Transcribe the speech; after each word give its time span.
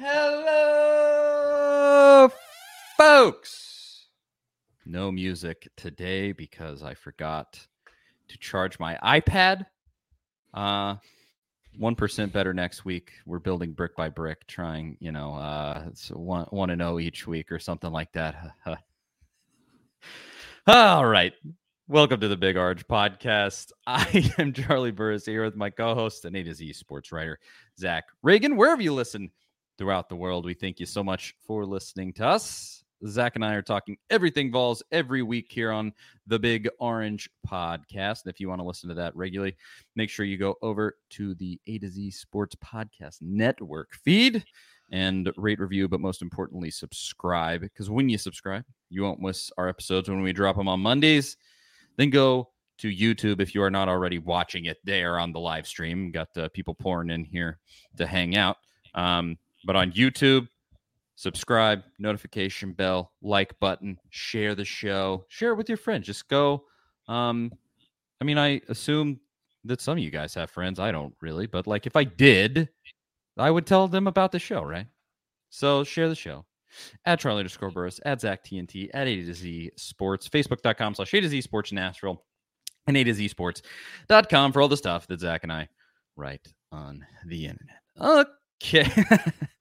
Hello, 0.00 1.10
folks. 2.96 4.06
No 4.86 5.10
music 5.10 5.68
today 5.76 6.30
because 6.30 6.84
I 6.84 6.94
forgot 6.94 7.58
to 8.28 8.38
charge 8.38 8.78
my 8.78 8.96
iPad. 9.02 9.66
Uh, 10.54 10.94
one 11.78 11.96
percent 11.96 12.32
better 12.32 12.54
next 12.54 12.84
week. 12.84 13.10
We're 13.26 13.40
building 13.40 13.72
brick 13.72 13.96
by 13.96 14.08
brick, 14.08 14.46
trying, 14.46 14.96
you 15.00 15.10
know, 15.10 15.34
uh, 15.34 15.82
it's 15.88 16.10
one 16.10 16.46
one 16.50 16.70
and 16.70 16.80
oh 16.80 17.00
each 17.00 17.26
week 17.26 17.50
or 17.50 17.58
something 17.58 17.90
like 17.90 18.12
that. 18.12 18.52
All 20.68 21.06
right. 21.06 21.32
Welcome 21.88 22.20
to 22.20 22.28
the 22.28 22.36
Big 22.36 22.56
Arch 22.56 22.86
podcast. 22.86 23.72
I 23.88 24.30
am 24.38 24.52
Charlie 24.52 24.92
Burris 24.92 25.26
here 25.26 25.42
with 25.42 25.56
my 25.56 25.70
co-host 25.70 26.24
and 26.24 26.36
A 26.36 26.44
to 26.44 26.54
Z 26.54 26.72
sports 26.74 27.10
writer 27.10 27.40
Zach 27.76 28.04
Ragan. 28.24 28.54
Wherever 28.54 28.80
you 28.80 28.94
listen 28.94 29.32
throughout 29.78 30.08
the 30.08 30.16
world. 30.16 30.44
We 30.44 30.54
thank 30.54 30.80
you 30.80 30.86
so 30.86 31.02
much 31.02 31.34
for 31.46 31.64
listening 31.64 32.12
to 32.14 32.26
us. 32.26 32.84
Zach 33.06 33.36
and 33.36 33.44
I 33.44 33.54
are 33.54 33.62
talking 33.62 33.96
everything 34.10 34.50
Vols 34.50 34.82
every 34.90 35.22
week 35.22 35.46
here 35.50 35.70
on 35.70 35.92
the 36.26 36.38
Big 36.38 36.68
Orange 36.80 37.30
Podcast. 37.48 38.24
And 38.24 38.34
if 38.34 38.40
you 38.40 38.48
want 38.48 38.60
to 38.60 38.66
listen 38.66 38.88
to 38.88 38.94
that 38.96 39.14
regularly, 39.14 39.56
make 39.94 40.10
sure 40.10 40.26
you 40.26 40.36
go 40.36 40.56
over 40.62 40.96
to 41.10 41.34
the 41.36 41.60
A 41.68 41.78
to 41.78 41.88
Z 41.88 42.10
Sports 42.10 42.56
Podcast 42.56 43.22
Network 43.22 43.94
feed 43.94 44.44
and 44.90 45.30
rate, 45.36 45.60
review, 45.60 45.86
but 45.86 46.00
most 46.00 46.22
importantly, 46.22 46.70
subscribe. 46.70 47.60
Because 47.60 47.88
when 47.88 48.08
you 48.08 48.18
subscribe, 48.18 48.64
you 48.90 49.02
won't 49.02 49.20
miss 49.20 49.52
our 49.58 49.68
episodes 49.68 50.08
when 50.08 50.22
we 50.22 50.32
drop 50.32 50.56
them 50.56 50.68
on 50.68 50.80
Mondays. 50.80 51.36
Then 51.96 52.10
go 52.10 52.50
to 52.78 52.88
YouTube 52.88 53.40
if 53.40 53.54
you 53.54 53.62
are 53.62 53.70
not 53.70 53.88
already 53.88 54.18
watching 54.18 54.64
it 54.64 54.78
there 54.82 55.18
on 55.18 55.32
the 55.32 55.40
live 55.40 55.66
stream. 55.66 56.10
Got 56.10 56.36
uh, 56.36 56.48
people 56.48 56.74
pouring 56.74 57.10
in 57.10 57.24
here 57.24 57.58
to 57.96 58.06
hang 58.06 58.36
out. 58.36 58.56
Um, 58.94 59.36
but 59.64 59.76
on 59.76 59.92
YouTube, 59.92 60.48
subscribe, 61.16 61.82
notification 61.98 62.72
bell, 62.72 63.12
like 63.22 63.58
button, 63.60 63.98
share 64.10 64.54
the 64.54 64.64
show, 64.64 65.24
share 65.28 65.52
it 65.52 65.56
with 65.56 65.68
your 65.68 65.78
friends. 65.78 66.06
Just 66.06 66.28
go. 66.28 66.64
Um, 67.08 67.52
I 68.20 68.24
mean, 68.24 68.38
I 68.38 68.60
assume 68.68 69.20
that 69.64 69.80
some 69.80 69.98
of 69.98 70.04
you 70.04 70.10
guys 70.10 70.34
have 70.34 70.50
friends. 70.50 70.78
I 70.78 70.92
don't 70.92 71.14
really, 71.20 71.46
but 71.46 71.66
like 71.66 71.86
if 71.86 71.96
I 71.96 72.04
did, 72.04 72.68
I 73.36 73.50
would 73.50 73.66
tell 73.66 73.88
them 73.88 74.06
about 74.06 74.32
the 74.32 74.38
show, 74.38 74.62
right? 74.62 74.86
So 75.50 75.84
share 75.84 76.08
the 76.08 76.14
show. 76.14 76.44
At 77.06 77.18
Charlie 77.18 77.38
underscore 77.38 77.70
Burris, 77.70 77.98
at 78.04 78.20
Zach 78.20 78.44
TNT, 78.44 78.90
at 78.92 79.06
A 79.06 79.16
to 79.16 79.34
Z 79.34 79.70
Sports, 79.76 80.28
Facebook.com 80.28 80.94
slash 80.94 81.14
A 81.14 81.20
to 81.20 81.28
Z 81.28 81.40
Sports 81.40 81.72
Nashville, 81.72 82.22
and 82.86 82.96
A 82.96 83.04
to 83.04 83.14
Z 83.14 83.28
Sports.com 83.28 84.52
for 84.52 84.60
all 84.60 84.68
the 84.68 84.76
stuff 84.76 85.06
that 85.06 85.20
Zach 85.20 85.44
and 85.44 85.52
I 85.52 85.68
write 86.16 86.46
on 86.70 87.04
the 87.26 87.46
internet. 87.46 87.80
Okay. 88.00 88.30
Okay. 88.62 88.90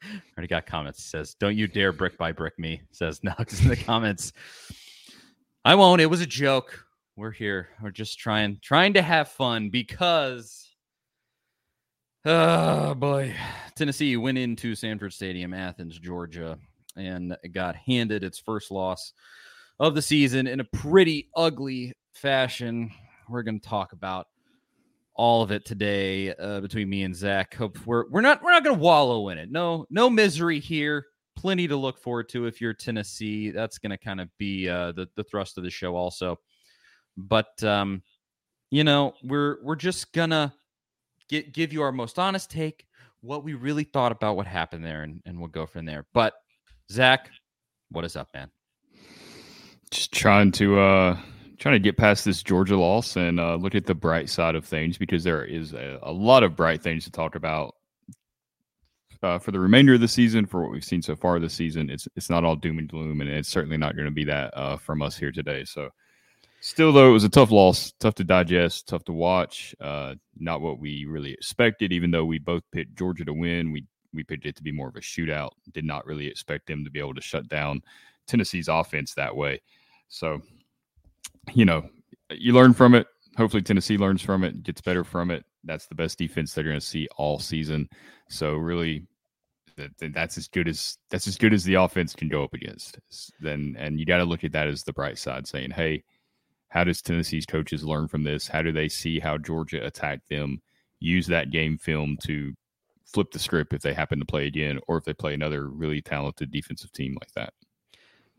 Already 0.38 0.48
got 0.48 0.66
comments. 0.66 1.04
Says, 1.04 1.36
"Don't 1.36 1.56
you 1.56 1.68
dare 1.68 1.92
brick 1.92 2.18
by 2.18 2.32
brick 2.32 2.58
me." 2.60 2.82
Says 2.92 3.20
Nugs 3.26 3.62
in 3.62 3.70
the 3.70 3.78
comments. 3.78 4.34
I 5.66 5.76
won't. 5.76 6.02
It 6.02 6.08
was 6.08 6.22
a 6.22 6.26
joke. 6.26 6.86
We're 7.16 7.32
here. 7.32 7.70
We're 7.82 7.92
just 7.92 8.20
trying 8.20 8.60
trying 8.62 8.94
to 8.94 9.02
have 9.02 9.30
fun 9.30 9.70
because 9.70 10.70
oh 12.26 12.94
boy, 12.96 13.36
Tennessee 13.76 14.18
went 14.18 14.38
into 14.38 14.76
Sanford 14.76 15.14
Stadium, 15.14 15.54
Athens, 15.54 16.00
Georgia, 16.00 16.58
and 16.96 17.36
got 17.52 17.76
handed 17.76 18.24
its 18.24 18.40
first 18.40 18.72
loss 18.72 19.14
of 19.80 19.96
the 19.96 20.02
season 20.02 20.48
in 20.48 20.60
a 20.60 20.66
pretty 20.66 21.30
ugly 21.36 21.94
fashion. 22.14 22.92
We're 23.30 23.44
going 23.44 23.60
to 23.60 23.70
talk 23.70 23.94
about 23.94 24.28
all 25.18 25.42
of 25.42 25.52
it 25.52 25.66
today 25.66 26.34
uh, 26.36 26.62
between 26.62 26.90
me 26.90 27.04
and 27.04 27.16
Zach. 27.16 27.54
Hope 27.56 27.78
we're 27.86 28.08
we're 28.10 28.22
not 28.22 28.42
we're 28.44 28.52
not 28.52 28.64
going 28.64 28.76
to 28.76 28.82
wallow 28.82 29.30
in 29.30 29.38
it. 29.38 29.52
No 29.52 29.86
no 29.90 30.10
misery 30.10 30.60
here. 30.60 31.08
Plenty 31.36 31.68
to 31.68 31.76
look 31.76 32.00
forward 32.00 32.30
to 32.30 32.46
if 32.46 32.62
you're 32.62 32.74
Tennessee. 32.74 33.52
That's 33.52 33.78
going 33.78 33.92
to 33.92 33.98
kind 33.98 34.22
of 34.22 34.30
be 34.38 34.70
uh, 34.70 34.94
the 34.94 35.08
the 35.16 35.24
thrust 35.24 35.58
of 35.58 35.64
the 35.64 35.70
show 35.70 35.96
also. 35.96 36.40
But 37.18 37.62
um, 37.64 38.04
you 38.70 38.84
know 38.84 39.14
we're 39.24 39.58
we're 39.64 39.76
just 39.76 40.14
gonna 40.14 40.54
get 41.30 41.54
give 41.54 41.74
you 41.74 41.82
our 41.82 41.92
most 41.92 42.20
honest 42.20 42.50
take, 42.50 42.86
what 43.22 43.44
we 43.44 43.56
really 43.56 43.84
thought 43.84 44.12
about 44.12 44.36
what 44.36 44.48
happened 44.48 44.86
there, 44.86 45.04
and, 45.04 45.22
and 45.26 45.40
we'll 45.40 45.50
go 45.50 45.66
from 45.66 45.86
there. 45.86 46.06
But 46.14 46.34
Zach, 46.92 47.30
what 47.90 48.06
is 48.06 48.16
up, 48.16 48.30
man? 48.34 48.50
Just 49.90 50.12
trying 50.14 50.52
to 50.54 50.80
uh 50.80 51.18
trying 51.58 51.74
to 51.74 51.80
get 51.80 51.98
past 51.98 52.24
this 52.24 52.44
Georgia 52.44 52.78
loss 52.78 53.16
and 53.16 53.40
uh, 53.40 53.56
look 53.56 53.76
at 53.76 53.86
the 53.86 53.96
bright 53.96 54.30
side 54.30 54.56
of 54.56 54.66
things 54.66 54.98
because 54.98 55.24
there 55.24 55.44
is 55.44 55.74
a, 55.74 56.00
a 56.04 56.12
lot 56.12 56.44
of 56.44 56.56
bright 56.56 56.82
things 56.82 57.04
to 57.06 57.12
talk 57.12 57.36
about 57.36 57.76
uh, 59.24 59.40
for 59.40 59.52
the 59.52 59.60
remainder 59.60 59.96
of 59.96 60.02
the 60.02 60.08
season. 60.08 60.46
For 60.46 60.62
what 60.62 60.72
we've 60.72 60.84
seen 60.84 61.02
so 61.02 61.16
far 61.16 61.40
this 61.40 61.54
season, 61.54 61.90
it's 61.90 62.08
it's 62.16 62.30
not 62.30 62.44
all 62.44 62.56
doom 62.56 62.78
and 62.78 62.88
gloom, 62.88 63.22
and 63.22 63.30
it's 63.30 63.50
certainly 63.50 63.78
not 63.78 63.96
going 63.96 64.06
to 64.06 64.12
be 64.12 64.26
that 64.26 64.56
uh, 64.56 64.78
from 64.78 65.02
us 65.02 65.18
here 65.18 65.32
today. 65.32 65.66
So, 65.66 65.90
still 66.62 66.92
though, 66.94 67.10
it 67.10 67.14
was 67.14 67.24
a 67.24 67.30
tough 67.30 67.52
loss, 67.52 67.94
tough 68.00 68.16
to 68.16 68.24
digest, 68.24 68.88
tough 68.88 69.04
to 69.06 69.14
watch. 69.14 69.76
Uh, 69.82 70.16
not 70.38 70.62
what 70.62 70.80
we 70.80 71.06
really 71.06 71.34
expected. 71.34 71.92
Even 71.92 72.12
though 72.12 72.26
we 72.26 72.40
both 72.40 72.64
picked 72.72 72.96
Georgia 72.96 73.26
to 73.26 73.34
win, 73.34 73.72
we 73.72 73.86
we 74.14 74.24
picked 74.24 74.46
it 74.46 74.56
to 74.56 74.64
be 74.64 74.72
more 74.72 74.90
of 74.90 74.96
a 74.96 75.02
shootout. 75.02 75.52
Did 75.72 75.86
not 75.86 76.06
really 76.06 76.28
expect 76.28 76.68
them 76.68 76.84
to 76.84 76.92
be 76.92 77.00
able 77.00 77.16
to 77.16 77.22
shut 77.22 77.48
down 77.48 77.82
Tennessee's 78.28 78.68
offense 78.68 79.14
that 79.16 79.36
way. 79.36 79.62
So 80.10 80.42
you 81.54 81.66
know, 81.66 81.90
you 82.30 82.54
learn 82.54 82.74
from 82.74 82.96
it. 82.96 83.08
Hopefully, 83.38 83.62
Tennessee 83.62 83.98
learns 83.98 84.22
from 84.22 84.44
it, 84.44 84.64
gets 84.64 84.82
better 84.82 85.04
from 85.04 85.32
it. 85.32 85.46
That's 85.64 85.86
the 85.86 85.96
best 85.96 86.18
defense 86.18 86.54
they're 86.54 86.64
going 86.64 86.80
to 86.80 86.86
see 86.86 87.08
all 87.18 87.40
season. 87.40 87.88
So, 88.30 88.56
really, 88.56 89.06
that, 89.78 90.14
that's 90.14 90.38
as 90.38 90.48
good 90.48 90.68
as 90.68 90.98
that's 91.10 91.28
as 91.28 91.38
good 91.38 91.54
as 91.54 91.64
the 91.64 91.76
offense 91.76 92.14
can 92.14 92.30
go 92.30 92.44
up 92.44 92.54
against. 92.54 93.00
Then, 93.40 93.76
and 93.78 94.00
you 94.00 94.06
got 94.06 94.18
to 94.18 94.26
look 94.26 94.44
at 94.44 94.52
that 94.52 94.68
as 94.68 94.84
the 94.84 94.94
bright 94.94 95.18
side, 95.18 95.48
saying, 95.48 95.72
"Hey, 95.72 96.04
how 96.70 96.84
does 96.84 97.02
Tennessee's 97.02 97.46
coaches 97.46 97.84
learn 97.84 98.08
from 98.08 98.24
this? 98.24 98.48
How 98.48 98.62
do 98.62 98.72
they 98.72 98.90
see 98.90 99.20
how 99.20 99.38
Georgia 99.38 99.86
attacked 99.86 100.30
them? 100.30 100.62
Use 101.00 101.28
that 101.28 101.52
game 101.52 101.78
film 101.78 102.18
to 102.24 102.54
flip 103.06 103.32
the 103.32 103.40
script 103.40 103.74
if 103.74 103.82
they 103.82 103.94
happen 103.94 104.20
to 104.20 104.26
play 104.26 104.48
again, 104.48 104.80
or 104.88 104.98
if 104.98 105.06
they 105.06 105.14
play 105.14 105.34
another 105.34 105.70
really 105.70 106.02
talented 106.02 106.52
defensive 106.52 106.92
team 106.92 107.16
like 107.20 107.32
that." 107.34 107.54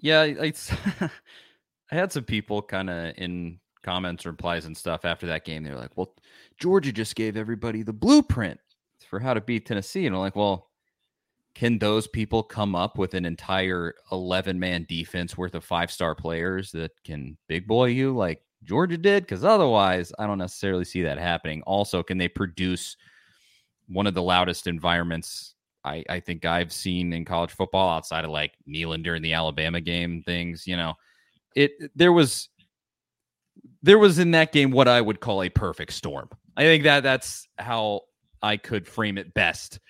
Yeah, 0.01 0.25
it's 0.25 0.73
I 1.91 1.95
had 1.97 2.13
some 2.13 2.25
people 2.25 2.63
kind 2.63 2.91
of 2.91 3.15
in 3.17 3.61
comments, 3.83 4.27
replies, 4.27 4.67
and 4.67 4.77
stuff 4.77 5.05
after 5.05 5.27
that 5.27 5.45
game. 5.45 5.63
They're 5.65 5.77
like, 5.77 5.97
"Well, 5.97 6.15
Georgia 6.59 6.93
just 6.93 7.15
gave 7.17 7.37
everybody 7.37 7.83
the 7.83 7.93
blueprint 7.93 8.61
for 9.09 9.19
how 9.21 9.35
to 9.35 9.41
beat 9.41 9.67
Tennessee," 9.67 10.07
and 10.07 10.15
I'm 10.15 10.21
like, 10.21 10.37
"Well, 10.37 10.69
can 11.55 11.79
those 11.79 12.09
people 12.09 12.43
come 12.43 12.75
up 12.77 12.99
with 12.99 13.15
an 13.15 13.25
entire 13.25 13.95
11 14.13 14.59
man 14.61 14.87
defense 14.89 15.37
worth 15.39 15.55
of 15.55 15.65
five 15.65 15.91
star 15.93 16.15
players 16.15 16.73
that 16.73 16.93
can 17.05 17.37
big 17.49 17.67
boy 17.69 17.87
you 17.87 18.15
like 18.17 18.43
Georgia 18.65 18.99
did? 18.99 19.25
Because 19.25 19.45
otherwise, 19.45 20.13
I 20.19 20.27
don't 20.27 20.39
necessarily 20.39 20.85
see 20.85 21.03
that 21.03 21.19
happening. 21.19 21.63
Also, 21.63 22.03
can 22.03 22.19
they 22.19 22.29
produce 22.29 22.97
one 23.89 24.07
of 24.07 24.15
the 24.15 24.23
loudest 24.23 24.67
environments 24.67 25.55
I, 25.85 26.05
I 26.09 26.21
think 26.21 26.45
I've 26.45 26.73
seen 26.73 27.13
in 27.13 27.25
college 27.25 27.53
football 27.53 27.89
outside 27.91 28.25
of 28.25 28.31
like 28.31 28.55
Neyland 28.69 29.05
during 29.05 29.23
the 29.23 29.33
Alabama 29.33 29.81
game 29.81 30.23
things, 30.23 30.67
you 30.67 30.77
know? 30.77 30.95
It 31.59 31.91
there 31.97 32.13
was 32.13 32.49
there 33.83 33.99
was 33.99 34.21
in 34.21 34.31
that 34.31 34.53
game 34.53 34.71
what 34.71 34.87
I 34.87 35.01
would 35.01 35.19
call 35.19 35.43
a 35.43 35.49
perfect 35.49 35.93
storm. 35.93 36.31
I 36.57 36.63
think 36.63 36.85
that 36.85 37.03
that's 37.03 37.49
how 37.59 38.03
I 38.43 38.57
could 38.57 38.87
frame 38.87 39.19
it 39.19 39.35
best. 39.35 39.81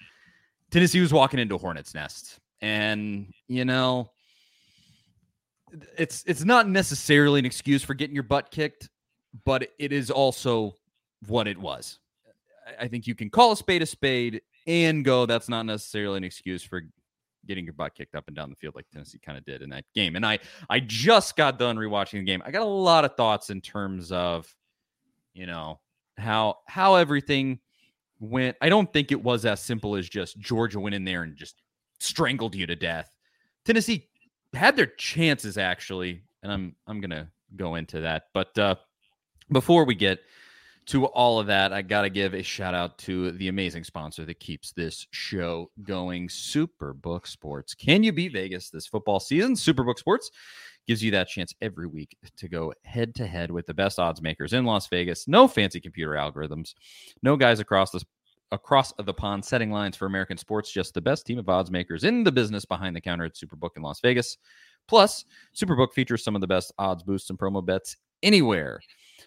Tennessee 0.71 1.01
was 1.01 1.13
walking 1.13 1.41
into 1.41 1.59
Hornets 1.59 1.95
nest 1.95 2.39
and 2.61 3.33
you 3.47 3.65
know 3.65 4.11
it's 5.99 6.25
it's 6.27 6.45
not 6.45 6.69
necessarily 6.69 7.39
an 7.39 7.45
excuse 7.45 7.83
for 7.83 7.93
getting 7.93 8.15
your 8.15 8.23
butt 8.23 8.51
kicked, 8.51 8.89
but 9.45 9.69
it 9.79 9.93
is 9.93 10.11
also 10.11 10.75
what 11.27 11.47
it 11.47 11.59
was. 11.59 11.99
I 12.81 12.89
think 12.89 13.07
you 13.07 13.15
can 13.15 13.29
call 13.29 13.53
a 13.53 13.57
spade 13.57 13.83
a 13.83 13.87
spade 13.87 14.41
and 14.67 15.05
go 15.05 15.27
that's 15.27 15.51
not 15.51 15.67
necessarily 15.67 16.17
an 16.17 16.25
excuse 16.25 16.63
for 16.63 16.83
getting 17.49 17.65
your 17.65 17.75
butt 17.75 17.95
kicked 17.95 18.15
up 18.15 18.29
and 18.29 18.37
down 18.37 18.51
the 18.51 18.57
field 18.57 18.77
like 18.77 18.87
Tennessee 18.93 19.19
kind 19.19 19.37
of 19.37 19.45
did 19.45 19.63
in 19.63 19.71
that 19.71 19.85
game. 19.95 20.15
And 20.15 20.25
I 20.25 20.39
I 20.71 20.79
just 20.81 21.37
got 21.37 21.59
done 21.59 21.77
rewatching 21.77 22.21
the 22.21 22.25
game. 22.25 22.43
I 22.45 22.51
got 22.51 22.63
a 22.63 22.65
lot 22.65 23.05
of 23.05 23.17
thoughts 23.17 23.51
in 23.51 23.61
terms 23.61 24.13
of, 24.13 24.55
you 25.35 25.47
know, 25.47 25.81
how 26.19 26.59
how 26.67 26.95
everything 26.95 27.59
went. 28.21 28.57
I 28.61 28.69
don't 28.69 28.93
think 28.93 29.11
it 29.11 29.23
was 29.23 29.45
as 29.45 29.61
simple 29.61 29.97
as 29.97 30.09
just 30.09 30.39
Georgia 30.39 30.79
went 30.79 30.95
in 30.95 31.05
there 31.05 31.23
and 31.23 31.35
just 31.35 31.63
strangled 31.99 32.55
you 32.55 32.67
to 32.67 32.77
death. 32.77 33.17
Tennessee 33.65 34.09
had 34.55 34.77
their 34.77 34.87
chances 34.87 35.59
actually, 35.59 36.23
and 36.43 36.53
I'm 36.53 36.77
I'm 36.87 37.01
gonna 37.01 37.31
go 37.57 37.75
into 37.77 38.01
that. 38.01 38.25
But 38.35 38.57
uh, 38.59 38.75
before 39.51 39.85
we 39.85 39.95
get 39.95 40.21
to 40.89 41.05
all 41.07 41.39
of 41.39 41.47
that, 41.49 41.73
I 41.73 41.83
got 41.83 42.03
to 42.03 42.11
give 42.11 42.35
a 42.35 42.43
shout 42.43 42.75
out 42.75 42.97
to 42.99 43.33
the 43.33 43.49
amazing 43.49 43.85
sponsor 43.85 44.25
that 44.25 44.41
keeps 44.41 44.73
this 44.73 45.07
show 45.11 45.71
going, 45.83 46.29
Superbook 46.29 47.27
Sports. 47.27 47.75
Can 47.75 48.03
you 48.03 48.11
be 48.11 48.29
Vegas 48.29 48.71
this 48.71 48.87
football 48.87 49.21
season? 49.21 49.53
Superbook 49.53 49.99
Sports 49.99 50.31
gives 50.87 51.05
you 51.05 51.11
that 51.11 51.29
chance 51.29 51.55
every 51.61 51.87
week 51.87 52.17
to 52.39 52.49
go 52.49 52.73
head 52.85 53.15
to 53.17 53.27
head 53.27 53.51
with 53.51 53.67
the 53.67 53.75
best 53.75 53.99
odds 53.99 54.23
makers 54.23 54.55
in 54.55 54.65
Las 54.65 54.89
Vegas. 54.89 55.29
No 55.29 55.47
fancy 55.47 55.79
computer 55.79 56.13
algorithms, 56.13 56.73
no 57.23 57.37
guys 57.37 57.61
across 57.61 57.91
the 57.91 58.03
across 58.51 58.95
the 58.99 59.13
pond 59.13 59.45
setting 59.45 59.71
lines 59.71 59.95
for 59.95 60.07
American 60.07 60.39
sports, 60.39 60.73
just 60.73 60.95
the 60.95 61.01
best 61.03 61.27
team 61.27 61.39
of 61.39 61.51
odds 61.51 61.71
makers 61.71 62.05
in 62.05 62.25
the 62.25 62.33
business 62.33 62.65
behind 62.65 62.97
the 62.97 63.01
counter 63.01 63.27
at 63.27 63.35
Superbook 63.35 63.77
in 63.77 63.83
Las 63.83 64.01
Vegas. 64.01 64.39
Plus, 64.87 65.27
Superbook 65.55 65.93
features 65.93 66.25
some 66.25 66.35
of 66.35 66.41
the 66.41 66.47
best 66.47 66.73
odds 66.79 67.03
boosts 67.03 67.29
and 67.29 67.39
promo 67.39 67.63
bets 67.63 67.95
anywhere. 68.23 68.81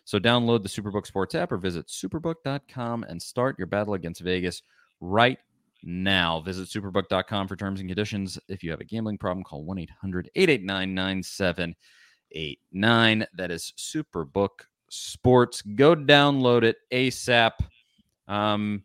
So 0.04 0.20
download 0.20 0.64
the 0.64 0.70
Superbook 0.70 1.06
Sports 1.06 1.36
app 1.36 1.52
or 1.52 1.58
visit 1.58 1.88
superbook.com 1.88 3.04
and 3.04 3.22
start 3.22 3.58
your 3.58 3.68
battle 3.68 3.94
against 3.94 4.22
Vegas 4.22 4.64
right 5.00 5.38
now. 5.84 6.42
Visit 6.42 6.70
superbook.com 6.70 7.48
for 7.48 7.56
terms 7.56 7.80
and 7.80 7.90
conditions. 7.90 8.38
If 8.48 8.64
you 8.64 8.72
have 8.72 8.82
a 8.82 8.86
gambling 8.86 9.18
problem, 9.18 9.44
call 9.44 9.64
1 9.64 9.80
800 9.80 10.30
889 10.36 10.94
9789. 10.94 13.28
That 13.36 13.52
is 13.52 13.74
Superbook 13.78 14.50
Sports. 14.90 15.62
Go 15.62 15.96
download 15.96 16.64
it 16.64 16.78
ASAP. 16.92 17.52
Um, 18.28 18.84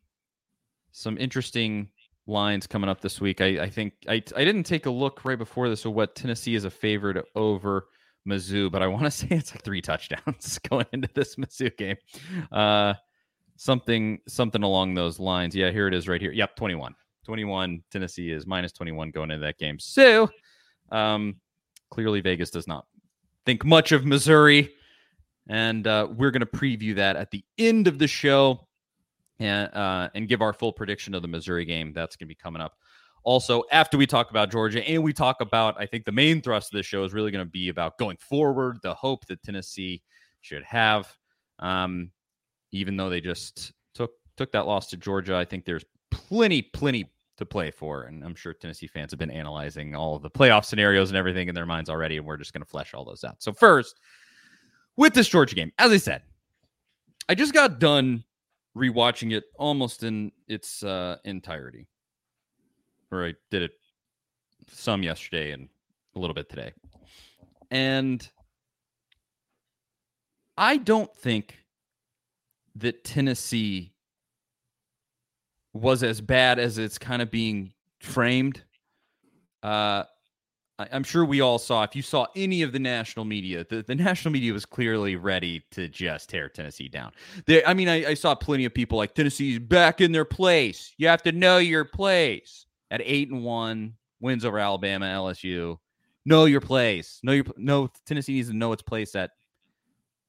some 0.92 1.18
interesting 1.18 1.88
lines 2.26 2.66
coming 2.66 2.90
up 2.90 3.00
this 3.00 3.20
week. 3.20 3.40
I, 3.40 3.62
I 3.62 3.70
think 3.70 3.94
I, 4.08 4.14
I 4.14 4.44
didn't 4.44 4.64
take 4.64 4.86
a 4.86 4.90
look 4.90 5.24
right 5.24 5.38
before 5.38 5.68
this 5.68 5.84
of 5.84 5.92
what 5.92 6.14
Tennessee 6.14 6.54
is 6.54 6.64
a 6.64 6.70
favorite 6.70 7.24
over. 7.34 7.86
Mizzou, 8.26 8.70
but 8.70 8.82
I 8.82 8.86
want 8.86 9.04
to 9.04 9.10
say 9.10 9.28
it's 9.30 9.52
like 9.52 9.62
three 9.62 9.82
touchdowns 9.82 10.58
going 10.70 10.86
into 10.92 11.08
this 11.14 11.36
Mizzou 11.36 11.76
game. 11.76 11.96
Uh, 12.52 12.94
something 13.56 14.18
something 14.28 14.62
along 14.62 14.94
those 14.94 15.18
lines. 15.18 15.54
Yeah, 15.54 15.70
here 15.70 15.88
it 15.88 15.94
is 15.94 16.08
right 16.08 16.20
here. 16.20 16.32
Yep, 16.32 16.56
21. 16.56 16.94
21. 17.24 17.82
Tennessee 17.90 18.30
is 18.30 18.46
minus 18.46 18.72
21 18.72 19.10
going 19.10 19.30
into 19.30 19.44
that 19.44 19.58
game. 19.58 19.78
So, 19.78 20.30
um, 20.92 21.36
clearly 21.90 22.20
Vegas 22.20 22.50
does 22.50 22.68
not 22.68 22.86
think 23.44 23.64
much 23.64 23.92
of 23.92 24.04
Missouri. 24.04 24.72
And 25.48 25.86
uh, 25.86 26.08
we're 26.10 26.32
going 26.32 26.40
to 26.40 26.46
preview 26.46 26.94
that 26.96 27.16
at 27.16 27.30
the 27.30 27.44
end 27.56 27.86
of 27.86 27.98
the 27.98 28.08
show 28.08 28.66
and, 29.38 29.72
uh, 29.74 30.08
and 30.14 30.28
give 30.28 30.42
our 30.42 30.52
full 30.52 30.72
prediction 30.72 31.14
of 31.14 31.22
the 31.22 31.28
Missouri 31.28 31.64
game. 31.64 31.92
That's 31.92 32.16
going 32.16 32.26
to 32.26 32.28
be 32.28 32.34
coming 32.34 32.60
up 32.60 32.76
also, 33.26 33.64
after 33.72 33.98
we 33.98 34.06
talk 34.06 34.30
about 34.30 34.52
Georgia 34.52 34.88
and 34.88 35.02
we 35.02 35.12
talk 35.12 35.40
about, 35.40 35.74
I 35.80 35.84
think 35.84 36.04
the 36.04 36.12
main 36.12 36.40
thrust 36.40 36.72
of 36.72 36.76
the 36.76 36.84
show 36.84 37.02
is 37.02 37.12
really 37.12 37.32
going 37.32 37.44
to 37.44 37.50
be 37.50 37.70
about 37.70 37.98
going 37.98 38.16
forward, 38.18 38.78
the 38.84 38.94
hope 38.94 39.26
that 39.26 39.42
Tennessee 39.42 40.00
should 40.42 40.62
have. 40.62 41.12
Um, 41.58 42.12
even 42.70 42.96
though 42.96 43.10
they 43.10 43.20
just 43.20 43.72
took 43.94 44.12
took 44.36 44.52
that 44.52 44.68
loss 44.68 44.86
to 44.90 44.96
Georgia, 44.96 45.34
I 45.34 45.44
think 45.44 45.64
there's 45.64 45.84
plenty, 46.12 46.62
plenty 46.62 47.10
to 47.38 47.44
play 47.44 47.72
for. 47.72 48.04
And 48.04 48.22
I'm 48.22 48.36
sure 48.36 48.54
Tennessee 48.54 48.86
fans 48.86 49.10
have 49.10 49.18
been 49.18 49.32
analyzing 49.32 49.96
all 49.96 50.20
the 50.20 50.30
playoff 50.30 50.64
scenarios 50.64 51.10
and 51.10 51.16
everything 51.16 51.48
in 51.48 51.54
their 51.54 51.66
minds 51.66 51.90
already. 51.90 52.18
And 52.18 52.26
we're 52.26 52.36
just 52.36 52.52
going 52.52 52.62
to 52.62 52.70
flesh 52.70 52.94
all 52.94 53.04
those 53.04 53.24
out. 53.24 53.42
So, 53.42 53.52
first, 53.52 53.98
with 54.96 55.14
this 55.14 55.26
Georgia 55.26 55.56
game, 55.56 55.72
as 55.80 55.90
I 55.90 55.96
said, 55.96 56.22
I 57.28 57.34
just 57.34 57.52
got 57.52 57.80
done 57.80 58.22
rewatching 58.76 59.32
it 59.32 59.46
almost 59.58 60.04
in 60.04 60.30
its 60.46 60.84
uh, 60.84 61.16
entirety 61.24 61.88
or 63.10 63.26
I 63.26 63.34
did 63.50 63.62
it 63.62 63.72
some 64.70 65.02
yesterday 65.02 65.52
and 65.52 65.68
a 66.14 66.18
little 66.18 66.34
bit 66.34 66.48
today. 66.48 66.72
And 67.70 68.28
I 70.56 70.76
don't 70.76 71.14
think 71.14 71.58
that 72.76 73.04
Tennessee 73.04 73.92
was 75.72 76.02
as 76.02 76.20
bad 76.20 76.58
as 76.58 76.78
it's 76.78 76.98
kind 76.98 77.20
of 77.20 77.30
being 77.30 77.72
framed. 78.00 78.62
Uh, 79.62 80.04
I, 80.78 80.88
am 80.92 81.04
sure 81.04 81.24
we 81.24 81.40
all 81.40 81.58
saw, 81.58 81.82
if 81.82 81.96
you 81.96 82.02
saw 82.02 82.26
any 82.36 82.62
of 82.62 82.72
the 82.72 82.78
national 82.78 83.24
media, 83.24 83.66
the, 83.68 83.82
the 83.82 83.94
national 83.94 84.32
media 84.32 84.52
was 84.52 84.66
clearly 84.66 85.16
ready 85.16 85.62
to 85.72 85.88
just 85.88 86.30
tear 86.30 86.48
Tennessee 86.48 86.88
down. 86.88 87.12
They, 87.46 87.64
I 87.64 87.74
mean, 87.74 87.88
I, 87.88 88.10
I 88.10 88.14
saw 88.14 88.34
plenty 88.34 88.64
of 88.64 88.74
people 88.74 88.98
like 88.98 89.14
Tennessee's 89.14 89.58
back 89.58 90.00
in 90.00 90.12
their 90.12 90.24
place. 90.24 90.92
You 90.98 91.08
have 91.08 91.22
to 91.22 91.32
know 91.32 91.58
your 91.58 91.84
place 91.84 92.65
at 92.90 93.00
eight 93.04 93.30
and 93.30 93.44
one, 93.44 93.94
wins 94.20 94.44
over 94.44 94.58
Alabama, 94.58 95.06
LSU. 95.06 95.78
Know 96.24 96.44
your 96.44 96.60
place. 96.60 97.20
Know 97.22 97.32
your 97.32 97.44
no. 97.56 97.90
Tennessee 98.04 98.34
needs 98.34 98.48
to 98.48 98.54
know 98.54 98.72
its 98.72 98.82
place 98.82 99.14
at 99.14 99.30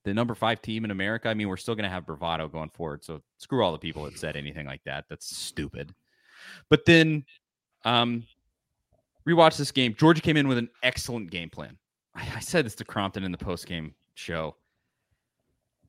the 0.03 0.13
number 0.13 0.35
five 0.35 0.61
team 0.61 0.85
in 0.85 0.91
America. 0.91 1.27
I 1.27 1.33
mean, 1.33 1.49
we're 1.49 1.57
still 1.57 1.75
going 1.75 1.83
to 1.83 1.89
have 1.89 2.05
bravado 2.05 2.47
going 2.47 2.69
forward. 2.69 3.03
So 3.03 3.21
screw 3.37 3.63
all 3.63 3.71
the 3.71 3.77
people 3.79 4.03
that 4.05 4.17
said 4.17 4.35
anything 4.35 4.65
like 4.65 4.81
that. 4.85 5.05
That's 5.09 5.35
stupid. 5.35 5.93
But 6.69 6.85
then, 6.85 7.25
um, 7.83 8.23
rewatch 9.27 9.57
this 9.57 9.71
game. 9.71 9.95
Georgia 9.97 10.21
came 10.21 10.37
in 10.37 10.47
with 10.47 10.57
an 10.57 10.69
excellent 10.83 11.31
game 11.31 11.49
plan. 11.49 11.77
I, 12.15 12.27
I 12.35 12.39
said 12.39 12.65
this 12.65 12.75
to 12.75 12.85
Crompton 12.85 13.23
in 13.23 13.31
the 13.31 13.37
post 13.37 13.65
game 13.65 13.93
show. 14.13 14.55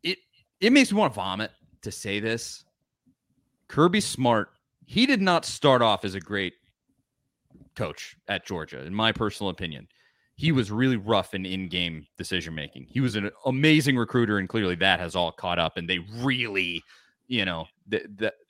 It 0.02 0.18
it 0.60 0.72
makes 0.72 0.90
me 0.90 0.98
want 0.98 1.12
to 1.12 1.16
vomit 1.16 1.50
to 1.82 1.92
say 1.92 2.18
this. 2.18 2.64
Kirby 3.68 4.00
Smart 4.00 4.50
he 4.88 5.04
did 5.04 5.20
not 5.20 5.44
start 5.44 5.82
off 5.82 6.02
as 6.02 6.14
a 6.14 6.20
great 6.20 6.54
coach 7.76 8.16
at 8.26 8.46
Georgia, 8.46 8.80
in 8.80 8.94
my 8.94 9.12
personal 9.12 9.50
opinion. 9.50 9.86
He 10.36 10.50
was 10.50 10.70
really 10.70 10.96
rough 10.96 11.34
in 11.34 11.44
in-game 11.44 12.06
decision 12.16 12.54
making. 12.54 12.86
He 12.88 13.00
was 13.00 13.14
an 13.14 13.30
amazing 13.44 13.98
recruiter, 13.98 14.38
and 14.38 14.48
clearly 14.48 14.76
that 14.76 14.98
has 14.98 15.14
all 15.14 15.30
caught 15.30 15.58
up. 15.58 15.76
And 15.76 15.86
they 15.86 15.98
really, 16.16 16.82
you 17.26 17.44
know, 17.44 17.66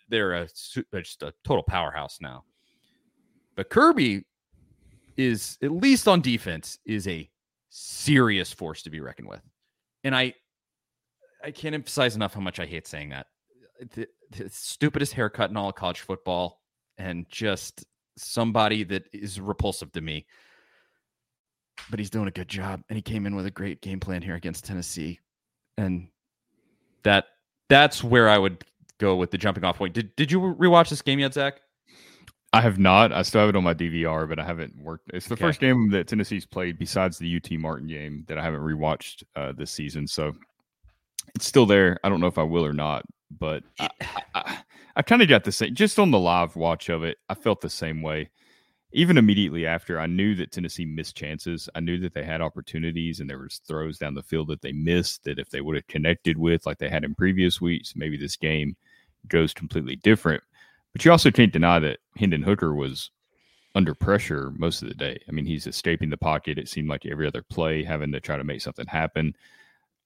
they're 0.08 0.34
a 0.34 0.46
just 0.92 1.22
a 1.24 1.34
total 1.42 1.64
powerhouse 1.64 2.18
now. 2.20 2.44
But 3.56 3.68
Kirby 3.68 4.24
is 5.16 5.58
at 5.60 5.72
least 5.72 6.06
on 6.06 6.20
defense 6.20 6.78
is 6.86 7.08
a 7.08 7.28
serious 7.68 8.52
force 8.52 8.82
to 8.82 8.90
be 8.90 9.00
reckoned 9.00 9.28
with, 9.28 9.42
and 10.04 10.14
I 10.14 10.34
I 11.42 11.50
can't 11.50 11.74
emphasize 11.74 12.14
enough 12.14 12.32
how 12.32 12.40
much 12.40 12.60
I 12.60 12.66
hate 12.66 12.86
saying 12.86 13.08
that 13.08 13.26
the, 13.94 14.08
the 14.30 14.48
stupidest 14.50 15.12
haircut 15.12 15.50
in 15.50 15.56
all 15.56 15.68
of 15.68 15.74
college 15.74 16.00
football 16.00 16.60
and 16.98 17.26
just 17.28 17.84
somebody 18.16 18.84
that 18.84 19.04
is 19.12 19.40
repulsive 19.40 19.92
to 19.92 20.00
me. 20.00 20.26
But 21.90 21.98
he's 21.98 22.10
doing 22.10 22.26
a 22.26 22.32
good 22.32 22.48
job, 22.48 22.82
and 22.88 22.96
he 22.96 23.02
came 23.02 23.24
in 23.24 23.36
with 23.36 23.46
a 23.46 23.50
great 23.50 23.80
game 23.80 24.00
plan 24.00 24.20
here 24.20 24.34
against 24.34 24.64
Tennessee, 24.64 25.20
and 25.76 26.08
that 27.04 27.26
that's 27.68 28.02
where 28.02 28.28
I 28.28 28.36
would 28.36 28.64
go 28.98 29.14
with 29.14 29.30
the 29.30 29.38
jumping 29.38 29.64
off 29.64 29.78
point. 29.78 29.94
Did 29.94 30.14
Did 30.16 30.32
you 30.32 30.40
rewatch 30.40 30.88
this 30.90 31.02
game 31.02 31.20
yet, 31.20 31.34
Zach? 31.34 31.60
I 32.52 32.60
have 32.62 32.78
not. 32.78 33.12
I 33.12 33.22
still 33.22 33.42
have 33.42 33.50
it 33.50 33.56
on 33.56 33.62
my 33.62 33.74
DVR, 33.74 34.28
but 34.28 34.38
I 34.38 34.44
haven't 34.44 34.74
worked. 34.82 35.10
It's 35.12 35.28
the 35.28 35.34
okay. 35.34 35.44
first 35.44 35.60
game 35.60 35.90
that 35.90 36.08
Tennessee's 36.08 36.46
played 36.46 36.78
besides 36.78 37.18
the 37.18 37.36
UT 37.36 37.52
Martin 37.58 37.86
game 37.86 38.24
that 38.26 38.38
I 38.38 38.42
haven't 38.42 38.60
rewatched 38.60 39.22
uh, 39.36 39.52
this 39.52 39.70
season. 39.70 40.06
So 40.06 40.32
it's 41.34 41.46
still 41.46 41.66
there. 41.66 41.98
I 42.02 42.08
don't 42.08 42.20
know 42.20 42.26
if 42.26 42.38
I 42.38 42.42
will 42.42 42.64
or 42.64 42.72
not, 42.72 43.04
but 43.30 43.62
I, 43.78 43.90
I, 44.34 44.58
I 44.96 45.02
kind 45.02 45.22
of 45.22 45.28
got 45.28 45.44
the 45.44 45.52
same. 45.52 45.74
Just 45.74 45.98
on 45.98 46.10
the 46.10 46.18
live 46.18 46.56
watch 46.56 46.88
of 46.88 47.02
it, 47.02 47.18
I 47.28 47.34
felt 47.34 47.60
the 47.60 47.70
same 47.70 48.02
way. 48.02 48.30
Even 48.92 49.18
immediately 49.18 49.66
after, 49.66 50.00
I 50.00 50.06
knew 50.06 50.34
that 50.36 50.50
Tennessee 50.50 50.86
missed 50.86 51.14
chances. 51.14 51.68
I 51.74 51.80
knew 51.80 51.98
that 52.00 52.14
they 52.14 52.24
had 52.24 52.40
opportunities, 52.40 53.20
and 53.20 53.28
there 53.28 53.38
was 53.38 53.60
throws 53.68 53.98
down 53.98 54.14
the 54.14 54.22
field 54.22 54.48
that 54.48 54.62
they 54.62 54.72
missed. 54.72 55.24
That 55.24 55.38
if 55.38 55.50
they 55.50 55.60
would 55.60 55.76
have 55.76 55.86
connected 55.88 56.38
with, 56.38 56.64
like 56.64 56.78
they 56.78 56.88
had 56.88 57.04
in 57.04 57.14
previous 57.14 57.60
weeks, 57.60 57.94
maybe 57.94 58.16
this 58.16 58.36
game 58.36 58.76
goes 59.28 59.52
completely 59.52 59.96
different. 59.96 60.42
But 60.92 61.04
you 61.04 61.10
also 61.10 61.30
can't 61.30 61.52
deny 61.52 61.78
that 61.80 61.98
Hendon 62.16 62.42
Hooker 62.42 62.74
was 62.74 63.10
under 63.74 63.94
pressure 63.94 64.52
most 64.56 64.82
of 64.82 64.88
the 64.88 64.94
day. 64.94 65.20
I 65.28 65.32
mean, 65.32 65.44
he's 65.44 65.66
escaping 65.66 66.08
the 66.08 66.16
pocket. 66.16 66.58
It 66.58 66.68
seemed 66.68 66.88
like 66.88 67.04
every 67.04 67.26
other 67.26 67.42
play, 67.42 67.84
having 67.84 68.10
to 68.12 68.20
try 68.20 68.36
to 68.38 68.44
make 68.44 68.62
something 68.62 68.86
happen. 68.86 69.34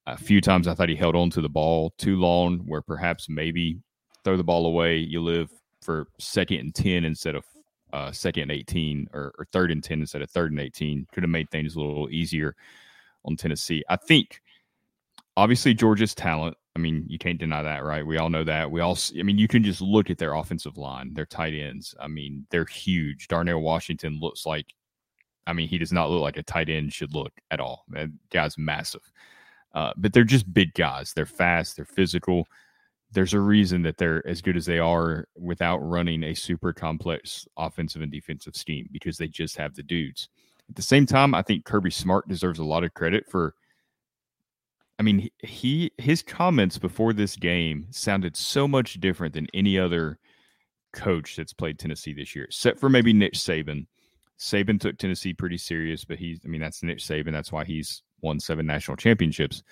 A 0.07 0.17
few 0.17 0.41
times 0.41 0.67
I 0.67 0.75
thought 0.75 0.89
he 0.89 0.97
held 0.97 1.15
on 1.15 1.31
to 1.31 1.41
the 1.41 1.49
ball 1.49 1.95
too 1.97 2.17
long, 2.17 2.59
where 2.67 2.83
perhaps 2.83 3.29
maybe 3.29 3.79
throw 4.25 4.37
the 4.37 4.45
ball 4.45 4.67
away. 4.67 4.97
You 4.97 5.21
live 5.21 5.51
for 5.81 6.09
second 6.19 6.59
and 6.59 6.75
10 6.75 7.05
instead 7.05 7.35
of 7.35 7.45
uh, 7.93 8.11
second 8.11 8.45
and 8.45 8.53
18 8.53 9.09
or, 9.13 9.33
or, 9.39 9.47
third 9.53 9.71
and 9.71 9.85
10 9.85 10.01
instead 10.01 10.23
of 10.23 10.31
third 10.31 10.51
and 10.51 10.61
18. 10.61 11.07
Could 11.13 11.23
have 11.23 11.31
made 11.31 11.51
things 11.51 11.75
a 11.75 11.81
little 11.81 12.09
easier 12.11 12.57
on 13.25 13.37
Tennessee. 13.37 13.85
I 13.89 13.97
think 13.97 14.41
obviously 15.37 15.75
Georgia's 15.75 16.15
talent. 16.15 16.57
I 16.75 16.79
mean, 16.79 17.05
you 17.07 17.19
can't 17.19 17.39
deny 17.39 17.63
that, 17.63 17.85
right? 17.85 18.07
We 18.07 18.17
all 18.17 18.31
know 18.31 18.45
that. 18.45 18.71
We 18.71 18.81
all, 18.81 18.97
I 19.19 19.23
mean, 19.23 19.37
you 19.37 19.47
can 19.47 19.63
just 19.63 19.83
look 19.83 20.09
at 20.09 20.17
their 20.17 20.35
offensive 20.35 20.79
line, 20.79 21.13
their 21.13 21.27
tight 21.27 21.53
ends. 21.53 21.95
I 22.01 22.09
mean, 22.09 22.47
they're 22.51 22.65
huge. 22.65 23.29
Darnell 23.29 23.61
Washington 23.61 24.19
looks 24.21 24.47
like, 24.47 24.73
I 25.47 25.53
mean, 25.53 25.69
he 25.69 25.77
does 25.77 25.93
not 25.93 26.09
look 26.09 26.23
like 26.23 26.39
a 26.39 26.43
tight 26.43 26.71
end 26.71 26.95
should 26.95 27.15
look 27.15 27.33
at 27.51 27.61
all. 27.61 27.85
That 27.89 28.09
guy's 28.31 28.57
massive. 28.57 29.03
Uh, 29.75 29.93
but 29.97 30.12
they're 30.12 30.25
just 30.25 30.52
big 30.52 30.75
guys. 30.75 31.12
They're 31.12 31.26
fast. 31.26 31.76
They're 31.76 31.85
physical. 31.85 32.47
there's 33.12 33.35
a 33.35 33.41
reason 33.41 33.83
that 33.83 33.99
they're 33.99 34.26
as 34.26 34.41
good 34.41 34.57
as 34.57 34.67
they 34.67 34.79
are 34.79 35.26
without 35.37 35.79
running 35.79 36.25
a 36.25 36.35
super 36.35 36.73
complex 36.73 37.47
offensive 37.57 38.02
and 38.02 38.11
defensive 38.11 38.57
scheme 38.57 38.88
because 38.91 39.19
they 39.19 39.29
just 39.29 39.57
have 39.57 39.75
the 39.75 39.83
dudes. 39.83 40.29
At 40.69 40.76
the 40.76 40.83
same 40.83 41.05
time, 41.05 41.35
I 41.35 41.43
think 41.43 41.64
Kirby 41.64 41.91
Smart 41.91 42.26
deserves 42.29 42.59
a 42.59 42.64
lot 42.64 42.85
of 42.85 42.95
credit 42.95 43.25
for. 43.29 43.55
I 44.99 45.02
mean, 45.02 45.29
he 45.41 45.91
his 45.99 46.23
comments 46.23 46.79
before 46.79 47.12
this 47.12 47.37
game 47.37 47.87
sounded 47.91 48.37
so 48.37 48.67
much 48.69 48.95
different 49.00 49.35
than 49.35 49.49
any 49.52 49.79
other 49.79 50.19
coach 50.93 51.37
that's 51.37 51.52
played 51.52 51.79
Tennessee 51.79 52.12
this 52.14 52.35
year, 52.37 52.45
except 52.45 52.79
for 52.79 52.88
maybe 52.88 53.12
Nick 53.12 53.35
Saban. 53.35 53.87
Saban 54.38 54.81
took 54.81 54.99
Tennessee 54.99 55.33
pretty 55.35 55.59
serious, 55.59 56.05
but 56.05 56.19
he's 56.19 56.41
I 56.45 56.49
mean 56.49 56.61
that's 56.61 56.83
Nick 56.83 56.99
Saban. 56.99 57.33
That's 57.33 57.52
why 57.52 57.64
he's 57.64 58.02
won 58.23 58.41
seven 58.41 58.67
national 58.67 58.97
championships. 58.97 59.62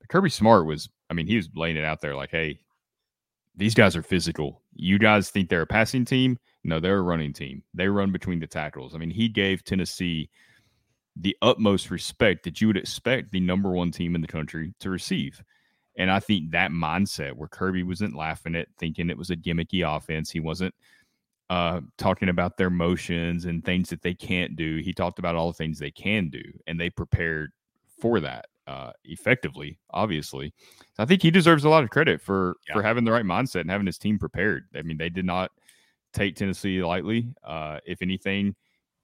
But 0.00 0.08
Kirby 0.08 0.30
Smart 0.30 0.66
was, 0.66 0.88
I 1.08 1.14
mean, 1.14 1.26
he 1.26 1.36
was 1.36 1.48
laying 1.54 1.76
it 1.76 1.84
out 1.84 2.00
there 2.00 2.16
like, 2.16 2.30
hey, 2.30 2.60
these 3.56 3.74
guys 3.74 3.96
are 3.96 4.02
physical. 4.02 4.62
You 4.74 4.98
guys 4.98 5.30
think 5.30 5.48
they're 5.48 5.62
a 5.62 5.66
passing 5.66 6.04
team? 6.04 6.38
No, 6.64 6.80
they're 6.80 6.98
a 6.98 7.02
running 7.02 7.32
team. 7.32 7.62
They 7.74 7.88
run 7.88 8.12
between 8.12 8.40
the 8.40 8.46
tackles. 8.46 8.94
I 8.94 8.98
mean, 8.98 9.10
he 9.10 9.28
gave 9.28 9.64
Tennessee 9.64 10.30
the 11.16 11.36
utmost 11.42 11.90
respect 11.90 12.44
that 12.44 12.60
you 12.60 12.66
would 12.68 12.76
expect 12.76 13.30
the 13.30 13.40
number 13.40 13.70
one 13.70 13.90
team 13.90 14.14
in 14.14 14.20
the 14.20 14.26
country 14.26 14.72
to 14.80 14.90
receive. 14.90 15.42
And 15.96 16.10
I 16.10 16.20
think 16.20 16.50
that 16.50 16.70
mindset 16.70 17.32
where 17.32 17.48
Kirby 17.48 17.82
wasn't 17.82 18.16
laughing 18.16 18.54
at 18.54 18.68
thinking 18.78 19.10
it 19.10 19.18
was 19.18 19.30
a 19.30 19.36
gimmicky 19.36 19.84
offense, 19.84 20.30
he 20.30 20.40
wasn't 20.40 20.74
uh, 21.50 21.80
talking 21.98 22.28
about 22.28 22.56
their 22.56 22.70
motions 22.70 23.44
and 23.44 23.64
things 23.64 23.90
that 23.90 24.02
they 24.02 24.14
can't 24.14 24.54
do. 24.56 24.76
He 24.76 24.92
talked 24.92 25.18
about 25.18 25.34
all 25.34 25.48
the 25.48 25.56
things 25.58 25.78
they 25.78 25.90
can 25.90 26.30
do, 26.30 26.42
and 26.66 26.80
they 26.80 26.88
prepared 26.88 27.50
for 28.00 28.20
that 28.20 28.46
uh, 28.66 28.92
effectively. 29.04 29.78
Obviously, 29.90 30.52
so 30.94 31.02
I 31.02 31.06
think 31.06 31.22
he 31.22 31.30
deserves 31.30 31.64
a 31.64 31.68
lot 31.68 31.84
of 31.84 31.90
credit 31.90 32.20
for 32.20 32.56
yeah. 32.68 32.74
for 32.74 32.82
having 32.82 33.04
the 33.04 33.12
right 33.12 33.24
mindset 33.24 33.62
and 33.62 33.70
having 33.70 33.86
his 33.86 33.98
team 33.98 34.18
prepared. 34.18 34.64
I 34.74 34.82
mean, 34.82 34.96
they 34.96 35.10
did 35.10 35.24
not 35.24 35.50
take 36.12 36.36
Tennessee 36.36 36.82
lightly. 36.82 37.32
Uh, 37.44 37.78
if 37.84 38.02
anything, 38.02 38.54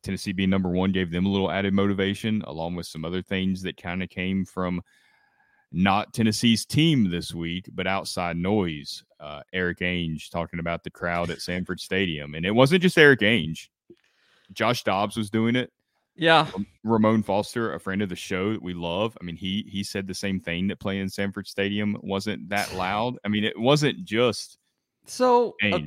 Tennessee 0.03 0.33
being 0.33 0.51
number 0.51 0.71
one 0.71 0.93
gave 0.93 1.11
them 1.11 1.27
a 1.27 1.29
little 1.29 1.51
added 1.51 1.75
motivation, 1.75 2.43
along 2.47 2.77
with 2.77 2.87
some 2.87 3.05
other 3.05 3.23
things 3.23 3.63
that 3.63 3.77
kind 3.77 4.03
of 4.03 4.09
came 4.09 4.45
from 4.45 4.83
not 5.73 6.15
Tennessee's 6.15 6.65
team 6.65 7.11
this 7.11 7.35
week, 7.35 7.69
but 7.75 7.87
outside 7.87 8.37
noise. 8.37 9.05
Uh, 9.19 9.43
Erik 9.53 9.79
Ainge 9.79 10.31
talking 10.31 10.61
about 10.61 10.85
the 10.85 10.91
crowd 10.91 11.31
at 11.31 11.41
Sanford 11.41 11.81
Stadium, 11.81 12.35
and 12.35 12.47
it 12.47 12.53
wasn't 12.53 12.83
just 12.83 12.99
Erik 12.99 13.21
Ainge. 13.21 13.69
Josh 14.53 14.85
Dobbs 14.85 15.17
was 15.17 15.31
doing 15.31 15.57
it. 15.57 15.73
Yeah. 16.17 16.51
Ramon 16.83 17.23
Foster, 17.23 17.75
a 17.75 17.81
friend 17.81 18.01
of 18.03 18.09
the 18.09 18.17
show 18.17 18.53
that 18.53 18.63
we 18.63 18.75
love. 18.75 19.17
I 19.21 19.25
mean, 19.25 19.37
he 19.37 19.67
he 19.69 19.83
said 19.83 20.07
the 20.07 20.15
same 20.15 20.41
thing 20.41 20.69
that 20.69 20.81
playing 20.81 21.03
in 21.03 21.09
Sanford 21.09 21.47
Stadium 21.47 21.97
wasn't 22.03 22.49
that 22.49 22.75
loud. 22.77 23.19
I 23.25 23.29
mean, 23.29 23.45
it 23.45 23.59
wasn't 23.59 24.05
just 24.05 24.59
so 25.07 25.55
uh, 25.63 25.79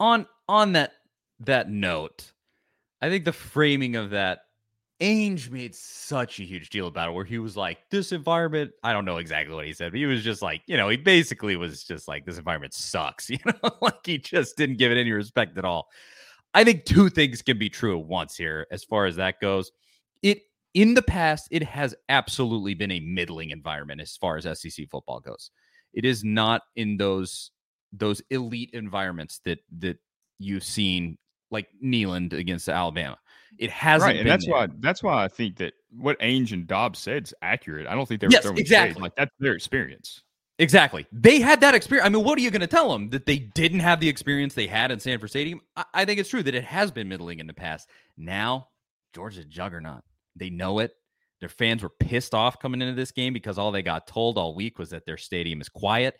on 0.00 0.26
on 0.48 0.72
that 0.72 0.92
that 1.40 1.70
note, 1.70 2.32
I 3.00 3.08
think 3.08 3.24
the 3.24 3.32
framing 3.32 3.96
of 3.96 4.10
that 4.10 4.40
Ainge 5.00 5.48
made 5.48 5.76
such 5.76 6.40
a 6.40 6.44
huge 6.44 6.70
deal 6.70 6.88
about 6.88 7.10
it 7.10 7.12
where 7.12 7.24
he 7.24 7.38
was 7.38 7.56
like, 7.56 7.78
This 7.90 8.10
environment, 8.10 8.72
I 8.82 8.92
don't 8.92 9.04
know 9.04 9.18
exactly 9.18 9.54
what 9.54 9.64
he 9.64 9.72
said, 9.72 9.92
but 9.92 9.98
he 9.98 10.06
was 10.06 10.24
just 10.24 10.42
like, 10.42 10.62
you 10.66 10.76
know, 10.76 10.88
he 10.88 10.96
basically 10.96 11.54
was 11.54 11.84
just 11.84 12.08
like, 12.08 12.26
This 12.26 12.38
environment 12.38 12.74
sucks, 12.74 13.30
you 13.30 13.38
know, 13.46 13.70
like 13.80 14.04
he 14.04 14.18
just 14.18 14.56
didn't 14.56 14.78
give 14.78 14.90
it 14.90 14.98
any 14.98 15.12
respect 15.12 15.56
at 15.56 15.64
all. 15.64 15.88
I 16.58 16.64
think 16.64 16.84
two 16.84 17.08
things 17.08 17.40
can 17.40 17.56
be 17.56 17.68
true 17.68 18.00
at 18.00 18.06
once 18.06 18.36
here 18.36 18.66
as 18.72 18.82
far 18.82 19.06
as 19.06 19.14
that 19.14 19.40
goes. 19.40 19.70
It 20.24 20.40
in 20.74 20.94
the 20.94 21.02
past, 21.02 21.46
it 21.52 21.62
has 21.62 21.94
absolutely 22.08 22.74
been 22.74 22.90
a 22.90 22.98
middling 22.98 23.50
environment 23.50 24.00
as 24.00 24.16
far 24.16 24.36
as 24.36 24.60
SEC 24.60 24.88
football 24.90 25.20
goes. 25.20 25.52
It 25.94 26.04
is 26.04 26.24
not 26.24 26.62
in 26.74 26.96
those 26.96 27.52
those 27.92 28.20
elite 28.30 28.70
environments 28.72 29.38
that 29.44 29.60
that 29.78 29.98
you've 30.40 30.64
seen 30.64 31.16
like 31.52 31.68
Neyland 31.80 32.32
against 32.32 32.68
Alabama. 32.68 33.18
It 33.56 33.70
hasn't, 33.70 34.08
right, 34.08 34.16
and 34.16 34.28
that's 34.28 34.44
there. 34.44 34.54
why 34.56 34.68
that's 34.80 35.00
why 35.00 35.22
I 35.22 35.28
think 35.28 35.58
that 35.58 35.74
what 35.96 36.18
Ainge 36.18 36.50
and 36.50 36.66
Dobbs 36.66 36.98
said 36.98 37.22
is 37.22 37.34
accurate. 37.40 37.86
I 37.86 37.94
don't 37.94 38.08
think 38.08 38.20
they 38.20 38.26
were 38.26 38.32
yes, 38.32 38.42
throwing 38.42 38.58
exactly 38.58 38.94
shade. 38.94 39.02
like 39.02 39.14
that's 39.14 39.30
their 39.38 39.52
experience. 39.52 40.24
Exactly. 40.58 41.06
They 41.12 41.40
had 41.40 41.60
that 41.60 41.74
experience. 41.74 42.06
I 42.06 42.08
mean, 42.08 42.24
what 42.24 42.36
are 42.36 42.42
you 42.42 42.50
going 42.50 42.60
to 42.60 42.66
tell 42.66 42.90
them 42.90 43.10
that 43.10 43.26
they 43.26 43.38
didn't 43.38 43.80
have 43.80 44.00
the 44.00 44.08
experience 44.08 44.54
they 44.54 44.66
had 44.66 44.90
in 44.90 44.98
Sanford 44.98 45.30
Stadium? 45.30 45.60
I, 45.76 45.84
I 45.94 46.04
think 46.04 46.18
it's 46.18 46.28
true 46.28 46.42
that 46.42 46.54
it 46.54 46.64
has 46.64 46.90
been 46.90 47.08
middling 47.08 47.38
in 47.38 47.46
the 47.46 47.54
past. 47.54 47.88
Now, 48.16 48.68
Georgia's 49.14 49.44
juggernaut. 49.44 50.02
They 50.34 50.50
know 50.50 50.80
it. 50.80 50.92
Their 51.40 51.48
fans 51.48 51.84
were 51.84 51.90
pissed 52.00 52.34
off 52.34 52.58
coming 52.58 52.82
into 52.82 52.94
this 52.94 53.12
game 53.12 53.32
because 53.32 53.58
all 53.58 53.70
they 53.70 53.82
got 53.82 54.08
told 54.08 54.36
all 54.36 54.54
week 54.56 54.78
was 54.78 54.90
that 54.90 55.06
their 55.06 55.16
stadium 55.16 55.60
is 55.60 55.68
quiet 55.68 56.18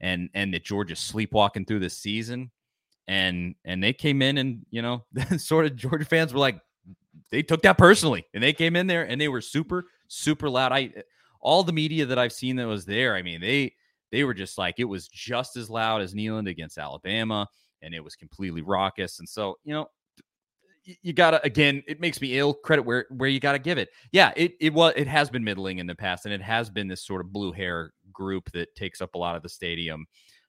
and 0.00 0.28
and 0.34 0.52
that 0.52 0.64
Georgia's 0.64 0.98
sleepwalking 0.98 1.64
through 1.64 1.80
this 1.80 1.96
season. 1.96 2.50
And 3.06 3.54
and 3.64 3.82
they 3.82 3.94
came 3.94 4.20
in 4.20 4.36
and 4.36 4.66
you 4.70 4.82
know, 4.82 5.06
sort 5.38 5.64
of 5.64 5.76
Georgia 5.76 6.04
fans 6.04 6.34
were 6.34 6.40
like, 6.40 6.60
they 7.30 7.42
took 7.42 7.62
that 7.62 7.78
personally 7.78 8.26
and 8.34 8.42
they 8.42 8.52
came 8.52 8.76
in 8.76 8.86
there 8.86 9.04
and 9.04 9.18
they 9.18 9.28
were 9.28 9.40
super 9.40 9.86
super 10.08 10.50
loud. 10.50 10.72
I 10.72 10.92
all 11.40 11.62
the 11.62 11.72
media 11.72 12.06
that 12.06 12.18
I've 12.18 12.32
seen 12.32 12.56
that 12.56 12.66
was 12.66 12.84
there, 12.84 13.14
I 13.14 13.22
mean, 13.22 13.40
they 13.40 13.74
they 14.10 14.24
were 14.24 14.34
just 14.34 14.58
like 14.58 14.76
it 14.78 14.84
was 14.84 15.08
just 15.08 15.56
as 15.56 15.70
loud 15.70 16.00
as 16.00 16.14
Neyland 16.14 16.48
against 16.48 16.78
Alabama, 16.78 17.46
and 17.82 17.94
it 17.94 18.02
was 18.02 18.16
completely 18.16 18.62
raucous. 18.62 19.18
And 19.18 19.28
so, 19.28 19.58
you 19.64 19.74
know, 19.74 19.88
you 21.02 21.12
gotta 21.12 21.44
again, 21.44 21.82
it 21.86 22.00
makes 22.00 22.20
me 22.20 22.38
ill. 22.38 22.54
Credit 22.54 22.82
where 22.82 23.06
where 23.10 23.28
you 23.28 23.40
gotta 23.40 23.58
give 23.58 23.78
it. 23.78 23.90
Yeah, 24.12 24.32
it 24.36 24.54
it 24.60 24.72
was 24.72 24.94
it 24.96 25.06
has 25.06 25.28
been 25.28 25.44
middling 25.44 25.78
in 25.78 25.86
the 25.86 25.94
past, 25.94 26.24
and 26.24 26.32
it 26.32 26.42
has 26.42 26.70
been 26.70 26.88
this 26.88 27.04
sort 27.04 27.20
of 27.20 27.32
blue 27.32 27.52
hair 27.52 27.92
group 28.12 28.50
that 28.52 28.74
takes 28.74 29.00
up 29.00 29.14
a 29.14 29.18
lot 29.18 29.36
of 29.36 29.42
the 29.42 29.48
stadium 29.48 30.06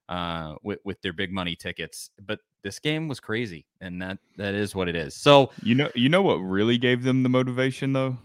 uh, 0.08 0.56
with 0.64 0.80
with 0.86 1.02
their 1.02 1.14
big 1.14 1.32
money 1.32 1.56
tickets. 1.56 2.10
But 2.26 2.40
this 2.64 2.80
game 2.80 3.08
was 3.08 3.20
crazy, 3.20 3.66
and 3.82 4.02
that 4.02 4.18
that 4.38 4.56
is 4.56 4.74
what 4.76 4.88
it 4.88 4.96
is. 4.96 5.16
So 5.16 5.52
you 5.62 5.76
know, 5.76 5.90
you 5.94 6.10
know 6.10 6.22
what 6.22 6.36
really 6.36 6.78
gave 6.78 7.04
them 7.04 7.24
the 7.24 7.30
motivation 7.30 7.92
though. 7.94 8.18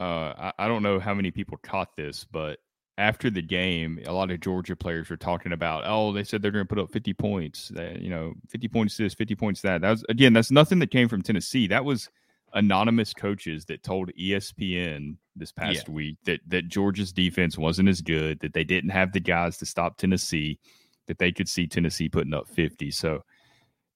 Uh, 0.00 0.32
I, 0.38 0.52
I 0.58 0.68
don't 0.68 0.82
know 0.82 0.98
how 0.98 1.14
many 1.14 1.30
people 1.30 1.58
caught 1.58 1.96
this, 1.96 2.24
but 2.24 2.58
after 2.98 3.30
the 3.30 3.42
game, 3.42 4.00
a 4.06 4.12
lot 4.12 4.30
of 4.30 4.40
Georgia 4.40 4.74
players 4.74 5.08
were 5.08 5.16
talking 5.16 5.52
about, 5.52 5.84
oh, 5.86 6.12
they 6.12 6.24
said 6.24 6.42
they're 6.42 6.50
going 6.50 6.64
to 6.64 6.68
put 6.68 6.80
up 6.80 6.90
50 6.90 7.14
points. 7.14 7.68
That, 7.68 8.02
you 8.02 8.10
know, 8.10 8.34
50 8.48 8.68
points 8.68 8.96
this, 8.96 9.14
50 9.14 9.36
points 9.36 9.60
that. 9.62 9.80
That 9.80 9.90
was 9.90 10.04
again, 10.08 10.32
that's 10.32 10.50
nothing 10.50 10.80
that 10.80 10.90
came 10.90 11.08
from 11.08 11.22
Tennessee. 11.22 11.68
That 11.68 11.84
was 11.84 12.10
anonymous 12.54 13.12
coaches 13.12 13.64
that 13.66 13.82
told 13.82 14.10
ESPN 14.18 15.16
this 15.36 15.52
past 15.52 15.86
yeah. 15.86 15.94
week 15.94 16.16
that 16.24 16.40
that 16.48 16.68
Georgia's 16.68 17.12
defense 17.12 17.56
wasn't 17.56 17.88
as 17.88 18.00
good, 18.00 18.40
that 18.40 18.52
they 18.52 18.64
didn't 18.64 18.90
have 18.90 19.12
the 19.12 19.20
guys 19.20 19.58
to 19.58 19.66
stop 19.66 19.96
Tennessee, 19.96 20.58
that 21.06 21.18
they 21.18 21.30
could 21.30 21.48
see 21.48 21.66
Tennessee 21.66 22.08
putting 22.08 22.34
up 22.34 22.48
50. 22.48 22.90
So 22.90 23.22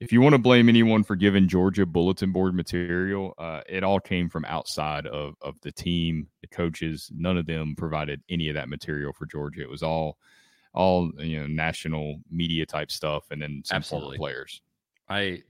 if 0.02 0.12
you 0.12 0.20
want 0.20 0.32
to 0.32 0.38
blame 0.38 0.68
anyone 0.68 1.04
for 1.04 1.14
giving 1.14 1.46
Georgia 1.46 1.86
bulletin 1.86 2.32
board 2.32 2.54
material, 2.54 3.34
uh, 3.38 3.60
it 3.68 3.84
all 3.84 4.00
came 4.00 4.28
from 4.28 4.44
outside 4.46 5.06
of 5.06 5.36
of 5.40 5.54
the 5.60 5.70
team, 5.70 6.26
the 6.40 6.48
coaches. 6.48 7.08
None 7.14 7.38
of 7.38 7.46
them 7.46 7.76
provided 7.76 8.20
any 8.28 8.48
of 8.48 8.56
that 8.56 8.68
material 8.68 9.12
for 9.12 9.26
Georgia. 9.26 9.62
It 9.62 9.70
was 9.70 9.84
all 9.84 10.18
all 10.74 11.12
you 11.18 11.38
know 11.38 11.46
national 11.46 12.20
media 12.28 12.66
type 12.66 12.90
stuff, 12.90 13.30
and 13.30 13.40
then 13.40 13.62
some 13.64 13.76
Absolutely. 13.76 14.16
former 14.16 14.32
players. 14.32 14.60
I 15.08 15.42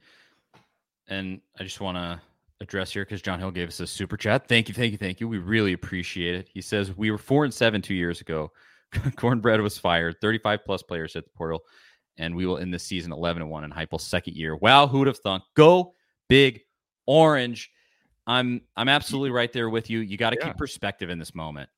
and 1.09 1.41
I 1.59 1.65
just 1.65 1.81
want 1.81 1.97
to 1.97 2.21
address 2.61 2.93
here 2.93 3.07
because 3.07 3.23
John 3.23 3.39
Hill 3.39 3.53
gave 3.53 3.69
us 3.69 3.81
a 3.81 3.87
super 3.87 4.19
chat. 4.19 4.49
Thank 4.49 4.69
you, 4.69 4.75
thank 4.75 4.93
you, 4.93 4.99
thank 4.99 5.19
you. 5.19 5.29
We 5.29 5.39
really 5.39 5.73
appreciate 5.73 6.35
it. 6.35 6.49
He 6.53 6.61
says 6.61 6.95
we 6.95 7.11
were 7.11 7.19
four 7.19 7.45
and 7.45 7.55
seven 7.55 7.81
two 7.81 7.95
years 7.95 8.21
ago. 8.21 8.53
Cornbread 9.17 9.63
was 9.63 9.79
fired. 9.79 10.17
Thirty 10.21 10.39
five 10.39 10.61
plus 10.67 10.83
players 10.83 11.15
hit 11.15 11.25
the 11.25 11.31
portal 11.31 11.63
and 12.19 12.35
we 12.35 12.47
will 12.47 12.59
end 12.59 12.73
the 12.73 12.79
season 12.79 13.13
11 13.13 13.43
and 13.43 13.51
1 13.51 13.65
in 13.65 13.71
Heupel's 13.71 14.05
second 14.05 14.37
year. 14.37 14.57
Wow, 14.57 14.87
who 14.87 14.99
would 14.99 15.09
have 15.09 15.19
thunk? 15.19 15.43
Go 15.55 15.95
big 16.29 16.61
orange. 17.07 17.71
I'm 18.27 18.63
I'm 18.77 18.89
absolutely 18.89 19.31
right 19.31 19.53
there 19.53 19.71
with 19.71 19.91
you. 19.91 20.01
You 20.01 20.17
got 20.17 20.31
to 20.31 20.37
yeah. 20.41 20.49
keep 20.49 20.57
perspective 20.57 21.11
in 21.11 21.19
this 21.19 21.35
moment. 21.35 21.69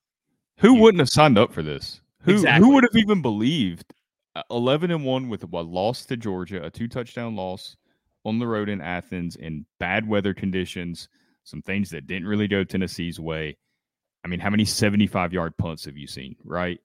Who 0.59 0.75
you, 0.75 0.81
wouldn't 0.81 1.01
have 1.01 1.09
signed 1.09 1.39
up 1.39 1.53
for 1.53 1.63
this? 1.63 2.01
Who 2.21 2.33
exactly. 2.33 2.67
who 2.67 2.75
would 2.75 2.85
have 2.85 2.97
even 2.97 3.23
believed 3.23 3.93
uh, 4.37 4.43
11 4.51 4.91
and 4.91 5.05
1 5.05 5.29
with 5.29 5.43
a 5.43 5.47
loss 5.47 6.05
to 6.07 6.17
Georgia, 6.17 6.65
a 6.65 6.71
two 6.71 6.89
touchdown 6.89 7.37
loss 7.37 7.77
on 8.25 8.39
the 8.39 8.47
road 8.47 8.69
in 8.69 8.81
Athens 8.81 9.37
in 9.37 9.67
bad 9.79 10.09
weather 10.09 10.35
conditions, 10.35 11.09
some 11.45 11.63
things 11.63 11.91
that 11.91 12.07
didn't 12.07 12.27
really 12.27 12.49
go 12.49 12.65
Tennessee's 12.65 13.21
way. 13.21 13.57
I 14.25 14.29
mean, 14.29 14.41
how 14.41 14.51
many 14.51 14.65
75 14.65 15.33
yard 15.33 15.57
punts 15.59 15.85
have 15.85 15.97
you 15.97 16.07
seen, 16.07 16.37
right? 16.45 16.81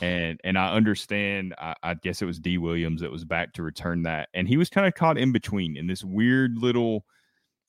And 0.00 0.40
and 0.44 0.58
I 0.58 0.72
understand. 0.72 1.54
I, 1.58 1.74
I, 1.82 1.94
guess 1.94 2.22
it 2.22 2.26
was 2.26 2.38
Dee 2.38 2.58
Williams 2.58 3.00
that 3.00 3.10
was 3.10 3.24
back 3.24 3.52
to 3.54 3.62
return 3.62 4.02
that, 4.04 4.28
and 4.34 4.48
he 4.48 4.56
was 4.56 4.68
kind 4.68 4.86
of 4.86 4.94
caught 4.94 5.18
in 5.18 5.32
between 5.32 5.76
in 5.76 5.86
this 5.86 6.04
weird 6.04 6.58
little. 6.58 7.04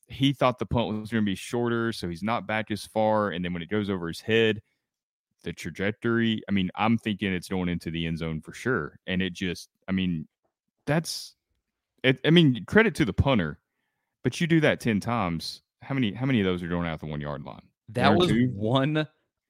He 0.08 0.32
thought 0.32 0.58
the 0.58 0.66
punt 0.66 1.00
was 1.00 1.10
going 1.10 1.24
to 1.24 1.30
be 1.30 1.34
shorter, 1.34 1.92
so 1.92 2.08
he's 2.08 2.22
not 2.22 2.46
back 2.46 2.70
as 2.70 2.86
far. 2.86 3.30
And 3.30 3.44
then 3.44 3.52
when 3.52 3.62
it 3.62 3.68
goes 3.68 3.90
over 3.90 4.06
his 4.06 4.20
head, 4.20 4.62
the 5.46 5.52
trajectory. 5.52 6.42
I 6.48 6.52
mean, 6.52 6.70
I'm 6.74 6.98
thinking 6.98 7.32
it's 7.32 7.48
going 7.48 7.68
into 7.68 7.90
the 7.90 8.06
end 8.06 8.18
zone 8.18 8.42
for 8.42 8.52
sure, 8.52 8.98
and 9.06 9.22
it 9.22 9.32
just. 9.32 9.70
I 9.88 9.92
mean, 9.92 10.28
that's. 10.84 11.34
It, 12.02 12.20
I 12.24 12.30
mean, 12.30 12.64
credit 12.66 12.94
to 12.96 13.04
the 13.04 13.12
punter, 13.12 13.58
but 14.22 14.40
you 14.40 14.46
do 14.46 14.60
that 14.60 14.80
ten 14.80 15.00
times. 15.00 15.62
How 15.82 15.94
many? 15.94 16.12
How 16.12 16.26
many 16.26 16.40
of 16.40 16.44
those 16.44 16.62
are 16.62 16.68
going 16.68 16.86
out 16.86 17.00
the 17.00 17.06
one 17.06 17.20
yard 17.20 17.44
line? 17.44 17.62
That 17.90 18.14
was 18.14 18.28
two? 18.28 18.50
one 18.54 19.06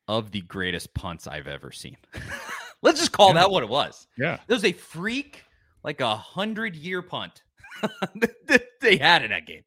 of 0.08 0.30
the 0.30 0.42
greatest 0.42 0.94
punts 0.94 1.26
I've 1.26 1.46
ever 1.46 1.72
seen. 1.72 1.96
Let's 2.82 3.00
just 3.00 3.12
call 3.12 3.28
yeah. 3.28 3.34
that 3.34 3.50
what 3.50 3.62
it 3.62 3.68
was. 3.68 4.06
Yeah. 4.16 4.38
It 4.46 4.52
was 4.52 4.64
a 4.64 4.72
freak 4.72 5.44
like 5.82 6.00
a 6.00 6.16
hundred 6.16 6.76
year 6.76 7.00
punt 7.00 7.42
that 7.82 8.66
they 8.80 8.96
had 8.96 9.22
in 9.22 9.30
that 9.30 9.46
game, 9.46 9.62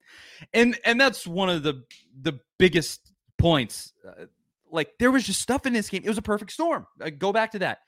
and 0.54 0.78
and 0.86 1.00
that's 1.00 1.26
one 1.26 1.50
of 1.50 1.64
the 1.64 1.84
the 2.22 2.40
biggest 2.58 3.12
points. 3.38 3.94
Uh, 4.08 4.26
like 4.72 4.92
there 5.00 5.12
was 5.12 5.24
just 5.24 5.42
stuff 5.42 5.66
in 5.66 5.74
this 5.74 5.90
game. 5.90 6.02
It 6.04 6.10
was 6.10 6.18
a 6.18 6.24
perfect 6.24 6.52
storm. 6.52 6.86
Uh, 7.02 7.10
go 7.10 7.32
back 7.32 7.52
to 7.52 7.60
that. 7.60 7.80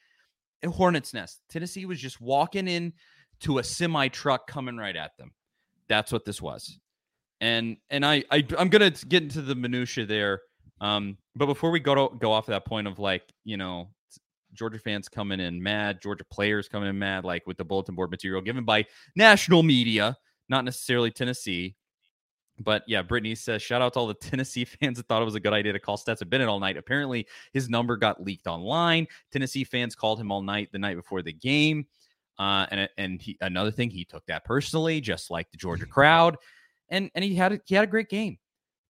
A 0.63 0.70
hornet's 0.70 1.13
nest. 1.13 1.41
Tennessee 1.50 1.86
was 1.86 2.00
just 2.00 2.22
walking 2.22 2.67
in 2.67 2.93
to 3.41 3.58
a 3.58 3.63
semi 3.63 4.08
truck 4.08 4.48
coming 4.48 4.77
right 4.77 4.96
at 4.96 5.17
them. 5.17 5.34
That's 5.88 6.12
what 6.12 6.25
this 6.25 6.41
was. 6.41 6.79
And 7.41 7.77
and 7.89 8.05
I, 8.05 8.24
I 8.31 8.46
I'm 8.58 8.70
gonna 8.70 8.91
get 8.91 9.24
into 9.24 9.41
the 9.41 9.55
minutia 9.55 10.05
there. 10.05 10.41
Um, 10.82 11.18
but 11.36 11.46
before 11.46 11.72
we 11.72 11.80
go 11.80 11.96
to 11.96 12.18
go 12.18 12.32
off 12.32 12.48
that 12.48 12.66
point 12.66 12.88
of 12.88 13.00
like 13.00 13.24
you 13.46 13.56
know 13.56 13.88
Georgia 14.54 14.80
fans 14.80 15.08
coming 15.08 15.40
in 15.40 15.62
mad, 15.62 16.02
Georgia 16.02 16.26
players 16.30 16.68
coming 16.68 16.90
in 16.90 17.00
mad, 17.00 17.24
like 17.24 17.48
with 17.48 17.58
the 17.58 17.64
bulletin 17.64 17.96
board 17.96 18.12
material 18.12 18.42
given 18.42 18.66
by 18.66 18.86
national 19.16 19.64
media, 19.64 20.18
not 20.50 20.66
necessarily 20.66 21.12
Tennessee. 21.12 21.76
But 22.60 22.84
yeah, 22.86 23.02
Brittany 23.02 23.34
says, 23.36 23.62
shout 23.62 23.82
out 23.82 23.94
to 23.94 24.00
all 24.00 24.08
the 24.08 24.14
Tennessee 24.22 24.66
fans 24.66 24.98
that 24.98 25.08
thought 25.08 25.22
it 25.22 25.26
was 25.26 25.36
a 25.36 25.40
good 25.40 25.54
idea 25.54 25.74
to 25.74 25.80
call 25.80 25.98
Stetson 25.98 26.30
Bennett 26.30 26.50
all 26.50 26.60
night. 26.60 26.78
Apparently, 26.78 27.28
his 27.54 27.70
number 27.70 27.96
got 27.96 28.22
leaked 28.22 28.48
online. 28.48 29.08
Tennessee 29.32 29.64
fans 29.64 29.96
called 29.96 30.20
him 30.20 30.32
all 30.32 30.42
night 30.42 30.70
the 30.72 30.80
night 30.80 30.96
before 30.96 31.22
the 31.22 31.34
game. 31.34 31.86
Uh, 32.40 32.66
and 32.72 32.90
and 32.98 33.22
he, 33.22 33.38
another 33.42 33.72
thing, 33.72 33.90
he 33.90 34.04
took 34.04 34.26
that 34.26 34.44
personally, 34.46 35.00
just 35.00 35.30
like 35.30 35.50
the 35.52 35.58
Georgia 35.58 35.86
crowd. 35.88 36.38
And 36.90 37.10
and 37.16 37.24
he 37.24 37.36
had 37.36 37.54
a, 37.54 37.62
he 37.66 37.76
had 37.76 37.84
a 37.84 37.88
great 37.88 38.10
game. 38.10 38.38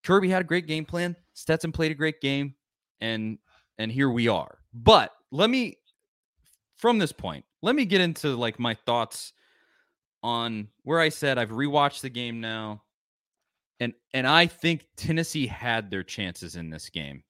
Kirby 0.03 0.29
had 0.29 0.41
a 0.41 0.45
great 0.45 0.67
game 0.67 0.85
plan. 0.85 1.15
Stetson 1.33 1.71
played 1.71 1.91
a 1.91 1.95
great 1.95 2.21
game, 2.21 2.55
and 2.99 3.37
and 3.77 3.91
here 3.91 4.09
we 4.09 4.27
are. 4.27 4.59
But 4.73 5.11
let 5.31 5.49
me 5.49 5.77
from 6.81 6.97
this 6.97 7.11
point, 7.11 7.45
let 7.61 7.75
me 7.75 7.85
get 7.85 8.01
into 8.01 8.35
like 8.35 8.59
my 8.59 8.73
thoughts 8.73 9.33
on 10.23 10.67
where 10.83 10.99
I 10.99 11.09
said 11.09 11.37
I've 11.37 11.51
rewatched 11.51 12.01
the 12.01 12.09
game 12.09 12.41
now. 12.41 12.81
And 13.79 13.93
and 14.13 14.27
I 14.27 14.47
think 14.47 14.85
Tennessee 14.95 15.47
had 15.47 15.89
their 15.89 16.03
chances 16.03 16.55
in 16.55 16.69
this 16.69 16.89
game. 16.89 17.23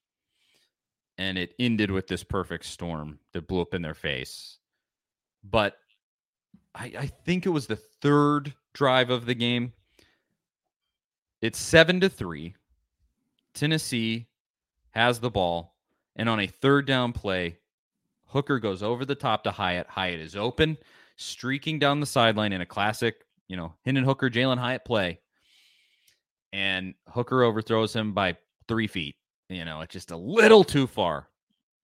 And 1.17 1.37
it 1.37 1.53
ended 1.59 1.91
with 1.91 2.07
this 2.07 2.23
perfect 2.23 2.65
storm 2.65 3.19
that 3.33 3.47
blew 3.47 3.61
up 3.61 3.73
in 3.73 3.81
their 3.81 3.93
face. 3.93 4.57
But 5.43 5.75
I, 6.73 6.93
I 6.97 7.05
think 7.25 7.45
it 7.45 7.49
was 7.49 7.67
the 7.67 7.75
third 7.75 8.53
drive 8.73 9.09
of 9.09 9.25
the 9.25 9.35
game. 9.35 9.73
It's 11.41 11.59
seven 11.59 11.99
to 11.99 12.09
three. 12.09 12.55
Tennessee 13.53 14.27
has 14.91 15.19
the 15.19 15.29
ball. 15.29 15.75
And 16.15 16.27
on 16.27 16.39
a 16.39 16.47
third 16.47 16.85
down 16.85 17.13
play, 17.13 17.57
Hooker 18.25 18.59
goes 18.59 18.83
over 18.83 19.05
the 19.05 19.15
top 19.15 19.43
to 19.43 19.51
Hyatt. 19.51 19.87
Hyatt 19.87 20.19
is 20.19 20.35
open, 20.35 20.77
streaking 21.15 21.79
down 21.79 21.99
the 21.99 22.05
sideline 22.05 22.53
in 22.53 22.61
a 22.61 22.65
classic, 22.65 23.25
you 23.47 23.55
know, 23.57 23.73
Hendon 23.85 24.03
Hooker, 24.03 24.29
Jalin 24.29 24.57
Hyatt 24.57 24.85
play. 24.85 25.19
And 26.53 26.93
Hooker 27.07 27.43
overthrows 27.43 27.95
him 27.95 28.13
by 28.13 28.35
three 28.67 28.87
feet. 28.87 29.15
You 29.49 29.65
know, 29.65 29.81
it's 29.81 29.93
just 29.93 30.11
a 30.11 30.17
little 30.17 30.63
too 30.63 30.87
far. 30.87 31.27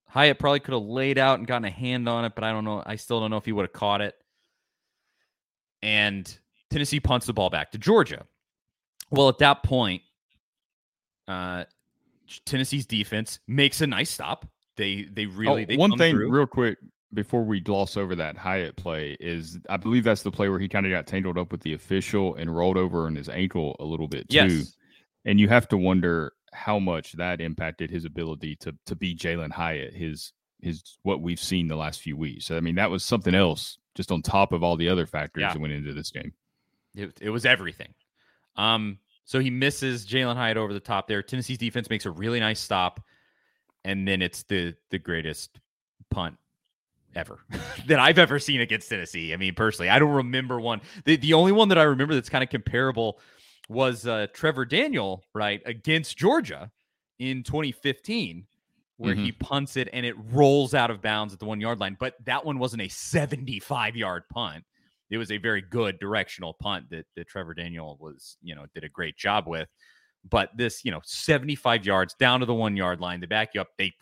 Hyatt 0.07 0.39
probably 0.39 0.61
could 0.61 0.73
have 0.73 0.83
laid 0.83 1.17
out 1.17 1.39
and 1.39 1.47
gotten 1.47 1.65
a 1.65 1.69
hand 1.69 2.07
on 2.07 2.25
it, 2.25 2.33
but 2.35 2.43
I 2.43 2.51
don't 2.51 2.63
know. 2.63 2.81
I 2.85 2.95
still 2.95 3.19
don't 3.19 3.29
know 3.29 3.37
if 3.37 3.45
he 3.45 3.51
would 3.51 3.65
have 3.65 3.73
caught 3.73 4.01
it. 4.01 4.15
And 5.81 6.37
Tennessee 6.69 6.99
punts 6.99 7.27
the 7.27 7.33
ball 7.33 7.49
back 7.49 7.71
to 7.71 7.77
Georgia. 7.77 8.25
Well, 9.09 9.29
at 9.29 9.37
that 9.39 9.63
point, 9.63 10.01
uh, 11.27 11.65
Tennessee's 12.45 12.85
defense 12.85 13.39
makes 13.47 13.81
a 13.81 13.87
nice 13.87 14.09
stop. 14.09 14.45
They 14.75 15.07
they 15.11 15.25
really 15.25 15.63
oh, 15.63 15.65
they 15.65 15.77
one 15.77 15.97
thing 15.97 16.15
through. 16.15 16.29
real 16.29 16.45
quick 16.45 16.77
before 17.13 17.43
we 17.43 17.59
gloss 17.59 17.95
over 17.97 18.15
that 18.15 18.37
Hyatt 18.37 18.75
play 18.75 19.15
is 19.19 19.57
I 19.69 19.77
believe 19.77 20.03
that's 20.03 20.23
the 20.23 20.31
play 20.31 20.49
where 20.49 20.59
he 20.59 20.67
kind 20.67 20.85
of 20.85 20.91
got 20.91 21.07
tangled 21.07 21.37
up 21.37 21.51
with 21.51 21.61
the 21.61 21.73
official 21.73 22.35
and 22.35 22.55
rolled 22.55 22.77
over 22.77 23.05
on 23.05 23.15
his 23.15 23.29
ankle 23.29 23.75
a 23.79 23.85
little 23.85 24.07
bit 24.07 24.29
too. 24.29 24.35
Yes. 24.35 24.75
And 25.25 25.39
you 25.39 25.47
have 25.49 25.67
to 25.69 25.77
wonder 25.77 26.33
how 26.53 26.79
much 26.79 27.13
that 27.13 27.41
impacted 27.41 27.89
his 27.89 28.05
ability 28.05 28.55
to 28.57 28.75
to 28.85 28.95
be 28.95 29.15
Jalin 29.15 29.51
Hyatt, 29.51 29.93
his 29.93 30.33
his 30.61 30.97
what 31.03 31.21
we've 31.21 31.39
seen 31.39 31.67
the 31.67 31.75
last 31.75 32.01
few 32.01 32.17
weeks. 32.17 32.45
So, 32.45 32.57
I 32.57 32.59
mean, 32.59 32.75
that 32.75 32.91
was 32.91 33.03
something 33.03 33.35
else 33.35 33.77
just 33.95 34.11
on 34.11 34.21
top 34.21 34.51
of 34.51 34.63
all 34.63 34.75
the 34.75 34.89
other 34.89 35.05
factors 35.05 35.41
yeah. 35.41 35.53
that 35.53 35.59
went 35.59 35.73
into 35.73 35.93
this 35.93 36.11
game. 36.11 36.33
It, 36.95 37.17
it 37.21 37.29
was 37.29 37.45
everything. 37.45 37.93
Um, 38.55 38.99
so 39.27 39.39
he 39.39 39.49
misses 39.49 40.05
Jalin 40.07 40.37
Hyatt 40.37 40.55
over 40.55 40.73
the 40.73 40.79
top 40.79 41.05
there. 41.05 41.21
Tennessee's 41.21 41.57
defense 41.57 41.89
makes 41.89 42.05
a 42.05 42.11
really 42.11 42.39
nice 42.39 42.61
stop, 42.61 43.01
and 43.83 44.07
then 44.07 44.21
it's 44.21 44.43
the 44.43 44.73
the 44.89 44.97
greatest 44.97 45.59
punt 46.09 46.37
ever 47.13 47.39
that 47.87 47.99
I've 47.99 48.19
ever 48.19 48.39
seen 48.39 48.61
against 48.61 48.89
Tennessee. 48.89 49.33
I 49.33 49.37
mean, 49.37 49.53
personally, 49.53 49.89
I 49.89 49.99
don't 49.99 50.13
remember 50.13 50.61
one. 50.61 50.79
The 51.03 51.17
the 51.17 51.33
only 51.33 51.51
one 51.51 51.67
that 51.67 51.77
I 51.77 51.83
remember 51.83 52.13
that's 52.13 52.29
kind 52.29 52.43
of 52.43 52.49
comparable 52.49 53.19
was 53.67 54.07
uh, 54.07 54.27
Trevor 54.33 54.63
Daniel, 54.63 55.25
right, 55.33 55.61
against 55.65 56.17
Georgia 56.17 56.71
in 57.19 57.43
2015, 57.43 58.47
where 58.95 59.13
mm-hmm. 59.13 59.25
he 59.25 59.33
punts 59.33 59.75
it 59.75 59.89
and 59.91 60.05
it 60.05 60.15
rolls 60.31 60.73
out 60.73 60.89
of 60.89 61.01
bounds 61.01 61.33
at 61.33 61.39
the 61.39 61.45
one 61.45 61.59
yard 61.59 61.81
line. 61.81 61.97
But 61.99 62.15
that 62.23 62.45
one 62.45 62.59
wasn't 62.59 62.83
a 62.83 62.87
75 62.87 63.97
yard 63.97 64.23
punt 64.29 64.63
it 65.09 65.17
was 65.17 65.31
a 65.31 65.37
very 65.37 65.61
good 65.61 65.99
directional 65.99 66.53
punt 66.53 66.89
that, 66.89 67.05
that 67.15 67.27
Trevor 67.27 67.53
Daniel 67.53 67.97
was, 67.99 68.37
you 68.41 68.55
know, 68.55 68.65
did 68.73 68.83
a 68.83 68.89
great 68.89 69.17
job 69.17 69.47
with. 69.47 69.69
But 70.29 70.55
this, 70.55 70.83
you 70.83 70.91
know, 70.91 71.01
75 71.03 71.85
yards 71.85 72.13
down 72.15 72.41
to 72.41 72.45
the 72.45 72.53
one 72.53 72.75
yard 72.75 72.99
line, 72.99 73.21
they 73.21 73.27
back 73.27 73.51
you 73.53 73.61
up. 73.61 73.69
They, 73.77 73.93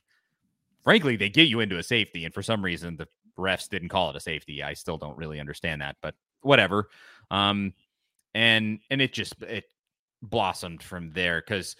frankly, 0.83 1.15
they 1.15 1.29
get 1.29 1.47
you 1.47 1.59
into 1.59 1.77
a 1.77 1.83
safety. 1.83 2.25
And 2.25 2.33
for 2.33 2.41
some 2.41 2.63
reason, 2.63 2.97
the 2.97 3.07
refs 3.37 3.69
didn't 3.69 3.89
call 3.89 4.09
it 4.09 4.15
a 4.15 4.19
safety. 4.19 4.63
I 4.63 4.73
still 4.73 4.97
don't 4.97 5.17
really 5.17 5.39
understand 5.39 5.81
that, 5.81 5.97
but 6.01 6.15
whatever. 6.41 6.89
Um, 7.29 7.73
and, 8.33 8.79
and 8.89 9.01
it 9.01 9.13
just, 9.13 9.39
it 9.43 9.65
blossomed 10.23 10.81
from 10.81 11.11
there 11.11 11.43
because 11.45 11.75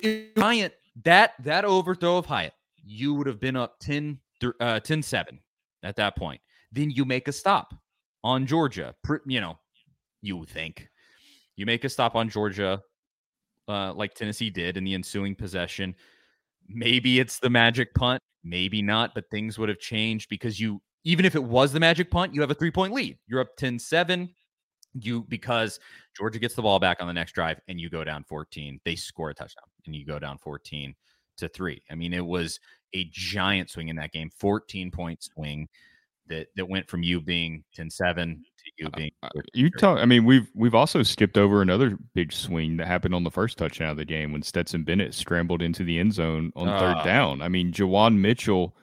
if 0.00 0.36
Hyatt, 0.36 0.74
that, 1.04 1.34
that 1.44 1.64
overthrow 1.64 2.18
of 2.18 2.26
Hyatt, 2.26 2.54
you 2.84 3.14
would 3.14 3.26
have 3.28 3.40
been 3.40 3.56
up 3.56 3.78
10, 3.80 4.18
uh, 4.58 4.80
10 4.80 5.02
7 5.02 5.38
at 5.84 5.96
that 5.96 6.16
point. 6.16 6.40
Then 6.72 6.90
you 6.90 7.04
make 7.04 7.28
a 7.28 7.32
stop 7.32 7.74
on 8.24 8.46
Georgia. 8.46 8.94
You 9.26 9.40
know, 9.40 9.58
you 10.22 10.44
think 10.46 10.88
you 11.54 11.66
make 11.66 11.84
a 11.84 11.88
stop 11.88 12.16
on 12.16 12.28
Georgia, 12.28 12.82
uh, 13.68 13.92
like 13.92 14.14
Tennessee 14.14 14.50
did 14.50 14.76
in 14.76 14.82
the 14.82 14.94
ensuing 14.94 15.36
possession. 15.36 15.94
Maybe 16.68 17.20
it's 17.20 17.38
the 17.38 17.50
magic 17.50 17.94
punt, 17.94 18.20
maybe 18.42 18.82
not, 18.82 19.14
but 19.14 19.30
things 19.30 19.58
would 19.58 19.68
have 19.68 19.78
changed 19.78 20.28
because 20.30 20.58
you, 20.58 20.80
even 21.04 21.24
if 21.24 21.36
it 21.36 21.44
was 21.44 21.72
the 21.72 21.78
magic 21.80 22.10
punt, 22.10 22.34
you 22.34 22.40
have 22.40 22.50
a 22.50 22.54
three 22.54 22.70
point 22.70 22.92
lead. 22.92 23.18
You're 23.28 23.40
up 23.40 23.56
10 23.56 23.78
7. 23.78 24.28
You 25.00 25.24
because 25.24 25.80
Georgia 26.16 26.38
gets 26.38 26.54
the 26.54 26.62
ball 26.62 26.78
back 26.78 26.98
on 27.00 27.08
the 27.08 27.12
next 27.12 27.32
drive 27.32 27.60
and 27.68 27.80
you 27.80 27.90
go 27.90 28.04
down 28.04 28.24
14. 28.24 28.80
They 28.84 28.94
score 28.94 29.30
a 29.30 29.34
touchdown 29.34 29.64
and 29.86 29.94
you 29.94 30.06
go 30.06 30.20
down 30.20 30.38
14 30.38 30.94
to 31.38 31.48
three. 31.48 31.82
I 31.90 31.96
mean, 31.96 32.14
it 32.14 32.24
was 32.24 32.60
a 32.94 33.08
giant 33.10 33.70
swing 33.70 33.88
in 33.88 33.96
that 33.96 34.12
game, 34.12 34.30
14 34.38 34.92
point 34.92 35.20
swing 35.20 35.68
that 36.28 36.46
that 36.56 36.68
went 36.68 36.88
from 36.88 37.02
you 37.02 37.20
being 37.20 37.62
10-7 37.78 38.14
to 38.14 38.70
you 38.78 38.88
being 38.90 39.10
uh, 39.22 39.28
you 39.52 39.70
talk 39.70 39.98
I 39.98 40.04
mean 40.04 40.24
we've 40.24 40.48
we've 40.54 40.74
also 40.74 41.02
skipped 41.02 41.36
over 41.36 41.62
another 41.62 41.98
big 42.14 42.32
swing 42.32 42.76
that 42.78 42.86
happened 42.86 43.14
on 43.14 43.24
the 43.24 43.30
first 43.30 43.58
touchdown 43.58 43.90
of 43.90 43.96
the 43.96 44.04
game 44.04 44.32
when 44.32 44.42
Stetson 44.42 44.84
Bennett 44.84 45.14
scrambled 45.14 45.62
into 45.62 45.84
the 45.84 45.98
end 45.98 46.14
zone 46.14 46.52
on 46.56 46.68
uh, 46.68 46.78
third 46.78 47.04
down. 47.04 47.42
I 47.42 47.48
mean 47.48 47.72
Juwan 47.72 48.18
Mitchell 48.18 48.76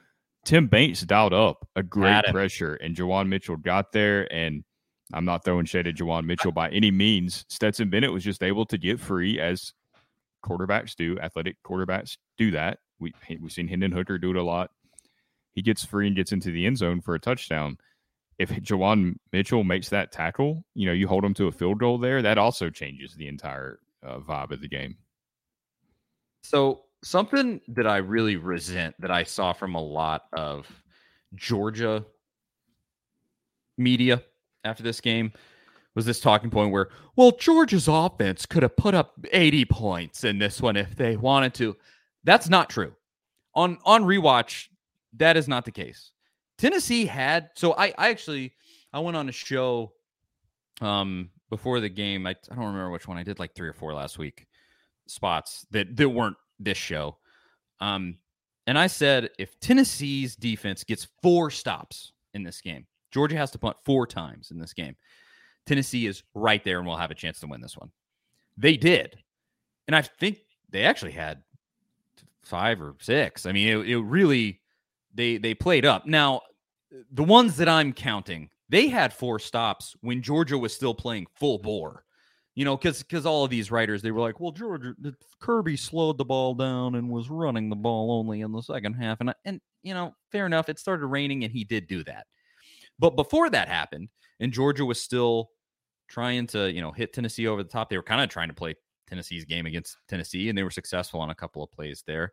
Tim 0.44 0.66
Banks 0.66 1.02
dialed 1.02 1.34
up 1.34 1.68
a 1.76 1.82
great 1.82 2.24
pressure 2.30 2.74
and 2.76 2.96
Juwan 2.96 3.28
Mitchell 3.28 3.56
got 3.56 3.92
there 3.92 4.32
and 4.32 4.64
I'm 5.14 5.24
not 5.24 5.44
throwing 5.44 5.66
shade 5.66 5.86
at 5.86 5.96
Juwan 5.96 6.24
Mitchell 6.24 6.52
by 6.52 6.70
any 6.70 6.90
means. 6.90 7.44
Stetson 7.48 7.90
Bennett 7.90 8.12
was 8.12 8.24
just 8.24 8.42
able 8.42 8.64
to 8.66 8.78
get 8.78 8.98
free 8.98 9.38
as 9.38 9.72
quarterbacks 10.44 10.96
do, 10.96 11.18
athletic 11.20 11.56
quarterbacks 11.64 12.16
do 12.38 12.50
that. 12.52 12.78
We 12.98 13.12
we've 13.40 13.52
seen 13.52 13.68
Hendon 13.68 13.92
Hooker 13.92 14.16
do 14.16 14.30
it 14.30 14.36
a 14.36 14.42
lot 14.42 14.70
he 15.54 15.62
gets 15.62 15.84
free 15.84 16.06
and 16.06 16.16
gets 16.16 16.32
into 16.32 16.50
the 16.50 16.66
end 16.66 16.78
zone 16.78 17.00
for 17.00 17.14
a 17.14 17.20
touchdown. 17.20 17.78
If 18.38 18.50
Juwan 18.50 19.16
Mitchell 19.32 19.64
makes 19.64 19.88
that 19.90 20.10
tackle, 20.10 20.64
you 20.74 20.86
know, 20.86 20.92
you 20.92 21.06
hold 21.06 21.24
him 21.24 21.34
to 21.34 21.46
a 21.46 21.52
field 21.52 21.78
goal 21.78 21.98
there, 21.98 22.22
that 22.22 22.38
also 22.38 22.70
changes 22.70 23.14
the 23.14 23.28
entire 23.28 23.78
uh, 24.04 24.18
vibe 24.18 24.50
of 24.50 24.60
the 24.60 24.68
game. 24.68 24.96
So, 26.42 26.82
something 27.04 27.60
that 27.68 27.86
I 27.86 27.98
really 27.98 28.36
resent 28.36 28.94
that 29.00 29.10
I 29.10 29.22
saw 29.24 29.52
from 29.52 29.74
a 29.74 29.80
lot 29.80 30.24
of 30.32 30.66
Georgia 31.34 32.04
media 33.78 34.22
after 34.64 34.82
this 34.82 35.00
game 35.00 35.32
was 35.94 36.06
this 36.06 36.20
talking 36.20 36.50
point 36.50 36.72
where, 36.72 36.88
well, 37.16 37.32
Georgia's 37.32 37.88
offense 37.88 38.46
could 38.46 38.62
have 38.62 38.76
put 38.76 38.94
up 38.94 39.14
80 39.30 39.66
points 39.66 40.24
in 40.24 40.38
this 40.38 40.60
one 40.60 40.76
if 40.76 40.96
they 40.96 41.16
wanted 41.16 41.54
to. 41.54 41.76
That's 42.24 42.48
not 42.48 42.70
true. 42.70 42.94
On 43.54 43.78
on 43.84 44.04
rewatch, 44.04 44.68
that 45.14 45.36
is 45.36 45.48
not 45.48 45.64
the 45.64 45.70
case. 45.70 46.12
Tennessee 46.58 47.06
had 47.06 47.50
so 47.54 47.74
I 47.74 47.92
I 47.98 48.08
actually 48.10 48.52
I 48.92 49.00
went 49.00 49.16
on 49.16 49.28
a 49.28 49.32
show 49.32 49.92
um 50.80 51.30
before 51.50 51.80
the 51.80 51.88
game. 51.88 52.26
I, 52.26 52.30
I 52.30 52.54
don't 52.54 52.66
remember 52.66 52.90
which 52.90 53.08
one. 53.08 53.18
I 53.18 53.22
did 53.22 53.38
like 53.38 53.54
three 53.54 53.68
or 53.68 53.74
four 53.74 53.94
last 53.94 54.18
week 54.18 54.46
spots 55.06 55.66
that 55.70 55.96
that 55.96 56.08
weren't 56.08 56.36
this 56.58 56.78
show. 56.78 57.18
Um 57.80 58.18
and 58.66 58.78
I 58.78 58.86
said 58.86 59.30
if 59.38 59.58
Tennessee's 59.60 60.36
defense 60.36 60.84
gets 60.84 61.08
four 61.22 61.50
stops 61.50 62.12
in 62.34 62.42
this 62.44 62.60
game, 62.60 62.86
Georgia 63.10 63.36
has 63.36 63.50
to 63.52 63.58
punt 63.58 63.76
four 63.84 64.06
times 64.06 64.50
in 64.50 64.58
this 64.58 64.72
game. 64.72 64.96
Tennessee 65.66 66.06
is 66.06 66.22
right 66.34 66.62
there 66.64 66.78
and 66.78 66.86
will 66.86 66.96
have 66.96 67.10
a 67.10 67.14
chance 67.14 67.40
to 67.40 67.46
win 67.46 67.60
this 67.60 67.76
one. 67.76 67.90
They 68.56 68.76
did. 68.76 69.18
And 69.86 69.96
I 69.96 70.02
think 70.02 70.38
they 70.70 70.84
actually 70.84 71.12
had 71.12 71.42
five 72.42 72.80
or 72.80 72.94
six. 73.00 73.46
I 73.46 73.52
mean, 73.52 73.68
it, 73.68 73.88
it 73.88 73.98
really 73.98 74.60
they 75.14 75.38
they 75.38 75.54
played 75.54 75.84
up. 75.84 76.06
Now, 76.06 76.42
the 77.10 77.24
ones 77.24 77.56
that 77.56 77.68
I'm 77.68 77.92
counting, 77.92 78.50
they 78.68 78.88
had 78.88 79.12
four 79.12 79.38
stops 79.38 79.94
when 80.00 80.22
Georgia 80.22 80.58
was 80.58 80.74
still 80.74 80.94
playing 80.94 81.26
full 81.34 81.58
bore. 81.58 82.04
You 82.54 82.66
know, 82.66 82.76
because 82.76 83.02
because 83.02 83.24
all 83.24 83.44
of 83.44 83.50
these 83.50 83.70
writers 83.70 84.02
they 84.02 84.10
were 84.10 84.20
like, 84.20 84.38
well, 84.38 84.52
Georgia 84.52 84.94
Kirby 85.40 85.76
slowed 85.76 86.18
the 86.18 86.24
ball 86.24 86.54
down 86.54 86.96
and 86.96 87.08
was 87.08 87.30
running 87.30 87.70
the 87.70 87.76
ball 87.76 88.12
only 88.12 88.42
in 88.42 88.52
the 88.52 88.60
second 88.60 88.94
half, 88.94 89.20
and 89.20 89.34
and 89.46 89.60
you 89.82 89.94
know, 89.94 90.14
fair 90.30 90.44
enough. 90.44 90.68
It 90.68 90.78
started 90.78 91.06
raining 91.06 91.44
and 91.44 91.52
he 91.52 91.64
did 91.64 91.86
do 91.86 92.04
that, 92.04 92.26
but 92.98 93.16
before 93.16 93.48
that 93.48 93.68
happened, 93.68 94.10
and 94.38 94.52
Georgia 94.52 94.84
was 94.84 95.00
still 95.00 95.48
trying 96.08 96.46
to 96.48 96.70
you 96.70 96.82
know 96.82 96.92
hit 96.92 97.14
Tennessee 97.14 97.46
over 97.46 97.62
the 97.62 97.70
top. 97.70 97.88
They 97.88 97.96
were 97.96 98.02
kind 98.02 98.20
of 98.20 98.28
trying 98.28 98.48
to 98.48 98.54
play 98.54 98.74
Tennessee's 99.08 99.46
game 99.46 99.64
against 99.64 99.96
Tennessee, 100.08 100.50
and 100.50 100.56
they 100.56 100.62
were 100.62 100.70
successful 100.70 101.20
on 101.20 101.30
a 101.30 101.34
couple 101.34 101.62
of 101.62 101.72
plays 101.72 102.04
there. 102.06 102.32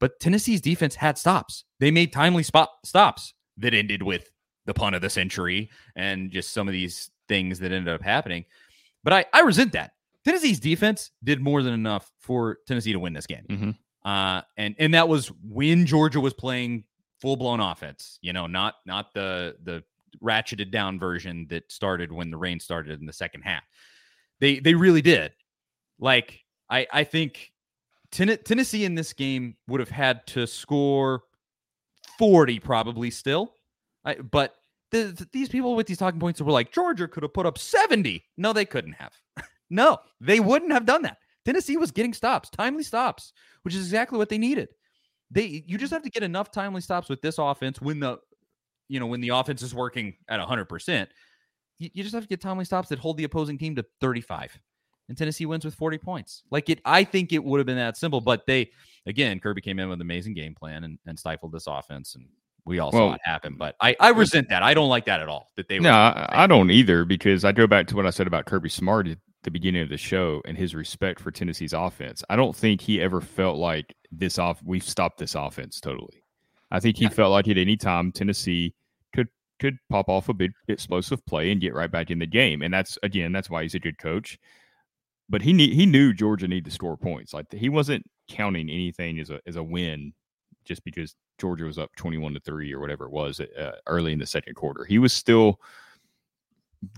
But 0.00 0.18
Tennessee's 0.18 0.60
defense 0.60 0.94
had 0.94 1.18
stops. 1.18 1.64
They 1.78 1.90
made 1.90 2.12
timely 2.12 2.42
spot 2.42 2.70
stops 2.84 3.34
that 3.58 3.74
ended 3.74 4.02
with 4.02 4.30
the 4.66 4.74
punt 4.74 4.96
of 4.96 5.02
the 5.02 5.10
century 5.10 5.70
and 5.94 6.30
just 6.30 6.52
some 6.52 6.68
of 6.68 6.72
these 6.72 7.10
things 7.28 7.58
that 7.60 7.70
ended 7.70 7.94
up 7.94 8.02
happening. 8.02 8.44
But 9.04 9.12
I, 9.12 9.24
I 9.32 9.40
resent 9.40 9.72
that. 9.72 9.92
Tennessee's 10.24 10.60
defense 10.60 11.10
did 11.24 11.40
more 11.40 11.62
than 11.62 11.72
enough 11.72 12.10
for 12.18 12.58
Tennessee 12.66 12.92
to 12.92 12.98
win 12.98 13.12
this 13.12 13.26
game. 13.26 13.44
Mm-hmm. 13.48 13.70
Uh, 14.08 14.42
and 14.56 14.74
and 14.78 14.94
that 14.94 15.08
was 15.08 15.30
when 15.42 15.86
Georgia 15.86 16.20
was 16.20 16.32
playing 16.32 16.84
full 17.20 17.36
blown 17.36 17.60
offense. 17.60 18.18
You 18.22 18.32
know, 18.32 18.46
not 18.46 18.76
not 18.86 19.12
the 19.14 19.56
the 19.62 19.82
ratcheted 20.22 20.70
down 20.70 20.98
version 20.98 21.46
that 21.50 21.70
started 21.70 22.10
when 22.10 22.30
the 22.30 22.36
rain 22.36 22.60
started 22.60 23.00
in 23.00 23.06
the 23.06 23.12
second 23.12 23.42
half. 23.42 23.62
They 24.40 24.58
they 24.58 24.74
really 24.74 25.02
did. 25.02 25.32
Like 25.98 26.40
I 26.68 26.86
I 26.92 27.04
think 27.04 27.52
ten- 28.12 28.38
Tennessee 28.44 28.84
in 28.84 28.94
this 28.94 29.12
game 29.12 29.56
would 29.68 29.80
have 29.80 29.90
had 29.90 30.26
to 30.28 30.46
score 30.46 31.22
40 32.18 32.58
probably 32.60 33.10
still. 33.10 33.54
I, 34.04 34.14
but 34.14 34.54
the, 34.90 35.26
these 35.32 35.48
people 35.48 35.76
with 35.76 35.86
these 35.86 35.98
talking 35.98 36.20
points 36.20 36.40
were 36.40 36.52
like 36.52 36.72
Georgia 36.72 37.08
could 37.08 37.22
have 37.22 37.34
put 37.34 37.46
up 37.46 37.58
70. 37.58 38.24
No, 38.36 38.52
they 38.52 38.64
couldn't 38.64 38.94
have. 38.94 39.12
no, 39.70 39.98
they 40.20 40.40
wouldn't 40.40 40.72
have 40.72 40.86
done 40.86 41.02
that. 41.02 41.18
Tennessee 41.44 41.76
was 41.76 41.90
getting 41.90 42.12
stops, 42.12 42.50
timely 42.50 42.82
stops, 42.82 43.32
which 43.62 43.74
is 43.74 43.86
exactly 43.86 44.18
what 44.18 44.28
they 44.28 44.38
needed. 44.38 44.68
They 45.30 45.64
you 45.66 45.78
just 45.78 45.92
have 45.92 46.02
to 46.02 46.10
get 46.10 46.22
enough 46.22 46.50
timely 46.50 46.80
stops 46.80 47.08
with 47.08 47.22
this 47.22 47.38
offense 47.38 47.80
when 47.80 48.00
the 48.00 48.18
you 48.88 49.00
know 49.00 49.06
when 49.06 49.20
the 49.20 49.28
offense 49.30 49.62
is 49.62 49.74
working 49.74 50.14
at 50.28 50.40
100%. 50.40 51.06
You, 51.78 51.90
you 51.94 52.02
just 52.02 52.14
have 52.14 52.24
to 52.24 52.28
get 52.28 52.40
timely 52.40 52.64
stops 52.64 52.88
that 52.88 52.98
hold 52.98 53.16
the 53.16 53.24
opposing 53.24 53.56
team 53.56 53.76
to 53.76 53.86
35 54.00 54.58
and 55.10 55.18
Tennessee 55.18 55.44
wins 55.44 55.64
with 55.64 55.74
40 55.74 55.98
points. 55.98 56.44
Like 56.52 56.70
it, 56.70 56.80
I 56.84 57.02
think 57.02 57.32
it 57.32 57.42
would 57.42 57.58
have 57.58 57.66
been 57.66 57.76
that 57.76 57.96
simple, 57.96 58.20
but 58.20 58.46
they, 58.46 58.70
again, 59.06 59.40
Kirby 59.40 59.60
came 59.60 59.80
in 59.80 59.88
with 59.88 59.96
an 59.96 60.02
amazing 60.02 60.34
game 60.34 60.54
plan 60.54 60.84
and, 60.84 61.00
and 61.04 61.18
stifled 61.18 61.50
this 61.50 61.66
offense. 61.66 62.14
And 62.14 62.26
we 62.64 62.78
all 62.78 62.92
well, 62.92 63.08
saw 63.08 63.14
it 63.14 63.20
happen, 63.24 63.56
but 63.58 63.74
I, 63.80 63.96
I 63.98 64.10
resent 64.10 64.48
that. 64.50 64.62
I 64.62 64.72
don't 64.72 64.88
like 64.88 65.06
that 65.06 65.20
at 65.20 65.28
all. 65.28 65.48
That 65.56 65.66
they 65.66 65.80
no, 65.80 65.90
I, 65.90 66.44
I, 66.44 66.46
don't 66.46 66.70
either 66.70 67.04
because 67.04 67.44
I 67.44 67.50
go 67.50 67.66
back 67.66 67.88
to 67.88 67.96
what 67.96 68.06
I 68.06 68.10
said 68.10 68.28
about 68.28 68.46
Kirby 68.46 68.68
Smart 68.68 69.08
at 69.08 69.18
the 69.42 69.50
beginning 69.50 69.82
of 69.82 69.88
the 69.88 69.96
show 69.96 70.42
and 70.44 70.56
his 70.56 70.76
respect 70.76 71.18
for 71.18 71.32
Tennessee's 71.32 71.72
offense. 71.72 72.22
I 72.30 72.36
don't 72.36 72.54
think 72.54 72.80
he 72.80 73.00
ever 73.00 73.20
felt 73.20 73.58
like 73.58 73.92
this 74.12 74.38
off. 74.38 74.62
We've 74.64 74.80
stopped 74.80 75.18
this 75.18 75.34
offense 75.34 75.80
totally. 75.80 76.22
I 76.70 76.78
think 76.78 76.96
he 76.96 77.04
yeah. 77.04 77.10
felt 77.10 77.32
like 77.32 77.48
at 77.48 77.58
any 77.58 77.76
time 77.76 78.12
Tennessee 78.12 78.74
could 79.12 79.26
could 79.58 79.76
pop 79.88 80.08
off 80.08 80.28
a 80.28 80.34
big 80.34 80.52
explosive 80.68 81.26
play 81.26 81.50
and 81.50 81.60
get 81.60 81.74
right 81.74 81.90
back 81.90 82.12
in 82.12 82.20
the 82.20 82.26
game, 82.26 82.62
and 82.62 82.72
that's 82.72 82.96
again 83.02 83.32
that's 83.32 83.50
why 83.50 83.62
he's 83.62 83.74
a 83.74 83.80
good 83.80 83.98
coach 83.98 84.38
but 85.30 85.42
he 85.42 85.52
he 85.72 85.86
knew 85.86 86.12
Georgia 86.12 86.48
needed 86.48 86.66
to 86.66 86.70
score 86.72 86.96
points. 86.96 87.32
Like 87.32 87.50
he 87.52 87.68
wasn't 87.68 88.04
counting 88.28 88.68
anything 88.68 89.20
as 89.20 89.30
a 89.30 89.40
as 89.46 89.56
a 89.56 89.62
win 89.62 90.12
just 90.64 90.84
because 90.84 91.14
Georgia 91.38 91.64
was 91.64 91.78
up 91.78 91.90
twenty 91.96 92.18
one 92.18 92.34
to 92.34 92.40
three 92.40 92.74
or 92.74 92.80
whatever 92.80 93.06
it 93.06 93.12
was 93.12 93.40
uh, 93.40 93.72
early 93.86 94.12
in 94.12 94.18
the 94.18 94.26
second 94.26 94.54
quarter. 94.54 94.84
He 94.84 94.98
was 94.98 95.12
still 95.12 95.60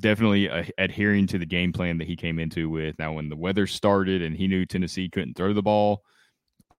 definitely 0.01 0.49
uh, 0.49 0.65
adhering 0.79 1.27
to 1.27 1.39
the 1.39 1.47
game 1.47 1.73
plan 1.73 1.99
that 1.99 2.09
he 2.09 2.17
came 2.17 2.39
into 2.39 2.71
with. 2.71 2.99
Now, 2.99 3.13
when 3.13 3.29
the 3.29 3.37
weather 3.37 3.67
started 3.67 4.23
and 4.23 4.35
he 4.35 4.49
knew 4.49 4.65
Tennessee 4.65 5.09
couldn't 5.09 5.35
throw 5.37 5.53
the 5.53 5.63
ball, 5.63 6.03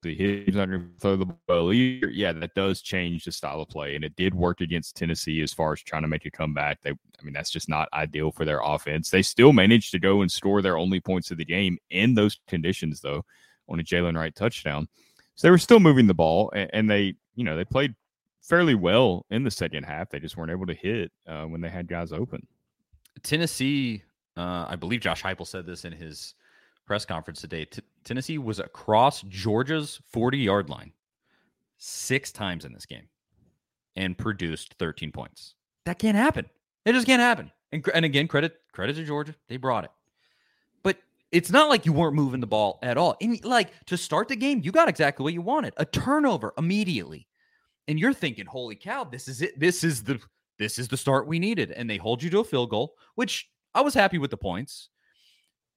not 0.03 0.69
going 0.69 0.81
to 0.81 0.99
throw 0.99 1.15
the 1.15 1.25
ball. 1.47 1.73
Yeah, 1.73 2.31
that 2.33 2.53
does 2.55 2.81
change 2.81 3.25
the 3.25 3.31
style 3.31 3.61
of 3.61 3.69
play, 3.69 3.95
and 3.95 4.03
it 4.03 4.15
did 4.15 4.33
work 4.33 4.61
against 4.61 4.95
Tennessee 4.95 5.41
as 5.41 5.53
far 5.53 5.73
as 5.73 5.81
trying 5.81 6.01
to 6.03 6.07
make 6.07 6.25
a 6.25 6.31
comeback. 6.31 6.81
They, 6.81 6.91
I 6.91 7.23
mean, 7.23 7.33
that's 7.33 7.51
just 7.51 7.69
not 7.69 7.89
ideal 7.93 8.31
for 8.31 8.45
their 8.45 8.61
offense. 8.63 9.09
They 9.09 9.21
still 9.21 9.53
managed 9.53 9.91
to 9.91 9.99
go 9.99 10.21
and 10.21 10.31
score 10.31 10.61
their 10.61 10.77
only 10.77 10.99
points 10.99 11.31
of 11.31 11.37
the 11.37 11.45
game 11.45 11.77
in 11.89 12.13
those 12.13 12.39
conditions, 12.47 13.01
though, 13.01 13.25
on 13.69 13.79
a 13.79 13.83
Jaylen 13.83 14.15
Wright 14.15 14.35
touchdown. 14.35 14.87
So 15.35 15.47
they 15.47 15.51
were 15.51 15.57
still 15.57 15.79
moving 15.79 16.07
the 16.07 16.13
ball, 16.13 16.51
and, 16.55 16.69
and 16.73 16.89
they, 16.89 17.15
you 17.35 17.43
know, 17.43 17.55
they 17.55 17.65
played 17.65 17.95
fairly 18.41 18.75
well 18.75 19.25
in 19.29 19.43
the 19.43 19.51
second 19.51 19.83
half. 19.83 20.09
They 20.09 20.19
just 20.19 20.37
weren't 20.37 20.51
able 20.51 20.67
to 20.67 20.73
hit 20.73 21.11
uh, 21.27 21.45
when 21.45 21.61
they 21.61 21.69
had 21.69 21.87
guys 21.87 22.11
open. 22.11 22.45
Tennessee, 23.21 24.03
uh, 24.35 24.65
I 24.67 24.75
believe 24.75 25.01
Josh 25.01 25.23
Heupel 25.23 25.47
said 25.47 25.65
this 25.65 25.85
in 25.85 25.93
his 25.93 26.35
press 26.85 27.05
conference 27.05 27.39
today. 27.41 27.65
T- 27.65 27.81
Tennessee 28.03 28.37
was 28.37 28.59
across 28.59 29.21
Georgia's 29.23 29.99
40 30.09 30.37
yard 30.37 30.69
line 30.69 30.91
six 31.77 32.31
times 32.31 32.65
in 32.65 32.73
this 32.73 32.85
game 32.85 33.07
and 33.95 34.17
produced 34.17 34.75
13 34.79 35.11
points. 35.11 35.55
That 35.85 35.99
can't 35.99 36.17
happen. 36.17 36.49
It 36.85 36.93
just 36.93 37.07
can't 37.07 37.21
happen. 37.21 37.51
And, 37.71 37.85
and 37.93 38.05
again, 38.05 38.27
credit 38.27 38.55
credit 38.71 38.95
to 38.95 39.03
Georgia. 39.03 39.35
They 39.47 39.57
brought 39.57 39.83
it. 39.85 39.91
But 40.83 40.97
it's 41.31 41.51
not 41.51 41.69
like 41.69 41.85
you 41.85 41.93
weren't 41.93 42.15
moving 42.15 42.39
the 42.39 42.47
ball 42.47 42.79
at 42.81 42.97
all. 42.97 43.15
And 43.21 43.43
like 43.43 43.85
to 43.87 43.97
start 43.97 44.27
the 44.27 44.35
game, 44.35 44.61
you 44.63 44.71
got 44.71 44.89
exactly 44.89 45.23
what 45.23 45.33
you 45.33 45.41
wanted. 45.41 45.73
A 45.77 45.85
turnover 45.85 46.53
immediately. 46.57 47.27
And 47.87 47.99
you're 47.99 48.13
thinking, 48.13 48.45
holy 48.45 48.75
cow, 48.75 49.03
this 49.03 49.27
is 49.27 49.41
it. 49.41 49.59
This 49.59 49.83
is 49.83 50.03
the 50.03 50.19
this 50.59 50.79
is 50.79 50.87
the 50.87 50.97
start 50.97 51.27
we 51.27 51.39
needed. 51.39 51.71
And 51.71 51.89
they 51.89 51.97
hold 51.97 52.23
you 52.23 52.29
to 52.29 52.39
a 52.39 52.43
field 52.43 52.69
goal, 52.69 52.95
which 53.15 53.49
I 53.73 53.81
was 53.81 53.93
happy 53.93 54.17
with 54.17 54.31
the 54.31 54.37
points 54.37 54.89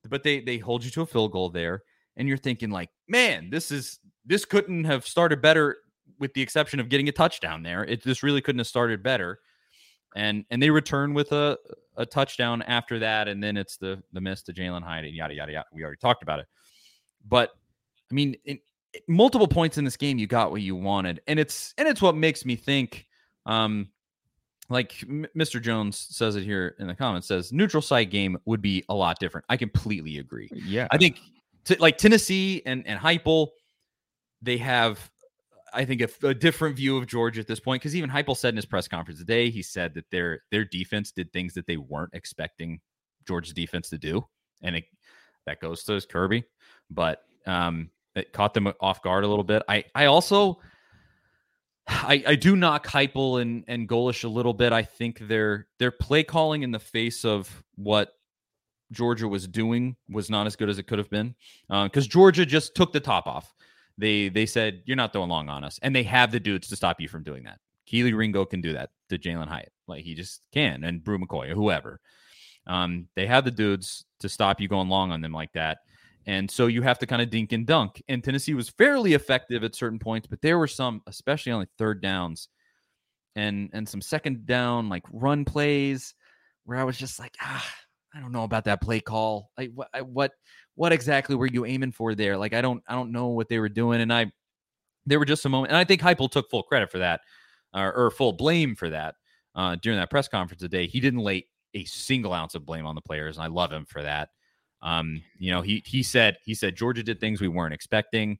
but 0.08 0.22
they 0.22 0.40
they 0.40 0.58
hold 0.58 0.84
you 0.84 0.90
to 0.92 1.02
a 1.02 1.06
field 1.06 1.32
goal 1.32 1.50
there, 1.50 1.82
and 2.16 2.28
you're 2.28 2.36
thinking 2.36 2.70
like, 2.70 2.90
man, 3.08 3.50
this 3.50 3.70
is 3.70 3.98
this 4.24 4.44
couldn't 4.44 4.84
have 4.84 5.06
started 5.06 5.40
better, 5.40 5.78
with 6.18 6.34
the 6.34 6.42
exception 6.42 6.80
of 6.80 6.88
getting 6.88 7.08
a 7.08 7.12
touchdown 7.12 7.62
there. 7.62 7.84
It 7.84 8.02
this 8.02 8.22
really 8.22 8.40
couldn't 8.40 8.60
have 8.60 8.66
started 8.66 9.02
better, 9.02 9.40
and 10.14 10.44
and 10.50 10.62
they 10.62 10.70
return 10.70 11.14
with 11.14 11.32
a 11.32 11.58
a 11.96 12.06
touchdown 12.06 12.62
after 12.62 12.98
that, 12.98 13.28
and 13.28 13.42
then 13.42 13.56
it's 13.56 13.76
the 13.76 14.02
the 14.12 14.20
miss 14.20 14.42
to 14.42 14.52
Jalin 14.52 14.82
Hyatt 14.82 15.06
and 15.06 15.14
yada 15.14 15.34
yada 15.34 15.52
yada. 15.52 15.66
We 15.72 15.82
already 15.82 15.98
talked 15.98 16.22
about 16.22 16.40
it, 16.40 16.46
but 17.26 17.50
I 18.10 18.14
mean, 18.14 18.36
in, 18.44 18.58
multiple 19.08 19.48
points 19.48 19.78
in 19.78 19.84
this 19.84 19.96
game, 19.96 20.18
you 20.18 20.26
got 20.26 20.50
what 20.50 20.62
you 20.62 20.76
wanted, 20.76 21.20
and 21.26 21.38
it's 21.38 21.74
and 21.78 21.86
it's 21.88 22.02
what 22.02 22.16
makes 22.16 22.44
me 22.44 22.56
think. 22.56 23.06
Um, 23.44 23.88
like 24.68 24.92
Mr. 25.36 25.62
Jones 25.62 26.08
says 26.10 26.34
it 26.34 26.42
here 26.42 26.74
in 26.80 26.88
the 26.88 26.94
comments 26.94 27.28
says 27.28 27.52
neutral 27.52 27.80
site 27.80 28.10
game 28.10 28.36
would 28.46 28.60
be 28.60 28.84
a 28.88 28.94
lot 28.94 29.18
different. 29.20 29.44
I 29.48 29.56
completely 29.56 30.18
agree. 30.18 30.50
Yeah. 30.52 30.88
I 30.90 30.98
think 30.98 31.20
t- 31.66 31.76
like 31.76 31.98
Tennessee 31.98 32.62
and 32.64 32.86
and 32.86 32.98
Heupel, 32.98 33.48
they 34.40 34.56
have 34.58 35.10
I 35.72 35.84
think 35.84 36.00
a, 36.00 36.28
a 36.28 36.34
different 36.34 36.76
view 36.76 36.96
of 36.96 37.06
Georgia 37.06 37.40
at 37.40 37.46
this 37.46 37.60
point 37.60 37.82
because 37.82 37.94
even 37.94 38.08
Heupel 38.08 38.36
said 38.36 38.50
in 38.50 38.56
his 38.56 38.64
press 38.64 38.88
conference 38.88 39.20
today, 39.20 39.50
he 39.50 39.62
said 39.62 39.94
that 39.94 40.10
their 40.10 40.40
their 40.50 40.64
defense 40.64 41.12
did 41.12 41.32
things 41.32 41.54
that 41.54 41.66
they 41.66 41.76
weren't 41.76 42.14
expecting 42.14 42.80
Georgia's 43.26 43.52
defense 43.52 43.90
to 43.90 43.98
do, 43.98 44.24
and 44.62 44.76
it, 44.76 44.84
that 45.44 45.60
goes 45.60 45.84
to 45.84 46.00
Kirby, 46.00 46.44
but 46.90 47.22
um, 47.46 47.90
it 48.14 48.32
caught 48.32 48.54
them 48.54 48.72
off 48.80 49.02
guard 49.02 49.24
a 49.24 49.28
little 49.28 49.44
bit. 49.44 49.62
I 49.68 49.84
I 49.94 50.06
also 50.06 50.60
I, 51.88 52.24
I 52.26 52.34
do 52.34 52.56
knock 52.56 52.86
Heupel 52.86 53.40
and, 53.40 53.64
and 53.68 53.88
Golesh 53.88 54.24
a 54.24 54.28
little 54.28 54.54
bit. 54.54 54.72
I 54.72 54.82
think 54.82 55.18
their 55.28 55.68
their 55.78 55.90
play 55.90 56.24
calling 56.24 56.62
in 56.62 56.70
the 56.70 56.80
face 56.80 57.24
of 57.24 57.62
what 57.76 58.15
Georgia 58.92 59.28
was 59.28 59.46
doing 59.48 59.96
was 60.08 60.30
not 60.30 60.46
as 60.46 60.56
good 60.56 60.68
as 60.68 60.78
it 60.78 60.84
could 60.86 60.98
have 60.98 61.10
been 61.10 61.34
because 61.68 62.06
uh, 62.06 62.08
Georgia 62.08 62.46
just 62.46 62.74
took 62.74 62.92
the 62.92 63.00
top 63.00 63.26
off. 63.26 63.54
They 63.98 64.28
they 64.28 64.46
said 64.46 64.82
you're 64.84 64.96
not 64.96 65.12
throwing 65.12 65.30
long 65.30 65.48
on 65.48 65.64
us, 65.64 65.78
and 65.82 65.94
they 65.94 66.02
have 66.04 66.30
the 66.30 66.40
dudes 66.40 66.68
to 66.68 66.76
stop 66.76 67.00
you 67.00 67.08
from 67.08 67.22
doing 67.22 67.44
that. 67.44 67.58
Kelee 67.90 68.16
Ringo 68.16 68.44
can 68.44 68.60
do 68.60 68.72
that 68.72 68.90
to 69.08 69.18
Jalin 69.18 69.48
Hyatt, 69.48 69.72
like 69.86 70.04
he 70.04 70.14
just 70.14 70.46
can, 70.52 70.84
and 70.84 71.02
Bru 71.02 71.18
McCoy 71.18 71.50
or 71.50 71.54
whoever. 71.54 72.00
Um, 72.66 73.08
they 73.14 73.26
have 73.26 73.44
the 73.44 73.50
dudes 73.50 74.04
to 74.20 74.28
stop 74.28 74.60
you 74.60 74.68
going 74.68 74.88
long 74.88 75.12
on 75.12 75.20
them 75.20 75.32
like 75.32 75.52
that. 75.52 75.78
And 76.26 76.50
so 76.50 76.66
you 76.66 76.82
have 76.82 76.98
to 76.98 77.06
kind 77.06 77.22
of 77.22 77.30
dink 77.30 77.52
and 77.52 77.64
dunk. 77.64 78.02
And 78.08 78.22
Tennessee 78.22 78.54
was 78.54 78.68
fairly 78.68 79.14
effective 79.14 79.62
at 79.62 79.76
certain 79.76 80.00
points, 80.00 80.26
but 80.26 80.42
there 80.42 80.58
were 80.58 80.66
some, 80.66 81.00
especially 81.06 81.52
on 81.52 81.60
like 81.60 81.68
third 81.78 82.02
downs 82.02 82.48
and 83.36 83.70
and 83.72 83.88
some 83.88 84.00
second 84.00 84.46
down 84.46 84.88
like 84.88 85.04
run 85.12 85.44
plays 85.44 86.14
where 86.64 86.78
I 86.78 86.84
was 86.84 86.96
just 86.96 87.20
like, 87.20 87.36
ah, 87.40 87.74
I 88.16 88.20
don't 88.20 88.32
know 88.32 88.44
about 88.44 88.64
that 88.64 88.80
play 88.80 89.00
call. 89.00 89.50
Like 89.58 89.72
what 89.74 89.88
what 90.06 90.32
what 90.74 90.92
exactly 90.92 91.36
were 91.36 91.46
you 91.46 91.66
aiming 91.66 91.92
for 91.92 92.14
there? 92.14 92.36
Like 92.36 92.54
I 92.54 92.62
don't 92.62 92.82
I 92.88 92.94
don't 92.94 93.12
know 93.12 93.26
what 93.26 93.48
they 93.48 93.58
were 93.58 93.68
doing. 93.68 94.00
And 94.00 94.12
I 94.12 94.32
there 95.04 95.18
were 95.18 95.24
just 95.26 95.44
a 95.44 95.48
moment, 95.48 95.70
and 95.70 95.76
I 95.78 95.84
think 95.84 96.00
Heupel 96.00 96.30
took 96.30 96.50
full 96.50 96.62
credit 96.62 96.90
for 96.90 96.98
that, 96.98 97.20
or, 97.74 97.92
or 97.92 98.10
full 98.10 98.32
blame 98.32 98.74
for 98.74 98.88
that. 98.90 99.14
uh, 99.56 99.76
during 99.82 99.98
that 99.98 100.10
press 100.10 100.28
conference 100.28 100.60
today, 100.60 100.86
he 100.86 101.00
didn't 101.00 101.20
lay 101.20 101.46
a 101.74 101.84
single 101.84 102.32
ounce 102.32 102.54
of 102.54 102.64
blame 102.66 102.86
on 102.86 102.94
the 102.94 103.00
players, 103.00 103.36
and 103.36 103.44
I 103.44 103.48
love 103.48 103.72
him 103.72 103.86
for 103.86 104.02
that. 104.02 104.28
Um, 104.82 105.22
you 105.38 105.50
know, 105.50 105.62
he 105.62 105.82
he 105.86 106.02
said 106.02 106.36
he 106.44 106.54
said 106.54 106.76
Georgia 106.76 107.02
did 107.02 107.18
things 107.18 107.40
we 107.40 107.48
weren't 107.48 107.74
expecting, 107.74 108.38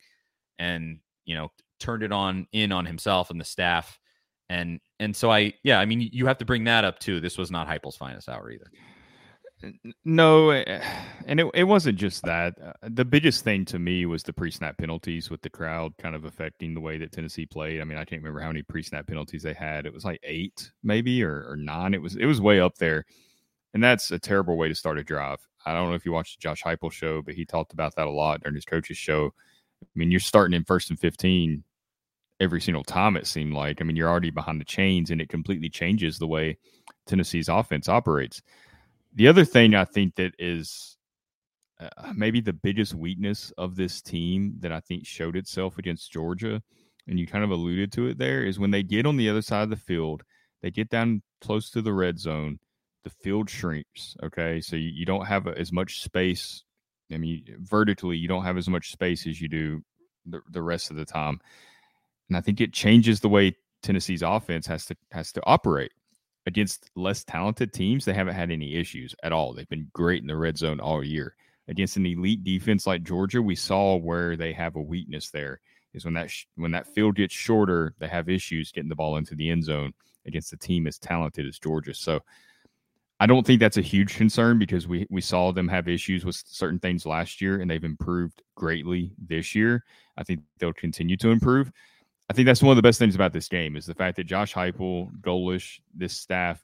and 0.59 1.01
you 1.25 1.35
know 1.35 1.51
turned 1.81 2.03
it 2.03 2.13
on 2.13 2.47
in 2.53 2.71
on 2.71 2.87
himself 2.87 3.31
and 3.31 3.41
the 3.41 3.45
staff, 3.45 3.99
and 4.49 4.79
and 5.01 5.17
so 5.17 5.31
I 5.31 5.55
yeah, 5.65 5.81
I 5.81 5.87
mean 5.87 6.09
you 6.13 6.27
have 6.27 6.39
to 6.39 6.45
bring 6.45 6.65
that 6.65 6.85
up 6.85 6.99
too. 6.99 7.21
This 7.21 7.39
was 7.39 7.51
not 7.51 7.67
Heupel's 7.67 7.97
finest 7.97 8.29
hour 8.29 8.51
either. 8.51 8.71
No, 10.05 10.51
eh, 10.51 10.81
and 11.27 11.41
it, 11.41 11.51
it 11.55 11.65
wasn't 11.65 11.99
just 11.99 12.23
that. 12.25 12.55
Uh, 12.63 12.73
the 12.83 13.05
biggest 13.05 13.43
thing 13.43 13.65
to 13.67 13.79
me 13.79 14.05
was 14.05 14.23
the 14.23 14.33
pre-snap 14.33 14.77
penalties 14.77 15.31
with 15.31 15.41
the 15.41 15.51
crowd 15.51 15.97
kind 15.99 16.15
of 16.15 16.25
affecting 16.25 16.75
the 16.75 16.81
way 16.81 16.99
that 16.99 17.13
Tennessee 17.13 17.47
played. 17.47 17.81
I 17.81 17.85
mean, 17.85 17.97
I 17.97 18.05
can't 18.05 18.23
remember 18.23 18.41
how 18.41 18.49
many 18.49 18.63
pre-snap 18.63 19.07
penalties 19.07 19.43
they 19.43 19.55
had. 19.55 19.87
It 19.87 19.95
was 19.95 20.05
like 20.05 20.21
eight, 20.23 20.71
maybe, 20.83 21.23
or, 21.25 21.47
or 21.49 21.57
nine. 21.57 21.95
It 21.95 22.03
was 22.03 22.17
it 22.17 22.27
was 22.27 22.41
way 22.41 22.61
up 22.61 22.77
there, 22.77 23.07
and 23.75 23.83
that's 23.83 24.11
a 24.11 24.19
terrible 24.19 24.57
way 24.59 24.69
to 24.69 24.75
start 24.75 24.99
a 24.99 25.05
drive. 25.05 25.39
I 25.65 25.73
don't 25.73 25.89
know 25.89 25.97
if 25.97 26.05
you 26.05 26.13
watched 26.13 26.39
the 26.39 26.43
Josh 26.43 26.63
Heupel 26.63 26.93
show, 26.93 27.23
but 27.23 27.35
he 27.35 27.45
talked 27.47 27.73
about 27.73 27.97
that 27.97 28.07
a 28.07 28.11
lot 28.11 28.43
during 28.43 28.55
his 28.55 28.65
coaches 28.67 28.99
show. 28.99 29.33
I 29.83 29.87
mean, 29.95 30.11
you're 30.11 30.21
starting 30.21 30.55
in 30.55 30.65
first 30.65 30.91
and 30.91 31.01
fifteen 31.01 31.65
every 32.41 32.61
single 32.61 32.85
time. 32.85 33.17
It 33.17 33.27
seemed 33.27 33.55
like. 33.55 33.81
I 33.81 33.85
mean, 33.85 33.97
you're 33.97 34.11
already 34.11 34.31
behind 34.31 34.61
the 34.61 34.67
chains, 34.67 35.11
and 35.11 35.21
it 35.21 35.31
completely 35.31 35.71
changes 35.71 36.19
the 36.19 36.27
way 36.27 36.59
Tennessee's 37.07 37.49
offense 37.49 37.89
operates. 37.89 38.43
The 39.17 39.29
other 39.29 39.47
thing 39.47 39.75
I 39.75 39.87
think 39.87 40.17
that 40.17 40.35
is 40.39 40.97
uh, 41.81 42.13
maybe 42.15 42.41
the 42.41 42.53
biggest 42.53 42.95
weakness 42.95 43.51
of 43.57 43.75
this 43.75 44.03
team 44.03 44.57
that 44.61 44.73
I 44.73 44.81
think 44.81 45.07
showed 45.07 45.37
itself 45.37 45.79
against 45.79 46.13
Georgia, 46.13 46.63
and 47.09 47.19
you 47.19 47.27
kind 47.27 47.43
of 47.43 47.51
alluded 47.51 47.93
to 47.93 48.09
it 48.09 48.19
there, 48.19 48.45
is 48.45 48.59
when 48.59 48.71
they 48.71 48.83
get 48.83 49.07
on 49.07 49.17
the 49.17 49.31
other 49.31 49.43
side 49.43 49.63
of 49.63 49.71
the 49.71 49.77
field, 49.77 50.23
they 50.63 50.71
get 50.71 50.91
down 50.91 51.23
close 51.41 51.71
to 51.71 51.81
the 51.81 51.95
red 51.95 52.19
zone, 52.19 52.59
the 53.05 53.11
field 53.11 53.49
shrinks. 53.49 54.17
Okay. 54.23 54.61
So 54.61 54.77
you, 54.77 54.91
you 54.91 55.07
don't 55.07 55.27
have 55.27 55.47
as 55.47 55.73
much 55.73 56.03
space. 56.03 56.63
I 57.11 57.17
mean, 57.17 57.45
vertically, 57.61 58.17
you 58.17 58.29
don't 58.29 58.45
have 58.45 58.57
as 58.57 58.69
much 58.69 58.91
space 58.91 59.27
as 59.27 59.41
you 59.41 59.49
do 59.49 59.83
the, 60.27 60.41
the 60.51 60.63
rest 60.63 60.91
of 60.91 60.97
the 60.97 61.05
time. 61.05 61.41
And 62.29 62.37
I 62.37 62.41
think 62.41 62.61
it 62.61 62.73
changes 62.73 63.21
the 63.21 63.29
way 63.29 63.57
Tennessee's 63.83 64.23
offense 64.23 64.67
has 64.67 64.87
to 64.87 64.97
has 65.13 65.31
to 65.33 65.43
operate 65.47 65.93
against 66.47 66.91
less 66.95 67.25
talented 67.25 67.73
teams, 67.73 68.05
they 68.05 68.15
haven't 68.15 68.35
had 68.35 68.51
any 68.51 68.77
issues 68.77 69.15
at 69.23 69.33
all. 69.33 69.53
They've 69.53 69.69
been 69.69 69.91
great 69.93 70.23
in 70.23 70.29
the 70.29 70.37
red 70.37 70.57
zone 70.57 70.81
all 70.81 71.05
year. 71.05 71.35
Against 71.69 71.97
an 71.97 72.07
elite 72.07 72.45
defense 72.45 72.87
like 72.87 73.03
Georgia, 73.03 73.43
we 73.43 73.57
saw 73.57 73.97
where 73.97 74.37
they 74.37 74.53
have 74.53 74.77
a 74.77 74.81
weakness 74.81 75.31
there 75.31 75.61
is 75.97 76.05
when 76.05 76.15
that 76.15 76.31
sh- 76.31 76.45
when 76.55 76.71
that 76.73 76.87
field 76.95 77.17
gets 77.17 77.35
shorter, 77.35 77.95
they 77.99 78.07
have 78.07 78.29
issues 78.29 78.71
getting 78.71 78.89
the 78.89 78.95
ball 78.95 79.17
into 79.17 79.35
the 79.35 79.51
end 79.51 79.65
zone 79.65 79.93
against 80.27 80.53
a 80.53 80.57
team 80.57 80.87
as 80.87 80.99
talented 80.99 81.47
as 81.47 81.59
Georgia. 81.59 81.95
So 81.95 82.21
I 83.19 83.27
don't 83.27 83.47
think 83.47 83.61
that's 83.61 83.79
a 83.79 83.83
huge 83.83 84.17
concern 84.17 84.59
because 84.59 84.87
we 84.87 85.07
we 85.11 85.23
saw 85.23 85.51
them 85.53 85.69
have 85.69 85.89
issues 85.89 86.25
with 86.25 86.37
certain 86.47 86.79
things 86.79 87.07
last 87.07 87.41
year 87.41 87.61
and 87.61 87.71
they've 87.71 87.83
improved 87.83 88.43
greatly 88.55 89.13
this 89.19 89.55
year. 89.55 89.85
I 90.19 90.23
think 90.23 90.41
they'll 90.59 90.75
continue 90.75 91.17
to 91.17 91.31
improve. 91.31 91.73
I 92.29 92.33
think 92.33 92.47
that's 92.47 92.63
one 92.63 92.73
of 92.73 92.77
the 92.77 92.83
best 92.83 92.99
things 92.99 93.15
about 93.15 93.33
this 93.33 93.49
game 93.49 93.77
is 93.77 93.87
the 93.87 93.95
fact 93.95 94.17
that 94.17 94.25
Josh 94.25 94.53
Heupel, 94.53 95.11
Golesh, 95.21 95.81
this 95.95 96.13
staff, 96.13 96.63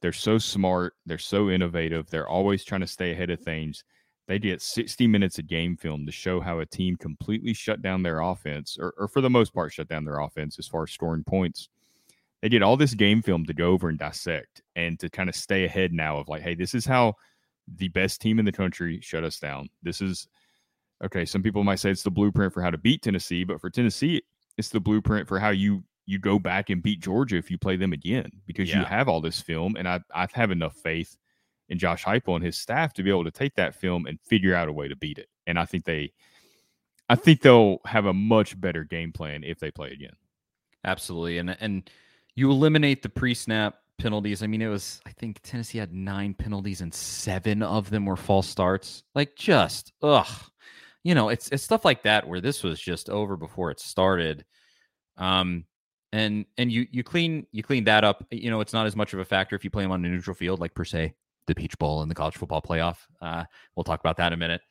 they're 0.00 0.12
so 0.12 0.38
smart, 0.38 0.94
they're 1.04 1.18
so 1.18 1.50
innovative, 1.50 2.08
they're 2.08 2.28
always 2.28 2.64
trying 2.64 2.80
to 2.80 2.86
stay 2.86 3.12
ahead 3.12 3.30
of 3.30 3.40
things. 3.40 3.84
They 4.26 4.38
get 4.38 4.62
60 4.62 5.06
minutes 5.06 5.38
of 5.38 5.46
game 5.46 5.76
film 5.76 6.06
to 6.06 6.12
show 6.12 6.40
how 6.40 6.60
a 6.60 6.66
team 6.66 6.96
completely 6.96 7.52
shut 7.52 7.82
down 7.82 8.02
their 8.02 8.20
offense, 8.20 8.76
or, 8.80 8.94
or 8.98 9.08
for 9.08 9.20
the 9.20 9.30
most 9.30 9.54
part, 9.54 9.72
shut 9.72 9.88
down 9.88 10.04
their 10.04 10.20
offense 10.20 10.58
as 10.58 10.66
far 10.66 10.82
as 10.84 10.90
scoring 10.90 11.24
points. 11.24 11.68
They 12.42 12.48
get 12.48 12.62
all 12.62 12.76
this 12.76 12.94
game 12.94 13.22
film 13.22 13.44
to 13.46 13.54
go 13.54 13.70
over 13.70 13.88
and 13.88 13.98
dissect 13.98 14.62
and 14.74 14.98
to 15.00 15.08
kind 15.08 15.28
of 15.28 15.36
stay 15.36 15.64
ahead 15.64 15.92
now 15.92 16.18
of 16.18 16.28
like, 16.28 16.42
hey, 16.42 16.54
this 16.54 16.74
is 16.74 16.84
how 16.84 17.14
the 17.76 17.88
best 17.88 18.20
team 18.20 18.38
in 18.38 18.44
the 18.44 18.52
country 18.52 19.00
shut 19.00 19.24
us 19.24 19.38
down. 19.38 19.68
This 19.82 20.00
is 20.00 20.28
okay. 21.04 21.24
Some 21.24 21.42
people 21.42 21.64
might 21.64 21.80
say 21.80 21.90
it's 21.90 22.02
the 22.02 22.10
blueprint 22.10 22.52
for 22.52 22.62
how 22.62 22.70
to 22.70 22.78
beat 22.78 23.02
Tennessee, 23.02 23.44
but 23.44 23.60
for 23.60 23.70
Tennessee, 23.70 24.22
it's 24.56 24.68
the 24.70 24.80
blueprint 24.80 25.28
for 25.28 25.38
how 25.38 25.50
you 25.50 25.84
you 26.06 26.18
go 26.18 26.38
back 26.38 26.70
and 26.70 26.82
beat 26.82 27.00
Georgia 27.00 27.36
if 27.36 27.50
you 27.50 27.58
play 27.58 27.76
them 27.76 27.92
again 27.92 28.30
because 28.46 28.70
yeah. 28.70 28.78
you 28.78 28.84
have 28.84 29.08
all 29.08 29.20
this 29.20 29.40
film, 29.40 29.76
and 29.76 29.88
I 29.88 30.00
I 30.14 30.26
have 30.34 30.50
enough 30.50 30.76
faith 30.76 31.16
in 31.68 31.78
Josh 31.78 32.04
Heupel 32.04 32.36
and 32.36 32.44
his 32.44 32.56
staff 32.56 32.92
to 32.94 33.02
be 33.02 33.10
able 33.10 33.24
to 33.24 33.30
take 33.30 33.56
that 33.56 33.74
film 33.74 34.06
and 34.06 34.20
figure 34.20 34.54
out 34.54 34.68
a 34.68 34.72
way 34.72 34.88
to 34.88 34.96
beat 34.96 35.18
it. 35.18 35.28
And 35.48 35.58
I 35.58 35.64
think 35.64 35.84
they, 35.84 36.12
I 37.08 37.16
hmm. 37.16 37.22
think 37.22 37.42
they'll 37.42 37.78
have 37.84 38.06
a 38.06 38.12
much 38.12 38.58
better 38.60 38.84
game 38.84 39.12
plan 39.12 39.42
if 39.42 39.58
they 39.58 39.70
play 39.70 39.90
again. 39.90 40.14
Absolutely, 40.84 41.38
and 41.38 41.56
and 41.60 41.90
you 42.34 42.50
eliminate 42.50 43.02
the 43.02 43.08
pre-snap 43.08 43.76
penalties. 43.98 44.42
I 44.42 44.46
mean, 44.46 44.62
it 44.62 44.68
was 44.68 45.00
I 45.06 45.10
think 45.10 45.40
Tennessee 45.42 45.78
had 45.78 45.92
nine 45.92 46.34
penalties 46.34 46.80
and 46.80 46.94
seven 46.94 47.62
of 47.62 47.90
them 47.90 48.06
were 48.06 48.16
false 48.16 48.46
starts. 48.46 49.02
Like 49.14 49.34
just 49.34 49.92
ugh 50.02 50.28
you 51.06 51.14
know, 51.14 51.28
it's 51.28 51.48
it's 51.50 51.62
stuff 51.62 51.84
like 51.84 52.02
that 52.02 52.26
where 52.26 52.40
this 52.40 52.64
was 52.64 52.80
just 52.80 53.08
over 53.08 53.36
before 53.36 53.70
it 53.70 53.78
started. 53.78 54.44
Um, 55.16 55.64
and 56.10 56.46
and 56.58 56.72
you 56.72 56.88
you 56.90 57.04
clean 57.04 57.46
you 57.52 57.62
clean 57.62 57.84
that 57.84 58.02
up. 58.02 58.26
You 58.32 58.50
know, 58.50 58.60
it's 58.60 58.72
not 58.72 58.86
as 58.86 58.96
much 58.96 59.12
of 59.12 59.20
a 59.20 59.24
factor 59.24 59.54
if 59.54 59.62
you 59.62 59.70
play 59.70 59.84
them 59.84 59.92
on 59.92 60.04
a 60.04 60.08
neutral 60.08 60.34
field, 60.34 60.58
like 60.58 60.74
per 60.74 60.84
se 60.84 61.14
the 61.46 61.54
Peach 61.54 61.78
Bowl 61.78 62.02
and 62.02 62.10
the 62.10 62.14
college 62.16 62.36
football 62.36 62.60
playoff. 62.60 62.96
Uh, 63.22 63.44
we'll 63.76 63.84
talk 63.84 64.00
about 64.00 64.16
that 64.16 64.28
in 64.28 64.32
a 64.32 64.36
minute. 64.36 64.62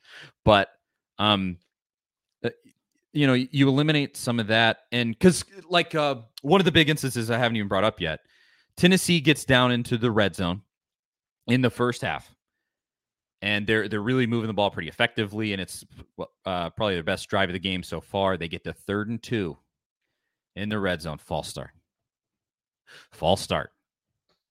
But 0.44 0.68
um, 1.18 1.56
uh, 2.44 2.50
you 3.14 3.26
know, 3.26 3.32
you 3.32 3.66
eliminate 3.66 4.14
some 4.18 4.38
of 4.38 4.48
that, 4.48 4.80
and 4.92 5.18
because 5.18 5.42
like 5.70 5.94
uh, 5.94 6.16
one 6.42 6.60
of 6.60 6.66
the 6.66 6.72
big 6.72 6.90
instances 6.90 7.30
I 7.30 7.38
haven't 7.38 7.56
even 7.56 7.68
brought 7.68 7.84
up 7.84 7.98
yet, 7.98 8.20
Tennessee 8.76 9.20
gets 9.20 9.46
down 9.46 9.72
into 9.72 9.96
the 9.96 10.10
red 10.10 10.36
zone 10.36 10.60
in 11.46 11.62
the 11.62 11.70
first 11.70 12.02
half 12.02 12.35
and 13.42 13.66
they're 13.66 13.88
they're 13.88 14.00
really 14.00 14.26
moving 14.26 14.48
the 14.48 14.54
ball 14.54 14.70
pretty 14.70 14.88
effectively, 14.88 15.52
and 15.52 15.60
it's 15.60 15.84
uh, 16.44 16.70
probably 16.70 16.94
their 16.94 17.02
best 17.02 17.28
drive 17.28 17.48
of 17.48 17.52
the 17.52 17.58
game 17.58 17.82
so 17.82 18.00
far. 18.00 18.36
They 18.36 18.48
get 18.48 18.64
to 18.64 18.72
third 18.72 19.08
and 19.08 19.22
two 19.22 19.56
in 20.54 20.68
the 20.68 20.78
red 20.78 21.02
zone, 21.02 21.18
false 21.18 21.48
start, 21.48 21.70
false 23.12 23.40
start, 23.40 23.70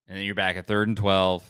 and 0.08 0.18
then 0.18 0.26
you're 0.26 0.36
back 0.36 0.58
at 0.58 0.68
third 0.68 0.88
and 0.88 0.98
twelve. 0.98 1.44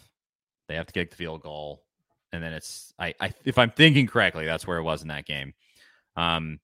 They 0.68 0.76
have 0.76 0.88
to 0.88 0.94
kick 0.94 1.12
the 1.12 1.18
field 1.18 1.42
goal, 1.42 1.84
and 2.32 2.42
then 2.42 2.54
it's 2.54 2.94
I, 2.98 3.14
I 3.20 3.34
if 3.44 3.58
I'm 3.58 3.72
thinking 3.72 4.08
correctly, 4.08 4.46
that's 4.46 4.66
where 4.66 4.78
it 4.78 4.84
was 4.84 5.02
in 5.02 5.10
that 5.10 5.26
game. 5.26 5.54
Um, 6.16 6.60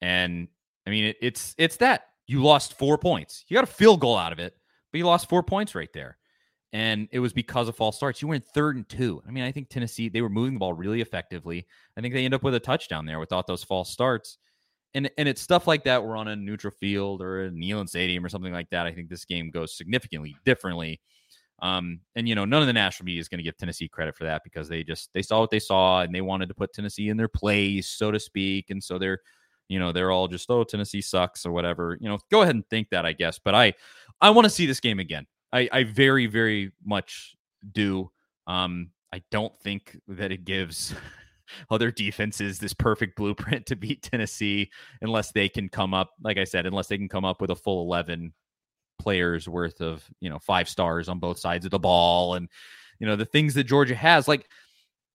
and 0.00 0.48
I 0.86 0.90
mean 0.90 1.06
it, 1.06 1.16
it's 1.20 1.54
it's 1.58 1.76
that 1.78 2.08
you 2.26 2.42
lost 2.42 2.78
four 2.78 2.98
points. 2.98 3.44
You 3.48 3.56
got 3.56 3.64
a 3.64 3.66
field 3.66 4.00
goal 4.00 4.16
out 4.16 4.32
of 4.32 4.38
it, 4.38 4.54
but 4.92 4.98
you 4.98 5.06
lost 5.06 5.28
four 5.28 5.42
points 5.42 5.74
right 5.74 5.92
there 5.92 6.16
and 6.74 7.08
it 7.12 7.20
was 7.20 7.32
because 7.32 7.68
of 7.68 7.76
false 7.76 7.96
starts. 7.96 8.20
You 8.20 8.32
in 8.32 8.42
third 8.42 8.74
and 8.74 8.86
two. 8.88 9.22
I 9.26 9.30
mean, 9.30 9.44
I 9.44 9.52
think 9.52 9.68
Tennessee 9.68 10.08
they 10.08 10.22
were 10.22 10.28
moving 10.28 10.54
the 10.54 10.58
ball 10.58 10.72
really 10.72 11.00
effectively. 11.00 11.64
I 11.96 12.00
think 12.00 12.12
they 12.12 12.24
end 12.24 12.34
up 12.34 12.42
with 12.42 12.56
a 12.56 12.60
touchdown 12.60 13.06
there 13.06 13.20
without 13.20 13.46
those 13.46 13.62
false 13.62 13.90
starts. 13.90 14.38
And 14.92 15.08
and 15.16 15.28
it's 15.28 15.40
stuff 15.40 15.68
like 15.68 15.84
that. 15.84 16.04
We're 16.04 16.16
on 16.16 16.26
a 16.26 16.34
neutral 16.34 16.72
field 16.72 17.22
or 17.22 17.44
a 17.44 17.50
Neyland 17.50 17.88
Stadium 17.88 18.24
or 18.24 18.28
something 18.28 18.52
like 18.52 18.70
that. 18.70 18.86
I 18.86 18.92
think 18.92 19.08
this 19.08 19.24
game 19.24 19.50
goes 19.50 19.76
significantly 19.76 20.36
differently. 20.44 21.00
Um, 21.62 22.00
and 22.16 22.28
you 22.28 22.34
know, 22.34 22.44
none 22.44 22.60
of 22.60 22.66
the 22.66 22.72
national 22.72 23.04
media 23.04 23.20
is 23.20 23.28
going 23.28 23.38
to 23.38 23.44
give 23.44 23.56
Tennessee 23.56 23.86
credit 23.86 24.16
for 24.16 24.24
that 24.24 24.42
because 24.42 24.68
they 24.68 24.82
just 24.82 25.10
they 25.14 25.22
saw 25.22 25.38
what 25.38 25.50
they 25.50 25.60
saw 25.60 26.00
and 26.00 26.12
they 26.12 26.22
wanted 26.22 26.48
to 26.48 26.54
put 26.54 26.72
Tennessee 26.72 27.08
in 27.08 27.16
their 27.16 27.28
place, 27.28 27.88
so 27.88 28.10
to 28.10 28.18
speak. 28.18 28.70
And 28.70 28.82
so 28.82 28.98
they're, 28.98 29.20
you 29.68 29.78
know, 29.78 29.92
they're 29.92 30.10
all 30.10 30.26
just 30.26 30.50
oh 30.50 30.64
Tennessee 30.64 31.00
sucks 31.00 31.46
or 31.46 31.52
whatever. 31.52 31.96
You 32.00 32.08
know, 32.08 32.18
go 32.32 32.42
ahead 32.42 32.56
and 32.56 32.68
think 32.68 32.90
that, 32.90 33.06
I 33.06 33.12
guess. 33.12 33.38
But 33.38 33.54
I 33.54 33.74
I 34.20 34.30
want 34.30 34.44
to 34.46 34.50
see 34.50 34.66
this 34.66 34.80
game 34.80 34.98
again. 34.98 35.24
I, 35.54 35.68
I 35.70 35.84
very, 35.84 36.26
very 36.26 36.72
much 36.84 37.36
do. 37.72 38.10
Um, 38.46 38.90
I 39.12 39.22
don't 39.30 39.56
think 39.60 39.96
that 40.08 40.32
it 40.32 40.44
gives 40.44 40.92
other 41.70 41.92
defenses 41.92 42.58
this 42.58 42.74
perfect 42.74 43.16
blueprint 43.16 43.64
to 43.66 43.76
beat 43.76 44.02
Tennessee 44.02 44.70
unless 45.00 45.30
they 45.30 45.48
can 45.48 45.68
come 45.68 45.94
up, 45.94 46.10
like 46.22 46.38
I 46.38 46.44
said, 46.44 46.66
unless 46.66 46.88
they 46.88 46.98
can 46.98 47.08
come 47.08 47.24
up 47.24 47.40
with 47.40 47.50
a 47.50 47.56
full 47.56 47.84
11 47.84 48.34
players 48.98 49.48
worth 49.48 49.80
of, 49.80 50.04
you 50.20 50.28
know, 50.28 50.40
five 50.40 50.68
stars 50.68 51.08
on 51.08 51.20
both 51.20 51.38
sides 51.38 51.64
of 51.64 51.70
the 51.70 51.78
ball 51.78 52.34
and, 52.34 52.48
you 52.98 53.06
know, 53.06 53.14
the 53.14 53.24
things 53.24 53.54
that 53.54 53.64
Georgia 53.64 53.94
has. 53.94 54.26
Like 54.26 54.48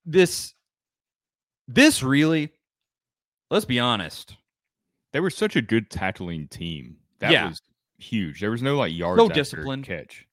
this, 0.06 0.54
this 1.68 2.02
really, 2.02 2.54
let's 3.52 3.66
be 3.66 3.80
honest. 3.80 4.38
They 5.12 5.20
were 5.20 5.32
such 5.32 5.58
a 5.58 5.62
good 5.62 5.90
tackling 5.90 6.48
team. 6.48 6.96
That 7.20 7.32
yeah. 7.32 7.50
was 7.50 7.62
huge. 7.98 8.40
There 8.40 8.52
was 8.52 8.62
no 8.62 8.78
like 8.78 8.94
yards 8.94 9.18
no 9.18 9.28
discipline 9.28 9.84
catch. 9.84 10.26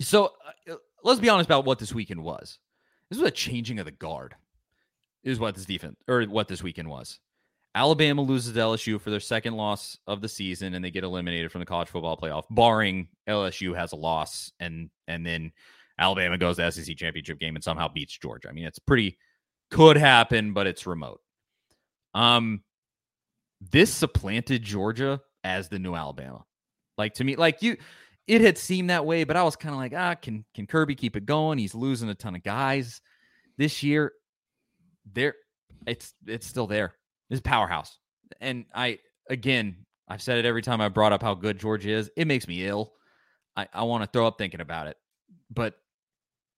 So 0.00 0.32
uh, 0.70 0.74
let's 1.02 1.20
be 1.20 1.28
honest 1.28 1.48
about 1.48 1.64
what 1.64 1.78
this 1.78 1.94
weekend 1.94 2.22
was. 2.22 2.58
This 3.10 3.18
was 3.18 3.28
a 3.28 3.32
changing 3.32 3.78
of 3.78 3.84
the 3.84 3.90
guard. 3.90 4.34
Is 5.24 5.38
what 5.38 5.54
this 5.54 5.66
defense 5.66 5.96
or 6.08 6.24
what 6.24 6.48
this 6.48 6.64
weekend 6.64 6.88
was. 6.88 7.20
Alabama 7.74 8.22
loses 8.22 8.54
to 8.54 8.58
LSU 8.58 9.00
for 9.00 9.10
their 9.10 9.20
second 9.20 9.54
loss 9.54 9.96
of 10.06 10.20
the 10.20 10.28
season, 10.28 10.74
and 10.74 10.84
they 10.84 10.90
get 10.90 11.04
eliminated 11.04 11.52
from 11.52 11.60
the 11.60 11.66
college 11.66 11.88
football 11.88 12.16
playoff, 12.16 12.44
barring 12.50 13.08
LSU 13.28 13.74
has 13.74 13.92
a 13.92 13.96
loss, 13.96 14.52
and 14.58 14.90
and 15.06 15.24
then 15.24 15.52
Alabama 15.98 16.36
goes 16.36 16.56
to 16.56 16.62
the 16.62 16.70
SEC 16.70 16.96
championship 16.96 17.38
game 17.38 17.54
and 17.54 17.62
somehow 17.62 17.88
beats 17.88 18.18
Georgia. 18.18 18.48
I 18.48 18.52
mean, 18.52 18.64
it's 18.64 18.80
pretty 18.80 19.16
could 19.70 19.96
happen, 19.96 20.52
but 20.52 20.66
it's 20.66 20.86
remote. 20.86 21.20
Um, 22.14 22.62
this 23.70 23.92
supplanted 23.92 24.62
Georgia 24.62 25.20
as 25.44 25.68
the 25.68 25.78
new 25.78 25.94
Alabama. 25.94 26.44
Like 26.98 27.14
to 27.14 27.24
me, 27.24 27.36
like 27.36 27.62
you, 27.62 27.76
it 28.26 28.40
had 28.40 28.56
seemed 28.56 28.90
that 28.90 29.04
way, 29.04 29.24
but 29.24 29.36
I 29.36 29.42
was 29.42 29.56
kind 29.56 29.74
of 29.74 29.80
like, 29.80 29.92
ah, 29.96 30.14
can 30.14 30.44
can 30.54 30.66
Kirby 30.66 30.94
keep 30.94 31.16
it 31.16 31.26
going? 31.26 31.58
He's 31.58 31.74
losing 31.74 32.08
a 32.08 32.14
ton 32.14 32.36
of 32.36 32.42
guys 32.42 33.00
this 33.56 33.82
year. 33.82 34.12
There, 35.12 35.34
it's 35.86 36.14
it's 36.26 36.46
still 36.46 36.66
there. 36.66 36.94
It's 37.30 37.40
powerhouse, 37.40 37.98
and 38.40 38.66
I 38.74 38.98
again, 39.28 39.84
I've 40.08 40.22
said 40.22 40.38
it 40.38 40.44
every 40.44 40.62
time 40.62 40.80
I 40.80 40.88
brought 40.88 41.12
up 41.12 41.22
how 41.22 41.34
good 41.34 41.58
George 41.58 41.86
is. 41.86 42.10
It 42.16 42.26
makes 42.26 42.46
me 42.46 42.66
ill. 42.66 42.92
I 43.56 43.66
I 43.72 43.82
want 43.82 44.04
to 44.04 44.10
throw 44.10 44.26
up 44.26 44.38
thinking 44.38 44.60
about 44.60 44.86
it, 44.86 44.96
but 45.50 45.74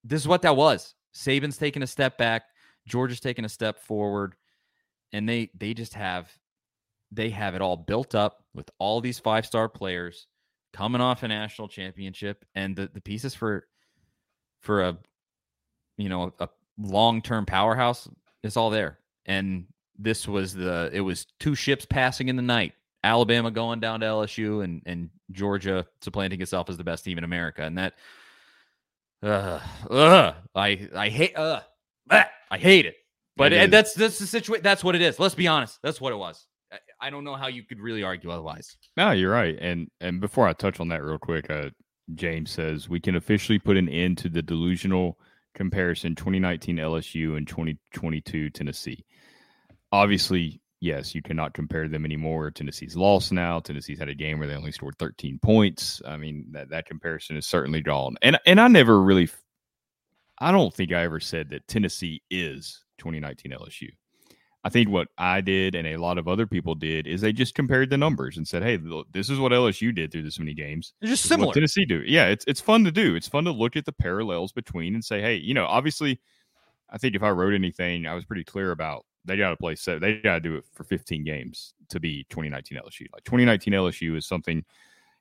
this 0.03 0.21
is 0.21 0.27
what 0.27 0.43
that 0.43 0.55
was. 0.55 0.93
Saban's 1.15 1.57
taking 1.57 1.81
a 1.81 1.87
step 1.87 2.17
back. 2.17 2.43
Georgia's 2.87 3.19
taking 3.19 3.45
a 3.45 3.49
step 3.49 3.79
forward, 3.79 4.35
and 5.13 5.27
they 5.27 5.49
they 5.57 5.73
just 5.73 5.95
have 5.95 6.31
they 7.11 7.31
have 7.31 7.55
it 7.55 7.61
all 7.61 7.77
built 7.77 8.13
up 8.13 8.43
with 8.53 8.69
all 8.77 9.01
these 9.01 9.17
five 9.17 9.45
star 9.47 9.67
players 9.67 10.27
coming 10.75 10.99
off 10.99 11.23
a 11.23 11.27
national 11.27 11.69
championship 11.69 12.43
and 12.53 12.75
the, 12.75 12.89
the 12.93 12.99
pieces 12.99 13.33
for 13.33 13.65
for 14.59 14.81
a 14.83 14.97
you 15.97 16.09
know 16.09 16.33
a 16.39 16.49
long 16.77 17.21
term 17.21 17.45
powerhouse 17.45 18.09
is 18.43 18.57
all 18.57 18.69
there. 18.69 18.99
And 19.25 19.67
this 19.97 20.27
was 20.27 20.53
the 20.53 20.89
it 20.91 20.99
was 20.99 21.27
two 21.39 21.55
ships 21.55 21.85
passing 21.85 22.27
in 22.27 22.35
the 22.35 22.41
night. 22.41 22.73
Alabama 23.03 23.51
going 23.51 23.79
down 23.79 24.01
to 24.01 24.05
LSU 24.05 24.63
and 24.63 24.81
and 24.85 25.09
Georgia 25.31 25.87
supplanting 26.01 26.41
itself 26.41 26.69
as 26.69 26.75
the 26.75 26.83
best 26.83 27.05
team 27.05 27.17
in 27.17 27.23
America. 27.23 27.63
And 27.63 27.77
that 27.77 27.93
uh, 29.23 29.61
uh 29.89 30.33
I 30.53 30.89
I 30.93 31.07
hate 31.09 31.37
uh 31.37 31.61
I 32.11 32.57
hate 32.57 32.85
it. 32.85 32.97
But 33.37 33.53
it 33.53 33.71
that's 33.71 33.93
that's 33.93 34.19
the 34.19 34.27
situation. 34.27 34.63
That's 34.63 34.83
what 34.83 34.95
it 34.95 35.01
is. 35.01 35.19
Let's 35.19 35.35
be 35.35 35.47
honest. 35.47 35.79
That's 35.81 36.01
what 36.01 36.11
it 36.11 36.17
was. 36.17 36.45
I 37.01 37.09
don't 37.09 37.23
know 37.23 37.35
how 37.35 37.47
you 37.47 37.63
could 37.63 37.79
really 37.79 38.03
argue 38.03 38.31
otherwise. 38.31 38.77
No, 38.97 39.11
you're 39.11 39.31
right. 39.31 39.57
And 39.59 39.89
and 40.01 40.19
before 40.19 40.47
I 40.47 40.53
touch 40.53 40.79
on 40.79 40.87
that 40.89 41.03
real 41.03 41.17
quick, 41.17 41.49
uh, 41.49 41.69
James 42.13 42.51
says 42.51 42.89
we 42.89 42.99
can 42.99 43.15
officially 43.15 43.59
put 43.59 43.77
an 43.77 43.89
end 43.89 44.17
to 44.19 44.29
the 44.29 44.41
delusional 44.41 45.17
comparison 45.53 46.15
2019 46.15 46.77
LSU 46.77 47.37
and 47.37 47.47
2022 47.47 48.49
Tennessee. 48.49 49.05
Obviously, 49.91 50.61
yes, 50.81 51.15
you 51.15 51.21
cannot 51.21 51.53
compare 51.53 51.87
them 51.87 52.05
anymore. 52.05 52.51
Tennessee's 52.51 52.95
lost 52.95 53.31
now. 53.31 53.59
Tennessee's 53.59 53.99
had 53.99 54.09
a 54.09 54.15
game 54.15 54.39
where 54.39 54.47
they 54.47 54.55
only 54.55 54.71
scored 54.71 54.97
13 54.99 55.39
points. 55.41 56.01
I 56.05 56.17
mean, 56.17 56.45
that, 56.51 56.69
that 56.69 56.85
comparison 56.85 57.37
is 57.37 57.47
certainly 57.47 57.81
gone. 57.81 58.15
And 58.21 58.37
and 58.45 58.59
I 58.59 58.67
never 58.67 59.01
really 59.01 59.29
I 60.39 60.51
don't 60.51 60.73
think 60.73 60.91
I 60.91 61.03
ever 61.03 61.19
said 61.19 61.49
that 61.49 61.67
Tennessee 61.67 62.21
is 62.29 62.83
2019 62.97 63.53
LSU. 63.53 63.89
I 64.65 64.69
think 64.69 64.89
what 64.89 65.09
I 65.19 65.41
did 65.41 65.75
and 65.75 65.87
a 65.87 65.97
lot 65.97 66.17
of 66.17 66.27
other 66.27 66.47
people 66.47 66.73
did 66.73 67.05
is 67.05 67.21
they 67.21 67.31
just 67.31 67.53
compared 67.53 67.91
the 67.91 67.99
numbers 67.99 68.35
and 68.35 68.47
said, 68.47 68.63
"Hey, 68.63 68.79
this 69.13 69.29
is 69.29 69.37
what 69.37 69.51
LSU 69.51 69.93
did 69.93 70.11
through 70.11 70.23
this 70.23 70.39
many 70.39 70.55
games. 70.55 70.93
It's 71.01 71.11
just 71.11 71.25
similar. 71.25 71.53
Tennessee 71.53 71.85
do. 71.85 72.01
Yeah, 72.03 72.25
it's 72.29 72.43
it's 72.47 72.61
fun 72.61 72.83
to 72.85 72.91
do. 72.91 73.13
It's 73.13 73.27
fun 73.27 73.43
to 73.43 73.51
look 73.51 73.75
at 73.75 73.85
the 73.85 73.91
parallels 73.91 74.51
between 74.51 74.95
and 74.95 75.05
say, 75.05 75.21
hey, 75.21 75.35
you 75.35 75.53
know, 75.53 75.67
obviously, 75.67 76.19
I 76.89 76.97
think 76.97 77.13
if 77.15 77.21
I 77.21 77.29
wrote 77.29 77.53
anything, 77.53 78.07
I 78.07 78.15
was 78.15 78.25
pretty 78.25 78.43
clear 78.43 78.71
about 78.71 79.05
they 79.23 79.37
got 79.37 79.51
to 79.51 79.57
play 79.57 79.75
set. 79.75 80.01
They 80.01 80.15
got 80.15 80.35
to 80.35 80.41
do 80.41 80.55
it 80.55 80.65
for 80.73 80.83
15 80.83 81.23
games 81.23 81.75
to 81.89 81.99
be 81.99 82.25
2019 82.31 82.79
LSU. 82.79 83.05
Like 83.13 83.23
2019 83.23 83.71
LSU 83.71 84.17
is 84.17 84.25
something 84.25 84.65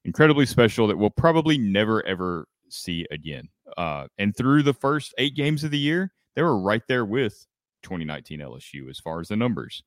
incredibly 0.06 0.46
special 0.46 0.86
that 0.86 0.96
we'll 0.96 1.10
probably 1.10 1.58
never 1.58 2.04
ever 2.06 2.48
see 2.70 3.06
again. 3.10 3.50
Uh, 3.76 4.06
and 4.16 4.34
through 4.34 4.62
the 4.62 4.72
first 4.72 5.14
eight 5.18 5.36
games 5.36 5.64
of 5.64 5.70
the 5.70 5.78
year, 5.78 6.12
they 6.34 6.42
were 6.42 6.58
right 6.58 6.82
there 6.88 7.04
with 7.04 7.46
2019 7.84 8.40
LSU 8.40 8.90
as 8.90 8.98
far 8.98 9.20
as 9.20 9.28
the 9.28 9.36
numbers. 9.36 9.82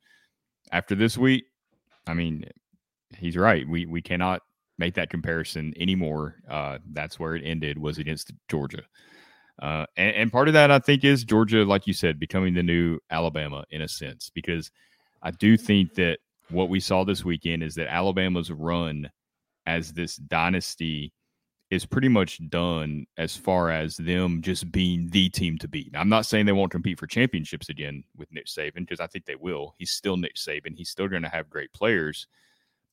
After 0.72 0.96
this 0.96 1.18
week, 1.18 1.46
I 2.08 2.14
mean, 2.14 2.46
he's 3.18 3.36
right. 3.36 3.68
We 3.68 3.86
we 3.86 4.02
cannot 4.02 4.42
make 4.78 4.94
that 4.96 5.10
comparison 5.10 5.74
anymore. 5.78 6.36
Uh, 6.50 6.78
that's 6.92 7.20
where 7.20 7.36
it 7.36 7.44
ended 7.44 7.78
was 7.78 7.98
against 7.98 8.32
Georgia. 8.48 8.84
Uh, 9.60 9.86
and, 9.96 10.16
and, 10.16 10.32
part 10.32 10.48
of 10.48 10.54
that, 10.54 10.70
I 10.70 10.78
think, 10.78 11.04
is 11.04 11.24
Georgia, 11.24 11.66
like 11.66 11.88
you 11.88 11.94
said, 11.94 12.20
becoming 12.20 12.54
the 12.54 12.62
new 12.62 13.00
Alabama 13.10 13.66
in 13.72 13.82
a 13.82 13.88
sense, 13.88 14.30
because 14.30 14.70
I 15.24 15.32
do 15.32 15.58
think 15.58 15.96
that 15.96 16.20
what 16.50 16.70
we 16.70 16.80
saw 16.80 17.04
this 17.04 17.26
weekend 17.26 17.64
is 17.64 17.74
that 17.76 17.92
Alabama's 17.92 18.52
run 18.52 19.10
as 19.66 19.94
this 19.94 20.16
dynasty 20.18 21.12
is 21.69 21.86
pretty 21.86 22.08
much 22.08 22.39
done 22.49 23.06
as 23.17 23.36
far 23.36 23.69
as 23.69 23.97
them 23.97 24.41
just 24.41 24.71
being 24.71 25.10
the 25.10 25.30
team 25.30 25.58
to 25.58 25.67
beat. 25.67 25.91
I'm 25.95 26.10
not 26.10 26.25
saying 26.25 26.45
they 26.45 26.53
won't 26.53 26.71
compete 26.71 26.97
for 26.97 27.08
championships 27.08 27.67
again 27.67 28.03
with 28.15 28.32
Nick 28.32 28.45
Saban 28.45 28.80
because 28.80 29.01
I 29.01 29.08
think 29.08 29.25
they 29.25 29.36
will. 29.36 29.75
He's 29.77 29.91
still 29.91 30.15
Nick 30.15 30.36
Saban. 30.36 30.77
He's 30.77 30.89
still 30.89 31.10
going 31.10 31.23
to 31.23 31.30
have 31.30 31.49
great 31.49 31.73
players, 31.73 32.27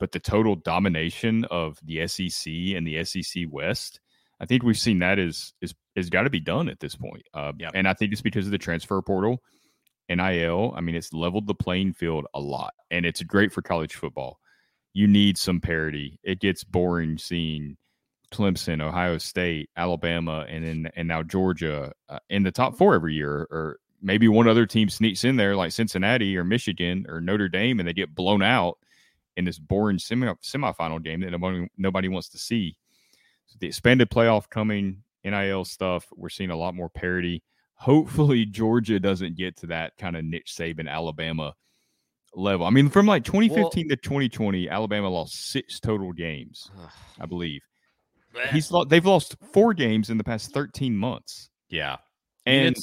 but 0.01 0.11
the 0.11 0.19
total 0.19 0.57
domination 0.57 1.45
of 1.47 1.79
the 1.85 2.07
SEC 2.09 2.53
and 2.53 2.87
the 2.87 3.05
SEC 3.05 3.45
West, 3.49 4.01
I 4.41 4.47
think 4.47 4.65
we've 4.65 4.77
seen 4.77 4.99
that 4.99 5.21
is 5.21 5.55
is 5.61 5.75
is 5.95 6.11
got 6.11 6.23
to 6.23 6.31
be 6.31 6.41
done 6.41 6.69
at 6.69 6.81
this 6.81 6.97
point. 6.97 7.23
Uh, 7.33 7.53
yep. 7.57 7.73
And 7.75 7.87
I 7.87 7.95
think 7.95 8.13
it's 8.13 8.23
because 8.23 8.47
of 8.47 8.53
the 8.53 8.59
transfer 8.59 9.01
portal, 9.03 9.41
NIL. 10.09 10.75
I 10.77 10.81
mean, 10.81 10.97
it's 10.97 11.13
leveled 11.13 11.47
the 11.47 11.55
playing 11.55 11.93
field 11.93 12.27
a 12.35 12.41
lot, 12.41 12.75
and 12.91 13.07
it's 13.07 13.23
great 13.23 13.53
for 13.53 13.63
college 13.63 13.95
football. 13.95 14.41
You 14.93 15.07
need 15.07 15.39
some 15.39 15.61
parity. 15.61 16.19
It 16.25 16.41
gets 16.41 16.65
boring 16.65 17.19
seeing 17.19 17.77
Clemson, 18.33 18.83
Ohio 18.83 19.19
State, 19.19 19.71
Alabama, 19.77 20.45
and 20.49 20.65
then 20.65 20.93
and 20.97 21.09
now 21.09 21.23
Georgia 21.23 21.93
uh, 22.09 22.19
in 22.29 22.43
the 22.43 22.53
top 22.53 22.77
four 22.77 22.95
every 22.95 23.15
year, 23.15 23.47
or 23.51 23.79
maybe 24.03 24.29
one 24.29 24.49
other 24.49 24.67
team 24.67 24.89
sneaks 24.89 25.25
in 25.25 25.37
there 25.37 25.57
like 25.57 25.73
Cincinnati 25.73 26.37
or 26.37 26.45
Michigan 26.45 27.07
or 27.09 27.21
Notre 27.21 27.49
Dame, 27.49 27.79
and 27.81 27.89
they 27.89 27.93
get 27.93 28.15
blown 28.15 28.43
out 28.43 28.79
in 29.37 29.45
this 29.45 29.59
boring 29.59 29.99
semi 29.99 30.33
semifinal 30.43 31.03
game 31.03 31.21
that 31.21 31.31
nobody 31.31 31.69
nobody 31.77 32.09
wants 32.09 32.29
to 32.31 32.39
see. 32.39 32.77
So 33.47 33.57
the 33.61 33.67
expanded 33.67 34.11
playoff 34.11 34.49
coming, 34.49 35.03
NIL 35.25 35.65
stuff, 35.65 36.07
we're 36.15 36.29
seeing 36.29 36.51
a 36.51 36.57
lot 36.57 36.75
more 36.75 36.89
parity. 36.89 37.43
Hopefully, 37.75 38.45
Georgia 38.47 39.01
doesn't 39.01 39.37
get 39.37 39.57
to 39.59 39.67
that 39.69 39.97
kind 39.99 40.17
of 40.17 40.25
Nick 40.25 40.47
Saban 40.47 40.89
Alabama 40.89 41.55
level. 42.35 42.67
I 42.67 42.71
mean, 42.71 42.89
from 42.89 43.07
like 43.07 43.25
2015 43.25 43.63
well, 43.63 43.97
to 43.97 43.97
2020, 43.97 44.69
Alabama 44.69 45.09
lost 45.09 45.51
six 45.51 45.81
total 45.81 46.13
games, 46.13 46.71
I 47.21 47.27
believe. 47.27 47.63
He's 48.51 48.73
they've 48.89 49.05
lost 49.05 49.37
four 49.53 49.75
games 49.75 50.11
in 50.11 50.19
the 50.19 50.25
past 50.25 50.53
13 50.53 50.97
months. 50.97 51.51
Yeah. 51.69 51.97
And 52.47 52.77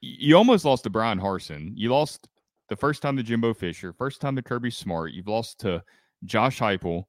you 0.00 0.36
almost 0.36 0.64
lost 0.64 0.84
to 0.84 0.90
Bryan 0.90 1.18
Harsin. 1.18 1.72
You 1.74 1.90
lost 1.90 2.28
the 2.68 2.76
first 2.76 3.02
time 3.02 3.16
to 3.16 3.22
Jimbo 3.22 3.54
Fisher, 3.54 3.92
first 3.92 4.20
time 4.20 4.36
to 4.36 4.42
Kirby 4.42 4.70
Smart. 4.70 5.12
You've 5.12 5.28
lost 5.28 5.60
to 5.60 5.82
Josh 6.24 6.60
Heupel, 6.60 7.04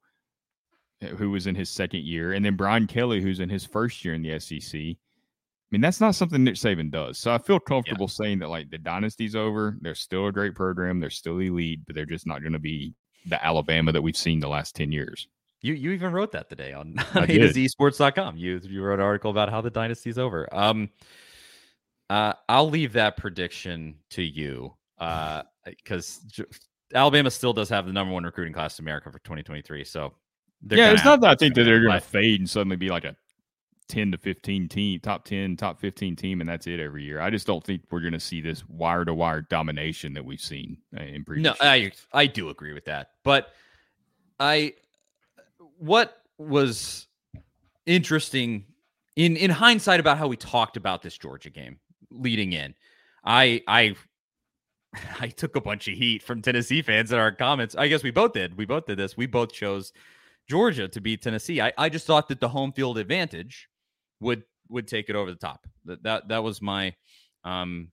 eh, 1.01 1.07
who 1.09 1.31
was 1.31 1.47
in 1.47 1.55
his 1.55 1.69
second 1.69 2.03
year, 2.03 2.33
and 2.33 2.43
then 2.43 2.55
Brian 2.55 2.87
Kelly, 2.87 3.21
who's 3.21 3.39
in 3.39 3.49
his 3.49 3.65
first 3.65 4.03
year 4.03 4.13
in 4.13 4.21
the 4.21 4.39
SEC. 4.39 4.79
I 4.79 5.75
mean, 5.75 5.81
that's 5.81 6.01
not 6.01 6.15
something 6.15 6.43
Nick 6.43 6.55
Saban 6.55 6.89
does. 6.89 7.19
So 7.19 7.31
I 7.31 7.37
feel 7.37 7.59
comfortable 7.59 8.05
yeah. 8.05 8.25
saying 8.25 8.39
that 8.39 8.49
like 8.49 8.71
the 8.71 8.79
dynasty's 8.79 9.35
over. 9.35 9.77
They're 9.81 9.93
still 9.93 10.25
a 10.25 10.31
great 10.31 10.55
program. 10.55 10.99
They're 10.99 11.11
still 11.11 11.37
elite, 11.37 11.81
but 11.85 11.95
they're 11.95 12.05
just 12.05 12.25
not 12.25 12.41
going 12.41 12.53
to 12.53 12.59
be 12.59 12.95
the 13.27 13.43
Alabama 13.45 13.91
that 13.91 14.01
we've 14.01 14.17
seen 14.17 14.39
the 14.39 14.47
last 14.47 14.75
10 14.75 14.91
years. 14.91 15.27
You 15.61 15.73
you 15.73 15.91
even 15.91 16.11
wrote 16.11 16.31
that 16.31 16.49
today 16.49 16.73
on 16.73 16.95
A 17.15 17.25
to 17.25 17.51
Z 17.51 17.67
Sports.com. 17.67 18.37
You 18.37 18.59
you 18.63 18.81
wrote 18.81 18.99
an 18.99 19.05
article 19.05 19.31
about 19.31 19.49
how 19.49 19.61
the 19.61 19.69
dynasty's 19.69 20.17
over. 20.17 20.47
Um, 20.51 20.89
uh, 22.09 22.33
I'll 22.47 22.69
leave 22.69 22.93
that 22.93 23.17
prediction 23.17 23.95
to 24.11 24.23
you. 24.23 24.73
Uh, 24.97 25.43
because 25.65 26.21
Alabama 26.93 27.31
still 27.31 27.53
does 27.53 27.69
have 27.69 27.85
the 27.85 27.93
number 27.93 28.13
one 28.13 28.23
recruiting 28.23 28.53
class 28.53 28.79
in 28.79 28.83
America 28.83 29.11
for 29.11 29.19
2023. 29.19 29.83
So 29.83 30.13
yeah, 30.69 30.91
it's 30.91 31.05
not 31.05 31.21
that 31.21 31.29
I 31.29 31.35
think 31.35 31.55
that 31.55 31.63
they're 31.63 31.81
going 31.81 31.93
to 31.93 32.01
fade 32.01 32.39
and 32.39 32.49
suddenly 32.49 32.75
be 32.75 32.89
like 32.89 33.05
a 33.05 33.15
10 33.87 34.11
to 34.11 34.17
15 34.17 34.67
team, 34.67 34.99
top 34.99 35.25
10, 35.25 35.57
top 35.57 35.79
15 35.79 36.15
team, 36.15 36.41
and 36.41 36.49
that's 36.49 36.67
it 36.67 36.79
every 36.79 37.03
year. 37.03 37.21
I 37.21 37.29
just 37.29 37.47
don't 37.47 37.63
think 37.63 37.81
we're 37.91 38.01
going 38.01 38.13
to 38.13 38.19
see 38.19 38.41
this 38.41 38.67
wire 38.67 39.05
to 39.05 39.13
wire 39.13 39.41
domination 39.41 40.13
that 40.13 40.25
we've 40.25 40.41
seen 40.41 40.77
uh, 40.97 41.03
in 41.03 41.23
previous. 41.23 41.43
No, 41.43 41.55
I 41.65 41.91
I 42.13 42.27
do 42.27 42.49
agree 42.49 42.73
with 42.73 42.85
that, 42.85 43.11
but 43.23 43.53
I 44.39 44.73
what 45.79 46.21
was 46.37 47.07
interesting 47.85 48.65
in 49.15 49.35
in 49.35 49.49
hindsight 49.49 49.99
about 49.99 50.17
how 50.17 50.27
we 50.27 50.37
talked 50.37 50.77
about 50.77 51.01
this 51.01 51.17
Georgia 51.17 51.49
game 51.49 51.79
leading 52.11 52.53
in, 52.53 52.75
I 53.23 53.61
I 53.67 53.95
I 55.19 55.29
took 55.29 55.55
a 55.55 55.61
bunch 55.61 55.87
of 55.87 55.95
heat 55.95 56.21
from 56.21 56.41
Tennessee 56.41 56.81
fans 56.81 57.11
in 57.11 57.19
our 57.19 57.31
comments. 57.31 57.75
I 57.75 57.87
guess 57.87 58.03
we 58.03 58.11
both 58.11 58.33
did. 58.33 58.57
We 58.57 58.65
both 58.65 58.85
did 58.85 58.97
this. 58.97 59.17
We 59.17 59.25
both 59.25 59.51
chose 59.51 59.91
Georgia 60.49 60.87
to 60.87 61.01
beat 61.01 61.21
Tennessee. 61.21 61.61
I, 61.61 61.71
I 61.77 61.89
just 61.89 62.07
thought 62.07 62.27
that 62.29 62.39
the 62.39 62.49
home 62.49 62.71
field 62.73 62.97
advantage 62.97 63.67
would 64.19 64.43
would 64.69 64.87
take 64.87 65.09
it 65.09 65.15
over 65.15 65.31
the 65.31 65.37
top. 65.37 65.65
That 65.85 66.03
that 66.03 66.27
that 66.29 66.43
was 66.43 66.61
my 66.61 66.93
um 67.43 67.89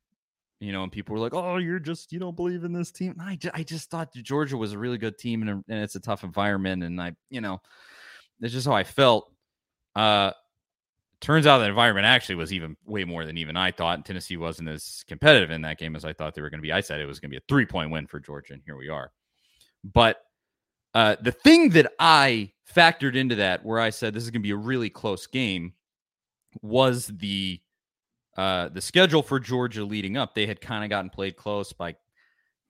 you 0.61 0.73
know, 0.73 0.83
and 0.83 0.93
people 0.93 1.15
were 1.15 1.21
like, 1.21 1.35
"Oh, 1.35 1.57
you're 1.57 1.79
just 1.79 2.13
you 2.13 2.19
don't 2.19 2.37
believe 2.37 2.65
in 2.65 2.73
this 2.73 2.91
team." 2.91 3.17
I 3.21 3.37
just, 3.37 3.55
I 3.55 3.63
just 3.63 3.91
thought 3.91 4.13
Georgia 4.15 4.57
was 4.57 4.73
a 4.73 4.79
really 4.79 4.99
good 4.99 5.19
team, 5.19 5.43
and, 5.43 5.65
and 5.69 5.83
it's 5.83 5.97
a 5.97 6.01
tough 6.01 6.25
environment, 6.25 6.83
and 6.83 7.01
I, 7.01 7.15
you 7.31 7.41
know, 7.41 7.61
it's 8.41 8.53
just 8.53 8.67
how 8.67 8.75
I 8.75 8.85
felt. 8.85 9.31
Uh, 9.95 10.33
turns 11.21 11.47
out 11.47 11.59
the 11.59 11.65
environment 11.67 12.07
actually 12.07 12.35
was 12.35 12.53
even 12.53 12.77
way 12.85 13.05
more 13.05 13.25
than 13.25 13.39
even 13.39 13.57
I 13.57 13.71
thought. 13.71 14.05
Tennessee 14.05 14.37
wasn't 14.37 14.69
as 14.69 15.05
competitive 15.09 15.51
in 15.51 15.63
that 15.63 15.79
game 15.79 15.97
as 15.97 16.05
I 16.05 16.13
thought 16.13 16.35
they 16.35 16.43
were 16.43 16.51
going 16.51 16.61
to 16.61 16.67
be. 16.67 16.73
I 16.73 16.81
said 16.81 17.01
it 17.01 17.07
was 17.07 17.21
going 17.21 17.31
to 17.31 17.35
be 17.35 17.39
a 17.39 17.47
three 17.49 17.67
point 17.67 17.91
win 17.91 18.07
for 18.07 18.21
Georgia, 18.21 18.53
and 18.53 18.63
here 18.65 18.77
we 18.77 18.89
are. 18.89 19.13
But 19.85 20.23
Uh, 20.95 21.15
the 21.21 21.33
thing 21.33 21.69
that 21.71 21.93
I 21.99 22.53
factored 22.75 23.17
into 23.17 23.35
that, 23.35 23.63
where 23.63 23.79
I 23.79 23.91
said 23.91 24.15
this 24.15 24.23
is 24.23 24.31
going 24.31 24.41
to 24.41 24.47
be 24.49 24.53
a 24.53 24.57
really 24.57 24.89
close 24.89 25.27
game, 25.27 25.75
was 26.63 27.09
the 27.09 27.61
uh, 28.37 28.69
the 28.69 28.81
schedule 28.81 29.23
for 29.23 29.41
Georgia 29.41 29.85
leading 29.85 30.17
up. 30.17 30.35
They 30.35 30.47
had 30.47 30.61
kind 30.61 30.85
of 30.85 30.91
gotten 30.91 31.11
played 31.11 31.37
close 31.37 31.73
by 31.73 31.97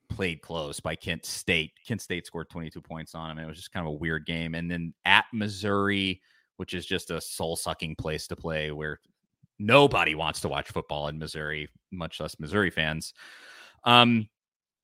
played 0.08 0.40
close 0.40 0.80
by 0.80 0.94
Kent 0.94 1.26
State. 1.26 1.72
Kent 1.86 2.00
State 2.00 2.26
scored 2.26 2.48
22 2.50 2.80
points 2.80 3.14
on 3.14 3.28
them. 3.28 3.44
It 3.44 3.48
was 3.48 3.56
just 3.56 3.72
kind 3.72 3.86
of 3.86 3.92
a 3.92 3.96
weird 3.96 4.26
game. 4.26 4.54
And 4.54 4.70
then 4.70 4.94
at 5.04 5.24
Missouri, 5.32 6.20
which 6.56 6.74
is 6.74 6.86
just 6.86 7.10
a 7.10 7.20
soul 7.20 7.56
sucking 7.56 7.96
place 7.96 8.26
to 8.28 8.36
play 8.36 8.70
where 8.70 9.00
nobody 9.58 10.14
wants 10.14 10.40
to 10.40 10.48
watch 10.48 10.68
football 10.68 11.08
in 11.08 11.18
Missouri, 11.18 11.68
much 11.90 12.20
less 12.20 12.38
Missouri 12.38 12.70
fans. 12.70 13.14
Um, 13.84 14.28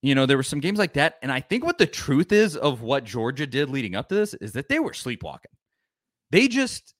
you 0.02 0.14
know, 0.14 0.26
there 0.26 0.36
were 0.36 0.42
some 0.42 0.60
games 0.60 0.78
like 0.78 0.94
that. 0.94 1.18
And 1.22 1.30
I 1.30 1.40
think 1.40 1.64
what 1.64 1.78
the 1.78 1.86
truth 1.86 2.32
is 2.32 2.56
of 2.56 2.82
what 2.82 3.04
Georgia 3.04 3.46
did 3.46 3.70
leading 3.70 3.94
up 3.94 4.08
to 4.08 4.16
this 4.16 4.34
is 4.34 4.52
that 4.52 4.68
they 4.68 4.80
were 4.80 4.92
sleepwalking. 4.92 5.52
They 6.30 6.48
just, 6.48 6.94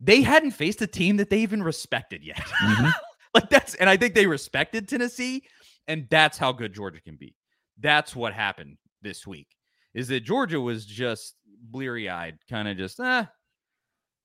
they 0.00 0.22
hadn't 0.22 0.52
faced 0.52 0.80
a 0.80 0.86
team 0.86 1.18
that 1.18 1.28
they 1.28 1.40
even 1.40 1.62
respected 1.62 2.24
yet. 2.24 2.38
Mm-hmm. 2.38 2.88
like 3.36 3.50
that's, 3.50 3.74
and 3.74 3.88
I 3.88 3.96
think 3.96 4.14
they 4.14 4.26
respected 4.26 4.88
Tennessee. 4.88 5.44
And 5.88 6.06
that's 6.10 6.36
how 6.36 6.52
good 6.52 6.74
Georgia 6.74 7.00
can 7.00 7.16
be. 7.16 7.36
That's 7.78 8.16
what 8.16 8.32
happened 8.32 8.78
this 9.02 9.26
week 9.26 9.48
is 9.94 10.08
that 10.08 10.20
Georgia 10.20 10.60
was 10.60 10.84
just 10.84 11.34
bleary 11.62 12.08
eyed, 12.08 12.38
kind 12.50 12.68
of 12.68 12.76
just, 12.76 13.00
ah, 13.00 13.30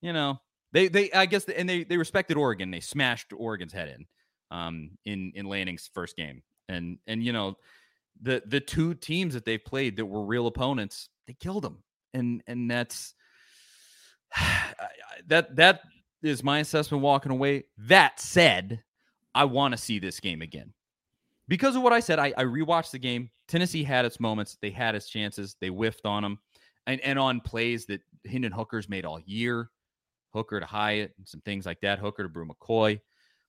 you 0.02 0.12
know, 0.12 0.38
they, 0.72 0.88
they, 0.88 1.10
I 1.12 1.26
guess, 1.26 1.44
and 1.44 1.68
they, 1.68 1.84
they 1.84 1.96
respected 1.96 2.36
Oregon. 2.36 2.70
They 2.70 2.80
smashed 2.80 3.32
Oregon's 3.34 3.72
head 3.72 3.88
in, 3.88 4.06
um, 4.50 4.90
in, 5.04 5.32
in 5.34 5.46
Lanning's 5.46 5.88
first 5.94 6.16
game. 6.16 6.42
And, 6.68 6.98
and, 7.06 7.24
you 7.24 7.32
know, 7.32 7.56
the, 8.20 8.42
the 8.46 8.60
two 8.60 8.94
teams 8.94 9.34
that 9.34 9.44
they've 9.44 9.64
played 9.64 9.96
that 9.96 10.06
were 10.06 10.24
real 10.24 10.46
opponents, 10.46 11.08
they 11.26 11.34
killed 11.34 11.64
them. 11.64 11.82
And, 12.12 12.42
and 12.46 12.70
that's, 12.70 13.14
that, 15.26 15.56
that 15.56 15.80
is 16.22 16.42
my 16.42 16.58
assessment 16.58 17.02
walking 17.02 17.32
away. 17.32 17.64
That 17.78 18.20
said, 18.20 18.82
I 19.34 19.44
want 19.44 19.72
to 19.72 19.78
see 19.78 19.98
this 19.98 20.20
game 20.20 20.42
again 20.42 20.72
because 21.48 21.76
of 21.76 21.82
what 21.82 21.92
I 21.92 22.00
said, 22.00 22.18
I, 22.18 22.32
I 22.36 22.44
rewatched 22.44 22.92
the 22.92 22.98
game. 22.98 23.30
Tennessee 23.48 23.84
had 23.84 24.04
its 24.04 24.20
moments. 24.20 24.56
They 24.62 24.70
had 24.70 24.94
its 24.94 25.08
chances. 25.08 25.56
They 25.60 25.68
whiffed 25.68 26.06
on 26.06 26.22
them. 26.22 26.38
And, 26.86 27.00
and 27.02 27.18
on 27.18 27.40
plays 27.40 27.86
that 27.86 28.00
Hendon 28.26 28.52
Hooker's 28.52 28.88
made 28.88 29.04
all 29.04 29.20
year. 29.20 29.70
Hooker 30.32 30.60
to 30.60 30.66
Hyatt 30.66 31.12
and 31.18 31.28
some 31.28 31.42
things 31.42 31.66
like 31.66 31.80
that. 31.82 31.98
Hooker 31.98 32.22
to 32.22 32.28
Bru 32.28 32.46
McCoy. 32.46 33.00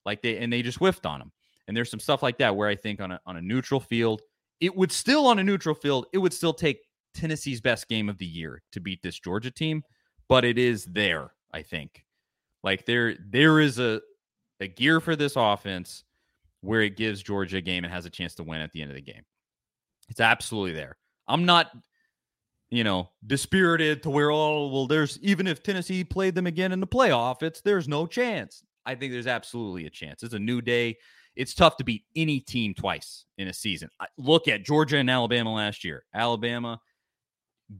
Like 0.06 0.22
they 0.22 0.38
and 0.38 0.52
they 0.52 0.62
just 0.62 0.80
whiffed 0.80 1.06
on 1.06 1.20
them. 1.20 1.32
And 1.68 1.78
there's 1.78 1.90
some 1.90 2.02
stuff 2.02 2.22
like 2.22 2.38
that 2.40 2.54
where 2.56 2.68
I 2.68 2.76
think 2.76 3.00
on 3.00 3.12
a 3.12 3.22
on 3.26 3.38
a 3.38 3.42
neutral 3.42 3.80
field, 3.80 4.22
it 4.60 4.76
would 4.76 4.92
still 4.92 5.26
on 5.28 5.40
a 5.40 5.44
neutral 5.44 5.76
field, 5.76 6.08
it 6.12 6.18
would 6.18 6.34
still 6.34 6.54
take 6.54 6.80
Tennessee's 7.14 7.62
best 7.62 7.88
game 7.88 8.10
of 8.10 8.18
the 8.18 8.26
year 8.26 8.62
to 8.74 8.82
beat 8.82 9.02
this 9.02 9.18
Georgia 9.18 9.50
team, 9.50 9.82
but 10.28 10.44
it 10.44 10.58
is 10.58 10.84
there, 10.86 11.32
I 11.54 11.62
think. 11.62 12.04
Like 12.66 12.86
there 12.86 13.16
there 13.26 13.62
is 13.62 13.80
a 13.80 14.02
a 14.60 14.68
gear 14.68 15.00
for 15.00 15.16
this 15.16 15.36
offense 15.36 16.04
where 16.62 16.82
it 16.82 16.96
gives 16.96 17.22
Georgia 17.22 17.58
a 17.58 17.62
game 17.62 17.84
and 17.84 17.94
has 17.94 18.06
a 18.06 18.10
chance 18.10 18.36
to 18.36 18.44
win 18.44 18.62
at 18.62 18.72
the 18.72 18.82
end 18.82 18.90
of 18.90 18.96
the 18.96 19.02
game. 19.02 19.24
It's 20.10 20.22
absolutely 20.22 20.74
there. 20.74 20.98
I'm 21.28 21.46
not, 21.46 21.72
you 22.70 22.84
know, 22.84 23.10
dispirited 23.26 24.04
to 24.04 24.10
where, 24.10 24.32
oh, 24.32 24.68
well, 24.68 24.88
there's 24.88 25.20
even 25.22 25.48
if 25.48 25.62
Tennessee 25.62 26.04
played 26.04 26.36
them 26.36 26.48
again 26.48 26.72
in 26.72 26.80
the 26.80 26.88
playoff, 26.88 27.44
it's 27.44 27.62
there's 27.62 27.88
no 27.88 28.06
chance. 28.06 28.64
I 28.86 28.96
think 28.96 29.14
there's 29.14 29.28
absolutely 29.28 29.86
a 29.86 29.90
chance. 29.90 30.24
It's 30.24 30.34
a 30.34 30.40
new 30.40 30.62
day. 30.62 30.98
It's 31.36 31.54
tough 31.54 31.78
to 31.78 31.84
beat 31.84 32.04
any 32.16 32.40
team 32.40 32.74
twice 32.74 33.26
in 33.38 33.48
a 33.48 33.54
season. 33.54 33.90
Look 34.18 34.48
at 34.48 34.64
Georgia 34.64 34.98
and 34.98 35.10
Alabama 35.10 35.54
last 35.54 35.84
year. 35.84 36.06
Alabama 36.14 36.80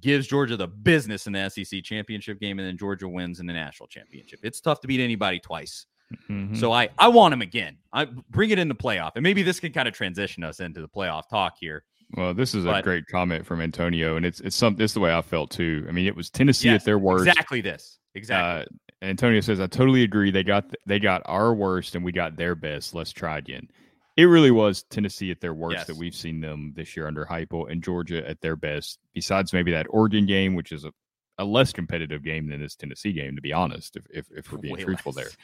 gives 0.02 0.28
Georgia 0.28 0.58
the 0.58 0.68
business 0.68 1.28
in 1.28 1.34
the 1.34 1.50
SEC 1.50 1.84
championship 1.84 2.40
game, 2.40 2.58
and 2.58 2.68
then 2.68 2.78
Georgia 2.78 3.08
wins 3.08 3.40
in 3.40 3.46
the 3.46 3.54
national 3.54 3.88
championship. 3.88 4.40
It's 4.44 4.60
tough 4.60 4.80
to 4.82 4.88
beat 4.88 5.02
anybody 5.02 5.40
twice. 5.40 5.86
Mm-hmm. 6.30 6.56
So 6.56 6.72
I 6.72 6.90
I 6.98 7.08
want 7.08 7.34
him 7.34 7.42
again. 7.42 7.78
I 7.92 8.06
bring 8.06 8.50
it 8.50 8.60
into 8.60 8.76
playoff, 8.76 9.12
and 9.16 9.24
maybe 9.24 9.44
this 9.44 9.60
can 9.60 9.72
kind 9.72 9.88
of 9.88 9.94
transition 9.94 10.44
us 10.44 10.60
into 10.60 10.82
the 10.82 10.90
playoff 10.90 11.28
talk 11.30 11.56
here. 11.60 11.84
Well, 12.16 12.34
this 12.34 12.54
is 12.54 12.66
but, 12.66 12.80
a 12.80 12.82
great 12.82 13.08
comment 13.08 13.46
from 13.46 13.62
Antonio, 13.62 14.16
and 14.18 14.26
it's 14.26 14.40
it's 14.42 14.56
some 14.56 14.76
this 14.76 14.92
is 14.92 14.94
the 14.94 15.00
way 15.00 15.14
I 15.14 15.22
felt 15.22 15.52
too. 15.52 15.86
I 15.88 15.92
mean, 15.92 16.06
it 16.06 16.16
was 16.16 16.30
Tennessee 16.30 16.70
yes, 16.70 16.82
at 16.82 16.86
their 16.86 17.00
worst. 17.00 17.28
Exactly 17.28 17.62
this. 17.62 18.00
Exactly. 18.16 18.76
Uh, 19.02 19.06
Antonio 19.06 19.42
says, 19.42 19.60
"I 19.60 19.68
totally 19.68 20.04
agree. 20.04 20.32
They 20.32 20.44
got 20.44 20.66
they 20.86 21.00
got 21.00 21.22
our 21.26 21.54
worst, 21.54 21.96
and 21.96 22.06
we 22.06 22.12
got 22.12 22.36
their 22.36 22.56
best. 22.56 22.94
Let's 22.94 23.12
try 23.12 23.38
again." 23.38 23.68
It 24.16 24.26
really 24.26 24.52
was 24.52 24.84
Tennessee 24.84 25.32
at 25.32 25.42
their 25.42 25.56
worst 25.56 25.78
yes. 25.78 25.88
that 25.88 25.98
we've 25.98 26.14
seen 26.14 26.40
them 26.40 26.74
this 26.76 26.96
year 26.96 27.08
under 27.08 27.26
Heupel, 27.26 27.72
and 27.72 27.84
Georgia 27.84 28.28
at 28.28 28.42
their 28.42 28.56
best. 28.56 29.00
Besides 29.16 29.54
maybe 29.54 29.72
that 29.72 29.88
Oregon 29.90 30.28
game, 30.28 30.54
which 30.54 30.72
is 30.72 30.86
a 30.86 30.94
a 31.38 31.46
less 31.46 31.74
competitive 31.74 32.24
game 32.24 32.48
than 32.48 32.62
this 32.62 32.76
Tennessee 32.76 33.14
game, 33.14 33.36
to 33.36 33.42
be 33.42 33.54
honest, 33.54 33.96
if 33.96 34.06
if, 34.10 34.26
if 34.36 34.52
we're 34.52 34.60
being 34.60 34.76
Way 34.76 34.84
truthful 34.84 35.14
less. 35.14 35.36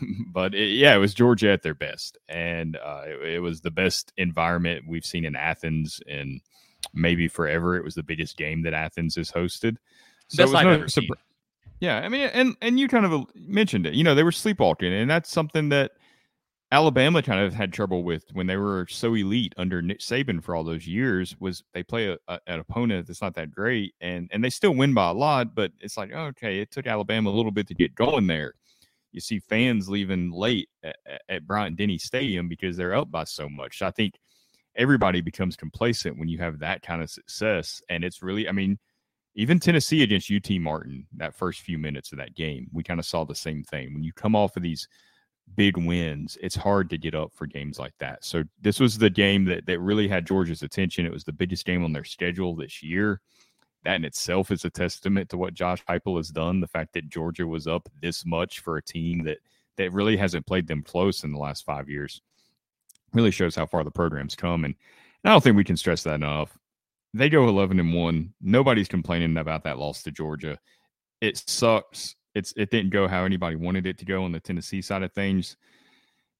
there. 0.00 0.08
but 0.32 0.54
it, 0.54 0.70
yeah, 0.70 0.94
it 0.94 0.98
was 0.98 1.14
Georgia 1.14 1.50
at 1.50 1.62
their 1.62 1.74
best, 1.74 2.18
and 2.28 2.76
uh, 2.76 3.02
it, 3.06 3.34
it, 3.34 3.38
was 3.40 3.60
the 3.60 3.70
best 3.70 4.12
environment 4.16 4.84
we've 4.86 5.04
seen 5.04 5.24
in 5.24 5.36
Athens 5.36 6.00
and 6.08 6.40
maybe 6.94 7.28
forever. 7.28 7.76
It 7.76 7.84
was 7.84 7.94
the 7.94 8.02
biggest 8.02 8.36
game 8.36 8.62
that 8.62 8.74
Athens 8.74 9.16
has 9.16 9.30
hosted. 9.30 9.76
So 10.28 10.44
best 10.44 10.54
I've 10.54 10.66
no, 10.66 10.72
ever 10.72 10.88
seen. 10.88 11.08
Yeah, 11.80 11.98
I 11.98 12.08
mean, 12.08 12.30
and 12.32 12.56
and 12.62 12.78
you 12.78 12.86
kind 12.86 13.04
of 13.04 13.24
mentioned 13.34 13.86
it. 13.86 13.94
You 13.94 14.04
know, 14.04 14.14
they 14.14 14.22
were 14.22 14.32
sleepwalking, 14.32 14.92
and 14.92 15.10
that's 15.10 15.30
something 15.30 15.70
that 15.70 15.92
Alabama 16.72 17.22
kind 17.22 17.38
of 17.38 17.52
had 17.52 17.70
trouble 17.70 18.02
with 18.02 18.24
when 18.32 18.46
they 18.46 18.56
were 18.56 18.86
so 18.88 19.14
elite 19.14 19.52
under 19.58 19.82
Nick 19.82 19.98
Saban 20.00 20.42
for 20.42 20.56
all 20.56 20.64
those 20.64 20.86
years. 20.86 21.36
Was 21.38 21.62
they 21.74 21.82
play 21.82 22.08
a, 22.08 22.16
a, 22.28 22.40
an 22.46 22.60
opponent 22.60 23.06
that's 23.06 23.20
not 23.20 23.34
that 23.34 23.50
great, 23.50 23.94
and 24.00 24.30
and 24.32 24.42
they 24.42 24.48
still 24.48 24.74
win 24.74 24.94
by 24.94 25.10
a 25.10 25.12
lot, 25.12 25.54
but 25.54 25.70
it's 25.80 25.98
like 25.98 26.12
okay, 26.12 26.60
it 26.60 26.70
took 26.70 26.86
Alabama 26.86 27.28
a 27.28 27.32
little 27.32 27.50
bit 27.52 27.68
to 27.68 27.74
get 27.74 27.94
going 27.94 28.26
there. 28.26 28.54
You 29.12 29.20
see 29.20 29.38
fans 29.38 29.90
leaving 29.90 30.32
late 30.32 30.70
at, 30.82 30.96
at 31.28 31.46
Bryant 31.46 31.76
Denny 31.76 31.98
Stadium 31.98 32.48
because 32.48 32.78
they're 32.78 32.94
up 32.94 33.10
by 33.10 33.24
so 33.24 33.50
much. 33.50 33.82
I 33.82 33.90
think 33.90 34.14
everybody 34.74 35.20
becomes 35.20 35.56
complacent 35.56 36.18
when 36.18 36.28
you 36.28 36.38
have 36.38 36.58
that 36.60 36.80
kind 36.80 37.02
of 37.02 37.10
success, 37.10 37.82
and 37.90 38.02
it's 38.02 38.22
really, 38.22 38.48
I 38.48 38.52
mean, 38.52 38.78
even 39.34 39.60
Tennessee 39.60 40.02
against 40.02 40.32
UT 40.32 40.50
Martin 40.52 41.06
that 41.18 41.34
first 41.34 41.60
few 41.60 41.76
minutes 41.76 42.12
of 42.12 42.18
that 42.18 42.34
game, 42.34 42.68
we 42.72 42.82
kind 42.82 42.98
of 42.98 43.04
saw 43.04 43.26
the 43.26 43.34
same 43.34 43.62
thing. 43.62 43.92
When 43.92 44.02
you 44.02 44.14
come 44.14 44.34
off 44.34 44.56
of 44.56 44.62
these 44.62 44.88
big 45.56 45.76
wins, 45.76 46.38
it's 46.40 46.56
hard 46.56 46.90
to 46.90 46.98
get 46.98 47.14
up 47.14 47.32
for 47.34 47.46
games 47.46 47.78
like 47.78 47.94
that. 47.98 48.24
So 48.24 48.44
this 48.60 48.80
was 48.80 48.98
the 48.98 49.10
game 49.10 49.44
that 49.46 49.66
that 49.66 49.80
really 49.80 50.08
had 50.08 50.26
Georgia's 50.26 50.62
attention. 50.62 51.06
It 51.06 51.12
was 51.12 51.24
the 51.24 51.32
biggest 51.32 51.64
game 51.64 51.84
on 51.84 51.92
their 51.92 52.04
schedule 52.04 52.54
this 52.54 52.82
year. 52.82 53.20
That 53.84 53.96
in 53.96 54.04
itself 54.04 54.50
is 54.50 54.64
a 54.64 54.70
testament 54.70 55.28
to 55.30 55.36
what 55.36 55.54
Josh 55.54 55.84
Heupel 55.88 56.16
has 56.16 56.28
done. 56.28 56.60
The 56.60 56.68
fact 56.68 56.92
that 56.94 57.08
Georgia 57.08 57.46
was 57.46 57.66
up 57.66 57.88
this 58.00 58.24
much 58.24 58.60
for 58.60 58.76
a 58.76 58.82
team 58.82 59.24
that 59.24 59.38
that 59.76 59.92
really 59.92 60.16
hasn't 60.16 60.46
played 60.46 60.66
them 60.66 60.82
close 60.82 61.24
in 61.24 61.32
the 61.32 61.38
last 61.38 61.64
five 61.64 61.88
years 61.88 62.20
really 63.12 63.30
shows 63.30 63.54
how 63.54 63.66
far 63.66 63.84
the 63.84 63.90
program's 63.90 64.34
come. 64.34 64.64
And, 64.64 64.74
and 65.24 65.30
I 65.30 65.34
don't 65.34 65.42
think 65.42 65.56
we 65.56 65.64
can 65.64 65.76
stress 65.76 66.02
that 66.04 66.14
enough. 66.14 66.56
They 67.14 67.28
go 67.28 67.48
11 67.48 67.78
and 67.78 67.92
one. 67.92 68.32
Nobody's 68.40 68.88
complaining 68.88 69.36
about 69.36 69.64
that 69.64 69.78
loss 69.78 70.02
to 70.02 70.10
Georgia. 70.10 70.58
It 71.20 71.36
sucks 71.46 72.16
it's 72.34 72.52
it 72.56 72.70
didn't 72.70 72.90
go 72.90 73.08
how 73.08 73.24
anybody 73.24 73.56
wanted 73.56 73.86
it 73.86 73.98
to 73.98 74.04
go 74.04 74.24
on 74.24 74.32
the 74.32 74.40
Tennessee 74.40 74.82
side 74.82 75.02
of 75.02 75.12
things. 75.12 75.56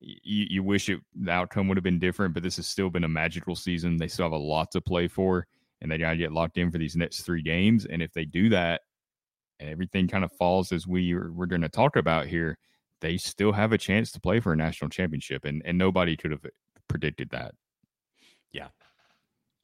You, 0.01 0.47
you 0.51 0.63
wish 0.63 0.89
it 0.89 1.01
the 1.15 1.31
outcome 1.31 1.69
would 1.69 1.77
have 1.77 1.85
been 1.85 1.99
different, 1.99 2.35
but 2.35 2.43
this 2.43 2.57
has 2.57 2.67
still 2.67 2.91
been 2.91 3.05
a 3.05 3.09
magical 3.09 3.55
season. 3.55 3.97
They 3.97 4.09
still 4.09 4.25
have 4.25 4.33
a 4.33 4.37
lot 4.37 4.71
to 4.73 4.81
play 4.81 5.07
for, 5.07 5.47
and 5.81 5.91
they 5.91 5.99
got 5.99 6.11
to 6.11 6.17
get 6.17 6.33
locked 6.33 6.59
in 6.59 6.71
for 6.71 6.79
these 6.79 6.97
next 6.97 7.23
three 7.23 7.43
games. 7.43 7.87
And 7.87 8.03
if 8.03 8.13
they 8.13 8.25
do 8.25 8.49
that, 8.49 8.83
and 9.61 9.71
everything 9.71 10.09
kind 10.09 10.25
of 10.25 10.33
falls 10.33 10.73
as 10.73 10.87
we 10.87 11.15
we're 11.15 11.47
going 11.47 11.63
to 11.63 11.69
talk 11.69 11.97
about 11.97 12.27
here, 12.27 12.59
they 13.01 13.17
still 13.17 13.53
have 13.53 13.73
a 13.73 13.79
chance 13.79 14.11
to 14.13 14.21
play 14.21 14.41
for 14.41 14.53
a 14.53 14.57
national 14.57 14.91
championship, 14.91 15.45
and 15.45 15.63
and 15.65 15.79
nobody 15.79 16.17
could 16.17 16.33
have 16.33 16.45
predicted 16.89 17.31
that. 17.31 17.55
Yeah. 18.51 18.69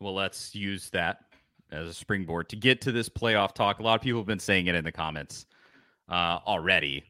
Well, 0.01 0.14
let's 0.14 0.55
use 0.55 0.91
that 0.91 1.18
as 1.72 1.89
a 1.89 1.95
springboard 1.95 2.49
to 2.51 2.57
get 2.57 2.81
to 2.83 2.93
this 2.93 3.09
playoff 3.09 3.55
talk. 3.55 3.81
A 3.81 3.83
lot 3.83 3.97
of 3.97 4.01
people 4.01 4.20
have 4.20 4.26
been 4.26 4.39
saying 4.39 4.68
it 4.68 4.76
in 4.76 4.85
the 4.85 4.93
comments 4.93 5.47
uh, 6.09 6.38
already. 6.46 7.04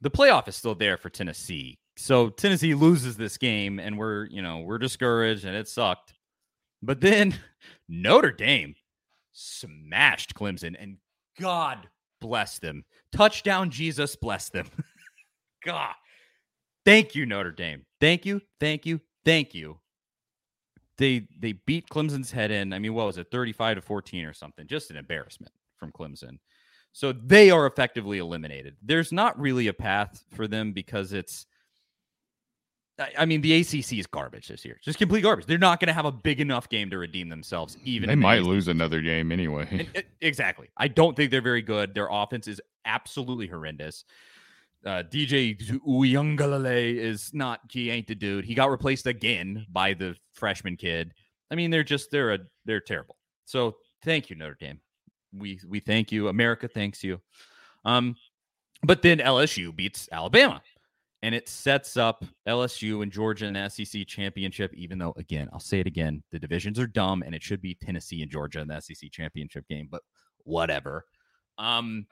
The 0.00 0.10
playoff 0.10 0.48
is 0.48 0.56
still 0.56 0.74
there 0.74 0.96
for 0.96 1.10
Tennessee. 1.10 1.78
So 1.96 2.28
Tennessee 2.28 2.74
loses 2.74 3.16
this 3.16 3.38
game 3.38 3.78
and 3.78 3.98
we're, 3.98 4.26
you 4.26 4.42
know, 4.42 4.60
we're 4.60 4.78
discouraged 4.78 5.44
and 5.44 5.56
it 5.56 5.68
sucked. 5.68 6.14
But 6.82 7.00
then 7.00 7.34
Notre 7.88 8.32
Dame 8.32 8.74
smashed 9.32 10.34
Clemson 10.34 10.76
and 10.78 10.98
God 11.40 11.88
bless 12.20 12.58
them. 12.58 12.84
Touchdown 13.12 13.70
Jesus 13.70 14.16
bless 14.16 14.48
them. 14.50 14.68
God. 15.64 15.94
Thank 16.84 17.14
you 17.14 17.26
Notre 17.26 17.50
Dame. 17.50 17.84
Thank 18.00 18.26
you. 18.26 18.42
Thank 18.60 18.86
you. 18.86 19.00
Thank 19.24 19.54
you. 19.54 19.78
They 20.98 21.26
they 21.38 21.52
beat 21.52 21.88
Clemson's 21.88 22.30
head 22.30 22.50
in. 22.50 22.72
I 22.72 22.78
mean, 22.78 22.94
what 22.94 23.06
was 23.06 23.18
it? 23.18 23.30
35 23.30 23.76
to 23.76 23.82
14 23.82 24.24
or 24.24 24.32
something. 24.32 24.66
Just 24.66 24.90
an 24.90 24.96
embarrassment 24.96 25.52
from 25.76 25.92
Clemson. 25.92 26.38
So 26.96 27.12
they 27.12 27.50
are 27.50 27.66
effectively 27.66 28.16
eliminated. 28.16 28.74
There's 28.80 29.12
not 29.12 29.38
really 29.38 29.66
a 29.66 29.74
path 29.74 30.24
for 30.32 30.48
them 30.48 30.72
because 30.72 31.12
it's 31.12 31.44
I 33.18 33.26
mean, 33.26 33.42
the 33.42 33.52
ACC 33.60 33.98
is 33.98 34.06
garbage 34.06 34.48
this 34.48 34.64
year. 34.64 34.80
Just 34.82 34.96
complete 34.96 35.20
garbage. 35.20 35.44
They're 35.44 35.58
not 35.58 35.78
going 35.78 35.88
to 35.88 35.92
have 35.92 36.06
a 36.06 36.10
big 36.10 36.40
enough 36.40 36.70
game 36.70 36.88
to 36.88 36.96
redeem 36.96 37.28
themselves. 37.28 37.76
Even 37.84 38.08
they 38.08 38.14
might 38.14 38.38
the 38.38 38.48
lose 38.48 38.68
another 38.68 39.02
game 39.02 39.30
anyway. 39.30 39.86
And, 39.94 40.04
exactly. 40.22 40.68
I 40.78 40.88
don't 40.88 41.14
think 41.14 41.30
they're 41.30 41.42
very 41.42 41.60
good. 41.60 41.92
Their 41.92 42.08
offense 42.10 42.48
is 42.48 42.62
absolutely 42.86 43.46
horrendous. 43.46 44.06
Uh, 44.82 45.02
DJ 45.02 45.60
Uiagalelei 45.86 46.96
is 46.96 47.34
not. 47.34 47.60
He 47.70 47.90
ain't 47.90 48.06
the 48.06 48.14
dude. 48.14 48.46
He 48.46 48.54
got 48.54 48.70
replaced 48.70 49.06
again 49.06 49.66
by 49.70 49.92
the 49.92 50.16
freshman 50.32 50.78
kid. 50.78 51.12
I 51.50 51.56
mean, 51.56 51.70
they're 51.70 51.84
just 51.84 52.10
they're 52.10 52.32
a 52.32 52.38
they're 52.64 52.80
terrible. 52.80 53.18
So 53.44 53.76
thank 54.02 54.30
you, 54.30 54.36
Notre 54.36 54.56
Dame. 54.58 54.80
We 55.36 55.60
we 55.68 55.80
thank 55.80 56.12
you. 56.12 56.28
America 56.28 56.68
thanks 56.68 57.04
you. 57.04 57.20
Um, 57.84 58.16
but 58.82 59.02
then 59.02 59.18
LSU 59.18 59.74
beats 59.74 60.08
Alabama 60.12 60.62
and 61.22 61.34
it 61.34 61.48
sets 61.48 61.96
up 61.96 62.24
LSU 62.46 63.02
and 63.02 63.10
Georgia 63.10 63.46
in 63.46 63.54
the 63.54 63.68
SEC 63.68 64.06
championship. 64.06 64.72
Even 64.74 64.98
though, 64.98 65.14
again, 65.16 65.48
I'll 65.52 65.60
say 65.60 65.80
it 65.80 65.86
again, 65.86 66.22
the 66.30 66.38
divisions 66.38 66.78
are 66.78 66.86
dumb, 66.86 67.22
and 67.22 67.34
it 67.34 67.42
should 67.42 67.62
be 67.62 67.74
Tennessee 67.74 68.22
and 68.22 68.30
Georgia 68.30 68.60
in 68.60 68.68
the 68.68 68.80
SEC 68.80 69.10
championship 69.10 69.66
game. 69.68 69.88
But 69.90 70.02
whatever. 70.44 71.04
Um, 71.58 72.06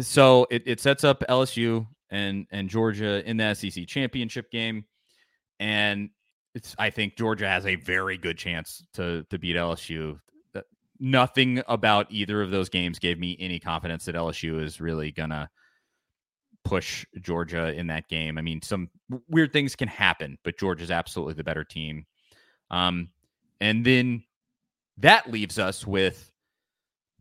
so 0.00 0.46
it, 0.50 0.62
it 0.66 0.80
sets 0.80 1.04
up 1.04 1.22
LSU 1.28 1.86
and 2.10 2.46
and 2.50 2.68
Georgia 2.68 3.22
in 3.28 3.36
the 3.36 3.54
SEC 3.54 3.86
championship 3.86 4.50
game, 4.50 4.84
and 5.60 6.10
it's 6.54 6.74
I 6.78 6.90
think 6.90 7.16
Georgia 7.16 7.48
has 7.48 7.66
a 7.66 7.76
very 7.76 8.16
good 8.16 8.38
chance 8.38 8.84
to 8.94 9.24
to 9.30 9.38
beat 9.38 9.56
LSU. 9.56 10.18
Nothing 10.98 11.62
about 11.68 12.06
either 12.10 12.42
of 12.42 12.50
those 12.50 12.68
games 12.68 12.98
gave 12.98 13.18
me 13.18 13.36
any 13.38 13.58
confidence 13.58 14.04
that 14.06 14.14
LSU 14.14 14.62
is 14.62 14.80
really 14.80 15.12
gonna 15.12 15.50
push 16.64 17.06
Georgia 17.20 17.72
in 17.72 17.86
that 17.86 18.08
game. 18.08 18.38
I 18.38 18.42
mean, 18.42 18.60
some 18.60 18.90
weird 19.28 19.52
things 19.52 19.76
can 19.76 19.88
happen, 19.88 20.36
but 20.42 20.58
Georgia's 20.58 20.90
absolutely 20.90 21.34
the 21.34 21.44
better 21.44 21.64
team. 21.64 22.06
Um, 22.70 23.10
and 23.60 23.84
then 23.84 24.24
that 24.98 25.30
leaves 25.30 25.58
us 25.58 25.86
with 25.86 26.32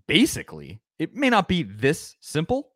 basically, 0.08 0.82
it 0.98 1.16
may 1.16 1.30
not 1.30 1.48
be 1.48 1.64
this 1.64 2.16
simple, 2.22 2.72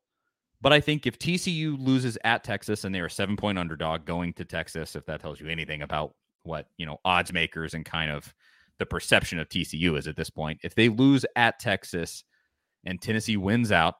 but 0.61 0.73
I 0.73 0.79
think 0.79 1.07
if 1.07 1.17
TCU 1.17 1.75
loses 1.79 2.17
at 2.23 2.43
Texas 2.43 2.83
and 2.83 2.93
they're 2.93 3.05
a 3.05 3.11
seven 3.11 3.35
point 3.35 3.57
underdog 3.57 4.05
going 4.05 4.33
to 4.33 4.45
Texas, 4.45 4.95
if 4.95 5.05
that 5.05 5.21
tells 5.21 5.39
you 5.39 5.47
anything 5.47 5.81
about 5.81 6.13
what, 6.43 6.67
you 6.77 6.85
know, 6.85 6.99
odds 7.05 7.33
makers 7.33 7.73
and 7.73 7.85
kind 7.85 8.11
of 8.11 8.33
the 8.79 8.85
perception 8.85 9.39
of 9.39 9.49
TCU 9.49 9.97
is 9.97 10.07
at 10.07 10.15
this 10.15 10.29
point, 10.29 10.59
if 10.63 10.73
they 10.73 10.89
lose 10.89 11.25
at 11.35 11.59
Texas 11.59 12.23
and 12.85 12.99
Tennessee 13.01 13.37
wins 13.37 13.71
out, 13.71 13.95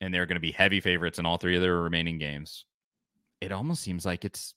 and 0.00 0.12
they're 0.12 0.26
going 0.26 0.36
to 0.36 0.40
be 0.40 0.52
heavy 0.52 0.80
favorites 0.80 1.18
in 1.18 1.26
all 1.26 1.36
three 1.36 1.56
of 1.56 1.62
their 1.62 1.76
remaining 1.76 2.18
games, 2.18 2.64
it 3.40 3.52
almost 3.52 3.82
seems 3.82 4.04
like 4.04 4.24
it's 4.24 4.54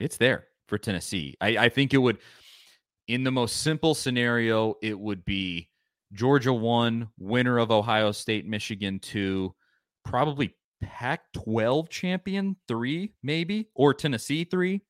it's 0.00 0.16
there 0.16 0.46
for 0.68 0.78
Tennessee. 0.78 1.36
I, 1.40 1.48
I 1.58 1.68
think 1.68 1.92
it 1.92 1.98
would, 1.98 2.18
in 3.08 3.24
the 3.24 3.32
most 3.32 3.62
simple 3.62 3.94
scenario, 3.94 4.74
it 4.82 4.98
would 4.98 5.24
be 5.24 5.68
Georgia 6.12 6.52
one, 6.52 7.08
winner 7.18 7.58
of 7.58 7.70
Ohio 7.70 8.12
State, 8.12 8.46
Michigan 8.46 8.98
two, 9.00 9.54
probably 10.04 10.54
Pac 10.80 11.22
12 11.34 11.88
champion 11.88 12.56
three, 12.68 13.12
maybe, 13.22 13.68
or 13.74 13.92
Tennessee 13.92 14.44
three, 14.44 14.82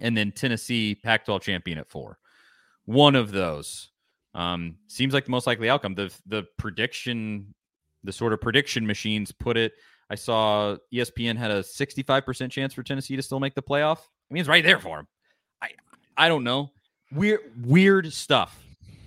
and 0.00 0.16
then 0.16 0.32
Tennessee 0.32 0.94
Pac 0.94 1.26
12 1.26 1.42
champion 1.42 1.78
at 1.78 1.90
four. 1.90 2.18
One 2.86 3.16
of 3.16 3.32
those 3.32 3.90
um, 4.34 4.76
seems 4.88 5.14
like 5.14 5.24
the 5.24 5.30
most 5.30 5.46
likely 5.46 5.68
outcome. 5.70 5.94
The 5.94 6.14
the 6.26 6.44
prediction 6.58 7.54
the 8.02 8.12
sort 8.12 8.32
of 8.32 8.40
prediction 8.40 8.86
machines 8.86 9.32
put 9.32 9.56
it. 9.56 9.72
I 10.10 10.14
saw 10.14 10.76
ESPN 10.92 11.36
had 11.36 11.50
a 11.50 11.60
65% 11.60 12.50
chance 12.50 12.74
for 12.74 12.82
Tennessee 12.82 13.16
to 13.16 13.22
still 13.22 13.40
make 13.40 13.54
the 13.54 13.62
playoff. 13.62 13.98
I 13.98 14.34
mean, 14.34 14.40
it's 14.42 14.48
right 14.48 14.62
there 14.62 14.78
for 14.78 14.98
them. 14.98 15.08
I 15.62 15.70
I 16.16 16.28
don't 16.28 16.44
know. 16.44 16.70
Weird 17.12 17.40
weird 17.64 18.12
stuff 18.12 18.58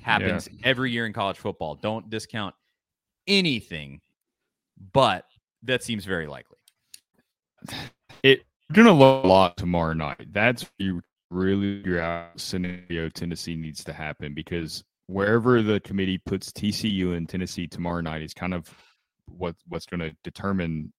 happens 0.02 0.48
yeah. 0.52 0.60
every 0.64 0.92
year 0.92 1.06
in 1.06 1.14
college 1.14 1.38
football. 1.38 1.76
Don't 1.76 2.10
discount 2.10 2.56
anything, 3.28 4.02
but 4.94 5.26
that 5.64 5.84
seems 5.84 6.06
very 6.06 6.28
likely. 6.28 6.58
It 8.24 8.44
you're 8.70 8.86
gonna 8.86 8.98
look 8.98 9.24
a 9.24 9.28
lot 9.28 9.58
tomorrow 9.58 9.94
night. 9.94 10.32
That's 10.32 10.66
you 10.78 11.02
really 11.30 11.78
figure 11.78 12.00
out 12.00 12.40
scenario 12.40 13.10
Tennessee 13.10 13.56
needs 13.56 13.84
to 13.84 13.94
happen 13.94 14.34
because 14.34 14.84
wherever 15.08 15.62
the 15.62 15.80
committee 15.80 16.18
puts 16.18 16.52
TCU 16.52 17.16
and 17.16 17.28
Tennessee 17.28 17.68
tomorrow 17.68 18.02
night 18.02 18.22
is 18.22 18.34
kind 18.34 18.54
of 18.54 18.74
what 19.26 19.56
what's 19.68 19.86
going 19.86 20.00
to 20.00 20.16
determine 20.24 20.94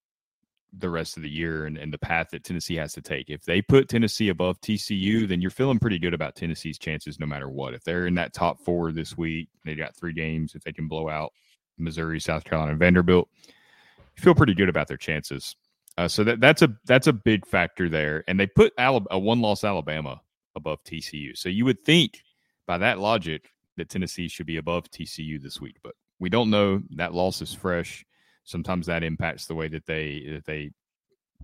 the 0.77 0.91
rest 0.91 1.17
of 1.17 1.23
the 1.23 1.31
year 1.31 1.65
and, 1.65 1.79
and 1.79 1.93
the 1.93 1.99
path 1.99 2.29
that 2.31 2.45
Tennessee 2.45 2.77
has 2.77 2.93
to 2.93 3.01
take. 3.01 3.31
If 3.31 3.45
they 3.45 3.63
put 3.63 3.89
Tennessee 3.89 4.29
above 4.29 4.61
TCU, 4.61 5.27
then 5.27 5.41
you're 5.41 5.51
feeling 5.51 5.79
pretty 5.79 5.99
good 5.99 6.13
about 6.13 6.35
Tennessee's 6.35 6.79
chances 6.79 7.19
no 7.19 7.27
matter 7.27 7.49
what. 7.49 7.75
If 7.75 7.85
they're 7.85 8.07
in 8.07 8.15
that 8.17 8.35
top 8.35 8.61
four 8.61 8.93
this 8.93 9.17
week, 9.17 9.49
they 9.65 9.75
got 9.75 9.97
three 9.97 10.13
games. 10.13 10.55
If 10.55 10.65
they 10.65 10.73
can 10.73 10.87
blow 10.87 11.09
out 11.09 11.33
Missouri, 11.79 12.21
South 12.21 12.45
Carolina, 12.45 12.73
and 12.73 12.79
Vanderbilt, 12.79 13.29
you 13.47 14.23
feel 14.23 14.35
pretty 14.35 14.55
good 14.55 14.69
about 14.69 14.89
their 14.89 14.99
chances. 14.99 15.57
Uh, 15.99 16.09
so 16.09 16.25
that 16.25 16.41
that's 16.41 16.63
a 16.63 16.73
that's 16.87 17.09
a 17.09 17.13
big 17.13 17.47
factor 17.47 17.89
there. 17.89 18.25
And 18.27 18.41
they 18.41 18.47
put 18.47 18.73
Alabama, 18.79 19.09
a 19.11 19.19
one 19.19 19.41
loss 19.41 19.65
Alabama 19.65 20.23
above 20.57 20.83
TCU. 20.85 21.37
So 21.37 21.51
you 21.51 21.67
would 21.67 21.85
think 21.85 22.23
by 22.67 22.79
that 22.79 22.99
logic 22.99 23.51
that 23.77 23.91
Tennessee 23.91 24.29
should 24.29 24.47
be 24.47 24.57
above 24.57 24.91
TCU 24.91 25.43
this 25.43 25.61
week, 25.61 25.77
but 25.83 25.95
we 26.19 26.31
don't 26.31 26.51
know. 26.51 26.83
That 26.97 27.13
loss 27.13 27.43
is 27.43 27.53
fresh 27.53 28.07
sometimes 28.49 28.87
that 28.87 29.03
impacts 29.03 29.47
the 29.47 29.55
way 29.55 29.69
that 29.69 29.87
they 29.87 30.25
that 30.31 30.47
they 30.47 30.71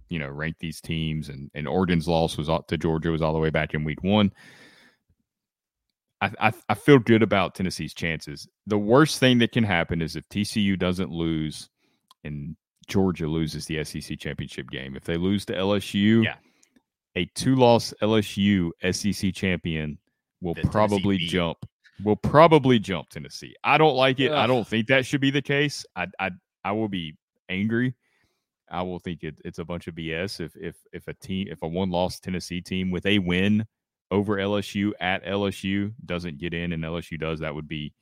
you 0.08 0.18
know 0.18 0.28
rank 0.28 0.56
these 0.58 0.80
teams 0.80 1.28
and 1.28 1.50
and 1.54 1.68
Oregon's 1.68 2.08
loss 2.08 2.36
was 2.38 2.48
to 2.68 2.78
Georgia 2.78 3.10
was 3.10 3.22
all 3.22 3.34
the 3.34 3.38
way 3.38 3.50
back 3.50 3.74
in 3.74 3.84
week 3.84 4.02
one. 4.02 4.32
I, 6.20 6.30
I, 6.40 6.52
I 6.70 6.74
feel 6.74 6.98
good 6.98 7.22
about 7.22 7.54
Tennessee's 7.54 7.92
chances. 7.92 8.48
The 8.66 8.78
worst 8.78 9.18
thing 9.18 9.38
that 9.38 9.52
can 9.52 9.64
happen 9.64 10.00
is 10.00 10.16
if 10.16 10.26
TCU 10.28 10.78
doesn't 10.78 11.10
lose 11.10 11.68
and 12.22 12.56
Georgia 12.84 13.26
loses 13.26 13.66
the 13.66 13.82
SEC 13.84 14.18
championship 14.18 14.70
game. 14.70 14.96
If 14.96 15.04
they 15.04 15.16
lose 15.16 15.44
to 15.46 15.54
LSU, 15.54 16.24
yeah. 16.24 16.36
a 17.16 17.26
two-loss 17.34 17.94
LSU 18.02 18.70
SEC 18.92 19.34
champion 19.34 19.98
will 20.40 20.54
the 20.54 20.62
probably 20.62 21.18
jump. 21.18 21.58
Will 22.02 22.16
probably 22.16 22.78
jump 22.78 23.08
Tennessee. 23.08 23.54
I 23.62 23.78
don't 23.78 23.94
like 23.94 24.18
it. 24.18 24.32
Ugh. 24.32 24.38
I 24.38 24.46
don't 24.46 24.66
think 24.66 24.88
that 24.88 25.06
should 25.06 25.20
be 25.20 25.30
the 25.30 25.42
case. 25.42 25.86
I, 25.94 26.08
I 26.18 26.30
I 26.64 26.72
will 26.72 26.88
be 26.88 27.16
angry. 27.48 27.94
I 28.68 28.82
will 28.82 28.98
think 28.98 29.22
it, 29.22 29.36
it's 29.44 29.58
a 29.58 29.64
bunch 29.64 29.86
of 29.86 29.94
BS 29.94 30.40
if 30.40 30.56
if 30.56 30.76
if 30.92 31.06
a 31.06 31.14
team 31.14 31.48
if 31.50 31.62
a 31.62 31.68
one 31.68 31.90
loss 31.90 32.18
Tennessee 32.18 32.60
team 32.60 32.90
with 32.90 33.06
a 33.06 33.18
win 33.20 33.66
over 34.10 34.36
LSU 34.36 34.92
at 35.00 35.24
LSU 35.24 35.92
doesn't 36.04 36.38
get 36.38 36.54
in 36.54 36.72
and 36.72 36.82
LSU 36.82 37.18
does 37.18 37.40
that 37.40 37.54
would 37.54 37.68
be 37.68 37.92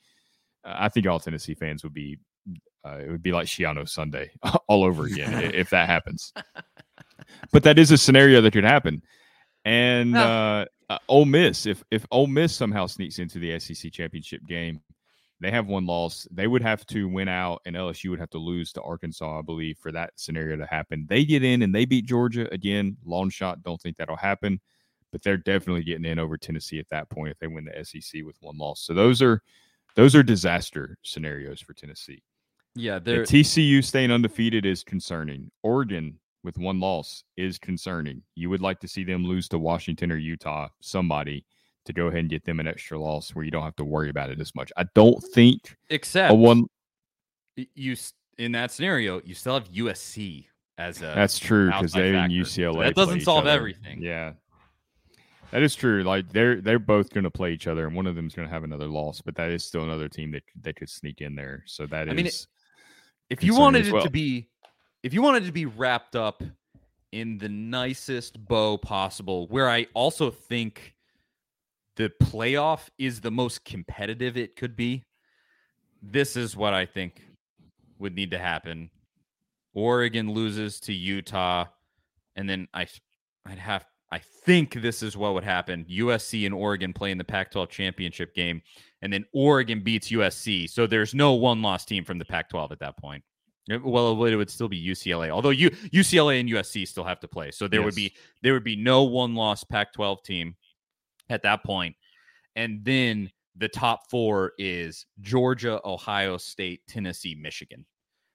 I 0.64 0.88
think 0.88 1.06
all 1.06 1.20
Tennessee 1.20 1.54
fans 1.54 1.82
would 1.82 1.94
be 1.94 2.18
uh, 2.84 2.98
it 2.98 3.10
would 3.10 3.22
be 3.22 3.32
like 3.32 3.46
Schiano 3.46 3.88
Sunday 3.88 4.30
all 4.68 4.84
over 4.84 5.04
again 5.04 5.54
if 5.54 5.70
that 5.70 5.88
happens. 5.88 6.32
But 7.52 7.62
that 7.62 7.78
is 7.78 7.90
a 7.90 7.98
scenario 7.98 8.40
that 8.40 8.52
could 8.52 8.64
happen. 8.64 9.02
And 9.64 10.16
uh, 10.16 10.66
uh, 10.88 10.98
Ole 11.08 11.24
Miss, 11.24 11.66
if 11.66 11.84
if 11.90 12.04
Ole 12.10 12.26
Miss 12.26 12.54
somehow 12.54 12.86
sneaks 12.86 13.18
into 13.18 13.38
the 13.38 13.58
SEC 13.60 13.92
championship 13.92 14.44
game, 14.46 14.80
they 15.40 15.50
have 15.50 15.68
one 15.68 15.86
loss. 15.86 16.26
They 16.30 16.46
would 16.46 16.62
have 16.62 16.84
to 16.86 17.08
win 17.08 17.28
out, 17.28 17.62
and 17.64 17.76
LSU 17.76 18.10
would 18.10 18.20
have 18.20 18.30
to 18.30 18.38
lose 18.38 18.72
to 18.72 18.82
Arkansas, 18.82 19.38
I 19.38 19.42
believe, 19.42 19.78
for 19.78 19.92
that 19.92 20.12
scenario 20.16 20.56
to 20.56 20.66
happen. 20.66 21.06
They 21.08 21.24
get 21.24 21.44
in 21.44 21.62
and 21.62 21.74
they 21.74 21.84
beat 21.84 22.06
Georgia 22.06 22.52
again. 22.52 22.96
Long 23.04 23.30
shot. 23.30 23.62
Don't 23.62 23.80
think 23.80 23.96
that'll 23.96 24.16
happen, 24.16 24.60
but 25.12 25.22
they're 25.22 25.36
definitely 25.36 25.84
getting 25.84 26.04
in 26.04 26.18
over 26.18 26.36
Tennessee 26.36 26.78
at 26.80 26.88
that 26.90 27.08
point 27.08 27.30
if 27.30 27.38
they 27.38 27.46
win 27.46 27.64
the 27.64 27.84
SEC 27.84 28.22
with 28.24 28.36
one 28.40 28.58
loss. 28.58 28.80
So 28.82 28.94
those 28.94 29.22
are 29.22 29.42
those 29.97 30.14
are 30.14 30.22
disaster 30.22 30.99
scenarios 31.03 31.61
for 31.61 31.74
Tennessee. 31.74 32.22
Yeah, 32.74 32.99
the 32.99 33.18
TCU 33.18 33.84
staying 33.84 34.11
undefeated 34.11 34.64
is 34.64 34.82
concerning. 34.82 35.51
Oregon 35.62 36.18
with 36.43 36.59
one 36.59 36.80
loss 36.80 37.24
is 37.36 37.59
concerning. 37.59 38.22
You 38.34 38.51
would 38.51 38.62
like 38.62 38.80
to 38.80 38.88
see 38.88 39.05
them 39.05 39.24
lose 39.24 39.49
to 39.49 39.59
Washington 39.59 40.11
or 40.11 40.16
Utah, 40.16 40.68
somebody 40.80 41.45
to 41.84 41.93
go 41.93 42.07
ahead 42.07 42.20
and 42.20 42.30
get 42.30 42.45
them 42.45 42.61
an 42.61 42.66
extra 42.66 42.99
loss 42.99 43.34
where 43.34 43.45
you 43.45 43.51
don't 43.51 43.64
have 43.64 43.76
to 43.76 43.84
worry 43.84 44.09
about 44.09 44.30
it 44.30 44.40
as 44.40 44.55
much. 44.55 44.70
I 44.76 44.84
don't 44.95 45.22
think 45.34 45.76
except 45.90 46.34
one 46.34 46.66
you 47.57 47.97
in 48.38 48.53
that 48.53 48.70
scenario 48.70 49.20
you 49.24 49.34
still 49.34 49.55
have 49.55 49.70
USC 49.70 50.47
as 50.78 50.99
a 50.99 51.12
that's 51.14 51.38
true 51.38 51.66
because 51.66 51.93
they 51.93 52.14
and 52.14 52.32
UCLA 52.32 52.74
so 52.74 52.82
that 52.82 52.95
doesn't 52.95 53.20
solve 53.20 53.47
everything. 53.47 54.01
Yeah, 54.01 54.32
that 55.53 55.62
is 55.62 55.74
true. 55.74 56.03
Like 56.03 56.32
they're 56.32 56.61
they're 56.61 56.78
both 56.78 57.11
going 57.11 57.24
to 57.24 57.30
play 57.30 57.53
each 57.53 57.66
other, 57.66 57.86
and 57.86 57.94
one 57.94 58.07
of 58.07 58.16
them 58.16 58.26
is 58.26 58.34
going 58.34 58.48
to 58.48 58.53
have 58.53 58.64
another 58.64 58.88
loss, 58.88 59.20
but 59.20 59.36
that 59.36 59.50
is 59.50 59.64
still 59.64 59.84
another 59.84 60.09
team 60.09 60.32
that 60.32 60.42
that 60.62 60.76
could 60.76 60.88
sneak 60.88 61.20
in 61.20 61.34
there. 61.34 61.62
So 61.66 61.86
that 61.86 62.09
I 62.09 62.12
is. 62.12 62.16
Mean, 62.16 62.30
if 63.30 63.44
you 63.44 63.55
wanted 63.55 63.90
well. 63.92 64.03
it 64.03 64.05
to 64.05 64.11
be, 64.11 64.48
if 65.03 65.14
you 65.14 65.22
wanted 65.22 65.44
it 65.44 65.46
to 65.46 65.53
be 65.53 65.66
wrapped 65.66 66.16
up 66.16 66.42
in 67.12 67.36
the 67.36 67.48
nicest 67.48 68.42
bow 68.42 68.78
possible, 68.78 69.46
where 69.48 69.68
I 69.68 69.86
also 69.94 70.30
think 70.30 70.94
the 71.96 72.11
playoff 72.22 72.88
is 72.98 73.20
the 73.20 73.30
most 73.30 73.64
competitive 73.64 74.36
it 74.36 74.57
could 74.57 74.74
be. 74.74 75.05
This 76.03 76.36
is 76.36 76.57
what 76.57 76.74
I 76.74 76.86
think 76.86 77.22
would 77.98 78.14
need 78.14 78.30
to 78.30 78.38
happen. 78.38 78.90
Oregon 79.74 80.32
loses 80.32 80.80
to 80.80 80.92
Utah, 80.92 81.66
and 82.34 82.48
then 82.48 82.68
I, 82.74 82.86
I'd 83.46 83.59
have 83.59 83.86
I 84.12 84.18
think 84.18 84.74
this 84.74 85.02
is 85.02 85.16
what 85.16 85.32
would 85.32 85.42
happen. 85.42 85.86
USC 85.90 86.44
and 86.44 86.54
Oregon 86.54 86.92
play 86.92 87.10
in 87.10 87.18
the 87.18 87.24
Pac 87.24 87.50
12 87.50 87.70
championship 87.70 88.34
game, 88.34 88.60
and 89.00 89.10
then 89.10 89.24
Oregon 89.32 89.82
beats 89.82 90.10
USC. 90.10 90.68
So 90.68 90.86
there's 90.86 91.14
no 91.14 91.32
one 91.32 91.62
loss 91.62 91.86
team 91.86 92.04
from 92.04 92.18
the 92.18 92.26
Pac 92.26 92.50
12 92.50 92.72
at 92.72 92.78
that 92.80 92.98
point. 92.98 93.24
Uh, 93.72 93.78
well, 93.82 94.22
it 94.26 94.36
would 94.36 94.50
still 94.50 94.68
be 94.68 94.86
UCLA, 94.86 95.30
although 95.30 95.50
U- 95.50 95.70
UCLA 95.70 96.40
and 96.40 96.48
USC 96.50 96.86
still 96.86 97.04
have 97.04 97.20
to 97.20 97.28
play. 97.28 97.50
So 97.52 97.66
there 97.66 97.80
yes. 97.80 97.86
would 97.86 97.94
be 97.94 98.12
there 98.42 98.52
would 98.52 98.64
be 98.64 98.76
no 98.76 99.04
one 99.04 99.34
loss 99.34 99.64
Pac 99.64 99.94
12 99.94 100.22
team 100.22 100.56
at 101.30 101.42
that 101.44 101.64
point. 101.64 101.96
And 102.54 102.84
then 102.84 103.30
the 103.56 103.68
top 103.68 104.10
four 104.10 104.52
is 104.58 105.06
Georgia, 105.20 105.80
Ohio 105.86 106.36
State, 106.36 106.82
Tennessee, 106.86 107.34
Michigan. 107.34 107.86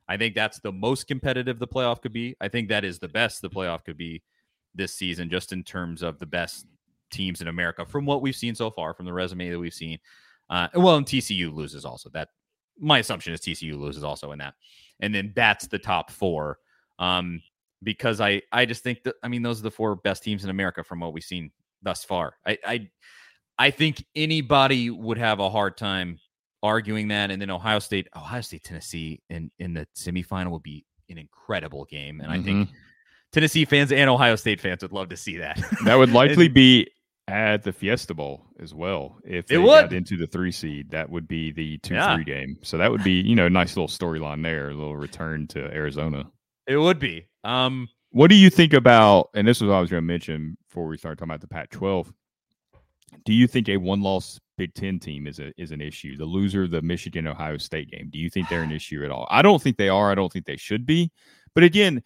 I 0.07 0.17
think 0.17 0.34
that's 0.34 0.59
the 0.59 0.71
most 0.71 1.07
competitive 1.07 1.59
the 1.59 1.67
playoff 1.67 2.01
could 2.01 2.13
be. 2.13 2.36
I 2.41 2.47
think 2.47 2.69
that 2.69 2.84
is 2.84 2.97
the 2.97 3.09
best 3.09 3.43
the 3.43 3.49
playoff 3.49 3.84
could 3.84 3.97
be 3.97 4.23
this 4.78 4.93
season, 4.93 5.30
just 5.30 5.51
in 5.51 5.63
terms 5.63 6.01
of 6.01 6.19
the 6.19 6.25
best 6.25 6.65
teams 7.11 7.41
in 7.41 7.47
America 7.47 7.86
from 7.86 8.05
what 8.05 8.21
we've 8.21 8.36
seen 8.36 8.55
so 8.55 8.69
far, 8.69 8.93
from 8.93 9.05
the 9.05 9.13
resume 9.13 9.49
that 9.49 9.59
we've 9.59 9.73
seen. 9.73 9.99
Uh, 10.49 10.67
well, 10.75 10.95
and 10.95 11.05
TCU 11.05 11.53
loses 11.53 11.84
also. 11.84 12.09
That 12.09 12.30
my 12.80 12.99
assumption 12.99 13.34
is 13.34 13.41
TCU 13.41 13.78
loses 13.78 14.03
also 14.03 14.32
in 14.32 14.39
that, 14.39 14.53
and 14.99 15.13
then 15.13 15.34
that's 15.36 15.67
the 15.67 15.80
top 15.80 16.11
four. 16.11 16.59
Um, 16.99 17.41
because 17.84 18.21
I 18.21 18.41
I 18.51 18.65
just 18.65 18.84
think 18.84 19.03
that 19.03 19.15
I 19.23 19.28
mean 19.28 19.41
those 19.41 19.59
are 19.59 19.63
the 19.63 19.71
four 19.71 19.95
best 19.95 20.23
teams 20.23 20.43
in 20.43 20.49
America 20.49 20.84
from 20.84 20.99
what 20.99 21.13
we've 21.13 21.23
seen 21.23 21.51
thus 21.82 22.03
far. 22.03 22.36
I 22.45 22.57
I 22.65 22.89
I 23.57 23.71
think 23.71 24.05
anybody 24.15 24.89
would 24.89 25.17
have 25.17 25.39
a 25.39 25.49
hard 25.49 25.78
time 25.78 26.19
arguing 26.63 27.07
that. 27.09 27.32
And 27.32 27.41
then 27.41 27.49
Ohio 27.49 27.80
State, 27.80 28.07
Ohio 28.15 28.41
State, 28.41 28.63
Tennessee 28.63 29.21
in 29.30 29.51
in 29.59 29.73
the 29.73 29.88
semifinal 29.95 30.51
will 30.51 30.59
be 30.59 30.86
an 31.09 31.17
incredible 31.17 31.86
game. 31.86 32.21
And 32.21 32.30
mm-hmm. 32.30 32.41
I 32.41 32.43
think 32.43 32.69
mm-hmm. 32.69 32.78
Tennessee 33.32 33.65
fans 33.65 33.91
and 33.91 34.09
Ohio 34.09 34.36
State 34.36 34.61
fans 34.61 34.82
would 34.82 34.91
love 34.91 35.09
to 35.09 35.17
see 35.17 35.38
that. 35.38 35.61
That 35.86 35.95
would 35.95 36.11
likely 36.11 36.45
and, 36.45 36.53
be 36.53 36.88
at 37.28 37.63
the 37.63 37.73
Fiesta 37.73 38.13
Bowl 38.13 38.45
as 38.59 38.73
well. 38.73 39.17
If 39.25 39.47
they 39.47 39.55
got 39.55 39.93
into 39.93 40.17
the 40.17 40.28
three 40.28 40.51
seed, 40.51 40.91
that 40.91 41.09
would 41.09 41.28
be 41.28 41.51
the 41.51 41.78
two 41.80 41.95
yeah. 41.95 42.15
three 42.15 42.23
game. 42.23 42.57
So 42.63 42.78
that 42.78 42.91
would 42.91 43.03
be 43.03 43.13
you 43.21 43.36
know 43.36 43.45
a 43.45 43.49
nice 43.49 43.75
little 43.75 43.88
storyline 43.88 44.43
there, 44.43 44.69
a 44.69 44.73
little 44.73 44.97
return 44.97 45.47
to 45.47 45.59
Arizona. 45.59 46.30
It 46.67 46.78
would 46.78 46.99
be. 46.99 47.28
Um, 47.43 47.88
what 48.11 48.30
do 48.30 48.36
you 48.36 48.49
think 48.49 48.73
about? 48.73 49.30
And 49.34 49.47
this 49.47 49.61
was 49.61 49.69
what 49.69 49.75
I 49.75 49.82
was 49.82 49.89
going 49.89 50.01
to 50.01 50.07
mention 50.07 50.57
before 50.67 50.88
we 50.88 50.97
start 50.97 51.17
talking 51.17 51.30
about 51.30 51.41
the 51.41 51.47
Pac-12. 51.47 52.11
Do 53.25 53.34
you 53.34 53.47
think 53.47 53.69
a 53.69 53.78
one-loss 53.78 54.39
Big 54.57 54.73
Ten 54.73 54.99
team 54.99 55.28
is 55.28 55.39
a 55.39 55.53
is 55.57 55.71
an 55.71 55.82
issue? 55.82 56.17
The 56.17 56.25
loser, 56.25 56.63
of 56.63 56.71
the 56.71 56.82
Michigan 56.82 57.28
Ohio 57.28 57.57
State 57.57 57.91
game. 57.91 58.09
Do 58.11 58.17
you 58.17 58.30
think 58.30 58.49
they're 58.49 58.63
an 58.63 58.71
issue 58.71 59.03
at 59.03 59.11
all? 59.11 59.28
I 59.30 59.41
don't 59.41 59.61
think 59.61 59.78
they 59.78 59.89
are. 59.89 60.11
I 60.11 60.15
don't 60.15 60.32
think 60.32 60.45
they 60.45 60.57
should 60.57 60.86
be. 60.86 61.11
But 61.53 61.63
again, 61.63 62.03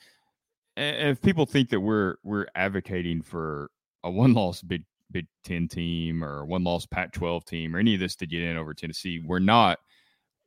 if 0.77 1.21
people 1.21 1.45
think 1.45 1.69
that 1.69 1.79
we're 1.79 2.15
we're 2.23 2.47
advocating 2.55 3.21
for 3.21 3.69
a 4.03 4.11
one-loss 4.11 4.61
Big 4.61 4.83
Big 5.11 5.27
Ten 5.43 5.67
team 5.67 6.23
or 6.23 6.45
one-loss 6.45 6.85
Pac-12 6.85 7.45
team 7.45 7.75
or 7.75 7.79
any 7.79 7.93
of 7.93 7.99
this 7.99 8.15
to 8.17 8.25
get 8.25 8.41
in 8.41 8.57
over 8.57 8.73
Tennessee, 8.73 9.21
we're 9.25 9.39
not. 9.39 9.79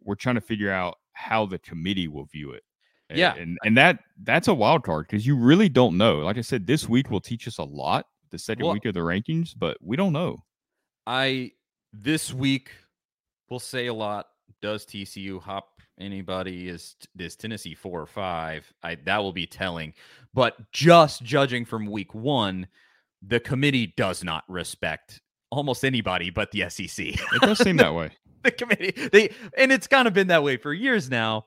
We're 0.03 0.15
trying 0.15 0.35
to 0.37 0.41
figure 0.41 0.71
out 0.71 0.99
how 1.13 1.47
the 1.47 1.59
committee 1.59 2.09
will 2.09 2.25
view 2.27 2.53
it. 2.53 2.63
Yeah, 3.15 3.35
and 3.35 3.59
and 3.65 3.77
that 3.77 4.01
that's 4.23 4.49
a 4.49 4.55
wild 4.55 4.83
card 4.83 5.07
because 5.07 5.27
you 5.27 5.37
really 5.37 5.69
don't 5.69 5.97
know. 5.97 6.21
Like 6.21 6.39
I 6.39 6.41
said, 6.41 6.67
this 6.67 6.89
week 6.89 7.11
will 7.11 7.21
teach 7.21 7.47
us 7.47 7.59
a 7.59 7.65
lot. 7.65 8.07
The 8.31 8.39
second 8.39 8.65
well, 8.65 8.75
week 8.75 8.87
of 8.87 8.95
the 8.95 9.01
rankings, 9.01 9.55
but 9.57 9.77
we 9.81 9.97
don't 9.97 10.13
know. 10.13 10.39
I 11.07 11.53
this 11.93 12.33
week 12.33 12.71
will 13.49 13.61
say 13.61 13.87
a 13.87 13.95
lot. 13.95 14.27
Does 14.63 14.87
TCU 14.87 15.41
hop 15.41 15.74
anybody? 15.99 16.69
Is 16.69 16.97
is 17.19 17.37
Tennessee 17.37 17.75
four 17.75 18.01
or 18.01 18.07
five? 18.07 18.73
I 18.83 18.97
that 19.05 19.19
will 19.19 19.33
be 19.33 19.47
telling. 19.47 19.95
But 20.33 20.71
just 20.73 21.23
judging 21.23 21.65
from 21.65 21.87
week 21.87 22.15
one, 22.15 22.69
the 23.23 23.41
committee 23.41 23.95
does 23.97 24.25
not 24.25 24.45
respect 24.49 25.21
almost 25.51 25.85
anybody 25.85 26.31
but 26.31 26.51
the 26.51 26.69
SEC. 26.69 26.99
It 26.99 27.41
does 27.41 27.59
seem 27.59 27.77
that 27.79 27.95
way. 27.95 28.11
The 28.45 28.51
committee, 28.51 29.09
they 29.09 29.31
and 29.57 29.73
it's 29.73 29.87
kind 29.87 30.07
of 30.07 30.13
been 30.13 30.27
that 30.27 30.43
way 30.43 30.59
for 30.59 30.71
years 30.75 31.09
now. 31.09 31.47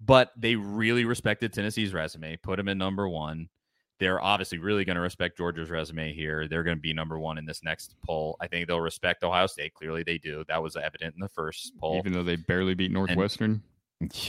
But 0.00 0.32
they 0.34 0.56
really 0.56 1.04
respected 1.04 1.52
Tennessee's 1.52 1.92
resume, 1.92 2.36
put 2.36 2.58
him 2.58 2.68
in 2.68 2.78
number 2.78 3.06
one. 3.06 3.50
They're 3.98 4.18
obviously 4.18 4.56
really 4.56 4.86
going 4.86 4.96
to 4.96 5.02
respect 5.02 5.36
Georgia's 5.36 5.68
resume 5.68 6.14
here. 6.14 6.48
They're 6.48 6.62
going 6.62 6.78
to 6.78 6.80
be 6.80 6.94
number 6.94 7.18
one 7.18 7.36
in 7.36 7.44
this 7.44 7.62
next 7.62 7.96
poll. 8.02 8.36
I 8.40 8.46
think 8.46 8.66
they'll 8.66 8.80
respect 8.80 9.22
Ohio 9.22 9.46
State. 9.46 9.74
Clearly, 9.74 10.04
they 10.04 10.16
do. 10.16 10.42
That 10.48 10.62
was 10.62 10.74
evident 10.74 11.14
in 11.14 11.20
the 11.20 11.28
first 11.28 11.76
poll. 11.78 11.98
Even 11.98 12.14
though 12.14 12.24
they 12.24 12.36
barely 12.36 12.72
beat 12.74 12.90
Northwestern. 12.90 13.50
And, 13.50 13.60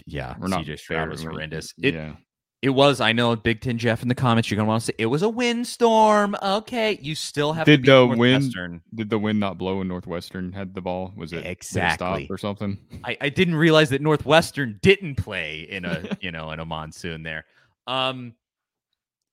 yeah, 0.05 0.35
not 0.39 0.65
CJ 0.65 0.79
Stroud 0.79 1.09
was 1.09 1.23
horrendous. 1.23 1.73
It, 1.81 1.93
yeah. 1.93 2.15
It 2.61 2.69
was, 2.69 3.01
I 3.01 3.11
know, 3.11 3.35
Big 3.35 3.59
Ten 3.59 3.77
Jeff 3.77 4.01
in 4.01 4.07
the 4.07 4.15
comments. 4.15 4.49
You're 4.49 4.55
gonna 4.55 4.69
want 4.69 4.83
to 4.83 4.85
say 4.85 4.93
it 4.97 5.07
was 5.07 5.21
a 5.21 5.27
windstorm. 5.27 6.33
Okay, 6.41 6.97
you 7.01 7.13
still 7.13 7.51
have 7.51 7.65
did 7.65 7.83
the 7.83 8.07
wind 8.07 8.53
did 8.95 9.09
the 9.09 9.19
wind 9.19 9.39
not 9.39 9.57
blow 9.57 9.81
in 9.81 9.89
Northwestern 9.89 10.53
had 10.53 10.73
the 10.73 10.79
ball? 10.79 11.11
Was 11.17 11.33
it 11.33 11.45
exactly 11.45 12.27
or 12.29 12.37
something? 12.37 12.77
I, 13.03 13.17
I 13.19 13.29
didn't 13.29 13.55
realize 13.55 13.89
that 13.89 14.01
Northwestern 14.01 14.79
didn't 14.81 15.15
play 15.15 15.67
in 15.69 15.83
a 15.83 16.17
you 16.21 16.31
know 16.31 16.51
in 16.51 16.61
a 16.61 16.65
monsoon 16.65 17.23
there. 17.23 17.43
Um, 17.85 18.35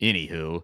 Anywho, 0.01 0.63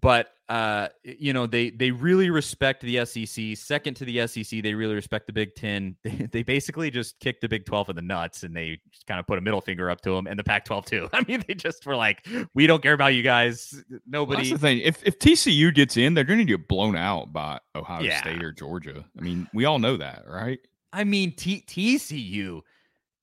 but 0.00 0.32
uh, 0.50 0.88
you 1.04 1.32
know 1.32 1.46
they 1.46 1.70
they 1.70 1.92
really 1.92 2.28
respect 2.28 2.82
the 2.82 3.06
SEC. 3.06 3.56
Second 3.56 3.94
to 3.94 4.04
the 4.04 4.26
SEC, 4.26 4.62
they 4.62 4.74
really 4.74 4.96
respect 4.96 5.28
the 5.28 5.32
Big 5.32 5.54
Ten. 5.54 5.96
They, 6.10 6.26
they 6.32 6.42
basically 6.42 6.90
just 6.90 7.20
kicked 7.20 7.40
the 7.40 7.48
Big 7.48 7.64
Twelve 7.66 7.88
in 7.88 7.94
the 7.94 8.02
nuts, 8.02 8.42
and 8.42 8.56
they 8.56 8.80
kind 9.06 9.20
of 9.20 9.26
put 9.28 9.38
a 9.38 9.40
middle 9.40 9.60
finger 9.60 9.88
up 9.90 10.00
to 10.00 10.10
them, 10.10 10.26
and 10.26 10.36
the 10.36 10.42
Pac 10.42 10.64
twelve 10.64 10.86
too. 10.86 11.08
I 11.12 11.22
mean, 11.28 11.44
they 11.46 11.54
just 11.54 11.86
were 11.86 11.94
like, 11.94 12.26
"We 12.52 12.66
don't 12.66 12.82
care 12.82 12.94
about 12.94 13.14
you 13.14 13.22
guys. 13.22 13.80
Nobody." 14.06 14.36
Well, 14.36 14.36
that's 14.38 14.50
the 14.50 14.58
thing. 14.58 14.80
If 14.80 15.06
if 15.06 15.20
TCU 15.20 15.72
gets 15.72 15.96
in, 15.96 16.14
they're 16.14 16.24
going 16.24 16.40
to 16.40 16.44
get 16.44 16.66
blown 16.66 16.96
out 16.96 17.32
by 17.32 17.60
Ohio 17.76 18.02
yeah. 18.02 18.20
State 18.20 18.42
or 18.42 18.50
Georgia. 18.50 19.04
I 19.16 19.22
mean, 19.22 19.48
we 19.54 19.66
all 19.66 19.78
know 19.78 19.98
that, 19.98 20.24
right? 20.26 20.58
I 20.92 21.04
mean, 21.04 21.32
T- 21.32 21.64
TCU 21.64 22.62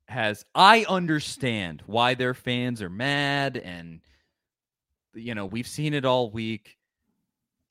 has. 0.07 0.45
I 0.55 0.85
understand 0.87 1.83
why 1.87 2.13
their 2.13 2.33
fans 2.33 2.81
are 2.81 2.89
mad 2.89 3.57
and 3.57 3.99
you 5.17 5.35
know, 5.35 5.45
we've 5.45 5.67
seen 5.67 5.93
it 5.93 6.05
all 6.05 6.31
week. 6.31 6.76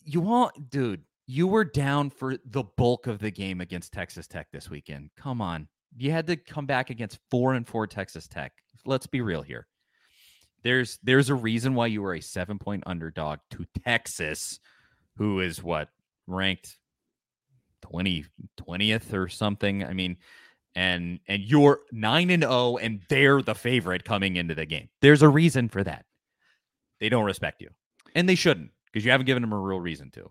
You 0.09 0.21
want, 0.21 0.71
dude, 0.71 1.03
you 1.27 1.49
were 1.49 1.65
down 1.65 2.11
for 2.11 2.37
the 2.45 2.63
bulk 2.63 3.09
of 3.09 3.19
the 3.19 3.31
game 3.31 3.61
against 3.61 3.93
Texas 3.93 4.29
Tech 4.29 4.47
this 4.53 4.71
weekend. 4.71 5.11
Come 5.17 5.41
on. 5.41 5.67
You 5.97 6.13
had 6.13 6.29
to 6.29 6.37
come 6.37 6.65
back 6.65 6.91
against 6.91 7.19
four 7.31 7.55
and 7.55 7.67
four 7.67 7.89
Texas 7.89 8.29
Tech. 8.29 8.53
Let's 8.85 9.09
be 9.09 9.21
real 9.21 9.43
here. 9.43 9.67
There's 10.63 10.99
there's 11.03 11.29
a 11.29 11.35
reason 11.35 11.75
why 11.75 11.89
you 11.89 12.03
were 12.03 12.15
a 12.15 12.21
seven 12.21 12.59
point 12.59 12.85
underdog 12.87 13.41
to 13.53 13.67
Texas, 13.85 14.61
who 15.17 15.41
is 15.41 15.63
what 15.63 15.89
ranked 16.29 16.79
20 17.83 18.25
20th 18.61 19.13
or 19.13 19.29
something. 19.29 19.85
I 19.85 19.93
mean, 19.93 20.19
and 20.77 21.19
and 21.27 21.43
you're 21.43 21.81
9 21.91 22.31
and 22.31 22.43
0 22.43 22.77
and 22.77 23.01
they're 23.09 23.43
the 23.43 23.55
favorite 23.55 24.05
coming 24.05 24.37
into 24.37 24.55
the 24.55 24.67
game. 24.67 24.89
There's 25.03 25.23
a 25.23 25.29
reason 25.29 25.69
for 25.69 25.83
that. 25.83 26.05
They 27.01 27.09
don't 27.09 27.25
respect 27.25 27.61
you, 27.61 27.71
and 28.15 28.29
they 28.29 28.37
shouldn't 28.37 28.71
because 28.97 29.05
you 29.05 29.11
haven't 29.11 29.27
given 29.27 29.43
them 29.43 29.53
a 29.53 29.59
real 29.59 29.79
reason 29.79 30.11
to. 30.11 30.31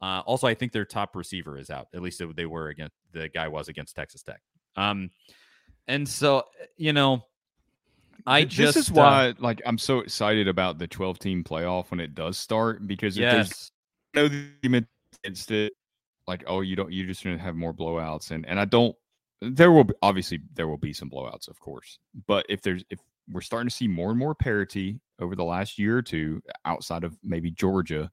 Uh, 0.00 0.20
also, 0.20 0.46
I 0.46 0.54
think 0.54 0.70
their 0.70 0.84
top 0.84 1.16
receiver 1.16 1.58
is 1.58 1.68
out. 1.68 1.88
At 1.92 2.00
least 2.00 2.22
they 2.36 2.46
were 2.46 2.68
against 2.68 2.94
the 3.12 3.28
guy 3.28 3.48
was 3.48 3.66
against 3.66 3.96
Texas 3.96 4.22
Tech. 4.22 4.40
Um, 4.76 5.10
and 5.88 6.08
so 6.08 6.44
you 6.76 6.92
know, 6.92 7.24
I 8.24 8.44
this 8.44 8.54
just 8.54 8.74
this 8.76 8.86
is 8.86 8.92
why 8.92 9.30
uh, 9.30 9.32
like 9.40 9.60
I'm 9.66 9.78
so 9.78 9.98
excited 9.98 10.46
about 10.46 10.78
the 10.78 10.86
12 10.86 11.18
team 11.18 11.42
playoff 11.42 11.90
when 11.90 11.98
it 11.98 12.14
does 12.14 12.38
start 12.38 12.86
because 12.86 13.16
if 13.16 13.22
yes. 13.22 13.72
there's 14.14 14.30
no 14.30 14.78
against 15.24 15.50
it, 15.50 15.72
like 16.28 16.44
oh 16.46 16.60
you 16.60 16.76
don't 16.76 16.92
you 16.92 17.04
just 17.04 17.24
gonna 17.24 17.36
have 17.36 17.56
more 17.56 17.74
blowouts 17.74 18.30
and 18.30 18.46
and 18.46 18.60
I 18.60 18.64
don't 18.64 18.94
there 19.42 19.72
will 19.72 19.82
be, 19.82 19.94
obviously 20.02 20.38
there 20.54 20.68
will 20.68 20.78
be 20.78 20.92
some 20.92 21.10
blowouts 21.10 21.48
of 21.48 21.58
course 21.58 21.98
but 22.28 22.46
if 22.48 22.60
there's 22.62 22.84
if 22.90 23.00
we're 23.32 23.40
starting 23.40 23.68
to 23.68 23.74
see 23.74 23.88
more 23.88 24.10
and 24.10 24.18
more 24.18 24.34
parity 24.34 25.00
over 25.20 25.34
the 25.34 25.44
last 25.44 25.78
year 25.78 25.98
or 25.98 26.02
two 26.02 26.42
outside 26.64 27.04
of 27.04 27.16
maybe 27.22 27.50
Georgia, 27.50 28.10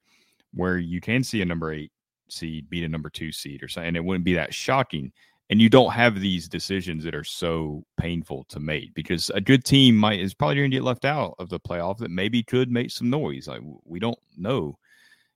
where 0.53 0.77
you 0.77 1.01
can 1.01 1.23
see 1.23 1.41
a 1.41 1.45
number 1.45 1.71
eight 1.71 1.91
seed 2.27 2.69
beat 2.69 2.83
a 2.83 2.89
number 2.89 3.09
two 3.09 3.31
seed 3.31 3.63
or 3.63 3.67
something. 3.67 3.89
And 3.89 3.97
it 3.97 4.03
wouldn't 4.03 4.25
be 4.25 4.33
that 4.33 4.53
shocking. 4.53 5.11
And 5.49 5.61
you 5.61 5.69
don't 5.69 5.91
have 5.91 6.19
these 6.19 6.47
decisions 6.47 7.03
that 7.03 7.13
are 7.13 7.23
so 7.23 7.83
painful 7.97 8.45
to 8.49 8.59
make 8.59 8.93
because 8.95 9.29
a 9.29 9.41
good 9.41 9.63
team 9.63 9.95
might 9.95 10.19
is 10.19 10.33
probably 10.33 10.55
going 10.55 10.71
to 10.71 10.77
get 10.77 10.83
left 10.83 11.05
out 11.05 11.35
of 11.37 11.49
the 11.49 11.59
playoff 11.59 11.99
that 11.99 12.09
maybe 12.09 12.41
could 12.41 12.71
make 12.71 12.89
some 12.89 13.11
noise. 13.11 13.47
Like 13.47 13.61
we 13.83 13.99
don't 13.99 14.17
know. 14.37 14.77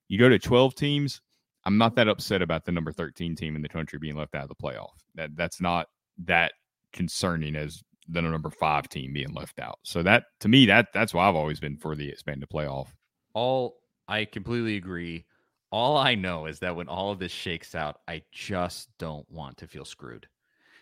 You 0.07 0.17
go 0.17 0.29
to 0.29 0.39
12 0.39 0.73
teams. 0.73 1.21
I'm 1.65 1.77
not 1.77 1.95
that 1.95 2.07
upset 2.07 2.41
about 2.41 2.65
the 2.65 2.71
number 2.71 2.91
13 2.91 3.35
team 3.35 3.55
in 3.55 3.61
the 3.61 3.69
country 3.69 3.99
being 3.99 4.15
left 4.15 4.33
out 4.33 4.43
of 4.43 4.49
the 4.49 4.55
playoff. 4.55 4.93
That 5.13 5.35
that's 5.35 5.61
not 5.61 5.87
that 6.25 6.53
concerning 6.91 7.55
as 7.55 7.83
the 8.11 8.21
number 8.21 8.49
five 8.49 8.89
team 8.89 9.13
being 9.13 9.33
left 9.33 9.59
out. 9.59 9.79
So 9.83 10.03
that 10.03 10.25
to 10.41 10.47
me, 10.47 10.65
that 10.65 10.87
that's 10.93 11.13
why 11.13 11.27
I've 11.27 11.35
always 11.35 11.59
been 11.59 11.77
for 11.77 11.95
the 11.95 12.09
expanded 12.09 12.49
playoff. 12.49 12.87
All 13.33 13.79
I 14.07 14.25
completely 14.25 14.75
agree. 14.75 15.25
All 15.71 15.97
I 15.97 16.15
know 16.15 16.47
is 16.47 16.59
that 16.59 16.75
when 16.75 16.87
all 16.87 17.11
of 17.11 17.19
this 17.19 17.31
shakes 17.31 17.75
out, 17.75 17.99
I 18.07 18.23
just 18.31 18.89
don't 18.97 19.29
want 19.31 19.57
to 19.57 19.67
feel 19.67 19.85
screwed. 19.85 20.27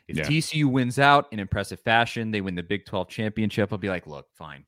If 0.07 0.17
yeah. 0.17 0.23
TCU 0.23 0.65
wins 0.65 0.97
out 0.97 1.27
in 1.33 1.39
impressive 1.39 1.81
fashion, 1.81 2.31
they 2.31 2.39
win 2.39 2.55
the 2.55 2.63
Big 2.63 2.85
12 2.85 3.09
championship, 3.09 3.73
I'll 3.73 3.77
be 3.77 3.89
like, 3.89 4.07
look, 4.07 4.27
fine. 4.33 4.63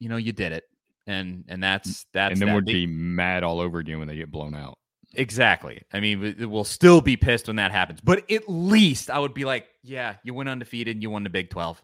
You 0.00 0.08
know, 0.08 0.16
you 0.16 0.32
did 0.32 0.50
it. 0.52 0.64
and 1.06 1.44
and 1.48 1.62
that's 1.62 2.06
that's 2.12 2.32
and 2.32 2.40
then 2.40 2.48
that. 2.48 2.54
would 2.54 2.66
be 2.66 2.86
mad 2.86 3.42
all 3.42 3.60
over 3.60 3.78
again 3.78 3.98
when 3.98 4.08
they 4.08 4.16
get 4.16 4.30
blown 4.30 4.54
out. 4.54 4.78
Exactly. 5.14 5.82
I 5.92 6.00
mean, 6.00 6.20
we- 6.20 6.46
we'll 6.46 6.64
still 6.64 7.00
be 7.00 7.16
pissed 7.16 7.46
when 7.46 7.56
that 7.56 7.70
happens, 7.72 8.00
but 8.00 8.30
at 8.30 8.48
least 8.48 9.10
I 9.10 9.18
would 9.18 9.34
be 9.34 9.44
like, 9.44 9.68
yeah, 9.82 10.16
you 10.22 10.34
went 10.34 10.48
undefeated 10.48 10.96
and 10.96 11.02
you 11.02 11.10
won 11.10 11.24
the 11.24 11.30
Big 11.30 11.50
12. 11.50 11.82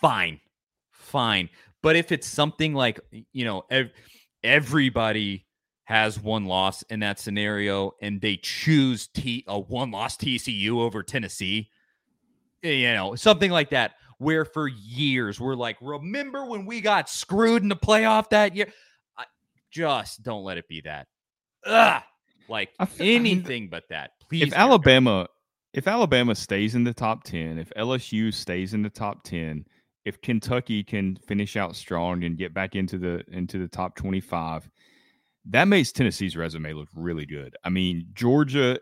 Fine. 0.00 0.40
Fine. 0.92 1.50
But 1.82 1.96
if 1.96 2.12
it's 2.12 2.26
something 2.28 2.74
like, 2.74 3.00
you 3.32 3.44
know, 3.44 3.64
ev- 3.70 3.90
everybody 4.44 5.46
has 5.84 6.20
one 6.20 6.44
loss 6.44 6.82
in 6.82 7.00
that 7.00 7.18
scenario 7.18 7.92
and 8.00 8.20
they 8.20 8.36
choose 8.36 9.08
T 9.08 9.44
a 9.48 9.58
one 9.58 9.90
loss 9.90 10.16
TCU 10.16 10.78
over 10.80 11.02
Tennessee, 11.02 11.68
you 12.62 12.92
know, 12.92 13.16
something 13.16 13.50
like 13.50 13.70
that, 13.70 13.94
where 14.18 14.44
for 14.44 14.68
years 14.68 15.40
we're 15.40 15.56
like, 15.56 15.76
remember 15.80 16.44
when 16.46 16.66
we 16.66 16.80
got 16.80 17.08
screwed 17.08 17.62
in 17.62 17.68
the 17.68 17.76
playoff 17.76 18.28
that 18.30 18.54
year? 18.54 18.68
I, 19.18 19.24
just 19.72 20.22
don't 20.22 20.44
let 20.44 20.58
it 20.58 20.68
be 20.68 20.82
that. 20.82 21.08
Ugh. 21.66 22.02
Like 22.50 22.70
I 22.78 22.84
fe- 22.84 23.16
I 23.16 23.18
mean, 23.20 23.38
anything 23.38 23.68
but 23.68 23.84
that. 23.88 24.12
Please. 24.28 24.48
if. 24.48 24.52
Alabama 24.52 25.28
if 25.72 25.86
Alabama 25.86 26.34
stays 26.34 26.74
in 26.74 26.84
the 26.84 26.92
top 26.92 27.22
10, 27.24 27.58
if 27.58 27.70
LSU 27.76 28.34
stays 28.34 28.74
in 28.74 28.82
the 28.82 28.90
top 28.90 29.22
10, 29.22 29.64
if 30.04 30.20
Kentucky 30.20 30.82
can 30.82 31.16
finish 31.16 31.56
out 31.56 31.76
strong 31.76 32.24
and 32.24 32.36
get 32.36 32.52
back 32.52 32.74
into 32.74 32.98
the 32.98 33.22
into 33.28 33.58
the 33.58 33.68
top 33.68 33.94
25, 33.96 34.68
that 35.46 35.68
makes 35.68 35.92
Tennessee's 35.92 36.36
resume 36.36 36.72
look 36.72 36.88
really 36.94 37.26
good. 37.26 37.56
I 37.64 37.68
mean, 37.70 38.06
Georgia 38.14 38.80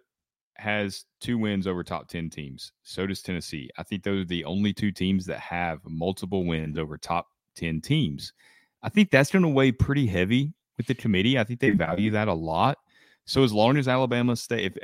has 0.56 1.04
two 1.20 1.38
wins 1.38 1.66
over 1.66 1.84
top 1.84 2.08
10 2.08 2.30
teams. 2.30 2.72
So 2.82 3.06
does 3.06 3.22
Tennessee. 3.22 3.70
I 3.78 3.82
think 3.84 4.02
those 4.02 4.22
are 4.22 4.28
the 4.28 4.44
only 4.44 4.72
two 4.72 4.90
teams 4.90 5.24
that 5.26 5.38
have 5.38 5.80
multiple 5.84 6.44
wins 6.44 6.78
over 6.78 6.98
top 6.98 7.28
10 7.56 7.80
teams. 7.80 8.32
I 8.82 8.88
think 8.88 9.10
that's 9.10 9.30
going 9.30 9.42
to 9.42 9.48
weigh 9.48 9.72
pretty 9.72 10.06
heavy 10.06 10.52
with 10.76 10.86
the 10.86 10.94
committee. 10.94 11.38
I 11.38 11.44
think 11.44 11.60
they 11.60 11.70
value 11.70 12.10
that 12.12 12.28
a 12.28 12.34
lot. 12.34 12.78
So 13.28 13.44
as 13.44 13.52
long 13.52 13.76
as 13.76 13.88
Alabama 13.88 14.34
stay, 14.36 14.64
if 14.64 14.74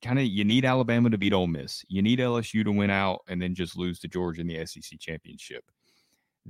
kind 0.00 0.18
of 0.18 0.24
you 0.24 0.44
need 0.44 0.64
Alabama 0.64 1.10
to 1.10 1.18
beat 1.18 1.34
Ole 1.34 1.46
Miss, 1.46 1.84
you 1.88 2.00
need 2.00 2.20
LSU 2.20 2.64
to 2.64 2.72
win 2.72 2.88
out 2.88 3.20
and 3.28 3.40
then 3.40 3.54
just 3.54 3.76
lose 3.76 3.98
to 4.00 4.08
Georgia 4.08 4.40
in 4.40 4.46
the 4.46 4.64
SEC 4.64 4.98
championship. 4.98 5.62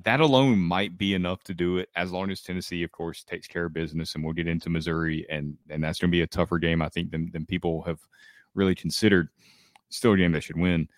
That 0.05 0.21
alone 0.21 0.61
might 0.61 0.97
be 0.97 1.15
enough 1.15 1.43
to 1.45 1.53
do 1.53 1.79
it, 1.79 1.89
as 1.97 2.13
long 2.13 2.31
as 2.31 2.43
Tennessee, 2.43 2.85
of 2.85 2.93
course, 2.93 3.25
takes 3.25 3.49
care 3.49 3.65
of 3.65 3.73
business, 3.73 4.15
and 4.15 4.23
we'll 4.23 4.35
get 4.35 4.47
into 4.47 4.71
Missouri, 4.71 5.27
and 5.29 5.57
and 5.69 5.83
that's 5.83 5.99
going 5.99 6.13
to 6.13 6.17
be 6.17 6.23
a 6.23 6.29
tougher 6.29 6.61
game, 6.61 6.81
I 6.81 6.89
think, 6.89 7.11
than 7.11 7.29
than 7.33 7.45
people 7.45 7.83
have 7.83 7.99
really 8.55 8.77
considered. 8.77 9.29
Still 9.89 10.13
a 10.13 10.17
game 10.17 10.31
they 10.31 10.39
should 10.39 10.61
win. 10.61 10.89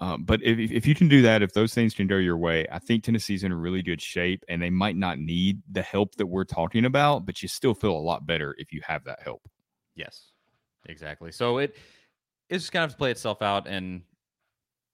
Um, 0.00 0.24
but 0.24 0.42
if, 0.42 0.70
if 0.70 0.86
you 0.86 0.94
can 0.94 1.08
do 1.08 1.22
that, 1.22 1.40
if 1.40 1.54
those 1.54 1.72
things 1.72 1.94
can 1.94 2.06
go 2.06 2.16
your 2.16 2.36
way, 2.36 2.66
I 2.70 2.78
think 2.78 3.04
Tennessee's 3.04 3.42
in 3.42 3.52
a 3.52 3.56
really 3.56 3.80
good 3.82 4.02
shape, 4.02 4.44
and 4.50 4.60
they 4.60 4.70
might 4.70 4.96
not 4.96 5.18
need 5.18 5.62
the 5.72 5.82
help 5.82 6.14
that 6.16 6.26
we're 6.26 6.44
talking 6.44 6.84
about, 6.84 7.24
but 7.24 7.42
you 7.42 7.48
still 7.48 7.74
feel 7.74 7.96
a 7.96 7.98
lot 7.98 8.26
better 8.26 8.54
if 8.58 8.70
you 8.70 8.82
have 8.86 9.02
that 9.04 9.22
help. 9.22 9.48
Yes, 9.98 10.30
exactly. 10.86 11.32
So 11.32 11.58
it 11.58 11.76
it's 12.48 12.64
just 12.64 12.72
kind 12.72 12.84
of 12.84 12.92
to 12.92 12.96
play 12.96 13.10
itself 13.10 13.42
out, 13.42 13.66
and 13.66 14.02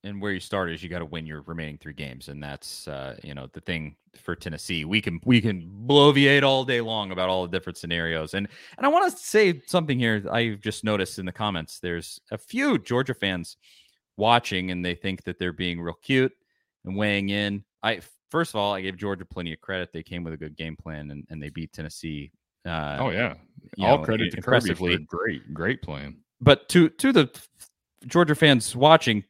and 0.02 0.20
where 0.20 0.32
you 0.32 0.40
start 0.40 0.70
is 0.70 0.82
you 0.82 0.88
got 0.88 0.98
to 0.98 1.05
win 1.05 1.26
your 1.26 1.42
remaining 1.42 1.78
three 1.78 1.92
games, 1.92 2.28
and 2.28 2.42
that's 2.42 2.88
uh, 2.88 3.16
you 3.22 3.34
know 3.34 3.46
the 3.52 3.61
thing 3.61 3.96
for 4.16 4.34
Tennessee. 4.34 4.86
We 4.86 5.02
can 5.02 5.20
we 5.24 5.42
can 5.42 5.70
bloviate 5.86 6.42
all 6.42 6.64
day 6.64 6.80
long 6.80 7.12
about 7.12 7.28
all 7.28 7.42
the 7.46 7.57
different 7.57 7.76
scenarios, 7.76 8.32
and 8.32 8.48
and 8.78 8.86
I 8.86 8.88
want 8.88 9.12
to 9.12 9.18
say 9.18 9.61
something 9.66 9.98
here. 9.98 10.24
I've 10.32 10.61
just 10.61 10.84
noticed 10.84 11.18
in 11.18 11.26
the 11.26 11.32
comments 11.32 11.80
there's 11.80 12.18
a 12.32 12.38
few 12.38 12.78
Georgia 12.78 13.14
fans 13.14 13.59
watching, 14.16 14.70
and 14.70 14.82
they 14.82 14.94
think 14.94 15.24
that 15.24 15.38
they're 15.38 15.52
being 15.52 15.80
real 15.80 15.98
cute 16.02 16.32
and 16.86 16.96
weighing 16.96 17.28
in. 17.28 17.62
I 17.82 18.00
first 18.30 18.52
of 18.52 18.57
all, 18.57 18.72
I 18.72 18.80
gave 18.80 18.96
Georgia 18.96 19.26
plenty 19.26 19.52
of 19.52 19.61
credit. 19.61 19.90
They 19.92 20.02
came 20.02 20.24
with 20.24 20.32
a 20.32 20.38
good 20.38 20.57
game 20.57 20.76
plan, 20.76 21.11
and, 21.11 21.26
and 21.28 21.42
they 21.42 21.50
beat 21.50 21.74
Tennessee. 21.74 22.32
Uh, 22.64 22.96
oh 23.00 23.10
yeah, 23.10 23.34
all 23.80 23.98
know, 23.98 24.04
credit 24.04 24.32
to 24.32 24.40
Kirby 24.42 24.74
for 24.74 24.98
great, 25.06 25.52
great 25.52 25.82
plan. 25.82 26.16
but 26.40 26.68
to 26.70 26.88
to 26.88 27.12
the 27.12 27.28
Georgia 28.06 28.34
fans 28.34 28.74
watching, 28.74 29.24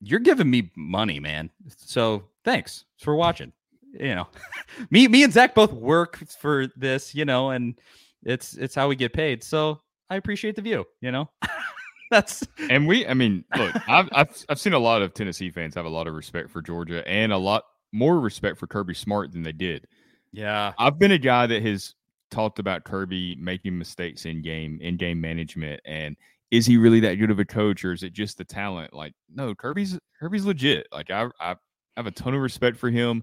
you're 0.00 0.20
giving 0.20 0.50
me 0.50 0.70
money, 0.76 1.20
man. 1.20 1.50
So 1.76 2.24
thanks 2.44 2.84
for 2.98 3.14
watching. 3.16 3.52
You 3.92 4.14
know, 4.14 4.28
me 4.90 5.08
me 5.08 5.24
and 5.24 5.32
Zach 5.32 5.54
both 5.54 5.72
work 5.72 6.18
for 6.40 6.66
this, 6.76 7.14
you 7.14 7.24
know, 7.24 7.50
and 7.50 7.78
it's 8.24 8.54
it's 8.56 8.74
how 8.74 8.88
we 8.88 8.96
get 8.96 9.12
paid. 9.12 9.42
So 9.42 9.80
I 10.10 10.16
appreciate 10.16 10.56
the 10.56 10.62
view. 10.62 10.86
You 11.00 11.12
know, 11.12 11.30
that's 12.10 12.46
And 12.70 12.86
we, 12.86 13.06
I 13.06 13.14
mean, 13.14 13.44
look, 13.56 13.74
I've, 13.88 14.08
I've 14.12 14.44
I've 14.48 14.60
seen 14.60 14.72
a 14.72 14.78
lot 14.78 15.02
of 15.02 15.14
Tennessee 15.14 15.50
fans 15.50 15.74
have 15.74 15.86
a 15.86 15.90
lot 15.90 16.06
of 16.06 16.14
respect 16.14 16.50
for 16.50 16.62
Georgia 16.62 17.06
and 17.08 17.32
a 17.32 17.38
lot 17.38 17.64
more 17.92 18.20
respect 18.20 18.58
for 18.58 18.66
Kirby 18.66 18.94
Smart 18.94 19.32
than 19.32 19.42
they 19.42 19.52
did. 19.52 19.86
yeah, 20.32 20.72
I've 20.78 20.98
been 20.98 21.12
a 21.12 21.18
guy 21.18 21.46
that 21.46 21.62
has 21.62 21.94
talked 22.30 22.58
about 22.58 22.84
Kirby 22.84 23.36
making 23.36 23.76
mistakes 23.78 24.24
in 24.24 24.42
game, 24.42 24.78
in 24.80 24.96
game 24.96 25.20
management, 25.20 25.80
and 25.84 26.16
is 26.50 26.66
he 26.66 26.76
really 26.76 27.00
that 27.00 27.16
good 27.16 27.30
of 27.30 27.38
a 27.38 27.44
coach, 27.44 27.84
or 27.84 27.92
is 27.92 28.02
it 28.02 28.12
just 28.12 28.38
the 28.38 28.44
talent? 28.44 28.94
Like, 28.94 29.12
no, 29.34 29.54
Kirby's 29.54 29.98
Kirby's 30.18 30.44
legit. 30.44 30.86
Like, 30.92 31.10
I 31.10 31.28
I 31.40 31.56
have 31.96 32.06
a 32.06 32.10
ton 32.10 32.34
of 32.34 32.40
respect 32.40 32.76
for 32.76 32.90
him. 32.90 33.22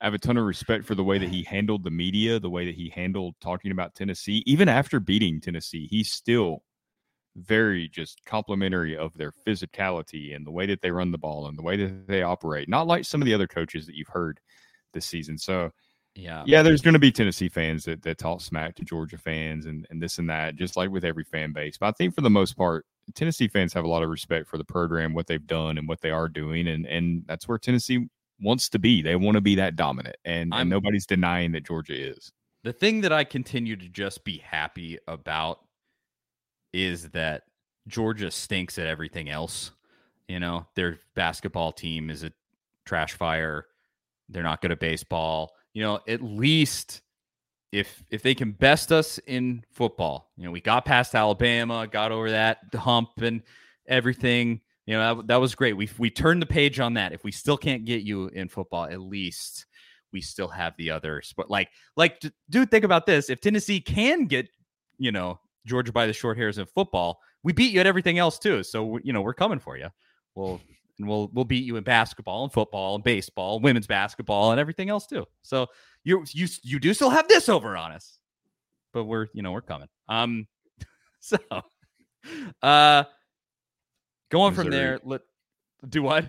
I 0.00 0.04
have 0.04 0.14
a 0.14 0.18
ton 0.18 0.36
of 0.36 0.44
respect 0.44 0.84
for 0.84 0.94
the 0.94 1.04
way 1.04 1.16
that 1.16 1.30
he 1.30 1.42
handled 1.42 1.82
the 1.82 1.90
media, 1.90 2.38
the 2.38 2.50
way 2.50 2.66
that 2.66 2.74
he 2.74 2.90
handled 2.90 3.34
talking 3.40 3.72
about 3.72 3.94
Tennessee. 3.94 4.42
Even 4.46 4.68
after 4.68 5.00
beating 5.00 5.40
Tennessee, 5.40 5.86
he's 5.86 6.10
still 6.10 6.62
very 7.36 7.88
just 7.88 8.22
complimentary 8.26 8.96
of 8.96 9.16
their 9.16 9.32
physicality 9.46 10.34
and 10.36 10.46
the 10.46 10.50
way 10.50 10.66
that 10.66 10.82
they 10.82 10.90
run 10.90 11.12
the 11.12 11.18
ball 11.18 11.46
and 11.46 11.56
the 11.56 11.62
way 11.62 11.76
that 11.76 12.06
they 12.08 12.22
operate. 12.22 12.68
Not 12.68 12.86
like 12.86 13.04
some 13.04 13.22
of 13.22 13.26
the 13.26 13.34
other 13.34 13.46
coaches 13.46 13.86
that 13.86 13.94
you've 13.94 14.08
heard 14.08 14.38
this 14.92 15.06
season. 15.06 15.38
So 15.38 15.70
yeah, 16.16 16.42
yeah, 16.46 16.62
there's 16.62 16.80
going 16.80 16.94
to 16.94 16.98
be 16.98 17.12
Tennessee 17.12 17.48
fans 17.48 17.84
that, 17.84 18.02
that 18.02 18.18
talk 18.18 18.40
smack 18.40 18.74
to 18.76 18.84
Georgia 18.84 19.18
fans 19.18 19.66
and, 19.66 19.86
and 19.90 20.02
this 20.02 20.18
and 20.18 20.28
that, 20.30 20.56
just 20.56 20.76
like 20.76 20.90
with 20.90 21.04
every 21.04 21.24
fan 21.24 21.52
base. 21.52 21.76
But 21.78 21.86
I 21.88 21.92
think 21.92 22.14
for 22.14 22.22
the 22.22 22.30
most 22.30 22.56
part, 22.56 22.86
Tennessee 23.14 23.48
fans 23.48 23.72
have 23.74 23.84
a 23.84 23.88
lot 23.88 24.02
of 24.02 24.08
respect 24.08 24.48
for 24.48 24.58
the 24.58 24.64
program, 24.64 25.14
what 25.14 25.26
they've 25.26 25.46
done, 25.46 25.78
and 25.78 25.86
what 25.86 26.00
they 26.00 26.10
are 26.10 26.28
doing, 26.28 26.66
and 26.68 26.86
and 26.86 27.22
that's 27.26 27.46
where 27.46 27.58
Tennessee 27.58 28.08
wants 28.40 28.68
to 28.70 28.78
be. 28.78 29.02
They 29.02 29.14
want 29.16 29.36
to 29.36 29.40
be 29.40 29.54
that 29.56 29.76
dominant, 29.76 30.16
and, 30.24 30.52
and 30.52 30.68
nobody's 30.68 31.06
denying 31.06 31.52
that 31.52 31.64
Georgia 31.66 31.94
is. 31.94 32.32
the 32.66 32.72
thing 32.72 33.02
that 33.02 33.12
I 33.12 33.22
continue 33.22 33.76
to 33.76 33.88
just 33.88 34.24
be 34.24 34.38
happy 34.38 34.98
about 35.06 35.60
is 36.72 37.10
that 37.10 37.44
Georgia 37.86 38.30
stinks 38.30 38.76
at 38.76 38.88
everything 38.88 39.30
else. 39.30 39.70
You 40.26 40.40
know, 40.40 40.66
their 40.74 40.98
basketball 41.14 41.70
team 41.70 42.10
is 42.10 42.24
a 42.24 42.32
trash 42.84 43.12
fire. 43.12 43.66
They're 44.28 44.42
not 44.42 44.60
good 44.60 44.72
at 44.72 44.80
baseball. 44.80 45.52
You 45.76 45.82
know, 45.82 46.00
at 46.08 46.22
least 46.22 47.02
if 47.70 48.02
if 48.08 48.22
they 48.22 48.34
can 48.34 48.52
best 48.52 48.92
us 48.92 49.18
in 49.26 49.62
football, 49.70 50.30
you 50.38 50.46
know, 50.46 50.50
we 50.50 50.62
got 50.62 50.86
past 50.86 51.14
Alabama, 51.14 51.86
got 51.86 52.12
over 52.12 52.30
that 52.30 52.60
hump 52.74 53.10
and 53.20 53.42
everything. 53.86 54.62
You 54.86 54.94
know, 54.94 55.16
that, 55.16 55.26
that 55.26 55.36
was 55.36 55.54
great. 55.54 55.74
We 55.74 55.90
we 55.98 56.08
turned 56.08 56.40
the 56.40 56.46
page 56.46 56.80
on 56.80 56.94
that. 56.94 57.12
If 57.12 57.24
we 57.24 57.30
still 57.30 57.58
can't 57.58 57.84
get 57.84 58.00
you 58.00 58.28
in 58.28 58.48
football, 58.48 58.84
at 58.84 59.02
least 59.02 59.66
we 60.14 60.22
still 60.22 60.48
have 60.48 60.72
the 60.78 60.90
others. 60.90 61.34
But 61.36 61.50
Like 61.50 61.68
like 61.94 62.22
dude, 62.48 62.70
think 62.70 62.86
about 62.86 63.04
this. 63.04 63.28
If 63.28 63.42
Tennessee 63.42 63.82
can 63.82 64.24
get, 64.24 64.48
you 64.96 65.12
know, 65.12 65.38
Georgia 65.66 65.92
by 65.92 66.06
the 66.06 66.14
short 66.14 66.38
hairs 66.38 66.56
in 66.56 66.64
football, 66.64 67.20
we 67.42 67.52
beat 67.52 67.74
you 67.74 67.80
at 67.80 67.86
everything 67.86 68.16
else 68.16 68.38
too. 68.38 68.62
So 68.62 68.98
you 69.04 69.12
know, 69.12 69.20
we're 69.20 69.34
coming 69.34 69.58
for 69.58 69.76
you. 69.76 69.90
We'll 70.34 70.58
and 70.98 71.08
we'll 71.08 71.28
we'll 71.32 71.44
beat 71.44 71.64
you 71.64 71.76
in 71.76 71.84
basketball 71.84 72.44
and 72.44 72.52
football 72.52 72.94
and 72.94 73.04
baseball, 73.04 73.60
women's 73.60 73.86
basketball 73.86 74.50
and 74.50 74.60
everything 74.60 74.88
else 74.88 75.06
too. 75.06 75.26
So 75.42 75.66
you 76.04 76.24
you 76.32 76.48
you 76.62 76.78
do 76.78 76.94
still 76.94 77.10
have 77.10 77.28
this 77.28 77.48
over 77.48 77.76
on 77.76 77.92
us. 77.92 78.18
But 78.92 79.04
we're, 79.04 79.26
you 79.34 79.42
know, 79.42 79.52
we're 79.52 79.60
coming. 79.60 79.88
Um 80.08 80.46
so 81.20 81.38
uh 82.62 83.04
going 84.30 84.54
from 84.54 84.70
there, 84.70 85.00
let 85.04 85.22
do 85.88 86.02
what? 86.02 86.26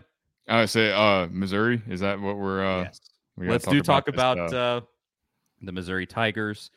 I 0.48 0.66
say, 0.66 0.92
uh, 0.92 1.28
Missouri 1.30 1.82
is 1.88 2.00
that 2.00 2.20
what 2.20 2.38
we're? 2.38 2.66
Uh, 2.66 2.84
yes. 2.84 3.02
we 3.36 3.50
Let's 3.50 3.68
do 3.68 3.82
talk 3.82 4.08
about 4.08 4.54
uh, 4.54 4.58
uh, 4.58 4.82
the 5.62 5.72
Missouri 5.72 6.06
Tigers. 6.06 6.72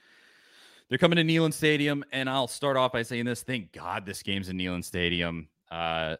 They're 0.88 0.98
coming 0.98 1.16
to 1.16 1.22
Neyland 1.22 1.52
Stadium, 1.52 2.04
and 2.10 2.28
I'll 2.28 2.48
start 2.48 2.76
off 2.76 2.92
by 2.92 3.02
saying 3.02 3.26
this: 3.26 3.42
Thank 3.42 3.72
God 3.72 4.04
this 4.04 4.22
game's 4.22 4.48
in 4.48 4.58
Neyland 4.58 4.84
Stadium. 4.84 5.48
Uh, 5.70 6.16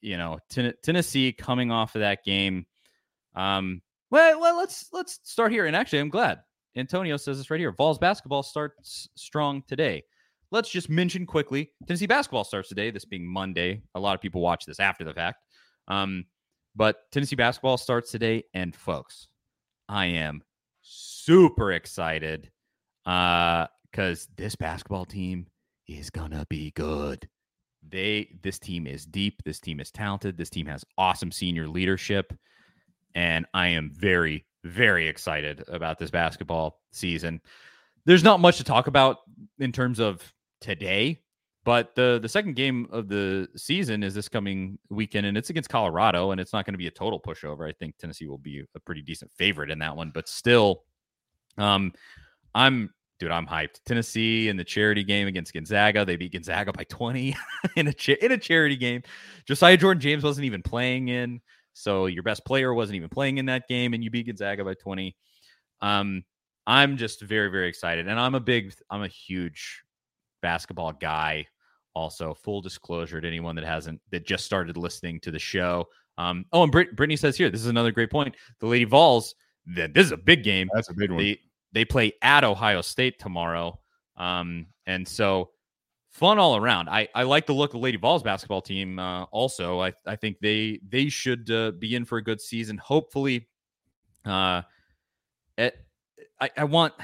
you 0.00 0.16
know, 0.16 0.38
Ten- 0.50 0.74
Tennessee 0.82 1.32
coming 1.32 1.70
off 1.70 1.94
of 1.94 2.00
that 2.00 2.24
game. 2.24 2.66
Um, 3.34 3.82
well, 4.10 4.40
well, 4.40 4.56
let's 4.56 4.88
let's 4.92 5.20
start 5.24 5.52
here. 5.52 5.66
And 5.66 5.74
actually, 5.74 5.98
I'm 6.00 6.08
glad 6.08 6.40
Antonio 6.76 7.16
says 7.16 7.38
this 7.38 7.50
right 7.50 7.60
here. 7.60 7.72
Vols 7.72 7.98
basketball 7.98 8.42
starts 8.42 9.08
strong 9.16 9.62
today. 9.66 10.04
Let's 10.50 10.70
just 10.70 10.88
mention 10.88 11.26
quickly: 11.26 11.70
Tennessee 11.86 12.06
basketball 12.06 12.44
starts 12.44 12.68
today. 12.68 12.90
This 12.90 13.04
being 13.04 13.26
Monday. 13.26 13.82
A 13.94 14.00
lot 14.00 14.14
of 14.14 14.20
people 14.20 14.40
watch 14.40 14.64
this 14.66 14.80
after 14.80 15.04
the 15.04 15.14
fact. 15.14 15.38
Um, 15.88 16.26
but 16.76 16.96
Tennessee 17.12 17.36
basketball 17.36 17.76
starts 17.76 18.10
today, 18.10 18.44
and 18.54 18.74
folks, 18.74 19.28
I 19.88 20.06
am 20.06 20.42
super 20.82 21.72
excited 21.72 22.50
uh 23.06 23.66
because 23.90 24.28
this 24.36 24.56
basketball 24.56 25.04
team 25.04 25.46
is 25.86 26.10
gonna 26.10 26.44
be 26.48 26.72
good. 26.72 27.28
They 27.90 28.38
this 28.42 28.58
team 28.58 28.86
is 28.86 29.04
deep, 29.04 29.42
this 29.44 29.60
team 29.60 29.80
is 29.80 29.90
talented, 29.90 30.36
this 30.36 30.50
team 30.50 30.66
has 30.66 30.84
awesome 30.98 31.30
senior 31.30 31.68
leadership, 31.68 32.32
and 33.14 33.46
I 33.54 33.68
am 33.68 33.92
very, 33.94 34.46
very 34.64 35.08
excited 35.08 35.64
about 35.68 35.98
this 35.98 36.10
basketball 36.10 36.80
season. 36.92 37.40
There's 38.06 38.24
not 38.24 38.40
much 38.40 38.56
to 38.58 38.64
talk 38.64 38.86
about 38.86 39.18
in 39.58 39.72
terms 39.72 40.00
of 40.00 40.32
today, 40.60 41.20
but 41.64 41.94
the 41.94 42.18
the 42.20 42.28
second 42.28 42.56
game 42.56 42.86
of 42.90 43.08
the 43.08 43.48
season 43.56 44.02
is 44.02 44.14
this 44.14 44.28
coming 44.28 44.78
weekend, 44.90 45.26
and 45.26 45.36
it's 45.36 45.50
against 45.50 45.70
Colorado, 45.70 46.30
and 46.30 46.40
it's 46.40 46.52
not 46.52 46.66
going 46.66 46.74
to 46.74 46.78
be 46.78 46.86
a 46.86 46.90
total 46.90 47.20
pushover. 47.20 47.68
I 47.68 47.72
think 47.72 47.96
Tennessee 47.98 48.26
will 48.26 48.38
be 48.38 48.64
a 48.74 48.80
pretty 48.80 49.02
decent 49.02 49.32
favorite 49.32 49.70
in 49.70 49.78
that 49.78 49.96
one, 49.96 50.10
but 50.12 50.28
still, 50.28 50.84
um, 51.58 51.92
I'm 52.54 52.92
dude, 53.24 53.32
I'm 53.32 53.46
hyped. 53.46 53.82
Tennessee 53.86 54.48
in 54.48 54.56
the 54.56 54.64
charity 54.64 55.02
game 55.02 55.26
against 55.26 55.54
Gonzaga, 55.54 56.04
they 56.04 56.16
beat 56.16 56.32
Gonzaga 56.32 56.72
by 56.72 56.84
20 56.84 57.34
in 57.76 57.88
a 57.88 57.92
cha- 57.92 58.20
in 58.20 58.32
a 58.32 58.38
charity 58.38 58.76
game. 58.76 59.02
Josiah 59.46 59.78
Jordan 59.78 60.00
James 60.00 60.22
wasn't 60.22 60.44
even 60.44 60.62
playing 60.62 61.08
in, 61.08 61.40
so 61.72 62.06
your 62.06 62.22
best 62.22 62.44
player 62.44 62.74
wasn't 62.74 62.96
even 62.96 63.08
playing 63.08 63.38
in 63.38 63.46
that 63.46 63.66
game, 63.66 63.94
and 63.94 64.04
you 64.04 64.10
beat 64.10 64.26
Gonzaga 64.26 64.62
by 64.62 64.74
20. 64.74 65.16
Um, 65.80 66.22
I'm 66.66 66.98
just 66.98 67.22
very 67.22 67.48
very 67.50 67.68
excited, 67.68 68.08
and 68.08 68.20
I'm 68.20 68.34
a 68.34 68.40
big, 68.40 68.74
I'm 68.90 69.02
a 69.02 69.08
huge 69.08 69.82
basketball 70.42 70.92
guy 70.92 71.46
also 71.94 72.34
full 72.34 72.60
disclosure 72.60 73.20
to 73.20 73.26
anyone 73.26 73.56
that 73.56 73.64
hasn't 73.64 74.00
that 74.10 74.26
just 74.26 74.44
started 74.44 74.76
listening 74.76 75.18
to 75.20 75.30
the 75.30 75.38
show 75.38 75.86
um 76.18 76.44
oh 76.52 76.64
and 76.64 76.72
Brit- 76.72 76.96
brittany 76.96 77.16
says 77.16 77.36
here 77.36 77.48
this 77.48 77.60
is 77.60 77.68
another 77.68 77.92
great 77.92 78.10
point 78.10 78.34
the 78.58 78.66
lady 78.66 78.84
vols 78.84 79.36
that 79.64 79.94
this 79.94 80.04
is 80.04 80.12
a 80.12 80.16
big 80.16 80.42
game 80.42 80.68
That's 80.74 80.90
a 80.90 80.92
big 80.92 81.10
one. 81.10 81.20
they 81.20 81.38
they 81.74 81.84
play 81.84 82.12
at 82.22 82.44
ohio 82.44 82.80
state 82.80 83.18
tomorrow 83.18 83.78
um 84.16 84.66
and 84.86 85.06
so 85.06 85.50
fun 86.10 86.38
all 86.38 86.56
around 86.56 86.88
i 86.88 87.06
i 87.14 87.22
like 87.22 87.44
the 87.46 87.52
look 87.52 87.74
of 87.74 87.80
lady 87.80 87.98
vols 87.98 88.22
basketball 88.22 88.62
team 88.62 88.98
uh 88.98 89.24
also 89.24 89.80
i 89.80 89.92
i 90.06 90.16
think 90.16 90.38
they 90.40 90.80
they 90.88 91.08
should 91.08 91.50
uh, 91.50 91.72
be 91.72 91.94
in 91.94 92.04
for 92.04 92.18
a 92.18 92.22
good 92.22 92.40
season 92.40 92.78
hopefully 92.78 93.48
uh 94.24 94.62
it, 95.58 95.76
I, 96.40 96.50
I 96.56 96.64
want 96.64 96.94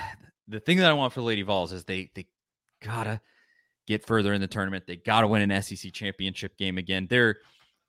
the 0.48 0.60
thing 0.60 0.78
that 0.78 0.90
i 0.90 0.94
want 0.94 1.12
for 1.12 1.20
lady 1.20 1.42
vols 1.42 1.72
is 1.72 1.84
they 1.84 2.10
they 2.14 2.26
gotta 2.82 3.20
get 3.90 4.06
further 4.06 4.32
in 4.32 4.40
the 4.40 4.46
tournament. 4.46 4.84
They 4.86 4.96
got 4.96 5.22
to 5.22 5.26
win 5.26 5.50
an 5.50 5.62
SEC 5.62 5.92
championship 5.92 6.56
game 6.56 6.78
again. 6.78 7.08
They're, 7.10 7.38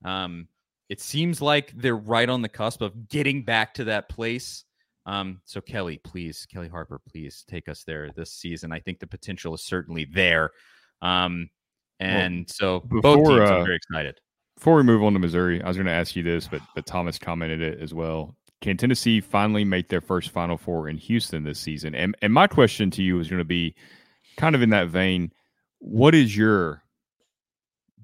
um, 0.03 0.47
it 0.89 0.99
seems 0.99 1.41
like 1.41 1.71
they're 1.75 1.95
right 1.95 2.27
on 2.27 2.41
the 2.41 2.49
cusp 2.49 2.81
of 2.81 3.07
getting 3.07 3.43
back 3.43 3.75
to 3.75 3.83
that 3.85 4.09
place. 4.09 4.65
Um, 5.05 5.41
so 5.45 5.61
Kellie, 5.61 5.99
please, 6.03 6.45
Kellie 6.51 6.67
Harper, 6.67 6.99
please 7.11 7.43
take 7.47 7.67
us 7.67 7.83
there 7.83 8.11
this 8.15 8.33
season. 8.33 8.71
I 8.71 8.79
think 8.79 8.99
the 8.99 9.07
potential 9.07 9.53
is 9.53 9.63
certainly 9.63 10.05
there. 10.05 10.51
Um, 11.01 11.49
and 11.99 12.49
so 12.49 12.81
both 12.85 13.17
teams 13.17 13.29
uh, 13.29 13.33
are 13.33 13.63
very 13.63 13.75
excited. 13.75 14.19
Before 14.55 14.75
we 14.75 14.83
move 14.83 15.03
on 15.03 15.13
to 15.13 15.19
Missouri, 15.19 15.61
I 15.61 15.67
was 15.67 15.77
going 15.77 15.87
to 15.87 15.93
ask 15.93 16.15
you 16.15 16.23
this, 16.23 16.47
but 16.47 16.61
but 16.75 16.85
Thomas 16.85 17.17
commented 17.17 17.61
it 17.61 17.79
as 17.79 17.93
well. 17.93 18.35
Can 18.61 18.77
Tennessee 18.77 19.21
finally 19.21 19.63
make 19.63 19.89
their 19.89 20.01
first 20.01 20.29
Final 20.29 20.57
Four 20.57 20.87
in 20.87 20.97
Houston 20.97 21.43
this 21.43 21.59
season? 21.59 21.95
And 21.95 22.15
and 22.21 22.33
my 22.33 22.47
question 22.47 22.91
to 22.91 23.03
you 23.03 23.19
is 23.19 23.27
going 23.27 23.39
to 23.39 23.45
be 23.45 23.75
kind 24.37 24.55
of 24.55 24.61
in 24.61 24.69
that 24.71 24.89
vein. 24.89 25.31
What 25.79 26.13
is 26.13 26.35
your 26.35 26.80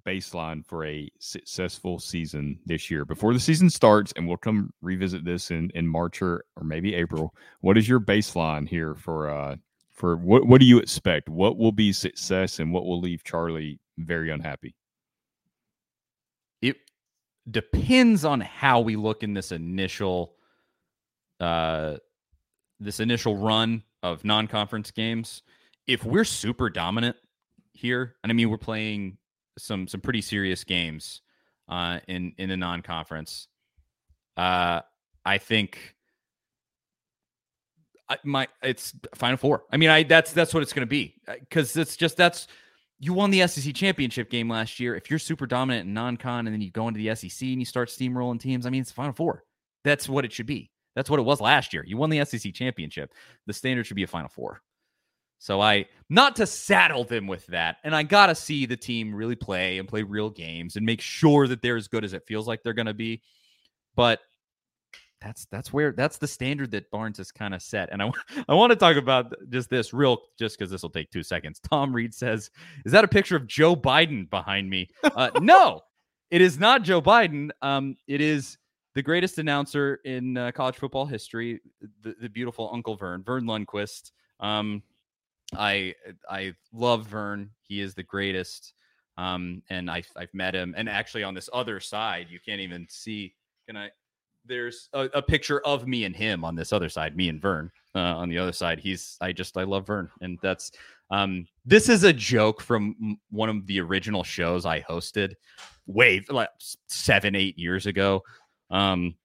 baseline 0.08 0.66
for 0.66 0.86
a 0.86 1.10
successful 1.20 2.00
season 2.00 2.60
this 2.66 2.90
year 2.90 3.06
before 3.06 3.34
the 3.34 3.40
season 3.40 3.70
starts? 3.70 4.14
And 4.16 4.28
we'll 4.28 4.38
come 4.38 4.72
revisit 4.82 5.26
this 5.26 5.52
in 5.52 5.70
in 5.76 5.88
March 5.88 6.22
or, 6.22 6.46
or 6.56 6.64
maybe 6.64 6.96
April. 6.96 7.36
What 7.62 7.78
is 7.78 7.88
your 7.90 8.00
baseline 8.00 8.68
here 8.68 8.96
for 8.96 9.30
uh 9.30 9.58
for 9.92 10.16
what 10.16 10.48
what 10.48 10.62
do 10.62 10.66
you 10.66 10.80
expect? 10.80 11.30
What 11.30 11.58
will 11.58 11.72
be 11.72 11.92
success 11.92 12.60
and 12.60 12.72
what 12.72 12.86
will 12.86 13.02
leave 13.02 13.24
Charlie 13.24 13.80
very 13.98 14.32
unhappy? 14.32 14.76
it 16.62 16.78
depends 17.50 18.26
on 18.26 18.42
how 18.42 18.82
we 18.82 18.96
look 18.96 19.24
in 19.24 19.34
this 19.34 19.52
initial 19.52 20.34
uh 21.40 21.98
this 22.80 23.00
initial 23.00 23.38
run 23.38 23.84
of 24.04 24.24
non-conference 24.24 24.92
games 24.92 25.44
if 25.88 26.04
we're 26.04 26.24
super 26.26 26.70
dominant 26.70 27.16
here 27.74 28.16
and 28.24 28.32
i 28.32 28.34
mean 28.34 28.50
we're 28.50 28.58
playing 28.58 29.18
some 29.58 29.88
some 29.88 30.02
pretty 30.02 30.22
serious 30.22 30.64
games 30.64 31.22
uh 31.70 32.00
in 32.08 32.34
in 32.38 32.50
the 32.50 32.58
non-conference 32.58 33.48
uh 34.38 34.82
i 35.26 35.38
think 35.38 35.96
I, 38.10 38.18
my 38.24 38.48
it's 38.64 38.94
final 39.16 39.38
four 39.38 39.64
i 39.72 39.78
mean 39.78 39.90
i 39.90 40.04
that's 40.04 40.32
that's 40.32 40.54
what 40.54 40.64
it's 40.64 40.74
going 40.74 40.88
to 40.88 40.90
be 40.90 41.16
because 41.28 41.76
it's 41.76 41.98
just 41.98 42.16
that's 42.16 42.48
you 43.00 43.14
won 43.14 43.30
the 43.30 43.46
SEC 43.48 43.74
championship 43.76 44.30
game 44.30 44.50
last 44.50 44.80
year. 44.80 44.96
If 44.96 45.10
you're 45.10 45.20
super 45.20 45.46
dominant 45.46 45.88
in 45.88 45.94
non-con 45.94 46.48
and 46.48 46.54
then 46.54 46.62
you 46.62 46.72
go 46.72 46.88
into 46.88 47.00
the 47.00 47.14
SEC 47.16 47.48
and 47.48 47.60
you 47.60 47.66
start 47.66 47.90
steamrolling 47.90 48.40
teams, 48.40 48.66
I 48.66 48.70
mean, 48.70 48.82
it's 48.82 48.92
Final 48.92 49.14
Four. 49.14 49.44
That's 49.84 50.10
what 50.10 50.26
it 50.26 50.34
should 50.34 50.48
be. 50.48 50.72
That's 50.96 51.10
what 51.10 51.20
it 51.20 51.24
was 51.24 51.40
last 51.40 51.74
year. 51.74 51.84
You 51.86 51.98
won 51.98 52.10
the 52.10 52.26
SEC 52.26 52.54
championship. 52.54 53.14
The 53.46 53.54
standard 53.54 53.86
should 53.86 53.96
be 53.96 54.04
a 54.04 54.08
Final 54.08 54.30
Four. 54.30 54.62
So 55.40 55.62
I, 55.62 55.86
not 56.10 56.36
to 56.38 56.48
saddle 56.48 57.04
them 57.04 57.28
with 57.28 57.46
that, 57.48 57.78
and 57.84 57.96
I 57.96 58.04
got 58.04 58.28
to 58.28 58.36
see 58.36 58.66
the 58.66 58.78
team 58.78 59.14
really 59.14 59.36
play 59.36 59.78
and 59.78 59.88
play 59.88 60.04
real 60.04 60.30
games 60.30 60.76
and 60.76 60.86
make 60.86 61.02
sure 61.02 61.48
that 61.48 61.62
they're 61.62 61.78
as 61.78 61.88
good 61.88 62.04
as 62.04 62.14
it 62.14 62.26
feels 62.28 62.48
like 62.48 62.64
they're 62.64 62.74
to 62.74 62.94
be. 62.94 63.22
But 63.96 64.20
that's 65.22 65.46
that's 65.46 65.74
where 65.74 65.92
that's 65.92 66.18
the 66.18 66.28
standard 66.28 66.72
that 66.72 66.92
Barnes 66.92 67.18
has 67.18 67.32
kind 67.32 67.54
of 67.54 67.62
set. 67.62 67.90
And 67.92 68.02
I 68.02 68.12
I 68.50 68.54
want 68.54 68.72
to 68.72 68.76
talk 68.76 68.98
about 68.98 69.34
just 69.50 69.70
this 69.70 69.94
real 69.94 70.20
just 70.40 70.58
because 70.58 70.72
this 70.72 70.82
will 70.82 70.90
take 70.90 71.12
two 71.12 71.24
seconds. 71.24 71.60
Tom 71.60 71.94
Reed 71.94 72.14
says, 72.14 72.50
"Is 72.86 72.92
that 72.92 73.04
a 73.04 73.08
picture 73.08 73.36
of 73.36 73.48
Joe 73.48 73.76
Biden 73.76 74.30
behind 74.30 74.70
me?" 74.70 74.90
Uh, 75.04 75.32
no, 75.42 75.82
it 76.30 76.42
is 76.42 76.60
not 76.60 76.84
Joe 76.84 77.02
Biden. 77.02 77.50
Um, 77.62 77.96
it 78.08 78.22
is 78.22 78.58
the 78.96 79.04
greatest 79.04 79.38
announcer 79.38 80.00
in 80.06 80.38
uh, 80.38 80.52
college 80.52 80.76
football 80.76 81.06
history, 81.06 81.62
the, 82.02 82.16
the 82.20 82.30
beautiful 82.30 82.70
Uncle 82.74 82.96
Verne, 82.96 83.24
Verne 83.24 83.46
Lundquist. 83.46 84.12
Um, 84.40 84.82
I 85.56 85.96
I 86.30 86.54
love 86.74 87.08
Verne. 87.08 87.50
He 87.62 87.82
is 87.82 87.94
the 87.94 88.04
greatest. 88.04 88.74
Um, 89.18 89.64
and 89.70 89.90
I 89.90 90.04
I've 90.16 90.34
met 90.34 90.54
him. 90.54 90.74
And 90.78 90.88
actually, 90.88 91.24
on 91.24 91.34
this 91.34 91.50
other 91.54 91.80
side, 91.80 92.28
you 92.30 92.40
can't 92.40 92.62
even 92.62 92.88
see. 92.90 93.34
Can 93.66 93.78
I? 93.78 93.90
there's 94.48 94.90
a, 94.94 95.10
a, 95.14 95.22
picture 95.22 95.60
of 95.66 95.88
me 95.88 96.06
and 96.06 96.16
him 96.16 96.44
on 96.44 96.56
this 96.56 96.74
other 96.74 96.90
side, 96.90 97.16
me 97.16 97.30
and 97.30 97.42
Verne 97.42 97.70
uh, 97.96 98.00
on 98.00 98.30
the 98.30 98.38
other 98.38 98.52
side. 98.52 98.80
He's 98.80 99.18
I 99.22 99.32
just 99.32 99.58
I 99.58 99.64
love 99.64 99.88
Verne, 99.88 100.10
and 100.22 100.40
that's 100.42 100.72
um 101.12 101.46
this 101.66 101.90
is 101.90 102.04
a 102.04 102.14
joke 102.14 102.62
from 102.62 103.18
one 103.30 103.50
of 103.50 103.66
the 103.66 103.80
original 103.80 104.24
shows 104.24 104.66
I 104.66 104.82
hosted 104.82 105.34
way 105.86 106.24
like 106.30 106.50
seven 106.88 107.36
eight 107.36 107.58
years 107.58 107.86
ago. 107.86 108.24
Um, 108.70 109.16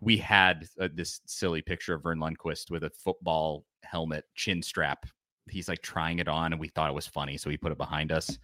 we 0.00 0.16
had 0.16 0.68
uh, 0.80 0.88
this 0.94 1.20
silly 1.26 1.62
picture 1.62 1.94
of 1.94 2.02
Verne 2.02 2.18
Lundquist 2.18 2.70
with 2.70 2.84
a 2.84 2.90
football 2.90 3.64
helmet 3.82 4.24
chin 4.34 4.62
strap. 4.62 5.06
He's 5.48 5.68
like 5.68 5.82
trying 5.82 6.18
it 6.18 6.28
on, 6.28 6.52
and 6.52 6.60
we 6.60 6.68
thought 6.68 6.90
it 6.90 6.94
was 6.94 7.06
funny, 7.06 7.36
so 7.36 7.50
we 7.50 7.56
put 7.56 7.72
it 7.72 7.78
behind 7.78 8.12
us. 8.12 8.38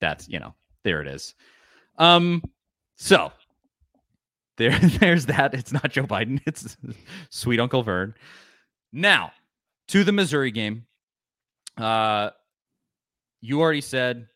That's 0.00 0.28
you 0.28 0.38
know 0.38 0.54
there 0.82 1.00
it 1.00 1.08
is. 1.08 1.34
Um, 1.98 2.42
so 2.96 3.32
there, 4.56 4.78
there's 5.00 5.26
that. 5.26 5.54
It's 5.54 5.72
not 5.72 5.90
Joe 5.90 6.06
Biden. 6.06 6.40
It's 6.46 6.76
sweet 7.30 7.60
Uncle 7.60 7.82
Verne. 7.82 8.14
Now 8.92 9.32
to 9.88 10.04
the 10.04 10.12
Missouri 10.12 10.50
game. 10.50 10.86
Uh, 11.76 12.30
you 13.40 13.60
already 13.60 13.80
said 13.80 14.28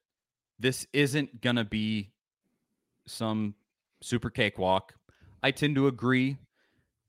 this 0.58 0.86
isn't 0.92 1.40
gonna 1.40 1.64
be 1.64 2.10
some 3.06 3.54
super 4.02 4.30
cakewalk. 4.30 4.94
I 5.42 5.50
tend 5.52 5.76
to 5.76 5.86
agree. 5.86 6.36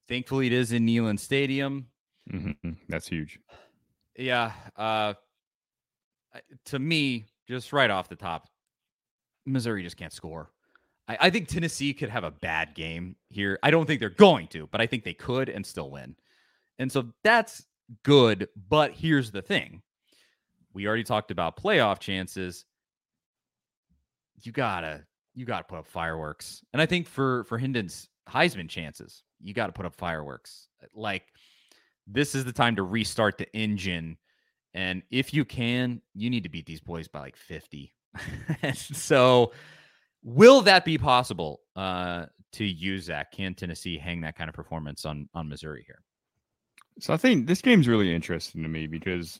Thankfully, 0.07 0.47
it 0.47 0.53
is 0.53 0.71
in 0.71 0.85
Neyland 0.85 1.19
Stadium. 1.19 1.87
Mm-hmm. 2.31 2.71
That's 2.87 3.07
huge. 3.07 3.39
Yeah. 4.19 4.51
Uh, 4.75 5.13
to 6.65 6.77
me, 6.79 7.25
just 7.47 7.73
right 7.73 7.89
off 7.89 8.09
the 8.09 8.15
top, 8.15 8.47
Missouri 9.45 9.81
just 9.81 9.97
can't 9.97 10.13
score. 10.13 10.51
I, 11.07 11.17
I 11.21 11.29
think 11.29 11.47
Tennessee 11.47 11.93
could 11.93 12.09
have 12.09 12.25
a 12.25 12.31
bad 12.31 12.75
game 12.75 13.15
here. 13.29 13.57
I 13.63 13.71
don't 13.71 13.85
think 13.85 13.99
they're 13.99 14.09
going 14.09 14.47
to, 14.47 14.67
but 14.67 14.81
I 14.81 14.85
think 14.85 15.03
they 15.03 15.13
could 15.13 15.49
and 15.49 15.65
still 15.65 15.89
win. 15.89 16.15
And 16.77 16.91
so 16.91 17.07
that's 17.23 17.65
good. 18.03 18.49
But 18.69 18.91
here's 18.93 19.31
the 19.31 19.41
thing 19.41 19.81
we 20.73 20.85
already 20.85 21.03
talked 21.03 21.31
about 21.31 21.57
playoff 21.57 21.99
chances. 21.99 22.65
You 24.41 24.51
gotta 24.51 25.05
you 25.33 25.45
gotta 25.45 25.63
put 25.63 25.79
up 25.79 25.87
fireworks. 25.87 26.61
And 26.73 26.81
I 26.81 26.85
think 26.85 27.07
for 27.07 27.45
for 27.45 27.57
Hendon's 27.57 28.09
Heisman 28.29 28.69
chances, 28.69 29.23
you 29.41 29.53
gotta 29.53 29.73
put 29.73 29.85
up 29.85 29.95
fireworks. 29.95 30.67
Like 30.93 31.23
this 32.11 32.35
is 32.35 32.45
the 32.45 32.53
time 32.53 32.75
to 32.75 32.83
restart 32.83 33.37
the 33.37 33.51
engine. 33.55 34.17
And 34.73 35.03
if 35.11 35.33
you 35.33 35.45
can, 35.45 36.01
you 36.13 36.29
need 36.29 36.43
to 36.43 36.49
beat 36.49 36.65
these 36.65 36.81
boys 36.81 37.07
by 37.07 37.19
like 37.19 37.35
50. 37.35 37.93
so 38.73 39.51
Will 40.23 40.61
that 40.61 40.83
be 40.83 40.97
possible 40.97 41.61
uh, 41.75 42.25
to 42.53 42.65
use 42.65 43.05
that? 43.05 43.31
Can 43.31 43.53
Tennessee 43.53 43.97
hang 43.97 44.21
that 44.21 44.37
kind 44.37 44.49
of 44.49 44.55
performance 44.55 45.05
on 45.05 45.29
on 45.33 45.47
Missouri 45.47 45.83
here? 45.85 46.01
So 46.99 47.13
I 47.13 47.17
think 47.17 47.47
this 47.47 47.61
game's 47.61 47.87
really 47.87 48.13
interesting 48.13 48.63
to 48.63 48.69
me 48.69 48.85
because 48.85 49.39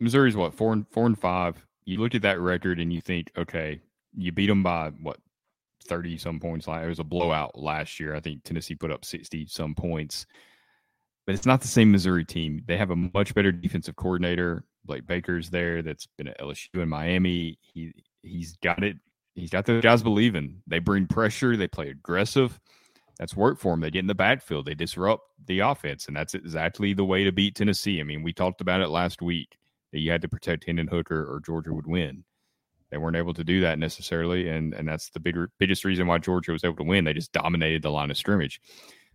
Missouri's 0.00 0.34
what 0.34 0.54
four 0.54 0.72
and 0.72 0.86
four 0.90 1.06
and 1.06 1.18
five. 1.18 1.64
You 1.84 1.98
look 2.00 2.14
at 2.14 2.22
that 2.22 2.40
record 2.40 2.80
and 2.80 2.92
you 2.92 3.00
think, 3.00 3.30
okay, 3.36 3.80
you 4.16 4.32
beat 4.32 4.48
them 4.48 4.62
by 4.64 4.90
what 5.00 5.18
thirty 5.86 6.18
some 6.18 6.40
points. 6.40 6.66
Like 6.66 6.84
it 6.84 6.88
was 6.88 6.98
a 6.98 7.04
blowout 7.04 7.56
last 7.56 8.00
year. 8.00 8.16
I 8.16 8.20
think 8.20 8.42
Tennessee 8.42 8.74
put 8.74 8.90
up 8.90 9.04
sixty 9.04 9.46
some 9.46 9.76
points. 9.76 10.26
But 11.26 11.34
it's 11.34 11.46
not 11.46 11.60
the 11.60 11.68
same 11.68 11.90
Missouri 11.90 12.24
team. 12.24 12.62
They 12.66 12.76
have 12.76 12.90
a 12.90 12.96
much 12.96 13.34
better 13.34 13.52
defensive 13.52 13.96
coordinator. 13.96 14.64
Blake 14.84 15.06
Baker's 15.06 15.50
there. 15.50 15.82
That's 15.82 16.06
been 16.18 16.28
at 16.28 16.40
LSU 16.40 16.82
in 16.82 16.88
Miami. 16.88 17.58
He 17.60 17.92
he's 18.22 18.56
got 18.56 18.82
it. 18.84 18.96
He's 19.34 19.50
got 19.50 19.66
the 19.66 19.80
guys 19.80 20.02
believing. 20.02 20.62
They 20.66 20.78
bring 20.78 21.06
pressure. 21.06 21.56
They 21.56 21.68
play 21.68 21.88
aggressive. 21.88 22.60
That's 23.18 23.36
work 23.36 23.58
for 23.58 23.72
them. 23.72 23.80
They 23.80 23.90
get 23.90 24.00
in 24.00 24.06
the 24.06 24.14
backfield. 24.14 24.66
They 24.66 24.74
disrupt 24.74 25.22
the 25.46 25.60
offense, 25.60 26.06
and 26.06 26.16
that's 26.16 26.34
exactly 26.34 26.94
the 26.94 27.04
way 27.04 27.24
to 27.24 27.32
beat 27.32 27.54
Tennessee. 27.54 28.00
I 28.00 28.04
mean, 28.04 28.22
we 28.22 28.32
talked 28.32 28.60
about 28.60 28.80
it 28.80 28.88
last 28.88 29.22
week 29.22 29.56
that 29.92 30.00
you 30.00 30.10
had 30.10 30.22
to 30.22 30.28
protect 30.28 30.64
Hendon 30.64 30.88
Hooker 30.88 31.24
or 31.24 31.40
Georgia 31.40 31.72
would 31.72 31.86
win. 31.86 32.24
They 32.90 32.98
weren't 32.98 33.16
able 33.16 33.34
to 33.34 33.44
do 33.44 33.60
that 33.60 33.78
necessarily, 33.78 34.48
and 34.48 34.74
and 34.74 34.86
that's 34.86 35.10
the 35.10 35.20
bigger 35.20 35.50
biggest 35.58 35.84
reason 35.84 36.06
why 36.06 36.18
Georgia 36.18 36.52
was 36.52 36.64
able 36.64 36.76
to 36.76 36.84
win. 36.84 37.04
They 37.04 37.12
just 37.12 37.32
dominated 37.32 37.82
the 37.82 37.90
line 37.90 38.10
of 38.10 38.16
scrimmage. 38.16 38.60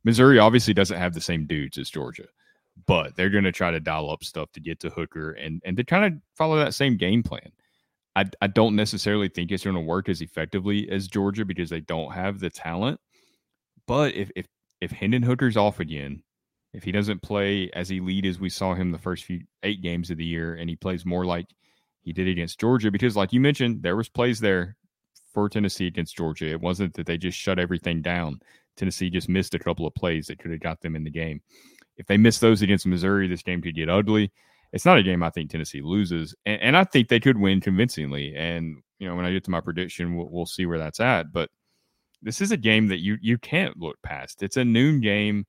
Missouri 0.03 0.39
obviously 0.39 0.73
doesn't 0.73 0.97
have 0.97 1.13
the 1.13 1.21
same 1.21 1.45
dudes 1.45 1.77
as 1.77 1.89
Georgia, 1.89 2.27
but 2.87 3.15
they're 3.15 3.29
going 3.29 3.43
to 3.43 3.51
try 3.51 3.71
to 3.71 3.79
dial 3.79 4.09
up 4.09 4.23
stuff 4.23 4.51
to 4.53 4.59
get 4.59 4.79
to 4.81 4.89
Hooker 4.89 5.31
and 5.31 5.61
and 5.65 5.77
to 5.77 5.83
kind 5.83 6.05
of 6.05 6.21
follow 6.35 6.57
that 6.57 6.73
same 6.73 6.97
game 6.97 7.23
plan. 7.23 7.51
I, 8.15 8.25
I 8.41 8.47
don't 8.47 8.75
necessarily 8.75 9.29
think 9.29 9.51
it's 9.51 9.63
going 9.63 9.75
to 9.75 9.81
work 9.81 10.09
as 10.09 10.21
effectively 10.21 10.89
as 10.89 11.07
Georgia 11.07 11.45
because 11.45 11.69
they 11.69 11.81
don't 11.81 12.11
have 12.11 12.39
the 12.39 12.49
talent. 12.49 12.99
But 13.87 14.15
if 14.15 14.31
if 14.35 14.47
if 14.81 14.91
Hendon 14.91 15.23
Hooker's 15.23 15.57
off 15.57 15.79
again, 15.79 16.23
if 16.73 16.83
he 16.83 16.91
doesn't 16.91 17.21
play 17.21 17.69
as 17.73 17.91
elite 17.91 18.25
as 18.25 18.39
we 18.39 18.49
saw 18.49 18.73
him 18.73 18.91
the 18.91 18.97
first 18.97 19.25
few 19.25 19.41
eight 19.63 19.81
games 19.81 20.11
of 20.11 20.17
the 20.17 20.25
year, 20.25 20.55
and 20.55 20.69
he 20.69 20.75
plays 20.75 21.05
more 21.05 21.25
like 21.25 21.47
he 22.01 22.13
did 22.13 22.27
against 22.27 22.59
Georgia, 22.59 22.91
because 22.91 23.15
like 23.15 23.33
you 23.33 23.39
mentioned, 23.39 23.81
there 23.83 23.95
was 23.95 24.09
plays 24.09 24.39
there 24.39 24.75
for 25.33 25.49
Tennessee 25.49 25.87
against 25.87 26.15
Georgia. 26.15 26.49
It 26.49 26.61
wasn't 26.61 26.93
that 26.95 27.05
they 27.05 27.17
just 27.17 27.37
shut 27.37 27.59
everything 27.59 28.01
down. 28.01 28.41
Tennessee 28.79 29.09
just 29.09 29.29
missed 29.29 29.53
a 29.53 29.59
couple 29.59 29.85
of 29.85 29.93
plays 29.93 30.27
that 30.27 30.39
could 30.39 30.51
have 30.51 30.61
got 30.61 30.81
them 30.81 30.95
in 30.95 31.03
the 31.03 31.11
game. 31.11 31.41
If 31.97 32.07
they 32.07 32.17
miss 32.17 32.39
those 32.39 32.61
against 32.61 32.87
Missouri, 32.87 33.27
this 33.27 33.43
game 33.43 33.61
could 33.61 33.75
get 33.75 33.89
ugly. 33.89 34.31
It's 34.71 34.85
not 34.85 34.97
a 34.97 35.03
game 35.03 35.21
I 35.21 35.29
think 35.29 35.49
Tennessee 35.49 35.81
loses, 35.81 36.33
and, 36.45 36.61
and 36.61 36.77
I 36.77 36.83
think 36.83 37.09
they 37.09 37.19
could 37.19 37.37
win 37.37 37.59
convincingly. 37.59 38.35
And 38.35 38.77
you 38.99 39.07
know, 39.07 39.15
when 39.15 39.25
I 39.25 39.31
get 39.31 39.43
to 39.45 39.51
my 39.51 39.61
prediction, 39.61 40.15
we'll, 40.15 40.29
we'll 40.29 40.45
see 40.45 40.65
where 40.65 40.77
that's 40.77 40.99
at. 40.99 41.31
But 41.33 41.49
this 42.21 42.39
is 42.41 42.51
a 42.51 42.57
game 42.57 42.87
that 42.87 42.99
you 42.99 43.17
you 43.21 43.37
can't 43.37 43.77
look 43.77 43.97
past. 44.03 44.43
It's 44.43 44.57
a 44.57 44.65
noon 44.65 45.01
game. 45.01 45.45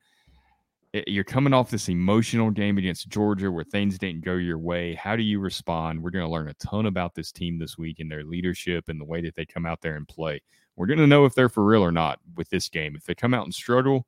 You're 1.07 1.23
coming 1.23 1.53
off 1.53 1.71
this 1.71 1.89
emotional 1.89 2.51
game 2.51 2.77
against 2.77 3.09
Georgia 3.09 3.51
where 3.51 3.63
things 3.63 3.97
didn't 3.97 4.25
go 4.25 4.35
your 4.35 4.59
way. 4.59 4.95
How 4.95 5.15
do 5.15 5.23
you 5.23 5.39
respond? 5.39 6.03
We're 6.03 6.11
going 6.11 6.25
to 6.25 6.31
learn 6.31 6.49
a 6.49 6.55
ton 6.55 6.87
about 6.87 7.15
this 7.15 7.31
team 7.31 7.61
this 7.61 7.79
week 7.79 8.01
and 8.01 8.11
their 8.11 8.25
leadership 8.25 8.89
and 8.89 9.01
the 9.01 9.05
way 9.05 9.21
that 9.23 9.37
they 9.37 9.47
come 9.47 9.67
out 9.67 9.81
there 9.83 9.95
and 9.95 10.09
play. 10.09 10.41
We're 10.81 10.87
going 10.87 10.99
to 11.01 11.07
know 11.07 11.27
if 11.27 11.35
they're 11.35 11.51
for 11.51 11.63
real 11.63 11.85
or 11.85 11.93
not 11.93 12.21
with 12.37 12.49
this 12.49 12.71
game. 12.71 12.97
If 12.97 13.05
they 13.05 13.15
come 13.15 13.35
out 13.35 13.45
and 13.45 13.53
struggle, 13.53 14.07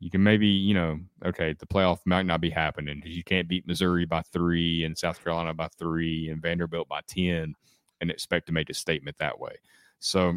you 0.00 0.10
can 0.10 0.24
maybe, 0.24 0.48
you 0.48 0.74
know, 0.74 0.98
okay, 1.24 1.54
the 1.56 1.66
playoff 1.66 2.00
might 2.04 2.26
not 2.26 2.40
be 2.40 2.50
happening 2.50 2.96
because 3.00 3.16
you 3.16 3.22
can't 3.22 3.46
beat 3.46 3.68
Missouri 3.68 4.04
by 4.04 4.22
three 4.32 4.82
and 4.82 4.98
South 4.98 5.22
Carolina 5.22 5.54
by 5.54 5.68
three 5.78 6.30
and 6.30 6.42
Vanderbilt 6.42 6.88
by 6.88 6.98
10 7.06 7.54
and 8.00 8.10
expect 8.10 8.46
to 8.46 8.52
make 8.52 8.70
a 8.70 8.74
statement 8.74 9.16
that 9.18 9.38
way. 9.38 9.52
So 10.00 10.36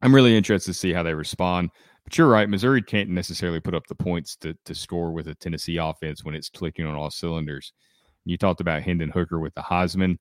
I'm 0.00 0.14
really 0.14 0.34
interested 0.34 0.72
to 0.72 0.78
see 0.78 0.94
how 0.94 1.02
they 1.02 1.12
respond. 1.12 1.68
But 2.04 2.16
you're 2.16 2.28
right, 2.28 2.48
Missouri 2.48 2.80
can't 2.80 3.10
necessarily 3.10 3.60
put 3.60 3.74
up 3.74 3.86
the 3.88 3.94
points 3.94 4.36
to, 4.36 4.56
to 4.64 4.74
score 4.74 5.12
with 5.12 5.28
a 5.28 5.34
Tennessee 5.34 5.76
offense 5.76 6.24
when 6.24 6.34
it's 6.34 6.48
clicking 6.48 6.86
on 6.86 6.94
all 6.94 7.10
cylinders. 7.10 7.74
You 8.24 8.38
talked 8.38 8.62
about 8.62 8.80
Hendon 8.80 9.10
Hooker 9.10 9.38
with 9.38 9.54
the 9.54 9.60
Heisman. 9.60 10.16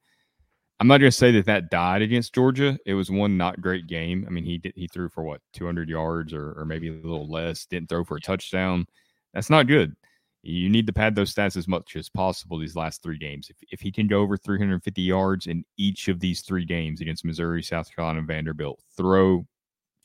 I'm 0.81 0.87
not 0.87 0.97
going 0.97 1.11
to 1.11 1.15
say 1.15 1.31
that 1.33 1.45
that 1.45 1.69
died 1.69 2.01
against 2.01 2.33
Georgia. 2.33 2.75
It 2.87 2.95
was 2.95 3.11
one 3.11 3.37
not 3.37 3.61
great 3.61 3.85
game. 3.85 4.25
I 4.27 4.31
mean, 4.31 4.43
he 4.43 4.57
did, 4.57 4.73
he 4.75 4.87
threw 4.87 5.09
for 5.09 5.23
what 5.23 5.39
200 5.53 5.87
yards 5.87 6.33
or, 6.33 6.53
or 6.59 6.65
maybe 6.65 6.87
a 6.87 6.93
little 6.93 7.29
less. 7.29 7.67
Didn't 7.67 7.87
throw 7.87 8.03
for 8.03 8.17
a 8.17 8.19
touchdown. 8.19 8.87
That's 9.31 9.51
not 9.51 9.67
good. 9.67 9.95
You 10.41 10.69
need 10.69 10.87
to 10.87 10.93
pad 10.93 11.13
those 11.13 11.35
stats 11.35 11.55
as 11.55 11.67
much 11.67 11.95
as 11.95 12.09
possible 12.09 12.57
these 12.57 12.75
last 12.75 13.03
three 13.03 13.19
games. 13.19 13.51
If, 13.51 13.57
if 13.69 13.79
he 13.79 13.91
can 13.91 14.07
go 14.07 14.21
over 14.21 14.35
350 14.37 15.03
yards 15.03 15.45
in 15.45 15.63
each 15.77 16.07
of 16.07 16.19
these 16.19 16.41
three 16.41 16.65
games 16.65 16.99
against 16.99 17.25
Missouri, 17.25 17.61
South 17.61 17.95
Carolina, 17.95 18.17
and 18.17 18.27
Vanderbilt, 18.27 18.81
throw 18.97 19.45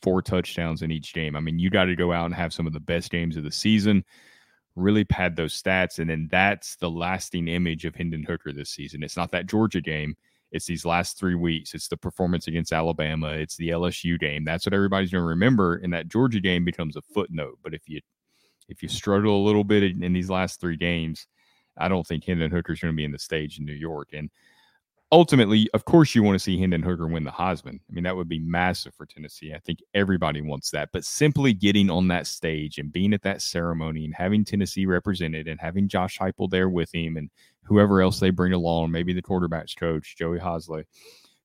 four 0.03 0.21
touchdowns 0.21 0.83
in 0.83 0.91
each 0.91 1.15
game. 1.15 1.37
I 1.37 1.41
mean, 1.41 1.59
you 1.59 1.71
got 1.71 1.87
to 1.87 1.97
go 1.97 2.13
out 2.13 2.27
and 2.27 2.35
have 2.35 2.53
some 2.53 2.67
of 2.67 2.75
the 2.75 2.81
best 2.81 3.11
games 3.11 3.39
of 3.39 3.45
the 3.45 3.51
season, 3.51 4.05
really 4.75 5.05
pad 5.05 5.37
those 5.37 5.59
stats. 5.59 6.01
And 6.01 6.11
then 6.11 6.29
that's 6.31 6.77
the 6.77 6.91
lasting 6.91 7.49
image 7.49 7.87
of 7.87 7.95
Hendon 7.95 8.25
Hooker 8.25 8.53
this 8.53 8.69
season. 8.69 9.03
It's 9.03 9.17
not 9.17 9.31
that 9.31 9.47
Georgia 9.47 9.81
game. 9.81 10.15
It's 10.53 10.67
these 10.67 10.85
last 10.85 11.19
three 11.19 11.35
weeks. 11.35 11.75
It's 11.75 11.89
the 11.89 11.97
performance 11.97 12.47
against 12.47 12.73
Alabama. 12.73 13.29
It's 13.29 13.57
the 13.57 13.71
LSU 13.71 14.19
game. 14.19 14.45
That's 14.45 14.65
what 14.65 14.73
everybody's 14.73 15.11
going 15.11 15.23
to 15.23 15.29
remember. 15.29 15.77
And 15.77 15.93
that 15.93 16.09
Georgia 16.09 16.41
game 16.41 16.65
becomes 16.65 16.97
a 16.97 17.03
footnote. 17.03 17.59
But 17.63 17.75
if 17.75 17.89
you 17.89 18.01
if 18.69 18.83
you 18.83 18.89
struggle 18.89 19.43
a 19.43 19.47
little 19.47 19.65
bit 19.65 19.83
in, 19.83 20.03
in 20.03 20.13
these 20.13 20.31
last 20.31 20.61
three 20.61 20.77
games, 20.77 21.27
I 21.77 21.89
don't 21.89 22.07
think 22.07 22.25
Hendon 22.25 22.51
Hooker's 22.51 22.81
going 22.81 22.93
to 22.93 22.97
be 22.97 23.05
in 23.05 23.13
the 23.13 23.19
stage 23.19 23.59
in 23.59 23.65
New 23.65 23.73
York. 23.73 24.09
And 24.13 24.31
ultimately, 25.13 25.69
of 25.75 25.85
course, 25.85 26.15
you 26.15 26.23
want 26.23 26.35
to 26.35 26.43
see 26.43 26.59
Hendon 26.59 26.83
Hooker 26.83 27.07
win 27.07 27.25
the 27.25 27.31
Heisman. 27.31 27.81
I 27.89 27.93
mean, 27.93 28.05
that 28.05 28.17
would 28.17 28.29
be 28.29 28.39
massive 28.39 28.95
for 28.95 29.07
Tennessee. 29.07 29.53
I 29.55 29.59
think 29.61 29.79
everybody 29.95 30.41
wants 30.41 30.71
that. 30.71 30.91
But 30.93 31.05
simply 31.05 31.53
getting 31.53 31.91
on 31.91 32.09
that 32.09 32.27
stage 32.27 32.79
and 32.79 32.93
being 32.93 33.13
at 33.15 33.23
that 33.23 33.43
ceremony 33.43 34.05
and 34.05 34.15
having 34.15 34.45
Tennessee 34.45 34.87
represented 34.87 35.49
and 35.49 35.61
having 35.61 35.89
Josh 35.89 36.19
Heupel 36.19 36.51
there 36.51 36.69
with 36.69 36.93
him 36.95 37.17
and 37.17 37.31
whoever 37.63 38.01
else 38.01 38.21
they 38.21 38.31
bring 38.31 38.53
along, 38.53 38.91
maybe 38.91 39.13
the 39.13 39.23
quarterbacks 39.23 39.77
coach, 39.77 40.17
Joey 40.17 40.39
Halzle, 40.39 40.85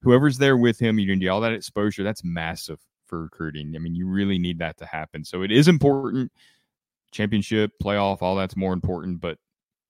whoever's 0.01 0.38
there 0.38 0.57
with 0.57 0.80
him, 0.80 0.97
you're 0.97 1.07
going 1.07 1.20
to 1.20 1.26
get 1.26 1.30
all 1.30 1.41
that 1.41 1.53
exposure. 1.53 2.03
That's 2.03 2.24
massive 2.24 2.80
for 3.05 3.24
recruiting. 3.24 3.74
I 3.76 3.80
mean, 3.80 3.95
you 3.95 4.07
really 4.07 4.39
need 4.39 4.59
that 4.59 4.78
to 4.78 4.86
happen. 4.86 5.24
So 5.24 5.43
it 5.43 5.51
is 5.51 5.68
important. 5.68 6.32
Championship, 7.12 7.72
playoff, 7.84 8.22
all 8.22 8.36
that's 8.36 8.55
more 8.55 8.74
important. 8.74 9.22
But 9.22 9.38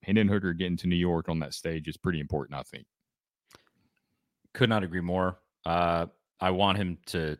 Hendon 0.04 0.28
Hooker 0.28 0.54
getting 0.54 0.78
to 0.78 0.88
New 0.88 0.96
York 0.96 1.30
on 1.30 1.40
that 1.40 1.54
stage 1.54 1.88
is 1.88 1.96
pretty 1.96 2.20
important, 2.20 2.60
I 2.60 2.64
think. 2.64 2.86
Could 4.54 4.70
not 4.70 4.84
agree 4.84 5.02
more. 5.02 5.40
Uh, 5.66 6.08
I 6.40 6.52
want 6.52 6.78
him 6.78 6.98
to, 7.08 7.38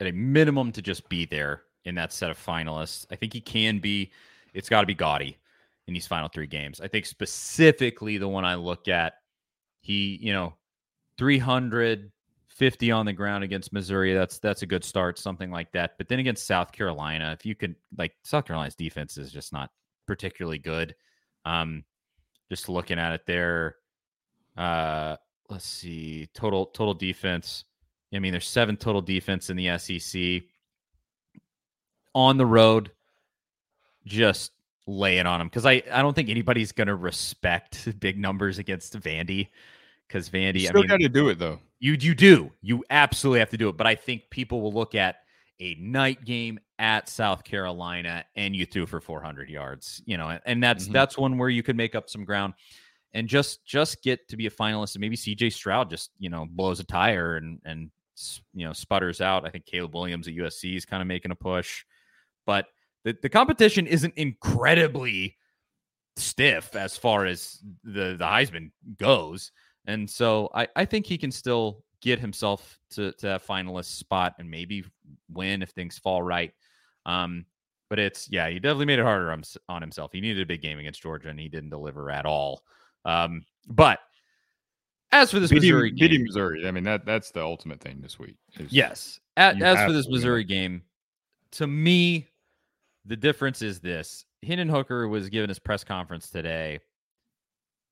at 0.00 0.06
a 0.06 0.12
minimum, 0.12 0.72
to 0.72 0.82
just 0.82 1.08
be 1.08 1.26
there 1.26 1.62
in 1.84 1.94
that 1.96 2.12
set 2.12 2.30
of 2.30 2.38
finalists. 2.38 3.06
I 3.10 3.16
think 3.16 3.32
he 3.32 3.40
can 3.40 3.78
be. 3.78 4.12
It's 4.54 4.68
got 4.68 4.80
to 4.80 4.86
be 4.86 4.94
gaudy 4.94 5.38
in 5.86 5.94
these 5.94 6.06
final 6.06 6.28
three 6.28 6.46
games. 6.46 6.80
I 6.80 6.88
think 6.88 7.06
specifically 7.06 8.18
the 8.18 8.28
one 8.28 8.44
I 8.44 8.54
look 8.54 8.88
at, 8.88 9.14
he, 9.80 10.18
you 10.20 10.32
know, 10.32 10.54
350 11.18 12.90
on 12.90 13.06
the 13.06 13.12
ground 13.12 13.44
against 13.44 13.72
Missouri. 13.72 14.14
That's 14.14 14.38
that's 14.38 14.62
a 14.62 14.66
good 14.66 14.84
start, 14.84 15.18
something 15.18 15.50
like 15.50 15.72
that. 15.72 15.98
But 15.98 16.08
then 16.08 16.18
against 16.18 16.46
South 16.46 16.72
Carolina, 16.72 17.32
if 17.38 17.44
you 17.44 17.54
could 17.54 17.74
like 17.96 18.12
South 18.24 18.46
Carolina's 18.46 18.74
defense 18.74 19.18
is 19.18 19.32
just 19.32 19.52
not 19.52 19.70
particularly 20.06 20.58
good. 20.58 20.94
Um, 21.44 21.84
just 22.48 22.68
looking 22.68 22.98
at 22.98 23.12
it 23.12 23.22
there, 23.26 23.76
uh, 24.56 25.16
let's 25.50 25.66
see, 25.66 26.28
total 26.34 26.66
total 26.66 26.94
defense. 26.94 27.64
I 28.14 28.18
mean, 28.18 28.32
there's 28.32 28.48
seven 28.48 28.76
total 28.76 29.02
defense 29.02 29.50
in 29.50 29.56
the 29.56 29.78
SEC. 29.78 30.42
On 32.12 32.36
the 32.36 32.46
road, 32.46 32.90
just 34.04 34.52
lay 34.86 35.18
it 35.18 35.26
on 35.26 35.38
them 35.38 35.48
because 35.48 35.64
I, 35.64 35.82
I 35.92 36.02
don't 36.02 36.14
think 36.14 36.28
anybody's 36.28 36.72
going 36.72 36.88
to 36.88 36.96
respect 36.96 37.88
big 38.00 38.18
numbers 38.18 38.58
against 38.58 38.98
Vandy 38.98 39.48
because 40.08 40.28
Vandy. 40.28 40.62
Still 40.62 40.78
I 40.78 40.80
mean, 40.80 40.88
got 40.88 41.00
to 41.00 41.08
do 41.08 41.28
it 41.28 41.38
though. 41.38 41.60
You 41.78 41.96
you 42.00 42.14
do 42.14 42.50
you 42.62 42.84
absolutely 42.90 43.40
have 43.40 43.50
to 43.50 43.56
do 43.56 43.68
it, 43.68 43.76
but 43.76 43.86
I 43.86 43.94
think 43.94 44.30
people 44.30 44.60
will 44.60 44.72
look 44.72 44.94
at 44.94 45.16
a 45.60 45.74
night 45.74 46.24
game 46.24 46.58
at 46.78 47.08
South 47.08 47.44
Carolina 47.44 48.24
and 48.34 48.56
you 48.56 48.64
threw 48.64 48.86
for 48.86 49.00
400 49.00 49.48
yards, 49.50 50.02
you 50.06 50.16
know, 50.16 50.38
and 50.46 50.62
that's 50.62 50.84
mm-hmm. 50.84 50.94
that's 50.94 51.16
one 51.16 51.38
where 51.38 51.48
you 51.48 51.62
could 51.62 51.76
make 51.76 51.94
up 51.94 52.08
some 52.10 52.24
ground 52.24 52.54
and 53.12 53.28
just 53.28 53.64
just 53.64 54.02
get 54.02 54.28
to 54.28 54.36
be 54.36 54.46
a 54.46 54.50
finalist 54.50 54.94
and 54.94 55.00
maybe 55.00 55.16
CJ 55.16 55.52
Stroud 55.52 55.90
just, 55.90 56.10
you 56.18 56.30
know, 56.30 56.46
blows 56.48 56.80
a 56.80 56.84
tire 56.84 57.36
and 57.36 57.60
and 57.64 57.90
you 58.52 58.66
know, 58.66 58.72
sputters 58.72 59.20
out. 59.20 59.46
I 59.46 59.50
think 59.50 59.66
Caleb 59.66 59.94
Williams 59.94 60.28
at 60.28 60.34
USC 60.34 60.76
is 60.76 60.84
kind 60.84 61.00
of 61.00 61.08
making 61.08 61.30
a 61.30 61.36
push. 61.36 61.84
But 62.46 62.66
the, 63.04 63.16
the 63.20 63.28
competition 63.28 63.86
isn't 63.86 64.14
incredibly 64.16 65.36
stiff 66.16 66.76
as 66.76 66.96
far 66.96 67.26
as 67.26 67.58
the 67.84 68.16
the 68.18 68.24
Heisman 68.24 68.70
goes. 68.98 69.52
And 69.86 70.08
so 70.08 70.50
I, 70.54 70.68
I 70.76 70.84
think 70.84 71.06
he 71.06 71.18
can 71.18 71.30
still 71.30 71.82
get 72.02 72.18
himself 72.18 72.78
to, 72.92 73.12
to 73.12 73.26
that 73.26 73.46
finalist 73.46 73.96
spot 73.96 74.34
and 74.38 74.50
maybe 74.50 74.84
win 75.30 75.62
if 75.62 75.70
things 75.70 75.98
fall 75.98 76.22
right. 76.22 76.52
Um, 77.06 77.46
but 77.88 77.98
it's 77.98 78.30
yeah, 78.30 78.48
he 78.48 78.60
definitely 78.60 78.86
made 78.86 78.98
it 78.98 79.04
harder 79.04 79.32
on, 79.32 79.42
on 79.68 79.82
himself. 79.82 80.12
He 80.12 80.20
needed 80.20 80.42
a 80.42 80.46
big 80.46 80.62
game 80.62 80.78
against 80.78 81.02
Georgia 81.02 81.28
and 81.28 81.40
he 81.40 81.48
didn't 81.48 81.70
deliver 81.70 82.10
at 82.10 82.26
all. 82.26 82.62
Um, 83.04 83.44
but 83.68 84.00
as 85.12 85.30
for 85.30 85.40
this 85.40 85.50
beating, 85.50 85.70
Missouri 85.70 85.90
game, 85.90 86.08
beating 86.08 86.24
Missouri, 86.24 86.66
I 86.66 86.70
mean 86.70 86.84
that 86.84 87.04
that's 87.04 87.30
the 87.30 87.42
ultimate 87.42 87.80
thing 87.80 88.00
this 88.00 88.18
week. 88.18 88.36
Yes. 88.68 89.20
At, 89.36 89.60
as 89.62 89.84
for 89.86 89.92
this 89.92 90.08
Missouri 90.08 90.44
game, 90.44 90.82
to 91.52 91.66
me, 91.66 92.28
the 93.04 93.16
difference 93.16 93.62
is 93.62 93.80
this: 93.80 94.24
Hendon 94.44 94.68
Hooker 94.68 95.08
was 95.08 95.28
given 95.28 95.48
his 95.48 95.58
press 95.58 95.82
conference 95.82 96.30
today, 96.30 96.80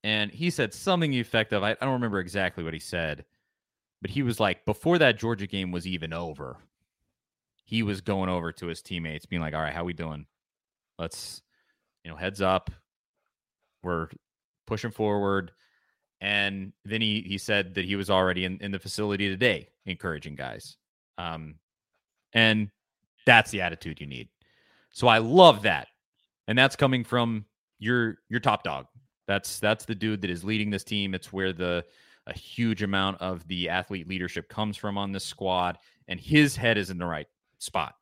and 0.03 0.31
he 0.31 0.49
said 0.49 0.73
something 0.73 1.13
effective. 1.13 1.63
I, 1.63 1.71
I 1.71 1.77
don't 1.81 1.93
remember 1.93 2.19
exactly 2.19 2.63
what 2.63 2.73
he 2.73 2.79
said, 2.79 3.25
but 4.01 4.11
he 4.11 4.23
was 4.23 4.39
like, 4.39 4.65
before 4.65 4.97
that 4.99 5.17
Georgia 5.17 5.47
game 5.47 5.71
was 5.71 5.87
even 5.87 6.13
over, 6.13 6.57
he 7.65 7.83
was 7.83 8.01
going 8.01 8.29
over 8.29 8.51
to 8.53 8.67
his 8.67 8.81
teammates, 8.81 9.25
being 9.25 9.41
like, 9.41 9.53
"All 9.53 9.61
right, 9.61 9.73
how 9.73 9.83
we 9.83 9.93
doing? 9.93 10.25
Let's 10.97 11.41
you 12.03 12.11
know, 12.11 12.17
heads 12.17 12.41
up, 12.41 12.71
we're 13.83 14.07
pushing 14.69 14.91
forward. 14.91 15.51
And 16.21 16.73
then 16.85 17.01
he 17.01 17.21
he 17.21 17.37
said 17.37 17.75
that 17.75 17.85
he 17.85 17.95
was 17.95 18.09
already 18.09 18.45
in, 18.45 18.57
in 18.61 18.71
the 18.71 18.79
facility 18.79 19.29
today, 19.29 19.69
encouraging 19.85 20.35
guys. 20.35 20.77
Um, 21.17 21.55
and 22.33 22.69
that's 23.25 23.51
the 23.51 23.61
attitude 23.61 23.99
you 23.99 24.07
need. 24.07 24.29
So 24.91 25.07
I 25.07 25.19
love 25.19 25.63
that. 25.63 25.87
And 26.47 26.57
that's 26.57 26.75
coming 26.75 27.03
from 27.03 27.45
your 27.79 28.17
your 28.29 28.39
top 28.39 28.63
dog. 28.63 28.87
That's 29.27 29.59
that's 29.59 29.85
the 29.85 29.95
dude 29.95 30.21
that 30.21 30.29
is 30.29 30.43
leading 30.43 30.69
this 30.69 30.83
team. 30.83 31.13
It's 31.13 31.31
where 31.31 31.53
the 31.53 31.85
a 32.27 32.33
huge 32.33 32.83
amount 32.83 33.21
of 33.21 33.47
the 33.47 33.69
athlete 33.69 34.07
leadership 34.07 34.49
comes 34.49 34.77
from 34.77 34.97
on 34.97 35.11
this 35.11 35.23
squad, 35.23 35.77
and 36.07 36.19
his 36.19 36.55
head 36.55 36.77
is 36.77 36.89
in 36.89 36.97
the 36.97 37.05
right 37.05 37.27
spot. 37.59 37.95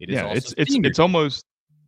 It 0.00 0.10
is 0.10 0.14
yeah, 0.14 0.28
it's 0.28 0.54
it's 0.56 0.76
it's 0.76 0.98
almost 0.98 1.44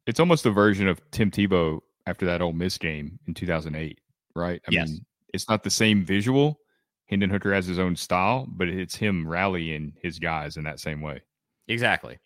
it's 0.06 0.20
almost 0.20 0.46
a 0.46 0.50
version 0.50 0.88
of 0.88 1.00
Tim 1.10 1.30
Tebow 1.30 1.80
after 2.06 2.26
that 2.26 2.42
Ole 2.42 2.52
Miss 2.52 2.78
game 2.78 3.18
in 3.26 3.34
2008, 3.34 4.00
right? 4.35 4.61
I 4.66 4.70
yes. 4.70 4.89
mean, 4.89 5.05
it's 5.33 5.49
not 5.49 5.62
the 5.62 5.70
same 5.70 6.05
visual. 6.05 6.61
Hendon 7.07 7.31
Hooker 7.31 7.53
has 7.53 7.66
his 7.66 7.78
own 7.78 7.97
style, 7.97 8.47
but 8.49 8.68
it's 8.68 8.95
him 8.95 9.26
rallying 9.26 9.93
his 10.01 10.18
guys 10.18 10.57
in 10.57 10.64
that 10.64 10.81
same 10.81 11.01
way. 11.01 11.20
Exactly. 11.66 12.18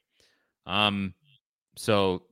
Um, 0.67 1.15
so 1.77 2.25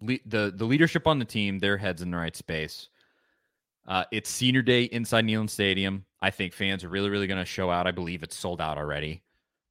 le- 0.00 0.18
the 0.26 0.52
the 0.54 0.64
leadership 0.64 1.06
on 1.06 1.18
the 1.18 1.24
team, 1.24 1.58
their 1.58 1.76
heads 1.76 2.02
in 2.02 2.10
the 2.10 2.16
right 2.16 2.36
space. 2.36 2.88
Uh, 3.86 4.04
it's 4.12 4.30
senior 4.30 4.62
day 4.62 4.84
inside 4.84 5.26
Neyland 5.26 5.50
Stadium. 5.50 6.04
I 6.22 6.30
think 6.30 6.54
fans 6.54 6.84
are 6.84 6.88
really, 6.88 7.10
really 7.10 7.26
going 7.26 7.38
to 7.38 7.44
show 7.44 7.70
out. 7.70 7.86
I 7.86 7.90
believe 7.90 8.22
it's 8.22 8.36
sold 8.36 8.60
out 8.60 8.78
already. 8.78 9.22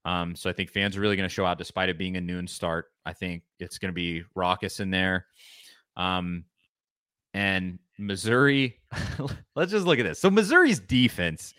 Um, 0.06 0.36
so 0.36 0.50
I 0.50 0.54
think 0.54 0.70
fans 0.70 0.96
are 0.96 1.02
really 1.02 1.16
going 1.16 1.28
to 1.28 1.34
show 1.34 1.46
out 1.46 1.58
despite 1.58 1.90
it 1.90 1.98
being 1.98 2.18
a 2.18 2.22
noon 2.22 2.48
start. 2.48 2.92
I 3.06 3.14
think 3.14 3.44
it's 3.60 3.80
going 3.80 3.90
to 3.90 3.96
be 3.96 4.24
raucous 4.36 4.80
in 4.80 4.92
there. 4.92 5.26
Um, 5.96 6.44
and 7.34 7.80
Missouri, 7.98 8.80
let's 9.56 9.72
just 9.72 9.86
look 9.86 10.00
at 10.00 10.04
this. 10.04 10.20
So 10.20 10.30
Missouri's 10.30 10.80
defense 10.80 11.54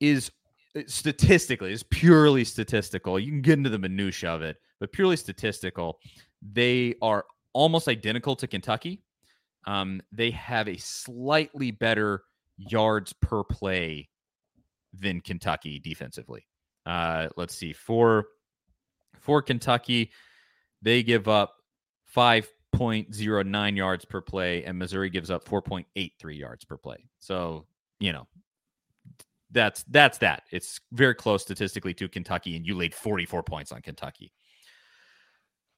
is 0.00 0.30
uh, 0.76 0.82
statistically, 0.86 1.72
is 1.72 1.82
purely 1.84 2.44
statistical. 2.44 3.18
You 3.18 3.30
can 3.30 3.42
get 3.42 3.58
into 3.58 3.70
the 3.70 3.78
minutia 3.78 4.30
of 4.30 4.42
it, 4.42 4.56
but 4.78 4.92
purely 4.92 5.16
statistical. 5.16 5.98
They 6.42 6.94
are 7.02 7.24
almost 7.52 7.88
identical 7.88 8.36
to 8.36 8.46
Kentucky. 8.46 9.02
Um, 9.66 10.00
they 10.10 10.30
have 10.30 10.68
a 10.68 10.76
slightly 10.78 11.70
better 11.70 12.22
yards 12.56 13.12
per 13.20 13.44
play 13.44 14.08
than 14.92 15.20
Kentucky 15.20 15.78
defensively. 15.78 16.46
Uh, 16.86 17.28
let's 17.36 17.54
see 17.54 17.72
for 17.72 18.26
for 19.20 19.42
Kentucky, 19.42 20.10
they 20.82 21.02
give 21.02 21.28
up 21.28 21.54
5.09 22.80 23.76
yards 23.76 24.04
per 24.04 24.20
play, 24.20 24.64
and 24.64 24.78
Missouri 24.78 25.10
gives 25.10 25.30
up 25.30 25.44
4.83 25.44 26.38
yards 26.38 26.64
per 26.64 26.76
play. 26.76 27.04
So 27.18 27.66
you 27.98 28.12
know 28.12 28.26
that's 29.50 29.84
that's 29.88 30.18
that. 30.18 30.44
It's 30.50 30.80
very 30.92 31.14
close 31.14 31.42
statistically 31.42 31.94
to 31.94 32.08
Kentucky, 32.08 32.56
and 32.56 32.66
you 32.66 32.74
laid 32.74 32.94
44 32.94 33.42
points 33.42 33.72
on 33.72 33.82
Kentucky. 33.82 34.32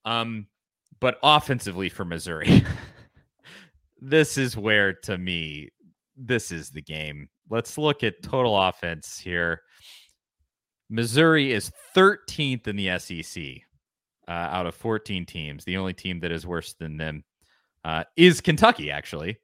Um, 0.04 0.46
but 1.00 1.18
offensively 1.22 1.88
for 1.88 2.04
Missouri, 2.04 2.64
this 4.00 4.38
is 4.38 4.56
where 4.56 4.92
to 4.92 5.18
me 5.18 5.70
this 6.16 6.52
is 6.52 6.70
the 6.70 6.82
game. 6.82 7.28
Let's 7.50 7.76
look 7.78 8.04
at 8.04 8.22
total 8.22 8.60
offense 8.60 9.18
here. 9.18 9.62
Missouri 10.88 11.52
is 11.52 11.72
13th 11.96 12.68
in 12.68 12.76
the 12.76 12.98
SEC 12.98 13.62
uh, 14.28 14.30
out 14.30 14.66
of 14.66 14.74
14 14.74 15.26
teams. 15.26 15.64
The 15.64 15.76
only 15.76 15.94
team 15.94 16.20
that 16.20 16.32
is 16.32 16.46
worse 16.46 16.74
than 16.74 16.96
them 16.96 17.24
uh, 17.84 18.04
is 18.16 18.40
Kentucky, 18.40 18.90
actually, 18.90 19.38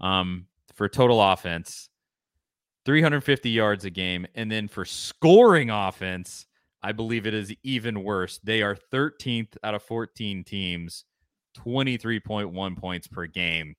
um, 0.00 0.46
for 0.74 0.88
total 0.88 1.20
offense. 1.20 1.88
350 2.84 3.50
yards 3.50 3.84
a 3.84 3.90
game. 3.90 4.26
And 4.34 4.50
then 4.50 4.68
for 4.68 4.84
scoring 4.84 5.70
offense, 5.70 6.46
I 6.82 6.92
believe 6.92 7.26
it 7.26 7.34
is 7.34 7.52
even 7.64 8.04
worse. 8.04 8.38
They 8.44 8.62
are 8.62 8.76
13th 8.92 9.56
out 9.64 9.74
of 9.74 9.82
14 9.82 10.44
teams, 10.44 11.04
23.1 11.58 12.78
points 12.78 13.08
per 13.08 13.26
game. 13.26 13.74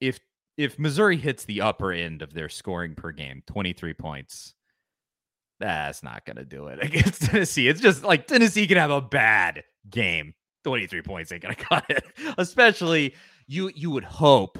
If 0.00 0.20
if 0.56 0.78
Missouri 0.78 1.16
hits 1.16 1.44
the 1.44 1.60
upper 1.60 1.92
end 1.92 2.20
of 2.20 2.34
their 2.34 2.48
scoring 2.48 2.94
per 2.94 3.12
game, 3.12 3.42
23 3.46 3.94
points, 3.94 4.54
that's 5.60 6.02
not 6.02 6.24
going 6.24 6.36
to 6.36 6.44
do 6.44 6.68
it 6.68 6.78
against 6.82 7.22
Tennessee. 7.22 7.68
It's 7.68 7.80
just 7.80 8.04
like 8.04 8.26
Tennessee 8.26 8.66
can 8.66 8.76
have 8.76 8.90
a 8.90 9.00
bad 9.00 9.64
game. 9.90 10.34
23 10.64 11.02
points 11.02 11.32
ain't 11.32 11.42
going 11.42 11.54
to 11.56 11.64
cut 11.64 11.84
it. 11.88 12.04
Especially 12.36 13.14
you 13.46 13.70
you 13.74 13.90
would 13.90 14.04
hope 14.04 14.58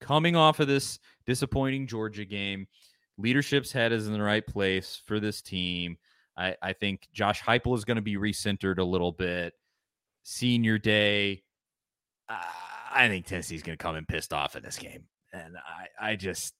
coming 0.00 0.36
off 0.36 0.60
of 0.60 0.68
this 0.68 0.98
disappointing 1.26 1.86
Georgia 1.86 2.24
game. 2.24 2.66
Leadership's 3.18 3.72
head 3.72 3.92
is 3.92 4.06
in 4.06 4.12
the 4.12 4.22
right 4.22 4.46
place 4.46 5.00
for 5.06 5.20
this 5.20 5.42
team. 5.42 5.96
I, 6.36 6.56
I 6.62 6.72
think 6.72 7.08
Josh 7.12 7.42
Heupel 7.42 7.76
is 7.76 7.84
going 7.84 7.96
to 7.96 8.02
be 8.02 8.16
recentered 8.16 8.78
a 8.78 8.84
little 8.84 9.12
bit. 9.12 9.52
Senior 10.24 10.78
day, 10.78 11.42
uh, 12.28 12.42
I 12.92 13.08
think 13.08 13.26
Tennessee's 13.26 13.62
going 13.62 13.76
to 13.76 13.82
come 13.82 13.96
in 13.96 14.06
pissed 14.06 14.32
off 14.32 14.56
in 14.56 14.62
this 14.62 14.78
game, 14.78 15.04
and 15.32 15.56
I, 15.56 16.10
I 16.12 16.16
just, 16.16 16.54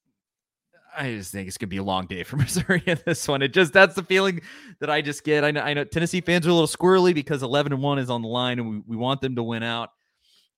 I 0.97 1.15
just 1.15 1.33
think 1.33 1.49
it's 1.49 1.57
going 1.57 1.69
to 1.69 1.71
be 1.71 1.79
a 1.79 1.83
long 1.83 2.07
day 2.07 2.23
for 2.23 2.37
Missouri 2.39 2.83
in 2.87 2.99
this 3.07 3.27
one. 3.27 3.43
It 3.43 3.53
just 3.53 3.73
that's 3.73 3.95
the 3.95 4.03
feeling 4.03 4.41
that 4.81 4.91
I 4.91 5.01
just 5.01 5.25
get. 5.25 5.45
I 5.45 5.51
know, 5.51 5.61
I 5.61 5.75
know 5.75 5.85
Tennessee 5.85 6.21
fans 6.21 6.47
are 6.47 6.51
a 6.51 6.55
little 6.55 6.69
squirrely 6.69 7.15
because 7.15 7.43
eleven 7.43 7.73
and 7.73 7.83
one 7.83 7.99
is 7.99 8.11
on 8.11 8.23
the 8.23 8.29
line, 8.29 8.59
and 8.59 8.69
we, 8.69 8.83
we 8.87 8.97
want 8.97 9.21
them 9.21 9.37
to 9.37 9.43
win 9.43 9.63
out. 9.63 9.91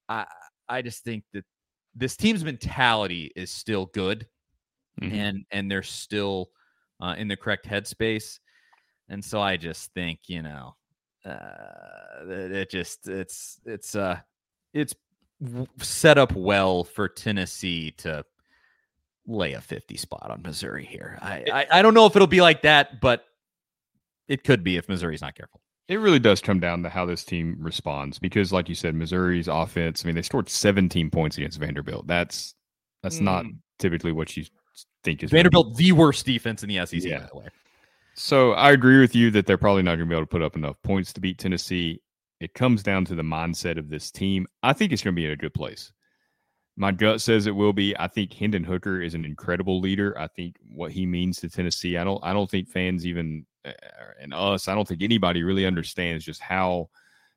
I, 0.08 0.26
I 0.68 0.82
just 0.82 1.04
think 1.04 1.24
that 1.32 1.44
this 1.94 2.16
team's 2.16 2.44
mentality 2.44 3.30
is 3.36 3.50
still 3.50 3.86
good, 3.86 4.26
mm-hmm. 5.00 5.14
and 5.14 5.44
and 5.50 5.70
they're 5.70 5.82
still 5.82 6.50
uh, 7.00 7.14
in 7.16 7.28
the 7.28 7.36
correct 7.36 7.66
headspace, 7.66 8.38
and 9.08 9.24
so 9.24 9.40
I 9.40 9.56
just 9.56 9.92
think 9.94 10.20
you 10.26 10.42
know, 10.42 10.74
uh, 11.24 12.26
it 12.26 12.70
just 12.70 13.08
it's 13.08 13.60
it's 13.64 13.94
uh 13.94 14.18
it's 14.72 14.94
set 15.78 16.18
up 16.18 16.32
well 16.32 16.84
for 16.84 17.08
Tennessee 17.08 17.92
to 17.98 18.24
lay 19.26 19.54
a 19.54 19.60
50 19.60 19.96
spot 19.96 20.30
on 20.30 20.42
Missouri 20.42 20.84
here. 20.84 21.18
I, 21.22 21.44
I, 21.52 21.78
I 21.78 21.82
don't 21.82 21.94
know 21.94 22.06
if 22.06 22.14
it'll 22.16 22.28
be 22.28 22.40
like 22.40 22.62
that, 22.62 23.00
but 23.00 23.24
it 24.28 24.44
could 24.44 24.64
be 24.64 24.76
if 24.76 24.88
Missouri's 24.88 25.22
not 25.22 25.34
careful. 25.34 25.60
It 25.88 25.96
really 25.96 26.18
does 26.18 26.40
come 26.40 26.60
down 26.60 26.82
to 26.82 26.88
how 26.88 27.04
this 27.04 27.24
team 27.24 27.56
responds 27.58 28.18
because, 28.18 28.52
like 28.52 28.68
you 28.68 28.74
said, 28.74 28.94
Missouri's 28.94 29.48
offense. 29.48 30.02
I 30.02 30.06
mean, 30.06 30.14
they 30.14 30.22
scored 30.22 30.48
17 30.48 31.10
points 31.10 31.36
against 31.36 31.60
Vanderbilt. 31.60 32.06
That's 32.06 32.54
that's 33.02 33.18
mm. 33.18 33.22
not 33.22 33.44
typically 33.78 34.12
what 34.12 34.34
you 34.34 34.44
think 35.02 35.22
is 35.22 35.30
Vanderbilt, 35.30 35.76
the 35.76 35.92
worst 35.92 36.24
defense 36.24 36.62
in 36.62 36.70
the 36.70 36.84
SEC. 36.86 37.02
Yeah. 37.02 37.20
By 37.20 37.26
the 37.30 37.38
way. 37.38 37.46
So 38.14 38.52
I 38.52 38.72
agree 38.72 39.00
with 39.00 39.14
you 39.14 39.30
that 39.32 39.46
they're 39.46 39.58
probably 39.58 39.82
not 39.82 39.96
going 39.96 40.08
to 40.08 40.12
be 40.12 40.14
able 40.14 40.22
to 40.22 40.30
put 40.30 40.42
up 40.42 40.56
enough 40.56 40.80
points 40.82 41.12
to 41.14 41.20
beat 41.20 41.38
Tennessee. 41.38 42.00
It 42.40 42.54
comes 42.54 42.82
down 42.82 43.04
to 43.06 43.14
the 43.14 43.22
mindset 43.22 43.76
of 43.76 43.88
this 43.90 44.10
team. 44.10 44.46
I 44.62 44.72
think 44.72 44.92
it's 44.92 45.02
going 45.02 45.14
to 45.14 45.20
be 45.20 45.26
in 45.26 45.32
a 45.32 45.36
good 45.36 45.52
place. 45.52 45.92
My 46.76 46.90
gut 46.90 47.20
says 47.20 47.46
it 47.46 47.54
will 47.54 47.72
be. 47.72 47.96
I 47.98 48.08
think 48.08 48.32
Hendon 48.32 48.64
Hooker 48.64 49.00
is 49.00 49.14
an 49.14 49.24
incredible 49.24 49.80
leader. 49.80 50.18
I 50.18 50.26
think 50.26 50.56
what 50.74 50.90
he 50.90 51.06
means 51.06 51.38
to 51.40 51.48
Tennessee. 51.48 51.96
I 51.96 52.04
don't. 52.04 52.22
I 52.24 52.32
don't 52.32 52.50
think 52.50 52.68
fans 52.68 53.06
even 53.06 53.46
uh, 53.64 53.72
and 54.20 54.34
us. 54.34 54.66
I 54.66 54.74
don't 54.74 54.86
think 54.86 55.02
anybody 55.02 55.42
really 55.42 55.66
understands 55.66 56.24
just 56.24 56.40
how 56.40 56.88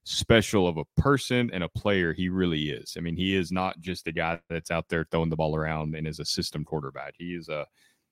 special 0.03 0.67
of 0.67 0.77
a 0.77 0.85
person 0.99 1.49
and 1.53 1.63
a 1.63 1.69
player 1.69 2.13
he 2.13 2.29
really 2.29 2.69
is. 2.69 2.95
I 2.97 3.01
mean, 3.01 3.17
he 3.17 3.35
is 3.35 3.51
not 3.51 3.79
just 3.81 4.07
a 4.07 4.11
guy 4.11 4.39
that's 4.49 4.71
out 4.71 4.87
there 4.89 5.05
throwing 5.11 5.29
the 5.29 5.35
ball 5.35 5.55
around 5.55 5.95
and 5.95 6.07
is 6.07 6.19
a 6.19 6.25
system 6.25 6.63
quarterback. 6.63 7.13
He 7.17 7.35
is 7.35 7.49
a 7.49 7.65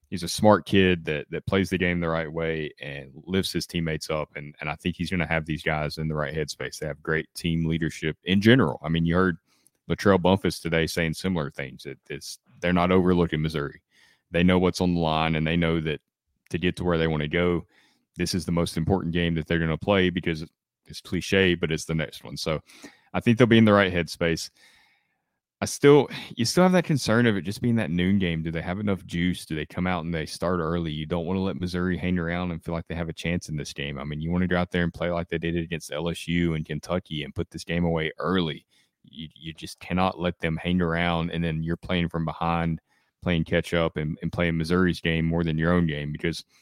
he's 0.10 0.24
a 0.24 0.28
smart 0.28 0.66
kid 0.66 1.06
that 1.06 1.26
that 1.32 1.46
plays 1.48 1.70
the 1.70 1.78
game 1.78 2.00
the 2.00 2.10
right 2.10 2.32
way 2.32 2.72
and 2.82 3.12
lifts 3.26 3.54
his 3.54 3.66
teammates 3.66 4.10
up. 4.10 4.30
And 4.36 4.54
and 4.60 4.70
I 4.70 4.76
think 4.76 4.96
he's 4.96 5.10
going 5.10 5.22
to 5.22 5.26
have 5.26 5.46
these 5.46 5.64
guys 5.64 5.98
in 5.98 6.08
the 6.08 6.16
right 6.16 6.36
headspace. 6.36 6.80
They 6.80 6.88
have 6.88 7.02
great 7.02 7.28
team 7.34 7.66
leadership 7.66 8.18
in 8.26 8.42
general. 8.42 8.80
I 8.84 8.90
mean, 8.90 9.06
you 9.06 9.16
heard 9.16 9.38
LaTrell 9.90 10.22
Bumphus 10.22 10.60
today 10.60 10.88
saying 10.88 11.14
similar 11.14 11.52
things. 11.52 11.86
It, 11.86 12.00
it's 12.10 12.40
they're 12.62 12.74
not 12.74 12.92
overlooking 12.92 13.42
Missouri. 13.42 13.82
They 14.32 14.44
know 14.44 14.60
what's 14.60 14.82
on 14.82 14.96
the 14.96 15.00
line, 15.00 15.36
and 15.36 15.46
they 15.46 15.58
know 15.58 15.80
that 15.82 16.02
to 16.50 16.58
get 16.58 16.76
to 16.78 16.84
where 16.84 16.98
they 16.98 17.08
want 17.08 17.22
to 17.22 17.28
go, 17.28 17.66
this 18.18 18.34
is 18.34 18.46
the 18.46 18.52
most 18.52 18.78
important 18.78 19.14
game 19.14 19.36
that 19.36 19.48
they're 19.48 19.60
going 19.60 19.70
to 19.70 19.78
play 19.78 20.10
because 20.10 20.46
it's 20.86 21.02
cliche, 21.02 21.56
but 21.56 21.72
it's 21.72 21.86
the 21.86 21.96
next 21.96 22.24
one. 22.24 22.38
So 22.38 22.62
I 23.14 23.20
think 23.20 23.38
they'll 23.38 23.48
be 23.48 23.58
in 23.58 23.66
the 23.66 23.74
right 23.74 23.94
headspace. 23.94 24.50
I 25.62 25.66
still, 25.66 26.10
you 26.36 26.44
still 26.46 26.64
have 26.64 26.74
that 26.74 26.84
concern 26.84 27.26
of 27.26 27.38
it 27.38 27.42
just 27.42 27.62
being 27.62 27.78
that 27.78 27.90
noon 27.90 28.20
game. 28.20 28.44
Do 28.44 28.52
they 28.52 28.62
have 28.62 28.80
enough 28.80 29.06
juice? 29.06 29.46
Do 29.46 29.56
they 29.56 29.66
come 29.66 29.88
out 29.88 30.04
and 30.04 30.14
they 30.14 30.26
start 30.26 30.60
early? 30.60 30.92
You 30.92 31.06
don't 31.06 31.26
want 31.26 31.38
to 31.38 31.42
let 31.42 31.60
Missouri 31.60 31.98
hang 31.98 32.20
around 32.20 32.52
and 32.52 32.64
feel 32.64 32.76
like 32.76 32.88
they 32.88 32.96
have 32.96 33.10
a 33.10 33.14
chance 33.14 33.48
in 33.48 33.56
this 33.56 33.72
game. 33.72 33.98
I 33.98 34.04
mean, 34.04 34.20
you 34.20 34.32
want 34.32 34.42
to 34.42 34.48
go 34.48 34.58
out 34.58 34.70
there 34.70 34.84
and 34.84 34.94
play 34.94 35.10
like 35.10 35.30
they 35.30 35.38
did 35.38 35.56
against 35.56 35.92
LSU 35.92 36.56
and 36.56 36.66
Kentucky 36.66 37.24
and 37.24 37.34
put 37.34 37.50
this 37.50 37.64
game 37.64 37.86
away 37.86 38.12
early. 38.18 38.66
You, 39.10 39.30
you 39.36 39.54
just 39.54 39.80
cannot 39.80 40.20
let 40.20 40.40
them 40.40 40.58
hang 40.58 40.82
around 40.82 41.32
and 41.32 41.44
then 41.44 41.64
you're 41.64 41.78
playing 41.78 42.10
from 42.10 42.26
behind, 42.26 42.82
playing 43.22 43.46
catch 43.46 43.74
up 43.74 43.98
and, 43.98 44.18
and 44.22 44.32
playing 44.32 44.58
Missouri's 44.58 45.02
game 45.02 45.26
more 45.26 45.44
than 45.44 45.58
your 45.58 45.74
own 45.74 45.88
game 45.88 46.12
because– 46.12 46.44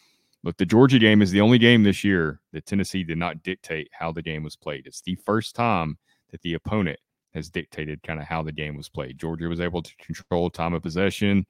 Look, 0.43 0.57
the 0.57 0.65
Georgia 0.65 0.99
game 0.99 1.21
is 1.21 1.31
the 1.31 1.39
only 1.39 1.57
game 1.57 1.83
this 1.83 2.03
year 2.03 2.41
that 2.51 2.65
Tennessee 2.65 3.03
did 3.03 3.17
not 3.17 3.43
dictate 3.43 3.89
how 3.93 4.11
the 4.11 4.21
game 4.21 4.43
was 4.43 4.57
played. 4.57 4.85
It's 4.85 5.01
the 5.01 5.15
first 5.15 5.55
time 5.55 5.97
that 6.31 6.41
the 6.41 6.55
opponent 6.55 6.99
has 7.33 7.49
dictated 7.49 8.03
kind 8.03 8.19
of 8.19 8.25
how 8.25 8.43
the 8.43 8.51
game 8.51 8.75
was 8.75 8.89
played. 8.89 9.17
Georgia 9.17 9.47
was 9.47 9.61
able 9.61 9.81
to 9.81 9.95
control 9.97 10.49
time 10.49 10.73
of 10.73 10.83
possession. 10.83 11.45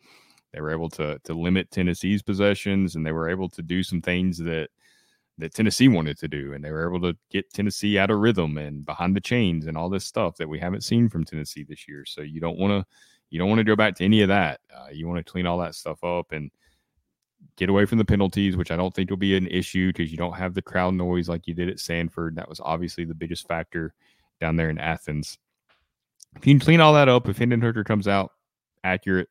They 0.54 0.62
were 0.62 0.72
able 0.72 0.90
to 0.92 1.20
to 1.24 1.34
limit 1.34 1.72
Tennessee's 1.72 2.22
possessions, 2.22 2.96
and 2.96 3.04
they 3.04 3.12
were 3.12 3.30
able 3.30 3.50
to 3.50 3.64
do 3.64 3.82
some 3.82 4.02
things 4.02 4.38
that 4.38 4.70
that 5.38 5.54
Tennessee 5.54 5.88
wanted 5.88 6.18
to 6.20 6.28
do, 6.28 6.54
and 6.54 6.64
they 6.64 6.72
were 6.72 6.88
able 6.88 7.02
to 7.02 7.18
get 7.32 7.52
Tennessee 7.54 7.98
out 7.98 8.12
of 8.12 8.20
rhythm 8.20 8.58
and 8.58 8.86
behind 8.86 9.16
the 9.16 9.22
chains 9.22 9.66
and 9.66 9.78
all 9.78 9.90
this 9.90 10.06
stuff 10.06 10.36
that 10.38 10.48
we 10.48 10.60
haven't 10.60 10.84
seen 10.84 11.10
from 11.10 11.24
Tennessee 11.24 11.64
this 11.64 11.88
year. 11.88 12.06
So 12.06 12.22
you 12.22 12.40
don't 12.40 12.58
want 12.58 12.72
to 12.72 12.86
you 13.30 13.40
don't 13.40 13.50
want 13.50 13.60
to 13.60 13.64
go 13.64 13.76
back 13.76 13.96
to 13.96 14.06
any 14.06 14.22
of 14.22 14.28
that. 14.28 14.60
Uh, 14.74 14.90
you 14.92 15.08
want 15.08 15.26
to 15.26 15.32
clean 15.32 15.48
all 15.48 15.58
that 15.58 15.74
stuff 15.74 16.04
up 16.04 16.32
and 16.32 16.52
get 17.58 17.70
away 17.70 17.86
from 17.86 17.98
the 17.98 18.06
penalties, 18.06 18.56
which 18.56 18.70
I 18.70 18.76
don't 18.76 18.94
think 18.94 19.10
will 19.10 19.18
be 19.18 19.36
an 19.36 19.48
issue 19.48 19.88
because 19.88 20.12
you 20.12 20.18
don't 20.18 20.36
have 20.36 20.54
the 20.54 20.62
crowd 20.62 20.94
noise 20.94 21.30
like 21.30 21.48
you 21.48 21.56
did 21.56 21.70
at 21.70 21.80
Sanford. 21.80 22.36
That 22.36 22.48
was 22.48 22.62
obviously 22.64 23.06
the 23.06 23.16
biggest 23.16 23.48
factor 23.48 23.94
down 24.40 24.56
there 24.56 24.70
in 24.70 24.78
Athens. 24.78 25.40
If 26.36 26.46
you 26.46 26.54
can 26.54 26.64
clean 26.64 26.80
all 26.80 26.94
that 26.94 27.10
up, 27.10 27.28
if 27.28 27.38
Hendon 27.38 27.62
Hooker 27.62 27.84
comes 27.84 28.08
out 28.08 28.32
accurate, 28.84 29.30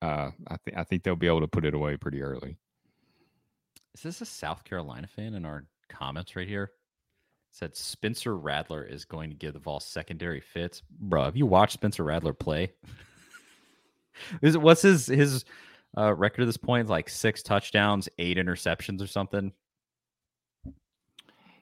uh, 0.00 0.30
I 0.48 0.56
think 0.58 0.76
I 0.76 0.84
think 0.84 1.02
they'll 1.02 1.16
be 1.16 1.26
able 1.26 1.40
to 1.40 1.48
put 1.48 1.64
it 1.64 1.74
away 1.74 1.96
pretty 1.96 2.22
early. 2.22 2.56
Is 3.94 4.02
this 4.02 4.20
a 4.20 4.26
South 4.26 4.64
Carolina 4.64 5.06
fan 5.06 5.34
in 5.34 5.44
our 5.44 5.66
comments 5.88 6.36
right 6.36 6.48
here? 6.48 6.72
said 7.54 7.76
Spencer 7.76 8.36
Rattler 8.36 8.82
is 8.82 9.04
going 9.04 9.30
to 9.30 9.36
give 9.36 9.52
the 9.52 9.60
ball 9.60 9.78
secondary 9.78 10.40
fits. 10.40 10.82
Bro, 10.90 11.22
have 11.22 11.36
you 11.36 11.46
watched 11.46 11.74
Spencer 11.74 12.02
Rattler 12.02 12.32
play? 12.32 12.72
is 14.42 14.56
it 14.56 14.60
what's 14.60 14.82
his 14.82 15.06
his 15.06 15.44
uh, 15.96 16.12
record 16.14 16.42
at 16.42 16.46
this 16.46 16.56
point? 16.56 16.88
Like 16.88 17.08
six 17.08 17.44
touchdowns, 17.44 18.08
eight 18.18 18.38
interceptions, 18.38 19.00
or 19.00 19.06
something. 19.06 19.52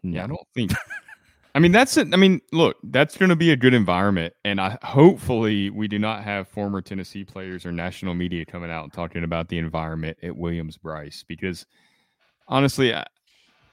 No. 0.02 0.16
Yeah, 0.16 0.24
I 0.24 0.26
don't 0.28 0.48
think. 0.54 0.72
I 1.54 1.58
mean, 1.58 1.72
that's 1.72 1.98
it. 1.98 2.08
I 2.14 2.16
mean, 2.16 2.40
look, 2.52 2.78
that's 2.84 3.18
going 3.18 3.28
to 3.28 3.36
be 3.36 3.50
a 3.50 3.56
good 3.56 3.74
environment, 3.74 4.32
and 4.46 4.58
I 4.58 4.78
hopefully 4.82 5.68
we 5.68 5.88
do 5.88 5.98
not 5.98 6.24
have 6.24 6.48
former 6.48 6.80
Tennessee 6.80 7.24
players 7.24 7.66
or 7.66 7.72
national 7.72 8.14
media 8.14 8.46
coming 8.46 8.70
out 8.70 8.84
and 8.84 8.92
talking 8.94 9.24
about 9.24 9.50
the 9.50 9.58
environment 9.58 10.16
at 10.22 10.34
Williams 10.34 10.78
Brice 10.78 11.22
because 11.22 11.66
honestly, 12.48 12.94
I, 12.94 13.04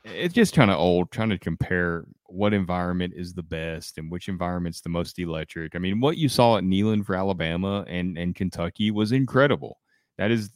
it's 0.04 0.34
just 0.34 0.54
kind 0.54 0.72
of 0.72 0.80
old 0.80 1.12
trying 1.12 1.30
to 1.30 1.38
compare 1.38 2.06
what 2.26 2.54
environment 2.54 3.14
is 3.16 3.34
the 3.34 3.44
best 3.44 3.98
and 3.98 4.12
which 4.12 4.30
environment's 4.30 4.82
the 4.82 4.90
most 4.90 5.20
electric. 5.20 5.76
I 5.76 5.80
mean, 5.80 6.00
what 6.00 6.18
you 6.18 6.30
saw 6.30 6.58
at 6.58 6.64
Neyland 6.64 7.06
for 7.06 7.16
Alabama 7.16 7.84
and, 7.88 8.18
and 8.18 8.36
Kentucky 8.36 8.92
was 8.92 9.12
incredible. 9.12 9.80
That 10.18 10.32
is 10.32 10.52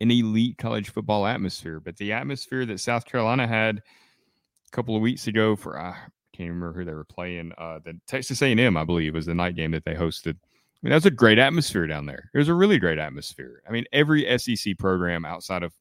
an 0.00 0.10
elite 0.10 0.58
college 0.58 0.90
football 0.90 1.26
atmosphere. 1.26 1.80
But 1.80 1.96
the 1.96 2.12
atmosphere 2.12 2.66
that 2.66 2.80
South 2.80 3.04
Carolina 3.04 3.46
had 3.46 3.78
a 3.78 4.70
couple 4.70 4.96
of 4.96 5.02
weeks 5.02 5.26
ago 5.26 5.56
for 5.56 5.78
I 5.78 5.96
can't 6.32 6.50
remember 6.50 6.72
who 6.72 6.84
they 6.84 6.94
were 6.94 7.04
playing. 7.04 7.52
Uh, 7.58 7.78
the 7.84 7.98
Texas 8.06 8.42
A&M, 8.42 8.76
I 8.76 8.84
believe, 8.84 9.14
was 9.14 9.26
the 9.26 9.34
night 9.34 9.56
game 9.56 9.70
that 9.72 9.84
they 9.84 9.94
hosted. 9.94 10.36
I 10.36 10.78
mean, 10.82 10.90
that 10.90 10.96
was 10.96 11.06
a 11.06 11.10
great 11.10 11.38
atmosphere 11.38 11.86
down 11.86 12.06
there. 12.06 12.30
It 12.34 12.38
was 12.38 12.48
a 12.48 12.54
really 12.54 12.78
great 12.78 12.98
atmosphere. 12.98 13.62
I 13.66 13.72
mean, 13.72 13.84
every 13.92 14.38
SEC 14.38 14.76
program 14.78 15.24
outside 15.24 15.62
of 15.62 15.72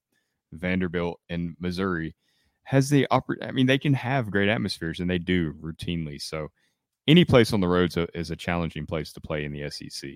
Vanderbilt 0.56 1.20
and 1.30 1.56
Missouri 1.60 2.16
has 2.64 2.90
the 2.90 3.08
upper. 3.12 3.38
I 3.42 3.52
mean, 3.52 3.66
they 3.66 3.78
can 3.78 3.94
have 3.94 4.32
great 4.32 4.50
atmospheres, 4.50 5.00
and 5.00 5.10
they 5.10 5.20
do 5.20 5.54
routinely. 5.54 6.22
So, 6.22 6.50
any 7.08 7.26
place 7.26 7.54
on 7.54 7.60
the 7.60 7.68
roads 7.68 7.98
is 8.14 8.32
a 8.32 8.36
challenging 8.36 8.86
place 8.86 9.12
to 9.14 9.22
play 9.22 9.46
in 9.46 9.52
the 9.52 9.70
SEC. 9.70 10.12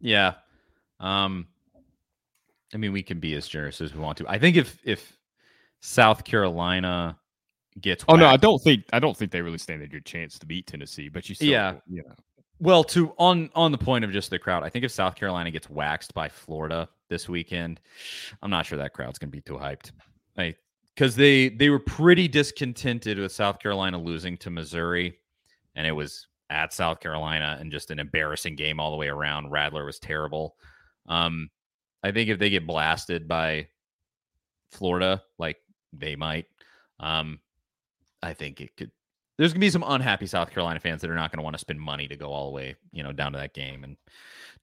Yeah, 0.00 0.34
um, 1.00 1.48
I 2.72 2.76
mean, 2.76 2.92
we 2.92 3.02
can 3.02 3.18
be 3.20 3.34
as 3.34 3.48
generous 3.48 3.80
as 3.80 3.94
we 3.94 4.00
want 4.00 4.18
to. 4.18 4.28
I 4.28 4.38
think 4.38 4.56
if 4.56 4.78
if 4.84 5.16
South 5.80 6.24
Carolina 6.24 7.18
gets, 7.80 8.04
oh 8.08 8.14
whacked, 8.14 8.20
no, 8.20 8.28
I 8.28 8.36
don't 8.36 8.62
think 8.62 8.84
I 8.92 8.98
don't 8.98 9.16
think 9.16 9.32
they 9.32 9.42
really 9.42 9.58
stand 9.58 9.82
a 9.82 9.88
good 9.88 10.04
chance 10.04 10.38
to 10.38 10.46
beat 10.46 10.66
Tennessee. 10.66 11.08
But 11.08 11.28
you, 11.28 11.34
still, 11.34 11.48
yeah, 11.48 11.74
you 11.88 12.02
know. 12.06 12.14
Well, 12.60 12.84
to 12.84 13.12
on 13.18 13.50
on 13.54 13.72
the 13.72 13.78
point 13.78 14.04
of 14.04 14.12
just 14.12 14.30
the 14.30 14.38
crowd, 14.38 14.62
I 14.62 14.68
think 14.68 14.84
if 14.84 14.92
South 14.92 15.16
Carolina 15.16 15.50
gets 15.50 15.68
waxed 15.68 16.14
by 16.14 16.28
Florida 16.28 16.88
this 17.10 17.28
weekend, 17.28 17.80
I'm 18.42 18.50
not 18.50 18.64
sure 18.64 18.78
that 18.78 18.94
crowd's 18.94 19.18
going 19.18 19.30
to 19.30 19.36
be 19.36 19.42
too 19.42 19.58
hyped. 19.58 19.92
Because 20.94 21.14
they 21.14 21.50
they 21.50 21.68
were 21.68 21.78
pretty 21.78 22.28
discontented 22.28 23.18
with 23.18 23.32
South 23.32 23.58
Carolina 23.58 23.98
losing 23.98 24.36
to 24.38 24.50
Missouri, 24.50 25.18
and 25.74 25.86
it 25.86 25.92
was 25.92 26.26
at 26.50 26.72
South 26.72 27.00
Carolina 27.00 27.56
and 27.60 27.70
just 27.70 27.90
an 27.90 27.98
embarrassing 27.98 28.56
game 28.56 28.80
all 28.80 28.90
the 28.90 28.96
way 28.96 29.08
around. 29.08 29.50
Rattler 29.50 29.84
was 29.84 29.98
terrible. 29.98 30.56
Um, 31.06 31.48
I 32.02 32.10
think 32.12 32.28
if 32.28 32.38
they 32.38 32.50
get 32.50 32.66
blasted 32.66 33.28
by 33.28 33.68
Florida, 34.70 35.22
like 35.38 35.58
they 35.92 36.16
might, 36.16 36.46
um, 36.98 37.38
I 38.22 38.34
think 38.34 38.60
it 38.60 38.76
could. 38.76 38.90
There's 39.38 39.52
gonna 39.52 39.60
be 39.60 39.70
some 39.70 39.84
unhappy 39.86 40.26
South 40.26 40.50
Carolina 40.50 40.80
fans 40.80 41.00
that 41.00 41.10
are 41.10 41.14
not 41.14 41.32
gonna 41.32 41.42
want 41.42 41.54
to 41.54 41.60
spend 41.60 41.80
money 41.80 42.08
to 42.08 42.16
go 42.16 42.30
all 42.30 42.46
the 42.46 42.54
way, 42.54 42.76
you 42.92 43.02
know, 43.02 43.12
down 43.12 43.32
to 43.32 43.38
that 43.38 43.54
game 43.54 43.84
and 43.84 43.96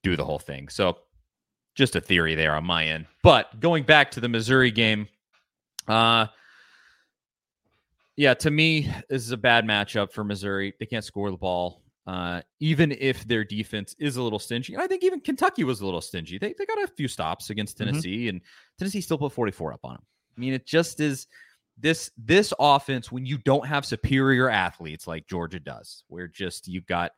do 0.04 0.16
the 0.16 0.26
whole 0.26 0.40
thing. 0.40 0.68
So, 0.68 1.00
just 1.78 1.96
a 1.96 2.02
theory 2.02 2.36
there 2.36 2.56
on 2.56 2.66
my 2.66 2.86
end. 2.86 3.06
But 3.24 3.60
going 3.60 3.84
back 3.84 4.12
to 4.12 4.20
the 4.20 4.28
Missouri 4.28 4.72
game, 4.72 5.08
uh, 5.88 6.26
yeah, 8.16 8.34
to 8.34 8.50
me, 8.50 8.92
this 9.10 9.24
is 9.24 9.32
a 9.32 9.38
bad 9.38 9.64
matchup 9.64 10.12
for 10.12 10.24
Missouri. 10.24 10.74
They 10.80 10.88
can't 10.88 11.06
score 11.06 11.30
the 11.30 11.38
ball. 11.38 11.84
Uh, 12.08 12.42
even 12.60 12.96
if 13.00 13.28
their 13.28 13.44
defense 13.44 13.94
is 14.00 14.16
a 14.16 14.22
little 14.22 14.40
stingy, 14.40 14.74
and 14.74 14.82
I 14.82 14.88
think 14.88 15.04
even 15.04 15.20
Kentucky 15.20 15.66
was 15.66 15.82
a 15.82 15.86
little 15.86 16.02
stingy. 16.02 16.38
They, 16.38 16.56
they 16.58 16.66
got 16.66 16.82
a 16.82 16.88
few 16.88 17.08
stops 17.08 17.50
against 17.50 17.78
mm-hmm. 17.78 17.92
Tennessee, 17.92 18.18
mm-hmm. 18.20 18.30
and 18.30 18.42
Tennessee 18.80 19.02
still 19.02 19.18
put 19.18 19.34
44 19.34 19.74
up 19.74 19.82
on 19.84 19.96
them. 19.96 20.04
I 20.36 20.40
mean, 20.40 20.54
it 20.54 20.66
just 20.66 21.00
is 21.00 21.28
this 21.78 22.10
this 22.18 22.54
offense 22.60 23.12
when 23.12 23.26
you 23.26 23.38
don't 23.38 23.68
have 23.68 23.86
superior 23.86 24.50
athletes 24.50 25.06
like 25.06 25.28
Georgia 25.28 25.60
does, 25.60 26.04
where 26.08 26.28
just 26.28 26.68
you've 26.68 26.88
got 26.88 27.12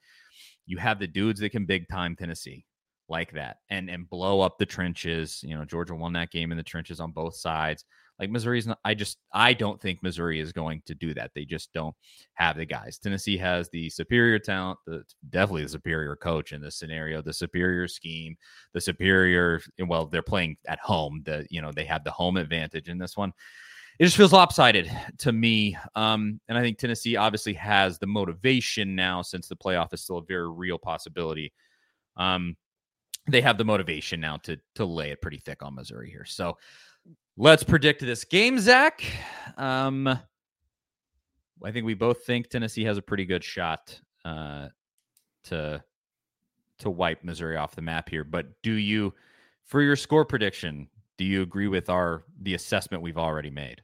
you 0.66 0.78
have 0.78 1.00
the 1.00 1.08
dudes 1.08 1.40
that 1.40 1.52
can 1.52 1.66
big 1.66 1.88
time 1.88 2.16
Tennessee 2.16 2.66
like 3.10 3.32
that 3.34 3.58
and 3.70 3.90
and 3.90 4.10
blow 4.10 4.42
up 4.42 4.58
the 4.58 4.66
trenches. 4.66 5.42
You 5.44 5.56
know, 5.56 5.66
Georgia 5.66 5.96
won 5.96 6.14
that 6.14 6.32
game 6.32 6.52
in 6.52 6.58
the 6.58 6.64
trenches 6.64 7.00
on 7.00 7.12
both 7.12 7.36
sides. 7.36 7.86
Like 8.20 8.32
Missouri's 8.32 8.68
not, 8.68 8.80
I 8.84 8.96
just, 8.96 9.18
I 9.32 9.54
don't 9.54 9.80
think 9.80 10.04
Missouri 10.04 10.42
is 10.42 10.52
going 10.52 10.82
to 10.88 10.94
do 10.94 11.14
that. 11.14 11.32
They 11.34 11.46
just 11.46 11.72
don't 11.72 11.96
have 12.34 12.58
the 12.58 12.66
guys. 12.66 12.98
Tennessee 12.98 13.38
has 13.38 13.70
the 13.70 13.90
superior 13.90 14.40
talent, 14.40 14.78
the 14.86 15.04
definitely 15.30 15.64
the 15.64 15.70
superior 15.70 16.18
coach 16.18 16.52
in 16.52 16.62
this 16.62 16.78
scenario, 16.78 17.22
the 17.22 17.32
superior 17.32 17.88
scheme, 17.88 18.36
the 18.74 18.82
superior, 18.82 19.62
well, 19.88 20.06
they're 20.06 20.22
playing 20.22 20.58
at 20.68 20.80
home. 20.80 21.22
The, 21.26 21.48
you 21.50 21.62
know, 21.62 21.72
they 21.72 21.86
have 21.86 22.04
the 22.04 22.12
home 22.12 22.36
advantage 22.36 22.90
in 22.90 22.98
this 22.98 23.16
one. 23.16 23.32
It 24.00 24.04
just 24.04 24.18
feels 24.18 24.34
lopsided 24.34 24.92
to 25.20 25.32
me. 25.32 25.78
Um, 25.96 26.42
and 26.50 26.58
I 26.58 26.62
think 26.62 26.78
Tennessee 26.78 27.16
obviously 27.16 27.54
has 27.54 28.00
the 28.00 28.08
motivation 28.08 28.96
now 28.96 29.22
since 29.22 29.48
the 29.48 29.56
playoff 29.56 29.94
is 29.94 30.02
still 30.02 30.18
a 30.18 30.24
very 30.26 30.50
real 30.52 30.78
possibility. 30.78 31.54
Um, 32.18 32.58
they 33.28 33.42
have 33.42 33.58
the 33.58 33.66
motivation 33.66 34.20
now 34.20 34.38
to 34.38 34.58
to 34.76 34.86
lay 34.86 35.12
it 35.12 35.22
pretty 35.22 35.38
thick 35.38 35.64
on 35.64 35.76
Missouri 35.76 36.10
here. 36.10 36.26
So 36.26 36.58
Let's 37.42 37.64
predict 37.64 38.02
this 38.02 38.26
game, 38.26 38.60
Zach. 38.60 39.02
Um, 39.56 40.08
I 40.08 41.72
think 41.72 41.86
we 41.86 41.94
both 41.94 42.26
think 42.26 42.50
Tennessee 42.50 42.84
has 42.84 42.98
a 42.98 43.02
pretty 43.02 43.24
good 43.24 43.46
shot 43.46 43.98
uh, 44.26 44.68
to 45.46 45.82
to 46.80 46.90
wipe 46.90 47.24
Missouri 47.24 47.56
off 47.56 47.76
the 47.76 47.82
map 47.82 48.10
here. 48.10 48.26
But 48.26 48.48
do 48.62 48.74
you, 48.74 49.14
for 49.64 49.82
your 49.82 49.96
score 49.96 50.26
prediction, 50.26 50.90
do 51.18 51.24
you 51.24 51.42
agree 51.42 51.70
with 51.70 51.90
our 51.90 52.24
the 52.42 52.56
assessment 52.56 53.04
we've 53.04 53.18
already 53.18 53.50
made? 53.50 53.82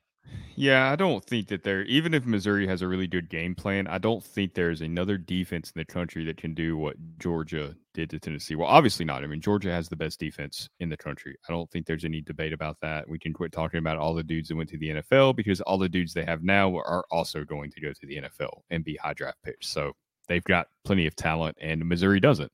Yeah, 0.57 0.89
I 0.89 0.95
don't 0.95 1.23
think 1.23 1.49
that 1.49 1.63
there, 1.63 1.83
even 1.83 2.13
if 2.13 2.25
Missouri 2.25 2.65
has 2.65 2.81
a 2.81 2.87
really 2.87 3.07
good 3.07 3.29
game 3.29 3.55
plan, 3.55 3.87
I 3.87 3.97
don't 3.97 4.23
think 4.23 4.53
there's 4.53 4.79
another 4.79 5.17
defense 5.17 5.71
in 5.75 5.79
the 5.79 5.85
country 5.85 6.23
that 6.25 6.37
can 6.37 6.53
do 6.53 6.77
what 6.77 6.95
Georgia 7.19 7.75
did 7.93 8.09
to 8.11 8.19
Tennessee. 8.19 8.55
Well, 8.55 8.69
obviously 8.69 9.03
not. 9.03 9.23
I 9.23 9.27
mean, 9.27 9.41
Georgia 9.41 9.69
has 9.71 9.89
the 9.89 9.97
best 9.97 10.17
defense 10.17 10.69
in 10.79 10.87
the 10.87 10.95
country. 10.95 11.35
I 11.49 11.51
don't 11.51 11.69
think 11.71 11.85
there's 11.85 12.05
any 12.05 12.21
debate 12.21 12.53
about 12.53 12.77
that. 12.81 13.07
We 13.09 13.19
can 13.19 13.33
quit 13.33 13.51
talking 13.51 13.79
about 13.79 13.97
all 13.97 14.13
the 14.13 14.23
dudes 14.23 14.47
that 14.47 14.55
went 14.55 14.69
to 14.69 14.77
the 14.77 14.89
NFL 14.89 15.35
because 15.35 15.59
all 15.61 15.77
the 15.77 15.89
dudes 15.89 16.13
they 16.13 16.23
have 16.23 16.41
now 16.41 16.73
are 16.77 17.03
also 17.11 17.43
going 17.43 17.69
to 17.71 17.81
go 17.81 17.91
to 17.91 18.05
the 18.07 18.21
NFL 18.21 18.61
and 18.69 18.85
be 18.85 18.95
high 18.95 19.13
draft 19.13 19.39
picks. 19.43 19.67
So 19.67 19.91
they've 20.29 20.43
got 20.45 20.67
plenty 20.85 21.05
of 21.05 21.17
talent, 21.17 21.57
and 21.59 21.85
Missouri 21.85 22.21
doesn't. 22.21 22.51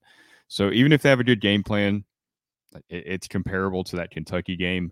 So 0.47 0.71
even 0.71 0.91
if 0.91 1.03
they 1.03 1.09
have 1.09 1.19
a 1.19 1.23
good 1.23 1.39
game 1.39 1.61
plan, 1.61 2.03
it's 2.89 3.27
comparable 3.27 3.83
to 3.85 3.95
that 3.97 4.11
Kentucky 4.11 4.55
game. 4.55 4.91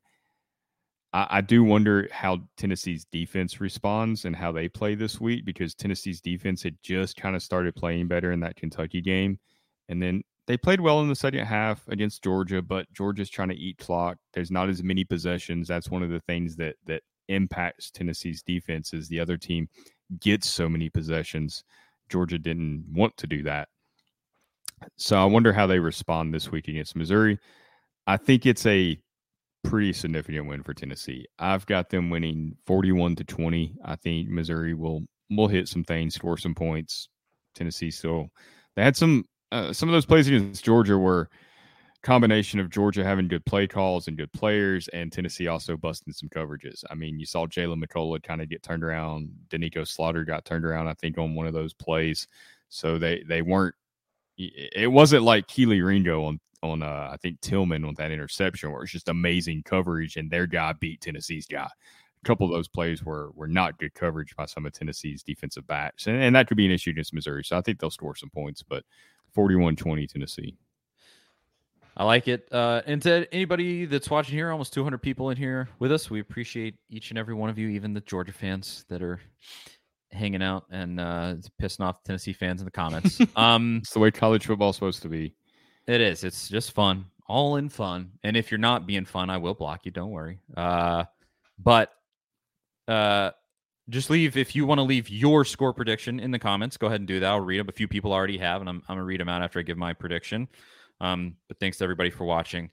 I, 1.14 1.28
I 1.30 1.42
do 1.42 1.64
wonder 1.64 2.08
how 2.12 2.40
Tennessee's 2.58 3.06
defense 3.06 3.60
responds 3.60 4.26
and 4.26 4.36
how 4.36 4.52
they 4.52 4.68
play 4.68 4.96
this 4.96 5.20
week 5.20 5.46
because 5.46 5.76
Tennessee's 5.76 6.22
defense 6.22 6.64
had 6.64 6.78
just 6.82 7.16
kind 7.16 7.36
of 7.36 7.44
started 7.44 7.76
playing 7.76 8.08
better 8.08 8.32
in 8.32 8.40
that 8.42 8.56
Kentucky 8.56 9.02
game. 9.02 9.40
And 9.88 10.02
then 10.02 10.24
they 10.48 10.58
played 10.58 10.82
well 10.82 11.02
in 11.02 11.10
the 11.10 11.16
second 11.16 11.46
half 11.46 11.88
against 11.88 12.24
Georgia, 12.24 12.62
but 12.62 12.92
Georgia's 12.94 13.30
trying 13.30 13.50
to 13.50 13.56
eat 13.56 13.78
clock. 13.78 14.18
There's 14.34 14.52
not 14.52 14.70
as 14.70 14.84
many 14.84 15.04
possessions. 15.04 15.68
That's 15.68 15.90
one 15.90 16.04
of 16.04 16.10
the 16.10 16.22
things 16.22 16.56
that 16.58 16.76
that 16.86 17.04
impacts 17.28 17.92
Tennessee's 17.92 18.42
defense 18.42 18.94
is 18.94 19.08
the 19.08 19.20
other 19.20 19.38
team 19.38 19.70
gets 20.20 20.50
so 20.50 20.68
many 20.68 20.90
possessions. 20.90 21.64
Georgia 22.10 22.40
didn't 22.40 22.86
want 22.92 23.16
to 23.18 23.28
do 23.28 23.44
that. 23.44 23.70
So 24.98 25.22
I 25.22 25.26
wonder 25.26 25.54
how 25.54 25.68
they 25.68 25.80
respond 25.80 26.34
this 26.34 26.52
week 26.52 26.68
against 26.68 26.96
Missouri. 26.96 27.38
I 28.08 28.18
think 28.18 28.46
it's 28.46 28.66
a 28.66 29.00
pretty 29.64 29.94
significant 29.94 30.48
win 30.48 30.64
for 30.64 30.74
Tennessee. 30.74 31.26
I've 31.38 31.66
got 31.66 31.90
them 31.90 32.10
winning 32.10 32.56
41 32.66 33.16
to 33.18 33.24
20. 33.24 33.76
I 33.86 33.96
think 33.96 34.30
Missouri 34.30 34.74
will 34.74 35.04
will 35.30 35.48
hit 35.48 35.68
some 35.68 35.84
things, 35.84 36.16
score 36.16 36.38
some 36.38 36.56
points. 36.56 37.10
Tennessee 37.56 37.92
still 37.92 38.30
they 38.76 38.84
had 38.84 38.96
some 38.96 39.26
uh, 39.52 39.74
some 39.74 39.90
of 39.90 39.94
those 39.94 40.06
plays 40.06 40.28
against 40.28 40.64
Georgia 40.64 40.98
were 40.98 41.30
combination 42.02 42.60
of 42.60 42.70
Georgia 42.70 43.04
having 43.04 43.28
good 43.28 43.46
play 43.46 43.68
calls 43.68 44.08
and 44.08 44.18
good 44.18 44.32
players, 44.32 44.88
and 44.90 45.12
Tennessee 45.12 45.48
also 45.48 45.76
busting 45.76 46.14
some 46.14 46.30
coverages. 46.30 46.84
I 46.90 46.96
mean, 46.96 47.20
you 47.20 47.26
saw 47.26 47.46
Jaylen 47.46 47.84
McCollough 47.84 48.24
kind 48.24 48.42
of 48.42 48.50
get 48.50 48.64
turned 48.64 48.84
around. 48.84 49.30
Doneiko 49.50 49.88
Slaughter 49.88 50.24
got 50.24 50.46
turned 50.46 50.66
around, 50.66 50.88
I 50.88 50.94
think, 50.94 51.18
on 51.18 51.36
one 51.36 51.48
of 51.48 51.54
those 51.54 51.74
plays. 51.74 52.28
So 52.70 52.98
they 52.98 53.24
they 53.28 53.42
weren't. 53.42 53.76
It 54.38 54.90
wasn't 54.90 55.24
like 55.24 55.48
Kelee 55.48 55.86
Ringo 55.86 56.24
on 56.24 56.40
on 56.62 56.84
uh, 56.84 57.10
I 57.12 57.18
think 57.18 57.42
Tillman 57.42 57.86
on 57.86 57.96
that 57.96 58.12
interception 58.12 58.72
where 58.72 58.84
it's 58.84 58.92
just 58.92 59.10
amazing 59.10 59.64
coverage 59.64 60.18
and 60.18 60.30
their 60.30 60.48
guy 60.48 60.74
beat 60.74 61.02
Tennessee's 61.02 61.48
guy. 61.48 61.68
A 61.68 62.28
couple 62.28 62.46
of 62.46 62.52
those 62.52 62.68
plays 62.68 63.04
were 63.04 63.32
were 63.34 63.48
not 63.48 63.78
good 63.80 63.94
coverage 63.94 64.36
by 64.36 64.46
some 64.46 64.66
of 64.66 64.74
Tennessee's 64.74 65.24
defensive 65.24 65.66
backs, 65.68 66.08
and, 66.08 66.22
and 66.22 66.36
that 66.36 66.48
could 66.48 66.58
be 66.58 66.66
an 66.66 66.72
issue 66.72 66.90
against 66.90 67.14
Missouri. 67.14 67.44
So 67.44 67.58
I 67.58 67.62
think 67.62 67.80
they'll 67.80 67.90
score 67.90 68.16
some 68.16 68.30
points, 68.30 68.62
but 68.62 68.84
41-20 69.36 70.12
Tennessee. 70.12 70.58
I 71.96 72.06
like 72.06 72.30
it. 72.30 72.48
Uh, 72.52 72.82
and 72.86 73.02
to 73.02 73.28
anybody 73.34 73.86
that's 73.86 74.10
watching 74.10 74.36
here, 74.36 74.52
almost 74.52 74.74
200 74.74 75.00
people 75.00 75.32
in 75.32 75.38
here 75.38 75.68
with 75.80 75.92
us. 75.92 76.10
We 76.10 76.22
appreciate 76.22 76.76
each 76.90 77.10
and 77.10 77.20
every 77.20 77.34
one 77.34 77.50
of 77.50 77.58
you, 77.58 77.68
even 77.68 77.94
the 77.94 78.00
Georgia 78.02 78.32
fans 78.32 78.86
that 78.88 79.02
are 79.02 79.20
hanging 80.12 80.42
out 80.42 80.66
and 80.72 81.00
uh, 81.00 81.36
pissing 81.62 81.82
off 81.82 82.02
Tennessee 82.04 82.34
fans 82.34 82.62
in 82.62 82.66
the 82.66 82.72
comments. 82.72 83.20
Um, 83.36 83.80
it's 83.82 83.92
the 83.92 84.00
way 84.00 84.12
college 84.12 84.46
football 84.46 84.70
is 84.70 84.76
supposed 84.76 85.02
to 85.04 85.10
be. 85.10 85.34
It 85.90 86.02
is. 86.02 86.24
It's 86.24 86.48
just 86.48 86.74
fun, 86.74 87.06
all 87.28 87.56
in 87.56 87.68
fun. 87.68 88.12
And 88.24 88.38
if 88.38 88.52
you're 88.52 88.60
not 88.60 88.86
being 88.86 89.06
fun, 89.06 89.32
I 89.32 89.38
will 89.38 89.56
block 89.56 89.88
you. 89.88 89.92
Don't 89.92 90.12
worry. 90.12 90.38
Uh, 90.56 91.06
but 91.58 91.92
uh, 92.88 93.32
just 93.90 94.12
leave 94.12 94.38
if 94.38 94.56
you 94.56 94.68
want 94.68 94.78
to 94.78 94.84
leave 94.84 95.10
your 95.10 95.44
score 95.44 95.74
prediction 95.74 96.20
in 96.20 96.30
the 96.30 96.38
comments. 96.38 96.78
Go 96.78 96.86
ahead 96.86 97.02
and 97.02 97.08
do 97.08 97.20
that. 97.22 97.32
I'll 97.32 97.42
read 97.42 97.60
them. 97.60 97.70
A 97.70 97.72
few 97.72 97.88
people 97.88 98.14
already 98.14 98.38
have, 98.38 98.62
and 98.62 98.70
I'm, 98.70 98.84
I'm 98.88 98.98
gonna 98.98 99.04
read 99.04 99.20
them 99.20 99.30
out 99.30 99.42
after 99.42 99.58
I 99.58 99.64
give 99.64 99.80
my 99.80 99.94
prediction. 99.94 100.48
Um, 101.02 101.38
but 101.48 101.60
thanks 101.60 101.78
to 101.78 101.86
everybody 101.86 102.12
for 102.12 102.26
watching. 102.26 102.70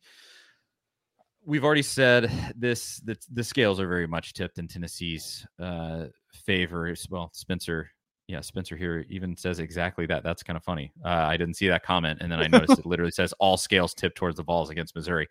We've 1.47 1.65
already 1.65 1.81
said 1.81 2.31
this 2.55 2.99
the, 2.99 3.17
the 3.33 3.45
scales 3.45 3.81
are 3.81 3.89
very 3.89 4.07
much 4.07 4.35
tipped 4.35 4.59
in 4.59 4.69
Tennessee's 4.69 5.47
uh, 5.59 6.09
favor. 6.45 6.95
Well, 7.09 7.31
Spencer, 7.33 7.91
yeah, 8.29 8.41
Spencer 8.41 8.77
here 8.77 9.05
even 9.09 9.37
says 9.37 9.61
exactly 9.61 10.07
that. 10.07 10.25
That's 10.25 10.43
kind 10.43 10.57
of 10.57 10.65
funny. 10.65 10.93
Uh, 11.05 11.09
I 11.09 11.37
didn't 11.37 11.55
see 11.55 11.69
that 11.69 11.85
comment, 11.85 12.19
and 12.21 12.31
then 12.31 12.41
I 12.41 12.49
noticed 12.49 12.79
it 12.79 12.87
literally 12.87 13.13
says 13.13 13.33
all 13.35 13.57
scales 13.57 13.95
tip 13.95 14.15
towards 14.15 14.37
the 14.37 14.43
Vols 14.43 14.71
against 14.71 14.97
Missouri. 14.97 15.29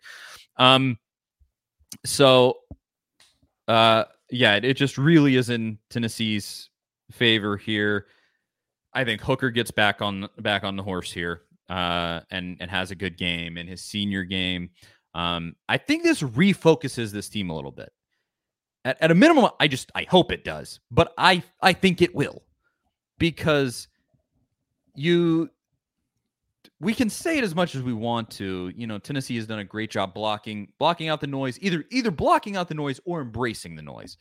Um, 0.56 0.98
so, 2.04 2.58
uh, 3.68 4.04
yeah, 4.30 4.54
it, 4.54 4.64
it 4.64 4.76
just 4.76 4.96
really 4.96 5.36
is 5.36 5.50
in 5.50 5.78
Tennessee's 5.90 6.70
favor 7.12 7.56
here. 7.56 8.06
I 8.94 9.04
think 9.04 9.20
Hooker 9.20 9.50
gets 9.50 9.70
back 9.70 10.00
on 10.00 10.26
back 10.38 10.64
on 10.64 10.76
the 10.76 10.82
horse 10.82 11.12
here 11.12 11.42
uh, 11.68 12.20
and 12.30 12.56
and 12.60 12.70
has 12.70 12.90
a 12.90 12.94
good 12.94 13.18
game 13.18 13.58
in 13.58 13.66
his 13.66 13.82
senior 13.82 14.24
game. 14.24 14.70
Um, 15.14 15.54
I 15.68 15.76
think 15.76 16.02
this 16.02 16.22
refocuses 16.22 17.12
this 17.12 17.28
team 17.28 17.50
a 17.50 17.54
little 17.54 17.72
bit. 17.72 17.92
At, 18.86 19.02
at 19.02 19.10
a 19.10 19.14
minimum, 19.14 19.50
I 19.60 19.68
just 19.68 19.92
I 19.94 20.04
hope 20.04 20.32
it 20.32 20.44
does, 20.44 20.80
but 20.90 21.12
I 21.18 21.42
I 21.60 21.74
think 21.74 22.00
it 22.00 22.14
will 22.14 22.45
because 23.18 23.88
you 24.94 25.50
we 26.78 26.92
can 26.92 27.08
say 27.08 27.38
it 27.38 27.44
as 27.44 27.54
much 27.54 27.74
as 27.74 27.82
we 27.82 27.94
want 27.94 28.28
to. 28.30 28.70
You 28.76 28.86
know, 28.86 28.98
Tennessee 28.98 29.36
has 29.36 29.46
done 29.46 29.60
a 29.60 29.64
great 29.64 29.90
job 29.90 30.14
blocking 30.14 30.68
blocking 30.78 31.08
out 31.08 31.20
the 31.20 31.26
noise, 31.26 31.58
either 31.60 31.84
either 31.90 32.10
blocking 32.10 32.56
out 32.56 32.68
the 32.68 32.74
noise 32.74 33.00
or 33.04 33.20
embracing 33.20 33.76
the 33.76 33.82
noise. 33.82 34.16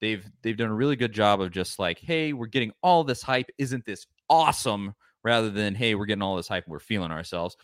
They've 0.00 0.24
they've 0.42 0.56
done 0.56 0.70
a 0.70 0.74
really 0.74 0.96
good 0.96 1.12
job 1.12 1.40
of 1.40 1.50
just 1.50 1.78
like, 1.78 1.98
hey, 1.98 2.32
we're 2.32 2.46
getting 2.46 2.72
all 2.82 3.04
this 3.04 3.22
hype. 3.22 3.50
Isn't 3.58 3.84
this 3.84 4.06
awesome? 4.28 4.94
rather 5.22 5.50
than 5.50 5.74
hey 5.74 5.94
we're 5.94 6.06
getting 6.06 6.22
all 6.22 6.36
this 6.36 6.48
hype 6.48 6.66
we're 6.66 6.78
feeling 6.78 7.10
ourselves 7.10 7.56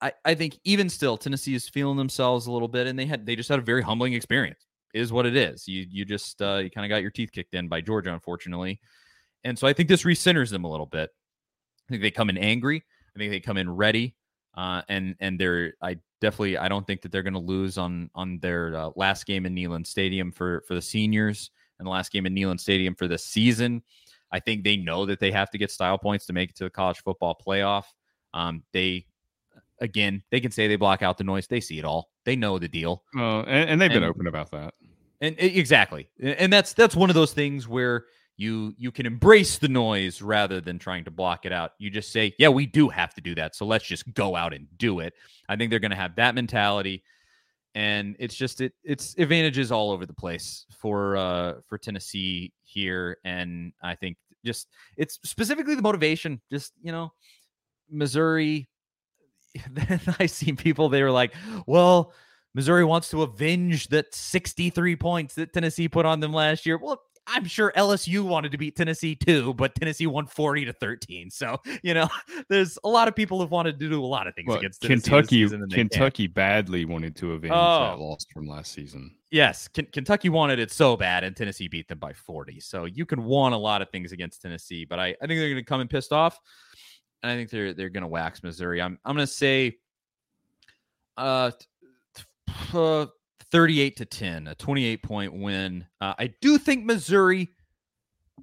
I, 0.00 0.12
I 0.24 0.34
think 0.34 0.58
even 0.64 0.88
still 0.88 1.16
tennessee 1.16 1.54
is 1.54 1.68
feeling 1.68 1.96
themselves 1.96 2.46
a 2.46 2.52
little 2.52 2.68
bit 2.68 2.86
and 2.86 2.98
they 2.98 3.06
had 3.06 3.26
they 3.26 3.36
just 3.36 3.48
had 3.48 3.58
a 3.58 3.62
very 3.62 3.82
humbling 3.82 4.14
experience 4.14 4.66
is 4.94 5.12
what 5.12 5.26
it 5.26 5.36
is 5.36 5.66
you 5.68 5.86
you 5.88 6.04
just 6.04 6.40
uh, 6.40 6.56
you 6.56 6.70
kind 6.70 6.84
of 6.84 6.90
got 6.90 7.02
your 7.02 7.10
teeth 7.10 7.30
kicked 7.32 7.54
in 7.54 7.68
by 7.68 7.80
georgia 7.80 8.12
unfortunately 8.12 8.80
and 9.44 9.58
so 9.58 9.66
i 9.66 9.72
think 9.72 9.88
this 9.88 10.04
recenters 10.04 10.50
them 10.50 10.64
a 10.64 10.70
little 10.70 10.86
bit 10.86 11.10
i 11.88 11.92
think 11.92 12.02
they 12.02 12.10
come 12.10 12.30
in 12.30 12.38
angry 12.38 12.82
i 13.14 13.18
think 13.18 13.30
they 13.30 13.40
come 13.40 13.56
in 13.56 13.70
ready 13.70 14.14
uh, 14.56 14.82
and 14.88 15.14
and 15.20 15.38
they're 15.38 15.74
i 15.82 15.96
definitely 16.20 16.58
i 16.58 16.68
don't 16.68 16.86
think 16.86 17.00
that 17.02 17.12
they're 17.12 17.22
going 17.22 17.32
to 17.32 17.38
lose 17.38 17.78
on 17.78 18.10
on 18.14 18.38
their 18.40 18.74
uh, 18.76 18.90
last 18.96 19.26
game 19.26 19.46
in 19.46 19.54
Neyland 19.54 19.86
Stadium 19.86 20.32
for 20.32 20.62
for 20.66 20.74
the 20.74 20.82
seniors 20.82 21.50
and 21.78 21.86
the 21.86 21.90
last 21.90 22.10
game 22.10 22.26
in 22.26 22.34
Neyland 22.34 22.58
Stadium 22.58 22.94
for 22.94 23.06
the 23.06 23.18
season 23.18 23.82
I 24.30 24.40
think 24.40 24.64
they 24.64 24.76
know 24.76 25.06
that 25.06 25.20
they 25.20 25.30
have 25.32 25.50
to 25.50 25.58
get 25.58 25.70
style 25.70 25.98
points 25.98 26.26
to 26.26 26.32
make 26.32 26.50
it 26.50 26.56
to 26.56 26.64
the 26.64 26.70
college 26.70 26.98
football 26.98 27.40
playoff. 27.46 27.84
Um, 28.34 28.62
they 28.72 29.06
again, 29.80 30.22
they 30.30 30.40
can 30.40 30.50
say 30.50 30.68
they 30.68 30.76
block 30.76 31.02
out 31.02 31.18
the 31.18 31.24
noise. 31.24 31.46
They 31.46 31.60
see 31.60 31.78
it 31.78 31.84
all. 31.84 32.10
They 32.24 32.36
know 32.36 32.58
the 32.58 32.68
deal. 32.68 33.04
Uh, 33.16 33.40
and, 33.40 33.70
and, 33.70 33.80
they've 33.80 33.90
and, 33.90 34.00
been 34.00 34.08
open 34.08 34.26
about 34.26 34.50
that. 34.50 34.74
And 35.20 35.34
exactly, 35.38 36.08
and 36.20 36.52
that's 36.52 36.74
that's 36.74 36.94
one 36.94 37.10
of 37.10 37.14
those 37.14 37.32
things 37.32 37.66
where 37.66 38.04
you 38.38 38.72
you 38.78 38.92
can 38.92 39.04
embrace 39.04 39.58
the 39.58 39.68
noise 39.68 40.22
rather 40.22 40.60
than 40.60 40.78
trying 40.78 41.04
to 41.04 41.10
block 41.10 41.44
it 41.44 41.52
out. 41.52 41.72
You 41.78 41.90
just 41.90 42.12
say, 42.12 42.34
"Yeah, 42.38 42.48
we 42.48 42.66
do 42.66 42.88
have 42.88 43.12
to 43.14 43.20
do 43.20 43.34
that, 43.34 43.56
so 43.56 43.66
let's 43.66 43.84
just 43.84 44.14
go 44.14 44.36
out 44.36 44.54
and 44.54 44.68
do 44.78 45.00
it." 45.00 45.14
I 45.48 45.56
think 45.56 45.70
they're 45.70 45.80
going 45.80 45.90
to 45.90 45.96
have 45.96 46.14
that 46.16 46.36
mentality, 46.36 47.02
and 47.74 48.14
it's 48.20 48.36
just 48.36 48.60
it 48.60 48.74
it's 48.84 49.16
advantages 49.18 49.72
all 49.72 49.90
over 49.90 50.06
the 50.06 50.14
place 50.14 50.66
for 50.70 51.16
uh 51.16 51.54
for 51.66 51.78
Tennessee 51.78 52.52
here. 52.62 53.18
And 53.24 53.72
I 53.82 53.96
think 53.96 54.16
just 54.44 54.68
it's 54.96 55.18
specifically 55.24 55.74
the 55.74 55.82
motivation. 55.82 56.40
Just 56.48 56.72
you 56.80 56.92
know, 56.92 57.12
Missouri. 57.90 58.68
I 60.20 60.26
see 60.26 60.52
people. 60.52 60.88
They 60.88 61.02
were 61.02 61.10
like, 61.10 61.34
"Well, 61.66 62.12
Missouri 62.54 62.84
wants 62.84 63.10
to 63.10 63.22
avenge 63.22 63.88
that 63.88 64.14
63 64.14 64.94
points 64.94 65.34
that 65.34 65.52
Tennessee 65.52 65.88
put 65.88 66.06
on 66.06 66.20
them 66.20 66.32
last 66.32 66.66
year." 66.66 66.78
Well, 66.78 67.02
I'm 67.28 67.44
sure 67.44 67.72
LSU 67.76 68.22
wanted 68.22 68.52
to 68.52 68.58
beat 68.58 68.74
Tennessee 68.76 69.14
too, 69.14 69.54
but 69.54 69.74
Tennessee 69.74 70.06
won 70.06 70.26
40 70.26 70.64
to 70.64 70.72
13. 70.72 71.30
So, 71.30 71.58
you 71.82 71.94
know, 71.94 72.08
there's 72.48 72.78
a 72.84 72.88
lot 72.88 73.06
of 73.08 73.14
people 73.14 73.40
have 73.40 73.50
wanted 73.50 73.78
to 73.78 73.88
do 73.88 74.02
a 74.02 74.06
lot 74.06 74.26
of 74.26 74.34
things 74.34 74.48
well, 74.48 74.58
against 74.58 74.80
Kentucky. 74.80 75.48
Kentucky 75.70 76.26
badly 76.26 76.84
wanted 76.84 77.14
to 77.16 77.32
avenge 77.32 77.52
oh. 77.54 77.80
that 77.80 77.98
loss 77.98 78.24
from 78.32 78.46
last 78.46 78.72
season. 78.72 79.14
Yes, 79.30 79.68
K- 79.68 79.82
Kentucky 79.92 80.30
wanted 80.30 80.58
it 80.58 80.70
so 80.70 80.96
bad, 80.96 81.22
and 81.22 81.36
Tennessee 81.36 81.68
beat 81.68 81.86
them 81.88 81.98
by 81.98 82.14
40. 82.14 82.60
So 82.60 82.86
you 82.86 83.04
can 83.04 83.24
want 83.24 83.54
a 83.54 83.58
lot 83.58 83.82
of 83.82 83.90
things 83.90 84.12
against 84.12 84.40
Tennessee, 84.40 84.86
but 84.86 84.98
I, 84.98 85.08
I 85.08 85.26
think 85.26 85.38
they're 85.38 85.50
going 85.50 85.56
to 85.56 85.64
come 85.64 85.82
in 85.82 85.88
pissed 85.88 86.12
off, 86.12 86.38
and 87.22 87.30
I 87.30 87.34
think 87.34 87.50
they're 87.50 87.74
they're 87.74 87.90
going 87.90 88.02
to 88.02 88.08
wax 88.08 88.42
Missouri. 88.42 88.80
I'm 88.80 88.98
I'm 89.04 89.14
going 89.14 89.26
to 89.26 89.32
say, 89.32 89.76
uh, 91.18 91.50
uh 92.72 93.06
38 93.50 93.96
to 93.96 94.04
10, 94.04 94.46
a 94.48 94.54
28 94.54 95.02
point 95.02 95.32
win. 95.32 95.86
Uh, 96.00 96.14
I 96.18 96.34
do 96.40 96.58
think 96.58 96.84
Missouri 96.84 97.48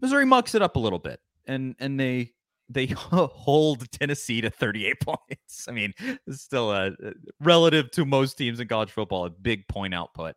Missouri 0.02 0.26
mucks 0.26 0.56
it 0.56 0.62
up 0.62 0.76
a 0.76 0.80
little 0.80 1.00
bit 1.00 1.20
and 1.48 1.76
and 1.80 2.00
they 2.00 2.32
they 2.70 2.88
hold 2.98 3.90
Tennessee 3.92 4.42
to 4.42 4.50
38 4.50 5.00
points. 5.02 5.68
I 5.68 5.72
mean, 5.72 5.94
it's 6.26 6.42
still 6.42 6.72
a, 6.72 6.92
relative 7.40 7.92
to 7.92 8.06
most 8.06 8.36
teams 8.36 8.60
in 8.60 8.68
college 8.68 8.92
football 8.92 9.26
a 9.26 9.30
big 9.30 9.68
point 9.68 9.94
output. 9.94 10.36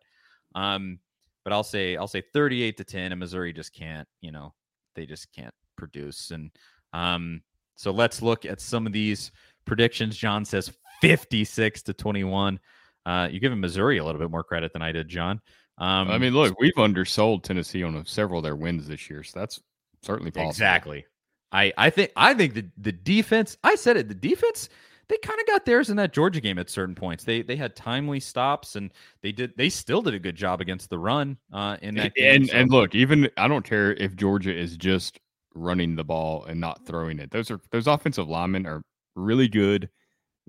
Um, 0.55 0.99
but 1.43 1.53
I'll 1.53 1.63
say 1.63 1.95
I'll 1.95 2.07
say 2.07 2.21
38 2.33 2.77
to 2.77 2.83
10 2.83 3.11
and 3.11 3.19
Missouri 3.19 3.53
just 3.53 3.73
can't, 3.73 4.07
you 4.21 4.31
know, 4.31 4.53
they 4.95 5.05
just 5.05 5.33
can't 5.33 5.53
produce 5.77 6.31
and 6.31 6.51
um 6.91 7.41
so 7.75 7.91
let's 7.91 8.21
look 8.21 8.45
at 8.45 8.59
some 8.59 8.85
of 8.85 8.91
these 8.91 9.31
predictions. 9.65 10.17
John 10.17 10.43
says 10.43 10.69
56 10.99 11.81
to 11.83 11.93
21. 11.93 12.59
Uh, 13.05 13.27
you're 13.31 13.39
giving 13.39 13.59
Missouri 13.59 13.97
a 13.97 14.05
little 14.05 14.19
bit 14.19 14.31
more 14.31 14.43
credit 14.43 14.73
than 14.73 14.81
I 14.81 14.91
did, 14.91 15.07
John. 15.07 15.41
Um, 15.77 16.09
I 16.11 16.17
mean, 16.17 16.33
look, 16.33 16.59
we've 16.59 16.73
undersold 16.77 17.43
Tennessee 17.43 17.83
on 17.83 18.05
several 18.05 18.39
of 18.39 18.43
their 18.43 18.55
wins 18.55 18.87
this 18.87 19.09
year, 19.09 19.23
so 19.23 19.39
that's 19.39 19.59
certainly 20.01 20.31
possible. 20.31 20.49
Exactly. 20.49 21.05
I 21.51 21.73
I 21.77 21.89
think 21.89 22.11
I 22.15 22.33
think 22.33 22.53
the 22.53 22.65
the 22.77 22.91
defense. 22.91 23.57
I 23.63 23.75
said 23.75 23.97
it. 23.97 24.07
The 24.07 24.15
defense 24.15 24.69
they 25.09 25.17
kind 25.17 25.39
of 25.39 25.47
got 25.47 25.65
theirs 25.65 25.89
in 25.89 25.97
that 25.97 26.13
Georgia 26.13 26.39
game 26.39 26.59
at 26.59 26.69
certain 26.69 26.95
points. 26.95 27.23
They 27.23 27.41
they 27.41 27.55
had 27.55 27.75
timely 27.75 28.19
stops 28.19 28.75
and 28.75 28.91
they 29.21 29.31
did 29.31 29.53
they 29.57 29.69
still 29.69 30.01
did 30.01 30.13
a 30.13 30.19
good 30.19 30.35
job 30.35 30.61
against 30.61 30.89
the 30.89 30.99
run 30.99 31.37
uh, 31.51 31.77
in 31.81 31.95
that 31.95 32.13
game. 32.13 32.35
And 32.35 32.47
so. 32.47 32.55
and 32.55 32.71
look, 32.71 32.95
even 32.95 33.29
I 33.35 33.47
don't 33.47 33.65
care 33.65 33.93
if 33.93 34.15
Georgia 34.15 34.55
is 34.55 34.77
just 34.77 35.19
running 35.55 35.95
the 35.95 36.03
ball 36.03 36.45
and 36.45 36.61
not 36.61 36.85
throwing 36.85 37.19
it. 37.19 37.31
Those 37.31 37.49
are 37.49 37.59
those 37.71 37.87
offensive 37.87 38.29
linemen 38.29 38.67
are 38.67 38.83
really 39.15 39.47
good. 39.47 39.89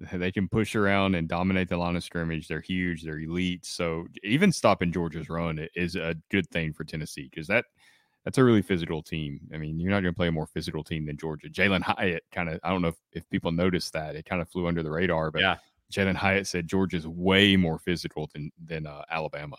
They 0.13 0.33
can 0.33 0.49
push 0.49 0.75
around 0.75 1.15
and 1.15 1.29
dominate 1.29 1.69
the 1.69 1.77
line 1.77 1.97
of 1.97 2.05
scrimmage. 2.05 2.49
They're 2.49 2.61
huge. 2.61 3.03
They're 3.03 3.19
elite. 3.19 3.65
So 3.67 4.07
even 4.23 4.53
stopping 4.53 4.93
Georgia's 4.93 5.29
run 5.29 5.67
is 5.75 5.97
a 5.97 6.15
good 6.31 6.49
thing 6.51 6.73
for 6.73 6.85
Tennessee 6.85 7.29
because 7.31 7.47
that 7.49 7.67
that's 8.25 8.39
a 8.39 8.45
really 8.45 8.63
physical 8.63 9.03
team. 9.03 9.41
I 9.55 9.57
mean, 9.57 9.81
you're 9.81 9.91
not 9.91 10.01
going 10.01 10.13
to 10.13 10.17
play 10.17 10.29
a 10.29 10.33
more 10.33 10.47
physical 10.47 10.85
team 10.85 11.07
than 11.07 11.17
Georgia. 11.17 11.49
Jalin 11.49 11.83
Hyatt 11.83 12.25
kind 12.33 12.49
of 12.49 12.61
I 12.63 12.71
don't 12.71 12.83
know 12.83 12.89
if, 12.89 12.97
if 13.13 13.31
people 13.31 13.53
noticed 13.53 13.93
that 13.93 14.17
it 14.17 14.27
kind 14.27 14.43
of 14.43 14.49
flew 14.49 14.67
under 14.67 14.83
the 14.83 14.91
radar, 14.91 15.31
but 15.31 15.43
yeah. 15.43 15.57
Jalin 15.93 16.15
Hyatt 16.15 16.47
said 16.47 16.69
Georgia's 16.69 17.07
way 17.07 17.57
more 17.57 17.79
physical 17.79 18.29
than 18.33 18.51
than 18.65 18.87
uh, 18.87 19.03
Alabama. 19.11 19.57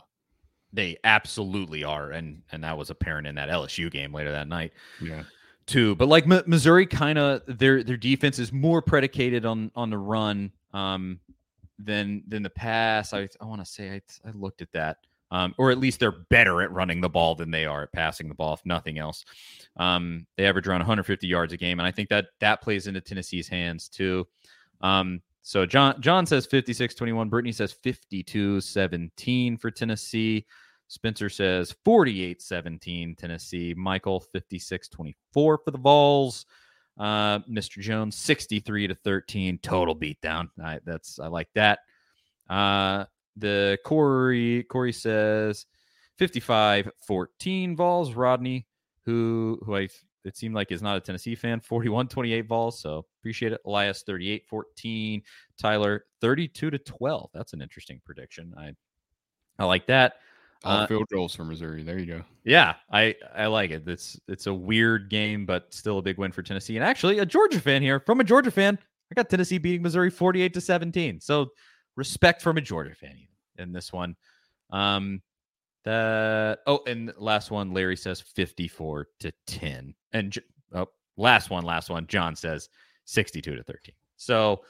They 0.74 0.98
absolutely 1.04 1.84
are, 1.84 2.12
and 2.12 2.42
and 2.52 2.64
that 2.64 2.78
was 2.78 2.90
apparent 2.90 3.28
in 3.28 3.36
that 3.36 3.50
LSU 3.50 3.92
game 3.92 4.14
later 4.14 4.32
that 4.32 4.48
night. 4.48 4.72
Yeah. 5.02 5.24
Too. 5.66 5.96
But 5.96 6.08
like 6.08 6.30
M- 6.30 6.44
Missouri, 6.48 6.86
kind 6.86 7.18
of 7.18 7.42
their 7.48 7.84
their 7.84 7.98
defense 7.98 8.40
is 8.40 8.52
more 8.52 8.82
predicated 8.82 9.46
on 9.46 9.72
on 9.76 9.90
the 9.90 9.98
run 9.98 10.52
um, 10.74 11.20
than 11.80 12.24
than 12.28 12.44
the 12.44 12.50
pass. 12.50 13.14
I 13.14 13.28
I 13.40 13.46
want 13.46 13.62
to 13.62 13.66
say 13.66 13.92
I 13.92 14.02
I 14.28 14.32
looked 14.34 14.62
at 14.62 14.72
that. 14.74 14.98
Um, 15.34 15.56
or 15.58 15.72
at 15.72 15.78
least 15.78 16.02
they're 16.02 16.12
better 16.12 16.62
at 16.62 16.74
running 16.74 17.00
the 17.00 17.08
ball 17.08 17.36
than 17.36 17.52
they 17.52 17.66
are 17.66 17.84
at 17.84 17.94
passing 17.94 18.28
the 18.28 18.36
ball, 18.36 18.54
if 18.54 18.66
nothing 18.66 19.00
else. 19.00 19.24
Um, 19.78 20.28
they 20.36 20.46
average 20.46 20.68
around 20.68 20.80
150 20.82 21.26
yards 21.26 21.54
a 21.54 21.58
game, 21.58 21.80
and 21.80 21.88
I 21.88 21.92
think 21.92 22.10
that 22.10 22.26
that 22.40 22.62
plays 22.62 22.86
into 22.86 23.00
Tennessee's 23.00 23.48
hands 23.48 23.88
too. 23.88 24.28
Um, 24.82 25.22
so 25.42 25.66
John 25.66 26.00
John 26.02 26.26
says 26.26 26.48
56-21. 26.48 27.30
Brittany 27.30 27.52
says 27.52 27.74
52-17 27.74 29.60
for 29.60 29.72
Tennessee. 29.72 30.46
Spencer 30.92 31.30
says 31.30 31.74
48-17 31.86 33.18
Tennessee. 33.18 33.74
Michael 33.78 34.22
56-24 34.36 35.14
for 35.32 35.58
the 35.66 35.78
Vols. 35.78 36.46
Uh, 37.00 37.40
Mr. 37.50 37.80
Jones 37.80 38.18
63 38.18 38.88
to 38.88 38.96
13 38.96 39.58
total 39.60 39.96
beatdown. 39.96 40.50
I, 40.62 40.80
that's 40.86 41.18
I 41.18 41.28
like 41.28 41.48
that. 41.56 41.80
Uh, 42.50 43.06
the 43.38 43.80
Corey 43.86 44.64
Corey 44.64 44.92
says 44.92 45.66
55-14 46.20 47.78
Vols. 47.78 48.14
Rodney, 48.14 48.68
who 49.06 49.60
who 49.66 49.78
I 49.78 49.88
it 50.26 50.36
seemed 50.36 50.56
like 50.56 50.74
is 50.74 50.82
not 50.82 50.98
a 50.98 51.00
Tennessee 51.00 51.36
fan, 51.36 51.62
41-28 51.62 52.48
Vols. 52.50 52.82
So 52.82 53.06
appreciate 53.22 53.54
it. 53.54 53.62
Elias 53.66 54.04
38-14. 54.06 55.24
Tyler 55.58 56.04
32 56.20 56.70
to 56.70 56.78
12. 56.78 57.30
That's 57.34 57.54
an 57.54 57.62
interesting 57.62 58.02
prediction. 58.06 58.54
I 58.58 58.74
I 59.58 59.64
like 59.64 59.88
that. 59.88 60.16
All 60.64 60.82
Uh, 60.82 60.88
field 60.88 61.08
goals 61.12 61.36
for 61.36 61.44
Missouri. 61.44 61.84
There 61.84 61.98
you 61.98 62.06
go. 62.06 62.24
Yeah, 62.44 62.76
I 62.92 63.16
I 63.36 63.48
like 63.48 63.72
it. 63.72 63.88
It's 63.88 64.20
it's 64.28 64.48
a 64.48 64.54
weird 64.54 65.10
game, 65.10 65.46
but 65.46 65.74
still 65.74 65.98
a 65.98 66.02
big 66.02 66.18
win 66.18 66.32
for 66.32 66.44
Tennessee. 66.44 66.78
And 66.78 66.86
actually, 66.86 67.20
a 67.20 67.26
Georgia 67.26 67.60
fan 67.60 67.82
here 67.82 68.00
from 68.00 68.20
a 68.20 68.24
Georgia 68.24 68.52
fan. 68.52 68.78
I 69.12 69.16
got 69.16 69.30
Tennessee 69.30 69.58
beating 69.58 69.82
Missouri 69.82 70.10
48 70.10 70.54
to 70.54 70.62
17. 70.62 71.20
So 71.20 71.48
respect 71.96 72.42
from 72.42 72.58
a 72.58 72.62
Georgia 72.62 72.96
fan 72.96 73.18
in 73.58 73.74
this 73.74 73.92
one. 73.92 74.16
Um 74.70 75.22
that 75.84 76.60
oh, 76.68 76.82
and 76.86 77.12
last 77.18 77.50
one, 77.52 77.74
Larry 77.74 77.98
says 77.98 78.22
54 78.22 79.08
to 79.22 79.34
10. 79.48 79.94
And 80.14 80.38
oh, 80.74 80.88
last 81.18 81.50
one, 81.50 81.64
last 81.64 81.90
one, 81.90 82.06
John 82.08 82.36
says 82.36 82.70
62 83.06 83.56
to 83.56 83.64
13. 83.64 83.96
So 84.16 84.62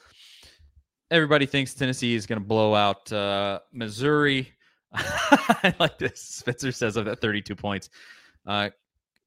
everybody 1.10 1.44
thinks 1.44 1.74
Tennessee 1.74 2.14
is 2.14 2.26
going 2.26 2.40
to 2.40 2.46
blow 2.46 2.74
out 2.74 3.12
uh, 3.12 3.60
Missouri. 3.72 4.50
I 4.94 5.74
like 5.78 5.98
this. 5.98 6.20
Spencer 6.20 6.72
says 6.72 6.96
of 6.96 7.04
that 7.06 7.20
32 7.20 7.54
points, 7.54 7.90
uh, 8.46 8.70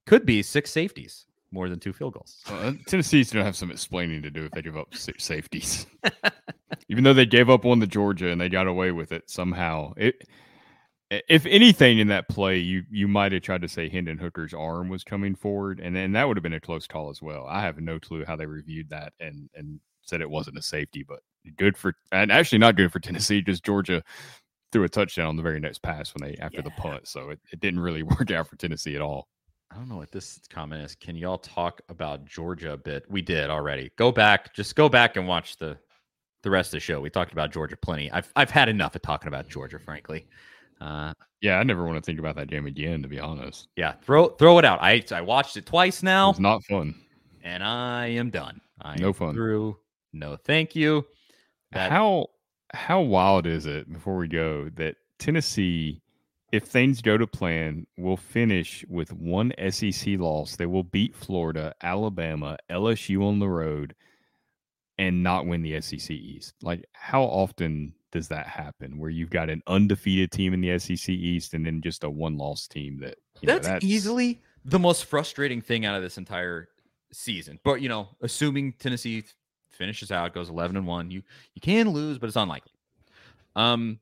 could 0.06 0.26
be 0.26 0.44
six 0.44 0.72
safeties, 0.72 1.26
more 1.52 1.70
than 1.70 1.80
two 1.80 1.94
field 1.94 2.14
goals. 2.14 2.44
Uh, 2.48 2.74
Tennessee's 2.86 3.32
going 3.32 3.42
to 3.42 3.46
have 3.46 3.56
some 3.56 3.72
explaining 3.72 4.22
to 4.22 4.30
do 4.30 4.46
if 4.46 4.52
they 4.52 4.62
give 4.62 4.78
up 4.78 4.94
six 4.94 5.24
safeties. 5.24 5.88
Even 6.90 7.04
though 7.04 7.14
they 7.14 7.26
gave 7.26 7.50
up 7.50 7.64
one 7.64 7.80
to 7.80 7.88
Georgia 7.88 8.30
and 8.30 8.40
they 8.40 8.50
got 8.50 8.68
away 8.68 8.92
with 8.92 9.12
it 9.12 9.30
somehow. 9.30 9.94
It, 9.98 10.24
if 11.10 11.46
anything 11.46 12.00
in 12.00 12.08
that 12.08 12.28
play, 12.30 12.58
you 12.58 12.84
you 12.90 13.08
might 13.08 13.32
have 13.32 13.44
tried 13.44 13.62
to 13.62 13.68
say 13.68 13.90
Hendon 13.90 14.18
Hooker's 14.18 14.54
arm 14.54 14.90
was 14.90 15.04
coming 15.04 15.36
forward, 15.36 15.80
and 15.80 15.96
then 15.96 16.14
that 16.14 16.28
would 16.28 16.36
have 16.38 16.44
been 16.44 16.54
a 16.54 16.60
close 16.60 16.88
call 16.88 17.10
as 17.10 17.22
well. 17.22 17.46
I 17.48 17.62
have 17.62 17.80
no 17.80 18.00
clue 18.00 18.26
how 18.26 18.36
they 18.36 18.46
reviewed 18.46 18.90
that 18.90 19.14
and 19.20 19.50
and 19.56 19.80
said 20.02 20.22
it 20.22 20.30
wasn't 20.30 20.58
a 20.58 20.62
safety, 20.62 21.04
but 21.08 21.20
good 21.58 21.78
for 21.78 21.96
and 22.12 22.32
actually 22.32 22.58
not 22.58 22.76
good 22.76 22.92
for 22.92 23.00
Tennessee. 23.00 23.42
Just 23.42 23.64
Georgia 23.64 24.04
threw 24.76 24.84
a 24.84 24.90
touchdown 24.90 25.28
on 25.28 25.36
the 25.38 25.44
very 25.44 25.60
next 25.60 25.82
pass 25.82 26.14
when 26.14 26.30
they 26.30 26.38
after 26.38 26.62
the 26.62 26.70
Yeah. 26.70 26.82
punt, 26.84 27.08
so 27.08 27.30
it, 27.30 27.40
it 27.54 27.60
didn't 27.62 27.80
really 27.80 28.04
work 28.20 28.30
out 28.32 28.48
for 28.48 28.58
Tennessee 28.58 28.96
at 28.96 29.02
all. 29.02 29.28
I 29.72 29.76
don't 29.78 29.88
know 29.90 29.96
what 29.96 30.12
this 30.12 30.40
comment 30.50 30.84
is. 30.84 30.96
Can 30.96 31.16
y'all 31.16 31.38
talk 31.38 31.82
about 31.90 32.26
Georgia 32.26 32.74
a 32.74 32.78
bit? 32.78 33.06
We 33.10 33.22
did 33.22 33.50
already. 33.50 33.92
Go 33.98 34.12
back, 34.12 34.54
just 34.54 34.76
go 34.76 34.90
back 34.90 35.16
and 35.18 35.28
watch 35.28 35.58
the 35.58 35.78
the 36.44 36.50
rest 36.52 36.68
of 36.70 36.74
the 36.74 36.80
show. 36.82 37.02
We 37.02 37.10
talked 37.10 37.32
about 37.32 37.52
Georgia 37.52 37.76
plenty. 37.78 38.12
I've 38.12 38.32
I've 38.36 38.52
had 38.52 38.70
enough 38.70 38.96
of 38.96 39.02
talking 39.02 39.28
about 39.30 39.48
Georgia, 39.50 39.80
frankly. 39.80 40.28
Uh, 40.82 41.14
Yeah, 41.42 41.58
I 41.58 41.64
never 41.64 41.86
want 41.86 41.96
to 41.98 42.02
think 42.02 42.20
about 42.20 42.36
that 42.36 42.48
game 42.50 42.66
again, 42.68 43.02
to 43.02 43.08
be 43.08 43.20
honest. 43.20 43.70
yeah, 43.78 43.94
throw 44.04 44.28
throw 44.30 44.60
it 44.60 44.66
out. 44.66 44.80
I 44.82 45.04
I 45.12 45.22
watched 45.22 45.56
it 45.58 45.66
twice 45.66 46.04
now. 46.04 46.30
It's 46.32 46.40
not 46.40 46.64
fun. 46.66 46.94
and 47.44 47.64
I 47.64 48.08
am 48.08 48.30
done. 48.30 48.60
I 48.82 48.98
No 48.98 49.14
fun. 49.14 49.34
Through. 49.34 49.78
No, 50.14 50.36
thank 50.36 50.76
you. 50.76 51.06
That- 51.72 51.92
how 51.92 52.28
how 52.74 53.02
wild 53.02 53.46
is 53.46 53.66
it 53.66 53.92
before 53.92 54.18
we 54.18 54.28
go 54.28 54.70
that 54.76 54.96
Tennessee, 55.20 56.02
if 56.52 56.64
things 56.66 57.02
go 57.02 57.18
to 57.18 57.28
plan, 57.28 57.86
will 57.98 58.18
finish 58.18 58.86
with 58.90 59.14
one 59.14 59.54
SEC 59.70 60.20
loss. 60.20 60.56
They 60.56 60.66
will 60.66 60.84
beat 60.84 61.16
Florida, 61.16 61.74
Alabama, 61.82 62.58
LSU 62.70 63.24
on 63.24 63.40
the 63.40 63.48
road, 63.48 63.96
and 64.98 65.24
not 65.24 65.46
win 65.46 65.62
the 65.62 65.80
SEC 65.82 66.12
East. 66.12 66.54
Like 66.62 66.86
how 66.94 67.24
often 67.24 67.94
does 68.12 68.28
that 68.30 68.48
happen? 68.48 68.98
Where 68.98 69.10
you've 69.10 69.30
got 69.30 69.50
an 69.50 69.62
undefeated 69.68 70.32
team 70.32 70.54
in 70.54 70.62
the 70.62 70.78
SEC 70.80 71.10
East 71.10 71.54
and 71.54 71.66
then 71.66 71.82
just 71.82 72.04
a 72.04 72.10
one 72.10 72.38
loss 72.38 72.68
team 72.68 73.00
that 73.02 73.16
you 73.42 73.48
know, 73.48 73.60
that's, 73.60 73.84
easily 73.84 74.42
the 74.64 74.80
most 74.80 75.06
frustrating 75.06 75.62
thing 75.62 75.86
out 75.86 75.96
of 75.96 76.02
this 76.02 76.18
entire 76.18 76.70
season. 77.12 77.60
But 77.64 77.82
you 77.82 77.90
know, 77.90 78.10
assuming 78.22 78.74
Tennessee 78.80 79.26
finishes 79.76 80.12
out, 80.12 80.34
goes 80.34 80.50
eleven 80.50 80.78
and 80.78 80.88
one, 80.88 81.12
you 81.12 81.22
you 81.54 81.62
can 81.62 81.90
lose, 81.90 82.18
but 82.18 82.28
it's 82.28 82.36
unlikely. 82.36 82.72
Um, 83.56 84.00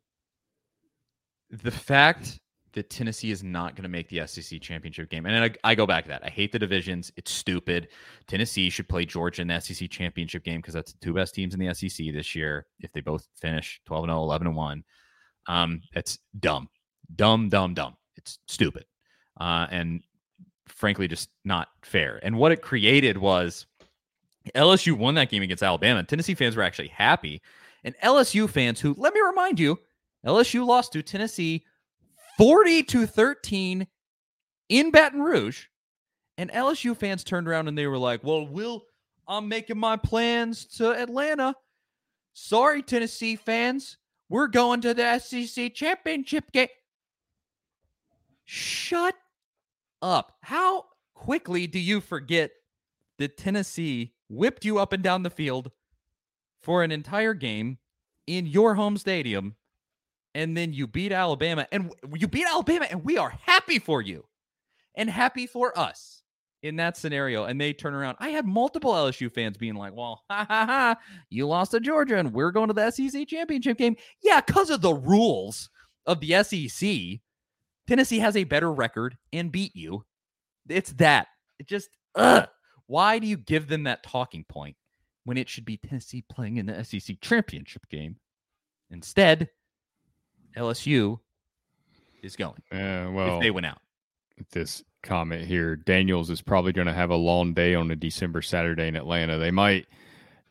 the 1.50 1.72
fact 1.72 2.40
that 2.74 2.90
Tennessee 2.90 3.30
is 3.30 3.44
not 3.44 3.76
going 3.76 3.84
to 3.84 3.90
make 3.90 4.10
the 4.10 4.26
SEC 4.26 4.60
championship 4.62 5.10
game, 5.10 5.26
and 5.26 5.46
I, 5.64 5.72
I 5.72 5.76
go 5.76 5.86
back 5.86 6.06
to 6.06 6.10
that. 6.10 6.24
I 6.26 6.30
hate 6.30 6.52
the 6.52 6.60
divisions; 6.60 7.12
it's 7.16 7.32
stupid. 7.32 7.90
Tennessee 8.28 8.70
should 8.70 8.90
play 8.90 9.06
Georgia 9.06 9.42
in 9.42 9.48
the 9.48 9.60
SEC 9.60 9.90
championship 9.90 10.44
game 10.44 10.60
because 10.60 10.74
that's 10.74 10.94
the 10.94 11.00
two 11.00 11.14
best 11.14 11.36
teams 11.36 11.54
in 11.54 11.60
the 11.60 11.74
SEC 11.74 12.14
this 12.14 12.36
year. 12.36 12.66
If 12.80 12.92
they 12.92 13.02
both 13.02 13.28
finish 13.40 13.82
12 13.86 14.06
and 14.06 14.12
0, 14.12 14.22
11 14.22 14.48
and 14.48 14.56
1, 14.56 14.84
um, 15.48 15.82
it's 15.94 16.20
dumb, 16.40 16.70
dumb, 17.16 17.50
dumb, 17.50 17.74
dumb. 17.74 17.96
It's 18.16 18.40
stupid, 18.48 18.86
uh, 19.40 19.68
and 19.70 20.02
frankly, 20.68 21.08
just 21.08 21.30
not 21.46 21.70
fair. 21.84 22.20
And 22.24 22.38
what 22.38 22.52
it 22.52 22.62
created 22.62 23.18
was 23.18 23.68
LSU 24.56 24.94
won 24.94 25.16
that 25.16 25.30
game 25.30 25.44
against 25.44 25.64
Alabama. 25.64 26.04
Tennessee 26.04 26.36
fans 26.36 26.56
were 26.56 26.64
actually 26.64 26.90
happy, 26.90 27.42
and 27.84 27.96
LSU 28.04 28.50
fans 28.50 28.80
who, 28.80 28.96
let 28.98 29.14
me 29.14 29.22
remind 29.22 29.60
you, 29.60 29.80
LSU 30.26 30.66
lost 30.66 30.94
to 30.94 31.02
Tennessee 31.02 31.66
40 32.38 32.84
to 32.84 33.06
13 33.06 33.88
in 34.70 34.92
Baton 34.92 35.22
Rouge. 35.22 35.66
And 36.38 36.52
LSU 36.52 36.98
fans 36.98 37.24
turned 37.24 37.48
around 37.48 37.68
and 37.68 37.78
they 37.78 37.88
were 37.88 37.98
like, 37.98 38.24
Well, 38.24 38.48
Will, 38.48 38.86
I'm 39.28 39.48
making 39.48 39.78
my 39.78 39.98
plans 39.98 40.66
to 40.78 40.92
Atlanta. 40.92 41.56
Sorry, 42.34 42.82
Tennessee 42.82 43.36
fans. 43.36 43.98
We're 44.30 44.48
going 44.48 44.82
to 44.82 44.94
the 44.94 45.20
SEC 45.20 45.74
championship 45.76 46.52
game. 46.52 46.70
Shut 48.46 49.16
up. 50.02 50.38
How 50.42 50.86
quickly 51.14 51.68
do 51.68 51.80
you 51.80 52.02
forget 52.02 52.52
that 53.20 53.38
Tennessee 53.38 54.13
whipped 54.34 54.66
you 54.66 54.80
up 54.80 54.94
and 54.94 55.04
down 55.04 55.24
the 55.24 55.30
field 55.30 55.72
for 56.62 56.84
an 56.84 56.92
entire 56.92 57.34
game 57.34 57.78
in 58.28 58.46
your 58.46 58.76
home 58.76 58.98
stadium 58.98 59.56
and 60.36 60.58
then 60.58 60.74
you 60.74 60.88
beat 60.88 61.12
Alabama 61.12 61.68
and 61.72 61.94
you 62.16 62.28
beat 62.28 62.46
Alabama 62.48 62.88
and 62.90 63.04
we 63.04 63.18
are 63.18 63.30
happy 63.42 63.80
for 63.80 64.02
you 64.02 64.26
and 64.96 65.10
happy 65.10 65.46
for 65.46 65.78
us 65.78 66.24
in 66.64 66.78
that 66.78 66.96
scenario 66.96 67.44
and 67.44 67.60
they 67.60 67.74
turn 67.74 67.94
around. 67.94 68.16
I 68.20 68.30
had 68.30 68.46
multiple 68.46 68.94
LSU 68.94 69.32
fans 69.32 69.58
being 69.58 69.76
like 69.76 69.94
well 69.94 70.24
ha 70.30 70.46
ha 70.48 70.66
ha 70.66 70.96
you 71.30 71.48
lost 71.48 71.72
to 71.72 71.80
Georgia 71.80 72.18
and 72.18 72.34
we're 72.34 72.52
going 72.52 72.70
to 72.70 72.74
the 72.74 72.92
SEC 72.92 73.28
championship 73.28 73.78
game. 73.78 73.96
Yeah 74.24 74.42
cuz 74.42 74.70
of 74.70 74.82
the 74.82 74.94
rules 74.94 75.70
of 76.06 76.20
the 76.20 76.44
SEC 76.44 77.20
Tennessee 77.88 78.20
has 78.20 78.36
a 78.38 78.46
better 78.46 78.72
record 78.72 79.18
and 79.34 79.52
beat 79.52 79.76
you. 79.76 80.06
It's 80.70 80.94
that. 80.94 81.28
It 81.60 81.68
just 81.68 81.90
ugh. 82.16 82.48
Why 82.88 83.20
do 83.20 83.28
you 83.28 83.38
give 83.38 83.68
them 83.68 83.84
that 83.84 84.04
talking 84.04 84.44
point 84.48 84.76
when 85.26 85.38
it 85.38 85.48
should 85.50 85.66
be 85.66 85.78
Tennessee 85.78 86.24
playing 86.30 86.58
in 86.58 86.66
the 86.66 86.84
SEC 86.84 87.20
championship 87.22 87.88
game 87.90 88.18
instead 88.92 89.50
LSU 90.58 91.20
is 92.22 92.36
going 92.36 92.62
Yeah, 92.72 93.10
well, 93.10 93.38
if 93.38 93.42
they 93.42 93.52
went 93.52 93.66
out. 93.66 93.80
this 94.52 94.84
comment 95.02 95.46
here. 95.46 95.76
Daniels 95.76 96.30
is 96.30 96.42
probably 96.42 96.72
going 96.72 96.88
to 96.88 96.94
have 96.94 97.10
a 97.10 97.16
long 97.16 97.54
day 97.54 97.76
on 97.76 97.92
a 97.92 97.96
December 97.96 98.42
Saturday 98.42 98.88
in 98.88 98.96
Atlanta. 98.96 99.38
They 99.38 99.52
might 99.52 99.88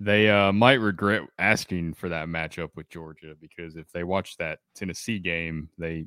they 0.00 0.28
uh, 0.28 0.52
might 0.52 0.80
regret 0.80 1.22
asking 1.38 1.94
for 1.94 2.08
that 2.08 2.26
matchup 2.26 2.70
with 2.74 2.88
Georgia 2.88 3.34
because 3.40 3.76
if 3.76 3.90
they 3.92 4.02
watch 4.04 4.36
that 4.38 4.58
Tennessee 4.74 5.18
game, 5.18 5.68
they 5.78 6.06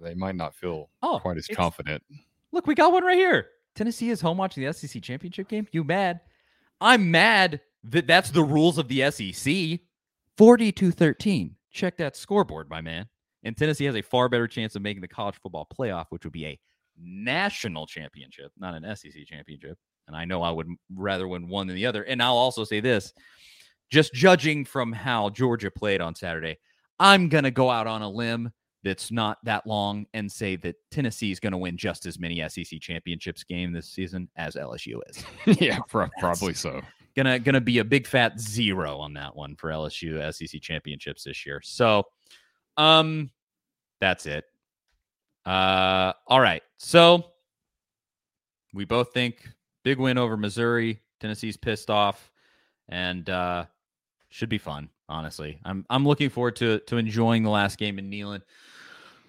they 0.00 0.14
might 0.14 0.36
not 0.36 0.54
feel 0.54 0.88
Oh, 1.02 1.18
quite 1.20 1.36
as 1.36 1.48
confident. 1.48 2.02
Look, 2.52 2.66
we 2.66 2.74
got 2.76 2.92
one 2.92 3.02
right 3.04 3.16
here. 3.16 3.48
Tennessee 3.74 4.10
is 4.10 4.20
home 4.20 4.38
watching 4.38 4.64
the 4.64 4.72
SEC 4.72 5.02
championship 5.02 5.48
game. 5.48 5.66
You 5.72 5.84
mad? 5.84 6.20
I'm 6.80 7.10
mad 7.10 7.60
that 7.84 8.06
that's 8.06 8.30
the 8.30 8.44
rules 8.44 8.78
of 8.78 8.88
the 8.88 9.10
SEC. 9.10 9.80
42 10.36 10.90
13. 10.90 11.56
Check 11.70 11.96
that 11.98 12.16
scoreboard, 12.16 12.68
my 12.70 12.80
man. 12.80 13.06
And 13.42 13.56
Tennessee 13.56 13.84
has 13.84 13.96
a 13.96 14.02
far 14.02 14.28
better 14.28 14.48
chance 14.48 14.74
of 14.74 14.82
making 14.82 15.02
the 15.02 15.08
college 15.08 15.36
football 15.42 15.68
playoff, 15.78 16.06
which 16.10 16.24
would 16.24 16.32
be 16.32 16.46
a 16.46 16.58
national 16.98 17.86
championship, 17.86 18.52
not 18.58 18.74
an 18.74 18.96
SEC 18.96 19.26
championship. 19.26 19.78
And 20.06 20.16
I 20.16 20.24
know 20.24 20.42
I 20.42 20.50
would 20.50 20.68
rather 20.94 21.28
win 21.28 21.48
one 21.48 21.66
than 21.66 21.76
the 21.76 21.86
other. 21.86 22.02
And 22.04 22.22
I'll 22.22 22.36
also 22.36 22.64
say 22.64 22.80
this 22.80 23.12
just 23.90 24.14
judging 24.14 24.64
from 24.64 24.92
how 24.92 25.30
Georgia 25.30 25.70
played 25.70 26.00
on 26.00 26.14
Saturday, 26.14 26.58
I'm 26.98 27.28
going 27.28 27.44
to 27.44 27.50
go 27.50 27.70
out 27.70 27.86
on 27.86 28.02
a 28.02 28.08
limb 28.08 28.52
that's 28.84 29.10
not 29.10 29.38
that 29.44 29.66
long 29.66 30.06
and 30.12 30.30
say 30.30 30.56
that 30.56 30.76
Tennessee 30.90 31.32
is 31.32 31.40
going 31.40 31.52
to 31.52 31.58
win 31.58 31.76
just 31.76 32.04
as 32.06 32.18
many 32.18 32.46
SEC 32.48 32.78
championships 32.80 33.42
game 33.42 33.72
this 33.72 33.88
season 33.88 34.28
as 34.36 34.54
LSU 34.54 35.00
is. 35.08 35.24
yeah, 35.60 35.78
pro- 35.88 36.10
probably 36.20 36.54
so. 36.54 36.80
Gonna 37.16 37.38
gonna 37.38 37.60
be 37.60 37.78
a 37.78 37.84
big 37.84 38.08
fat 38.08 38.40
zero 38.40 38.98
on 38.98 39.14
that 39.14 39.34
one 39.34 39.54
for 39.54 39.70
LSU 39.70 40.34
SEC 40.34 40.60
championships 40.60 41.22
this 41.24 41.46
year. 41.46 41.60
So, 41.62 42.02
um, 42.76 43.30
that's 44.00 44.26
it. 44.26 44.44
Uh, 45.46 46.12
all 46.26 46.40
right. 46.40 46.62
So 46.78 47.24
we 48.72 48.84
both 48.84 49.12
think 49.14 49.48
big 49.84 50.00
win 50.00 50.18
over 50.18 50.36
Missouri. 50.36 51.00
Tennessee's 51.20 51.56
pissed 51.56 51.88
off, 51.88 52.32
and 52.88 53.30
uh, 53.30 53.66
should 54.28 54.48
be 54.48 54.58
fun. 54.58 54.88
Honestly, 55.08 55.60
I'm 55.64 55.86
I'm 55.88 56.04
looking 56.04 56.30
forward 56.30 56.56
to 56.56 56.80
to 56.80 56.96
enjoying 56.96 57.44
the 57.44 57.50
last 57.50 57.78
game 57.78 58.00
in 58.00 58.10
Neyland 58.10 58.42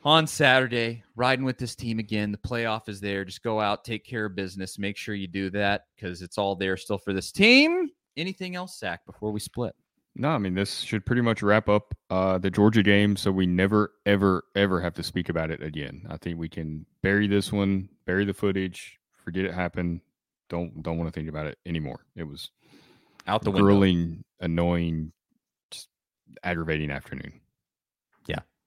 on 0.05 0.27
Saturday, 0.27 1.03
riding 1.15 1.43
with 1.43 1.57
this 1.57 1.75
team 1.75 1.97
again. 1.97 2.31
The 2.31 2.37
playoff 2.37 2.87
is 2.87 3.01
there. 3.01 3.25
Just 3.25 3.41
go 3.43 3.59
out, 3.59 3.83
take 3.83 4.05
care 4.05 4.25
of 4.25 4.35
business. 4.35 4.77
Make 4.77 4.95
sure 4.95 5.15
you 5.15 5.27
do 5.27 5.49
that 5.49 5.87
because 5.95 6.21
it's 6.21 6.37
all 6.37 6.55
there 6.55 6.77
still 6.77 6.99
for 6.99 7.11
this 7.11 7.31
team. 7.31 7.89
Anything 8.15 8.55
else, 8.55 8.77
Zach, 8.79 9.05
before 9.05 9.31
we 9.31 9.39
split? 9.39 9.75
No, 10.17 10.29
I 10.29 10.37
mean 10.37 10.53
this 10.53 10.79
should 10.79 11.05
pretty 11.05 11.21
much 11.21 11.43
wrap 11.43 11.67
up 11.67 11.93
uh, 12.09 12.37
the 12.37 12.49
Georgia 12.49 12.81
game, 12.81 13.17
so 13.17 13.31
we 13.31 13.45
never, 13.45 13.91
ever, 14.05 14.45
ever 14.55 14.79
have 14.79 14.93
to 14.93 15.03
speak 15.03 15.27
about 15.27 15.51
it 15.51 15.61
again. 15.61 16.05
I 16.09 16.15
think 16.15 16.39
we 16.39 16.47
can 16.47 16.85
bury 17.01 17.27
this 17.27 17.51
one, 17.51 17.89
bury 18.05 18.23
the 18.23 18.33
footage, 18.33 18.97
forget 19.25 19.43
it 19.43 19.53
happened. 19.53 19.99
Don't 20.47 20.81
don't 20.83 20.97
want 20.97 21.11
to 21.11 21.19
think 21.19 21.27
about 21.27 21.47
it 21.47 21.57
anymore. 21.65 22.05
It 22.15 22.23
was 22.23 22.51
out 23.27 23.41
the 23.41 23.51
grueling, 23.51 23.97
window. 23.97 24.23
annoying, 24.39 25.11
just 25.69 25.89
aggravating 26.43 26.91
afternoon. 26.91 27.41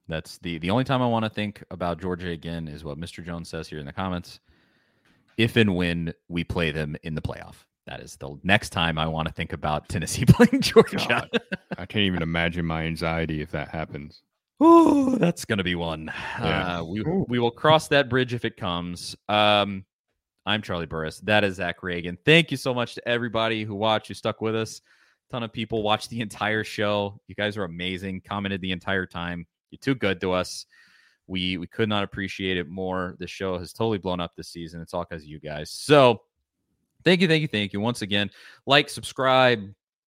That's 0.08 0.38
the 0.38 0.58
the 0.58 0.70
only 0.70 0.84
time 0.84 1.02
I 1.02 1.06
want 1.06 1.24
to 1.24 1.30
think 1.30 1.62
about 1.70 2.00
Georgia 2.00 2.30
again 2.30 2.66
is 2.66 2.84
what 2.84 2.98
Mr. 2.98 3.24
Jones 3.24 3.48
says 3.48 3.68
here 3.68 3.78
in 3.78 3.86
the 3.86 3.92
comments. 3.92 4.40
If 5.36 5.56
and 5.56 5.76
when 5.76 6.14
we 6.28 6.42
play 6.42 6.70
them 6.72 6.96
in 7.02 7.14
the 7.14 7.20
playoff, 7.20 7.54
that 7.86 8.00
is 8.00 8.16
the 8.16 8.36
next 8.42 8.70
time 8.70 8.98
I 8.98 9.06
want 9.06 9.28
to 9.28 9.34
think 9.34 9.52
about 9.52 9.88
Tennessee 9.88 10.24
playing 10.28 10.62
Georgia. 10.62 11.28
I 11.76 11.86
can't 11.86 12.04
even 12.04 12.22
imagine 12.22 12.64
my 12.64 12.84
anxiety 12.84 13.40
if 13.40 13.50
that 13.52 13.68
happens. 13.68 14.22
Oh, 14.60 15.16
that's 15.16 15.44
gonna 15.44 15.62
be 15.62 15.74
one. 15.74 16.10
Yeah. 16.40 16.78
Uh, 16.78 16.84
we 16.84 17.02
we 17.28 17.38
will 17.38 17.50
cross 17.50 17.88
that 17.88 18.08
bridge 18.08 18.34
if 18.34 18.44
it 18.44 18.56
comes. 18.56 19.14
Um, 19.28 19.84
I'm 20.46 20.62
Charlie 20.62 20.86
Burris. 20.86 21.20
That 21.20 21.44
is 21.44 21.56
Zach 21.56 21.82
Ragan. 21.82 22.16
Thank 22.24 22.50
you 22.50 22.56
so 22.56 22.72
much 22.72 22.94
to 22.94 23.06
everybody 23.06 23.64
who 23.64 23.74
watched, 23.74 24.08
who 24.08 24.14
stuck 24.14 24.40
with 24.40 24.56
us. 24.56 24.80
A 25.28 25.32
ton 25.32 25.42
of 25.42 25.52
people 25.52 25.82
watched 25.82 26.08
the 26.08 26.20
entire 26.20 26.64
show. 26.64 27.20
You 27.28 27.34
guys 27.34 27.58
are 27.58 27.64
amazing. 27.64 28.22
Commented 28.26 28.62
the 28.62 28.72
entire 28.72 29.04
time. 29.04 29.46
You're 29.70 29.78
too 29.80 29.94
good 29.94 30.20
to 30.20 30.32
us. 30.32 30.66
We 31.26 31.58
we 31.58 31.66
could 31.66 31.88
not 31.88 32.04
appreciate 32.04 32.56
it 32.56 32.68
more. 32.68 33.14
The 33.18 33.26
show 33.26 33.58
has 33.58 33.72
totally 33.72 33.98
blown 33.98 34.20
up 34.20 34.32
this 34.36 34.48
season. 34.48 34.80
It's 34.80 34.94
all 34.94 35.04
because 35.08 35.22
of 35.22 35.28
you 35.28 35.38
guys. 35.38 35.70
So 35.70 36.22
thank 37.04 37.20
you, 37.20 37.28
thank 37.28 37.42
you, 37.42 37.48
thank 37.48 37.72
you 37.72 37.80
once 37.80 38.02
again. 38.02 38.30
Like, 38.66 38.88
subscribe, 38.88 39.62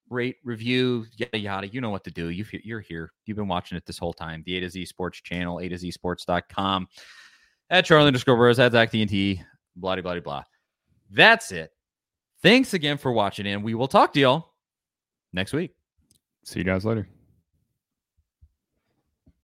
rate, 0.10 0.38
review, 0.44 1.06
yada 1.18 1.38
yada. 1.38 1.68
You 1.68 1.82
know 1.82 1.90
what 1.90 2.04
to 2.04 2.12
do. 2.12 2.30
You 2.30 2.46
you're 2.64 2.82
here. 2.82 3.12
You've 3.26 3.38
been 3.38 3.48
watching 3.48 3.78
it 3.78 3.86
this 3.86 3.98
whole 3.98 4.14
time. 4.14 4.44
The 4.46 4.58
A 4.58 4.60
to 4.62 4.70
Z 4.70 4.86
Sports 4.86 5.22
channel, 5.22 5.60
A 5.60 5.70
to 5.70 5.78
Z 5.78 5.92
Sports.com. 5.92 6.88
At 7.70 7.86
Charlie 7.86 8.08
underscore 8.08 8.36
Rose, 8.36 8.60
at 8.60 8.74
Zach 8.74 8.92
TNT, 8.92 9.44
blah 9.76 9.96
blah 10.02 10.20
blah. 10.20 10.44
That's 11.10 11.52
it. 11.52 11.72
Thanks 12.42 12.74
again 12.74 12.98
for 12.98 13.12
watching, 13.12 13.48
and 13.48 13.64
we 13.64 13.76
will 13.76 13.88
talk 13.88 14.14
to 14.14 14.20
y'all 14.20 14.54
next 15.34 15.54
week. 15.54 15.76
See 16.44 16.60
you 16.60 16.66
guys 16.66 16.86
later. 16.86 17.08